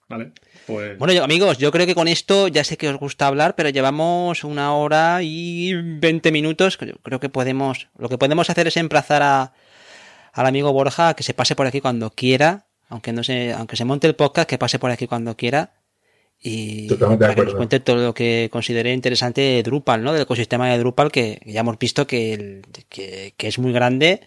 Vale, 0.10 0.32
pues... 0.68 0.98
Bueno, 0.98 1.14
yo- 1.14 1.24
amigos, 1.24 1.58
yo 1.58 1.72
creo 1.72 1.86
que 1.86 1.96
con 1.96 2.08
esto 2.08 2.48
ya 2.48 2.64
sé 2.64 2.78
que 2.78 2.90
os 2.90 2.98
gusta 2.98 3.28
hablar, 3.28 3.56
pero 3.56 3.70
llevamos 3.70 4.44
una 4.44 4.74
hora 4.76 5.20
y 5.24 5.74
20 5.74 6.32
minutos. 6.32 6.78
Yo 6.80 6.96
creo 7.02 7.20
que 7.20 7.30
podemos, 7.30 7.88
lo 7.98 8.10
que 8.10 8.18
podemos 8.18 8.50
hacer 8.50 8.68
es 8.68 8.78
emplazar 8.78 9.22
a, 9.24 9.54
al 10.34 10.46
amigo 10.46 10.72
Borja 10.74 11.10
a 11.10 11.14
que 11.16 11.24
se 11.24 11.34
pase 11.34 11.56
por 11.56 11.66
aquí 11.68 11.82
cuando 11.82 12.12
quiera, 12.12 12.66
aunque 12.90 13.14
no 13.14 13.24
se, 13.24 13.54
aunque 13.54 13.76
se 13.76 13.86
monte 13.86 14.08
el 14.08 14.16
podcast, 14.16 14.48
que 14.50 14.58
pase 14.58 14.78
por 14.80 14.92
aquí 14.92 15.08
cuando 15.08 15.36
quiera. 15.38 15.74
Y 16.46 16.88
Totalmente 16.88 17.24
de 17.24 17.28
para 17.30 17.36
que 17.36 17.46
nos 17.46 17.56
cuente 17.56 17.80
todo 17.80 17.96
lo 18.08 18.14
que 18.14 18.50
considere 18.52 18.92
interesante 18.92 19.40
de 19.40 19.64
Drupal, 19.64 20.04
¿no? 20.04 20.12
Del 20.12 20.24
ecosistema 20.24 20.70
de 20.70 20.78
Drupal, 20.78 21.10
que 21.12 21.40
ya 21.46 21.62
hemos 21.62 21.80
visto 21.80 22.06
que, 22.06 22.34
el- 22.34 22.62
que, 22.90 23.34
que 23.38 23.48
es 23.48 23.58
muy 23.60 23.72
grande, 23.72 24.20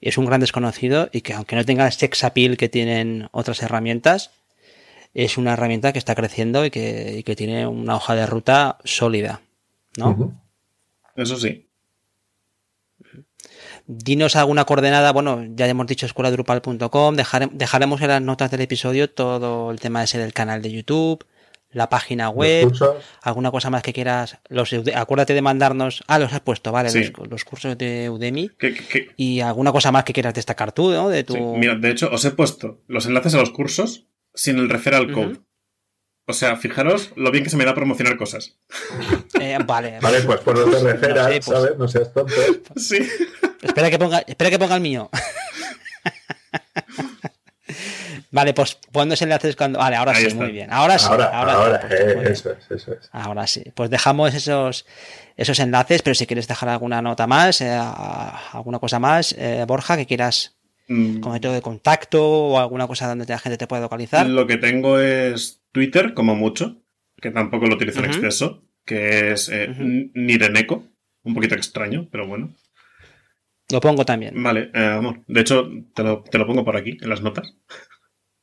es 0.00 0.16
un 0.16 0.24
gran 0.24 0.40
desconocido 0.40 1.10
y 1.12 1.20
que 1.20 1.34
aunque 1.34 1.54
no 1.54 1.64
tenga 1.66 1.84
el 1.86 1.92
sex 1.92 2.24
appeal 2.24 2.56
que 2.56 2.70
tienen 2.70 3.28
otras 3.32 3.62
herramientas, 3.62 4.30
es 5.14 5.36
una 5.38 5.52
herramienta 5.54 5.92
que 5.92 5.98
está 5.98 6.14
creciendo 6.14 6.64
y 6.64 6.70
que, 6.70 7.16
y 7.18 7.22
que 7.22 7.36
tiene 7.36 7.66
una 7.66 7.96
hoja 7.96 8.14
de 8.14 8.26
ruta 8.26 8.78
sólida, 8.84 9.42
¿no? 9.96 10.40
Eso 11.16 11.36
sí. 11.38 11.68
Dinos 13.86 14.36
alguna 14.36 14.64
coordenada, 14.64 15.12
bueno, 15.12 15.44
ya 15.54 15.66
hemos 15.66 15.86
dicho 15.86 16.06
escueladrupal.com, 16.06 17.16
dejare- 17.16 17.50
dejaremos 17.52 18.00
en 18.00 18.08
las 18.08 18.22
notas 18.22 18.50
del 18.50 18.60
episodio 18.60 19.10
todo 19.10 19.70
el 19.70 19.80
tema 19.80 20.04
ese 20.04 20.18
del 20.18 20.32
canal 20.32 20.62
de 20.62 20.70
YouTube, 20.70 21.26
la 21.72 21.88
página 21.88 22.28
web, 22.30 22.72
alguna 23.22 23.50
cosa 23.50 23.70
más 23.70 23.82
que 23.82 23.92
quieras, 23.92 24.38
los 24.48 24.72
Ude- 24.72 24.94
acuérdate 24.94 25.34
de 25.34 25.42
mandarnos, 25.42 26.04
ah, 26.06 26.18
los 26.20 26.32
has 26.32 26.40
puesto, 26.40 26.70
vale, 26.70 26.90
Sí. 26.90 27.12
los, 27.18 27.28
los 27.28 27.44
cursos 27.44 27.76
de 27.76 28.08
Udemy 28.08 28.50
y 29.16 29.40
alguna 29.40 29.72
cosa 29.72 29.90
más 29.90 30.04
que 30.04 30.12
quieras 30.12 30.34
destacar 30.34 30.72
tú, 30.72 30.90
¿no? 30.92 31.08
De 31.08 31.24
tu... 31.24 31.34
sí. 31.34 31.40
Mira, 31.40 31.74
de 31.74 31.90
hecho, 31.90 32.08
os 32.12 32.24
he 32.24 32.30
puesto 32.30 32.80
los 32.86 33.06
enlaces 33.06 33.34
a 33.34 33.38
los 33.38 33.50
cursos 33.50 34.06
sin 34.34 34.58
el 34.58 34.68
referral 34.68 35.12
code. 35.12 35.40
O 36.26 36.32
sea, 36.32 36.56
fijaros 36.56 37.10
lo 37.16 37.30
bien 37.32 37.42
que 37.44 37.50
se 37.50 37.56
me 37.56 37.64
da 37.64 37.74
promocionar 37.74 38.16
cosas. 38.16 38.56
Eh, 39.40 39.58
vale, 39.66 39.98
Vale, 40.02 40.20
pues 40.22 40.40
por 40.40 40.56
no 40.58 40.70
te 40.70 40.78
refieras, 40.92 41.26
No 41.26 41.32
sé, 41.32 41.40
pues- 41.40 41.44
¿sabes? 41.46 41.78
No 41.78 41.88
seas 41.88 42.12
tonto. 42.12 42.34
Sí. 42.76 42.98
Espera 43.60 43.90
que 43.90 43.98
ponga, 43.98 44.18
espera 44.26 44.50
que 44.50 44.58
ponga 44.58 44.74
el 44.76 44.80
mío. 44.82 45.10
vale, 48.30 48.54
pues 48.54 48.76
ponnos 48.90 49.20
enlaces 49.22 49.56
cuando. 49.56 49.78
Vale, 49.78 49.96
ahora 49.96 50.12
Ahí 50.12 50.22
sí, 50.22 50.26
está. 50.28 50.42
muy 50.42 50.52
bien. 50.52 50.72
Ahora 50.72 50.98
sí, 50.98 51.06
ahora, 51.08 51.26
ahora, 51.26 51.52
ahora, 51.52 51.80
sí, 51.88 51.94
eh, 51.94 52.22
eso 52.30 52.50
es, 52.52 52.70
eso 52.70 52.92
es. 52.94 53.08
Ahora 53.12 53.46
sí. 53.46 53.64
Pues 53.74 53.90
dejamos 53.90 54.34
esos, 54.34 54.86
esos 55.36 55.58
enlaces, 55.58 56.02
pero 56.02 56.14
si 56.14 56.26
quieres 56.26 56.48
dejar 56.48 56.68
alguna 56.68 57.02
nota 57.02 57.26
más, 57.26 57.60
eh, 57.60 57.70
alguna 58.52 58.78
cosa 58.78 58.98
más, 58.98 59.32
eh, 59.38 59.64
Borja, 59.66 59.96
que 59.96 60.06
quieras 60.06 60.56
Mm, 60.88 61.20
como 61.20 61.34
método 61.34 61.52
de 61.52 61.62
contacto 61.62 62.22
o 62.28 62.58
alguna 62.58 62.86
cosa 62.86 63.06
donde 63.08 63.24
la 63.26 63.38
gente 63.38 63.56
te 63.58 63.66
pueda 63.66 63.82
localizar. 63.82 64.26
Lo 64.28 64.46
que 64.46 64.56
tengo 64.58 64.98
es 64.98 65.62
Twitter, 65.72 66.12
como 66.14 66.34
mucho, 66.34 66.82
que 67.20 67.30
tampoco 67.30 67.66
lo 67.66 67.76
utilizo 67.76 68.00
en 68.00 68.06
exceso, 68.06 68.64
que 68.84 69.32
es 69.32 69.48
eh. 69.48 69.64
N- 69.64 70.10
Nireneco. 70.14 70.84
Un 71.24 71.34
poquito 71.34 71.54
extraño, 71.54 72.08
pero 72.10 72.26
bueno. 72.26 72.52
Lo 73.70 73.80
pongo 73.80 74.04
también. 74.04 74.42
Vale, 74.42 74.70
eh, 74.74 74.84
amor. 74.86 75.20
De 75.28 75.40
hecho, 75.40 75.70
te 75.94 76.02
lo, 76.02 76.22
te 76.24 76.36
lo 76.36 76.46
pongo 76.46 76.64
por 76.64 76.76
aquí, 76.76 76.98
en 77.00 77.08
las 77.08 77.22
notas. 77.22 77.54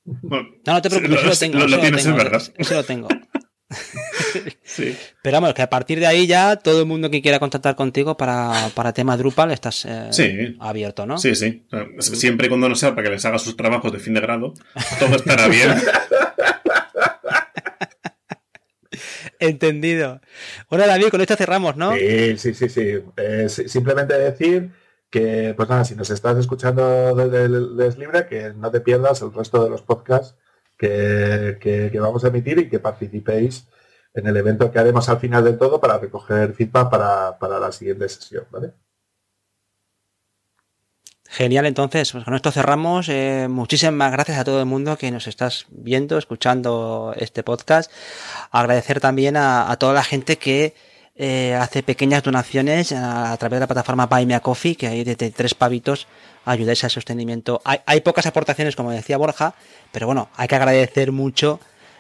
Bueno, 0.06 0.48
No, 0.66 0.74
no 0.74 0.82
te 0.82 0.90
preocupes, 0.90 1.20
eso 1.20 1.28
lo 1.30 1.36
tengo. 1.36 1.60
lo- 1.60 1.60
lo 1.60 1.68
eso 1.68 1.76
lo 1.76 1.82
tienes, 1.82 2.04
tengo, 2.04 2.18
es 2.18 2.24
verdad. 2.24 2.54
Eso 2.58 2.74
lo 2.76 2.84
tengo. 2.86 3.08
sí. 4.64 4.98
Pero 5.22 5.38
vamos, 5.38 5.54
que 5.54 5.62
a 5.62 5.70
partir 5.70 6.00
de 6.00 6.08
ahí 6.08 6.28
ya 6.28 6.56
todo 6.58 6.80
el 6.82 6.86
mundo 6.86 7.10
que 7.10 7.22
quiera 7.22 7.40
contactar 7.40 7.76
contigo 7.76 8.18
para, 8.18 8.70
para 8.76 8.94
tema 8.94 9.18
Drupal 9.18 9.52
estás 9.52 9.86
eh, 9.86 10.08
Sí. 10.12 10.58
abierto, 10.60 11.06
¿no? 11.06 11.18
Sí, 11.18 11.36
sí. 11.36 11.66
Siempre 12.00 12.48
y 12.48 12.50
cuando 12.50 12.70
no 12.70 12.76
sea 12.76 12.92
para 12.96 13.04
que 13.04 13.12
les 13.16 13.26
haga 13.26 13.40
sus 13.40 13.56
trabajos 13.58 13.92
de 13.92 14.00
fin 14.00 14.14
de 14.14 14.22
grado, 14.22 14.54
todo 15.00 15.16
estará 15.16 15.48
bien. 15.50 15.70
Entendido. 19.40 20.20
Bueno, 20.70 20.86
David, 20.88 21.10
con 21.10 21.22
esto 21.22 21.36
cerramos, 21.36 21.76
¿no? 21.78 21.94
Sí, 21.96 22.38
sí, 22.38 22.54
sí, 22.54 22.70
sí. 22.70 23.00
Eh, 23.18 23.46
si- 23.48 23.70
simplemente 23.70 24.18
decir 24.18 24.72
que, 25.10 25.54
pues 25.56 25.70
nada, 25.70 25.86
si 25.86 25.96
nos 25.96 26.10
estás 26.10 26.38
escuchando 26.38 27.16
desde 27.16 27.46
el 27.46 27.78
Deslibre, 27.78 28.28
que 28.28 28.54
no 28.56 28.70
te 28.72 28.82
pierdas 28.82 29.22
el 29.22 29.34
resto 29.34 29.64
de 29.64 29.70
los 29.70 29.82
podcasts 29.82 30.36
que, 30.78 31.58
que- 31.62 31.90
que 31.92 32.00
vamos 32.00 32.24
a 32.24 32.28
emitir 32.30 32.60
y 32.60 32.70
que 32.70 32.80
participéis 32.80 33.68
en 34.14 34.28
el 34.28 34.38
evento 34.38 34.72
que 34.72 34.80
haremos 34.80 35.08
al 35.10 35.20
final 35.20 35.44
del 35.44 35.58
todo 35.58 35.80
para 35.80 35.98
recoger 35.98 36.54
feedback 36.54 36.90
para, 36.90 37.38
para 37.38 37.60
la 37.60 37.72
siguiente 37.72 38.10
sesión, 38.10 38.46
¿vale? 38.52 38.74
Genial, 41.32 41.68
entonces, 41.68 42.12
pues 42.12 42.24
con 42.24 42.34
esto 42.34 42.52
cerramos. 42.52 43.08
Eh, 43.08 43.48
muchísimas 43.48 44.12
gracias 44.12 44.40
a 44.40 44.44
todo 44.44 44.60
el 44.60 44.66
mundo 44.66 44.98
que 44.98 45.12
nos 45.12 45.28
estás 45.28 45.68
viendo, 45.70 46.18
escuchando 46.18 47.14
este 47.18 47.44
podcast. 47.44 47.92
Agradecer 48.50 49.00
también 49.00 49.38
a, 49.38 49.76
toda 49.80 49.94
la 49.94 50.04
gente 50.04 50.40
que 50.40 50.74
eh, 51.16 51.54
hace 51.54 51.84
pequeñas 51.84 52.24
donaciones 52.24 52.92
a, 52.94 53.32
a 53.32 53.38
través 53.38 53.58
de 53.58 53.60
la 53.62 53.68
plataforma 53.68 54.08
Buy 54.08 54.26
Me 54.26 54.34
a 54.34 54.40
Coffee, 54.40 54.76
que 54.76 54.88
hay 54.88 55.04
desde 55.04 55.30
tres 55.30 55.54
pavitos 55.54 56.08
ayudáis 56.46 56.84
al 56.84 56.90
sostenimiento. 56.90 57.62
Hay, 57.64 57.80
hay 57.86 58.02
pocas 58.02 58.26
aportaciones, 58.26 58.76
como 58.76 58.92
decía 58.92 59.18
Borja, 59.18 59.54
pero 59.92 60.08
bueno, 60.08 60.30
hay 60.36 60.48
que 60.48 60.56
agradecer 60.56 61.12
mucho 61.12 61.60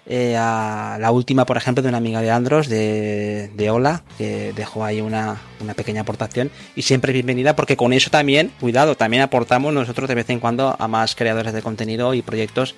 eh, 0.09 0.35
a 0.35 0.97
la 0.99 1.11
última, 1.11 1.45
por 1.45 1.55
ejemplo, 1.55 1.83
de 1.83 1.89
una 1.89 1.99
amiga 1.99 2.19
de 2.21 2.31
Andros, 2.31 2.67
de, 2.67 3.51
de 3.55 3.69
Ola, 3.69 4.03
que 4.17 4.53
dejó 4.53 4.83
ahí 4.83 5.01
una, 5.01 5.37
una 5.61 5.75
pequeña 5.75 6.01
aportación 6.01 6.49
y 6.75 6.81
siempre 6.81 7.13
bienvenida 7.13 7.55
porque 7.55 7.77
con 7.77 7.93
eso 7.93 8.09
también, 8.09 8.51
cuidado, 8.59 8.95
también 8.95 9.21
aportamos 9.21 9.71
nosotros 9.71 10.09
de 10.09 10.15
vez 10.15 10.29
en 10.31 10.39
cuando 10.39 10.75
a 10.77 10.87
más 10.87 11.15
creadores 11.15 11.53
de 11.53 11.61
contenido 11.61 12.15
y 12.15 12.23
proyectos 12.23 12.75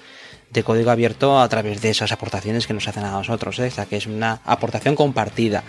de 0.52 0.64
código 0.64 0.92
abierto 0.92 1.40
a 1.40 1.48
través 1.48 1.82
de 1.82 1.90
esas 1.90 2.12
aportaciones 2.12 2.68
que 2.68 2.74
nos 2.74 2.88
hacen 2.88 3.06
a 3.06 3.12
nosotros, 3.12 3.58
¿eh? 3.60 3.68
o 3.68 3.72
sea 3.72 3.86
que 3.86 3.98
es 3.98 4.06
una 4.06 4.42
aportación 4.46 4.96
compartida. 4.96 5.64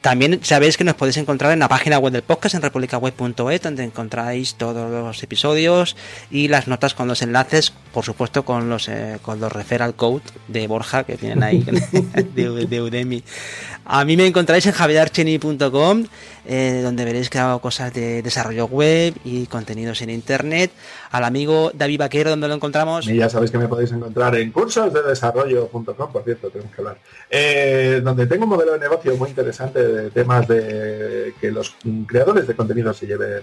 También 0.00 0.40
sabéis 0.42 0.76
que 0.76 0.84
nos 0.84 0.94
podéis 0.94 1.16
encontrar 1.16 1.52
en 1.52 1.58
la 1.58 1.68
página 1.68 1.98
web 1.98 2.12
del 2.12 2.22
podcast 2.22 2.54
en 2.54 2.62
republicaweb.es 2.62 3.62
donde 3.62 3.84
encontráis 3.84 4.54
todos 4.54 4.90
los 4.90 5.22
episodios 5.22 5.96
y 6.30 6.48
las 6.48 6.68
notas 6.68 6.94
con 6.94 7.08
los 7.08 7.22
enlaces, 7.22 7.72
por 7.92 8.04
supuesto 8.04 8.44
con 8.44 8.68
los 8.68 8.88
eh, 8.88 9.18
con 9.22 9.40
los 9.40 9.52
referral 9.52 9.94
code 9.94 10.22
de 10.48 10.66
Borja 10.66 11.04
que 11.04 11.16
tienen 11.16 11.42
ahí 11.42 11.64
de, 12.34 12.66
de 12.66 12.82
Udemy. 12.82 13.22
A 13.84 14.04
mí 14.04 14.16
me 14.16 14.26
encontráis 14.26 14.66
en 14.66 14.72
javierarcheni.com 14.72 16.04
eh, 16.46 16.80
donde 16.82 17.04
veréis 17.04 17.28
que 17.28 17.38
hago 17.38 17.60
cosas 17.60 17.92
de 17.92 18.22
desarrollo 18.22 18.66
web 18.66 19.14
y 19.24 19.46
contenidos 19.46 20.00
en 20.02 20.10
internet. 20.10 20.70
Al 21.10 21.24
amigo 21.24 21.70
David 21.74 22.00
Vaquero, 22.00 22.30
donde 22.30 22.48
lo 22.48 22.54
encontramos. 22.54 23.06
Y 23.06 23.16
ya 23.16 23.28
sabéis 23.28 23.50
que 23.50 23.58
me 23.58 23.68
podéis 23.68 23.92
encontrar 23.92 24.34
en 24.36 24.50
cursosdedesarrollo.com, 24.50 26.12
por 26.12 26.24
cierto, 26.24 26.50
tenemos 26.50 26.74
que 26.74 26.80
hablar. 26.80 26.98
Eh, 27.28 28.00
donde 28.02 28.26
tengo 28.26 28.44
un 28.44 28.50
modelo 28.50 28.72
de 28.72 28.78
negocio 28.78 29.16
muy 29.16 29.28
interesante 29.28 29.80
de 29.80 30.10
temas 30.10 30.48
de 30.48 31.34
que 31.40 31.50
los 31.50 31.76
creadores 32.06 32.46
de 32.46 32.56
contenido 32.56 32.92
se 32.94 33.06
lleven 33.06 33.42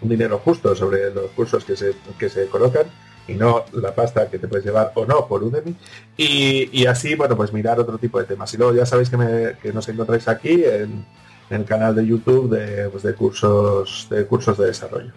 un 0.00 0.08
dinero 0.08 0.40
justo 0.44 0.74
sobre 0.76 1.10
los 1.10 1.30
cursos 1.32 1.64
que 1.64 1.76
se, 1.76 1.92
que 2.18 2.28
se 2.28 2.46
colocan 2.46 2.84
y 3.28 3.34
no 3.34 3.64
la 3.72 3.94
pasta 3.94 4.28
que 4.30 4.38
te 4.38 4.48
puedes 4.48 4.64
llevar 4.64 4.92
o 4.94 5.04
no 5.04 5.26
por 5.26 5.42
Udemy. 5.42 5.74
Y, 6.16 6.68
y 6.72 6.86
así, 6.86 7.14
bueno, 7.14 7.36
pues 7.36 7.52
mirar 7.52 7.78
otro 7.80 7.98
tipo 7.98 8.18
de 8.18 8.24
temas. 8.24 8.52
Y 8.54 8.56
luego 8.56 8.74
ya 8.74 8.86
sabéis 8.86 9.10
que, 9.10 9.16
me- 9.16 9.52
que 9.62 9.72
nos 9.72 9.88
encontráis 9.88 10.26
aquí 10.28 10.62
en, 10.64 11.04
el 11.50 11.64
canal 11.64 11.94
de 11.94 12.06
YouTube 12.06 12.50
de, 12.50 12.88
pues, 12.88 13.02
de 13.04 13.14
cursos 13.14 14.08
de 14.10 14.26
cursos 14.26 14.58
de 14.58 14.66
desarrollo. 14.66 15.12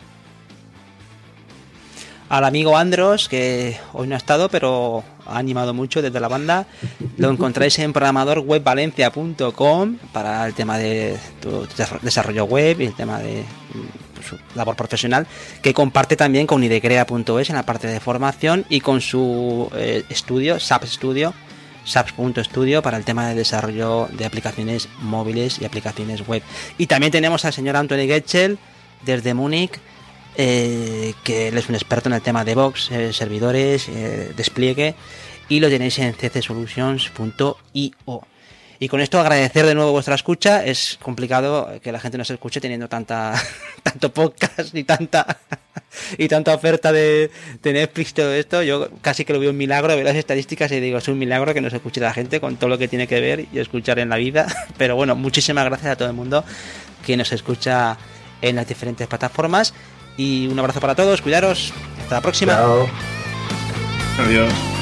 al 2.29 2.43
amigo 2.45 2.77
Andros, 2.77 3.27
que 3.27 3.75
hoy 3.93 4.07
no 4.07 4.13
ha 4.13 4.19
estado, 4.19 4.49
pero 4.49 5.03
ha 5.25 5.39
animado 5.39 5.73
mucho 5.73 6.01
desde 6.03 6.19
la 6.19 6.27
banda. 6.27 6.67
Lo 7.17 7.31
encontráis 7.31 7.79
en 7.79 7.91
programadorwebvalencia.com 7.93 9.97
para 10.13 10.45
el 10.45 10.53
tema 10.53 10.77
de 10.77 11.17
tu 11.41 11.67
desarrollo 12.03 12.45
web 12.45 12.79
y 12.81 12.85
el 12.85 12.93
tema 12.95 13.17
de 13.19 13.43
su 14.23 14.37
labor 14.55 14.75
profesional, 14.75 15.27
que 15.61 15.73
comparte 15.73 16.15
también 16.15 16.47
con 16.47 16.63
idecrea.es 16.63 17.49
en 17.49 17.55
la 17.55 17.65
parte 17.65 17.87
de 17.87 17.99
formación 17.99 18.65
y 18.69 18.81
con 18.81 19.01
su 19.01 19.69
eh, 19.75 20.03
estudio, 20.09 20.59
SAP 20.59 20.85
Studio, 20.85 21.33
saps.studio 21.85 22.81
para 22.81 22.97
el 22.97 23.05
tema 23.05 23.29
de 23.29 23.35
desarrollo 23.35 24.07
de 24.11 24.25
aplicaciones 24.25 24.89
móviles 25.01 25.59
y 25.61 25.65
aplicaciones 25.65 26.27
web. 26.27 26.43
Y 26.77 26.87
también 26.87 27.11
tenemos 27.11 27.45
al 27.45 27.53
señor 27.53 27.75
Anthony 27.75 28.07
Getchel 28.07 28.57
desde 29.03 29.33
Múnich, 29.33 29.79
eh, 30.35 31.13
que 31.23 31.49
él 31.49 31.57
es 31.57 31.69
un 31.69 31.75
experto 31.75 32.09
en 32.09 32.13
el 32.13 32.21
tema 32.21 32.45
de 32.45 32.55
Vox, 32.55 32.91
eh, 32.91 33.13
servidores, 33.13 33.87
despliegue, 34.35 34.95
y 35.47 35.59
lo 35.59 35.69
tenéis 35.69 35.99
en 35.99 36.13
ccsolutions.io. 36.13 38.27
Y 38.81 38.87
con 38.87 39.01
esto 39.01 39.19
agradecer 39.19 39.65
de 39.65 39.75
nuevo 39.75 39.91
vuestra 39.91 40.15
escucha. 40.15 40.65
Es 40.65 40.97
complicado 41.01 41.69
que 41.83 41.91
la 41.91 41.99
gente 41.99 42.17
nos 42.17 42.29
escuche 42.29 42.61
teniendo 42.61 42.87
tanta 42.87 43.33
tanto 43.83 44.13
podcast 44.13 44.73
y 44.73 44.85
tanta 44.85 45.37
y 46.17 46.27
tanta 46.29 46.53
oferta 46.53 46.93
de, 46.93 47.29
de 47.61 47.73
Netflix 47.73 48.13
todo 48.13 48.33
esto. 48.33 48.63
Yo 48.63 48.87
casi 49.01 49.25
que 49.25 49.33
lo 49.33 49.39
veo 49.39 49.49
un 49.49 49.57
milagro, 49.57 49.95
veo 49.95 50.03
las 50.03 50.15
estadísticas 50.15 50.71
y 50.71 50.79
digo, 50.79 50.97
es 50.97 51.07
un 51.09 51.19
milagro 51.19 51.53
que 51.53 51.59
nos 51.59 51.73
escuche 51.73 51.99
la 51.99 52.13
gente 52.13 52.39
con 52.39 52.55
todo 52.55 52.69
lo 52.69 52.77
que 52.77 52.87
tiene 52.87 53.05
que 53.05 53.19
ver 53.19 53.47
y 53.51 53.59
escuchar 53.59 53.99
en 53.99 54.09
la 54.09 54.15
vida. 54.15 54.47
Pero 54.77 54.95
bueno, 54.95 55.13
muchísimas 55.15 55.65
gracias 55.65 55.91
a 55.91 55.95
todo 55.97 56.07
el 56.07 56.15
mundo 56.15 56.45
que 57.05 57.17
nos 57.17 57.33
escucha 57.33 57.97
en 58.41 58.55
las 58.55 58.67
diferentes 58.67 59.07
plataformas. 59.07 59.73
Y 60.15 60.47
un 60.47 60.57
abrazo 60.57 60.79
para 60.79 60.95
todos, 60.95 61.21
cuidaros. 61.21 61.73
Hasta 62.01 62.15
la 62.15 62.21
próxima. 62.21 62.53
Chao. 62.53 62.87
Adiós. 64.19 64.78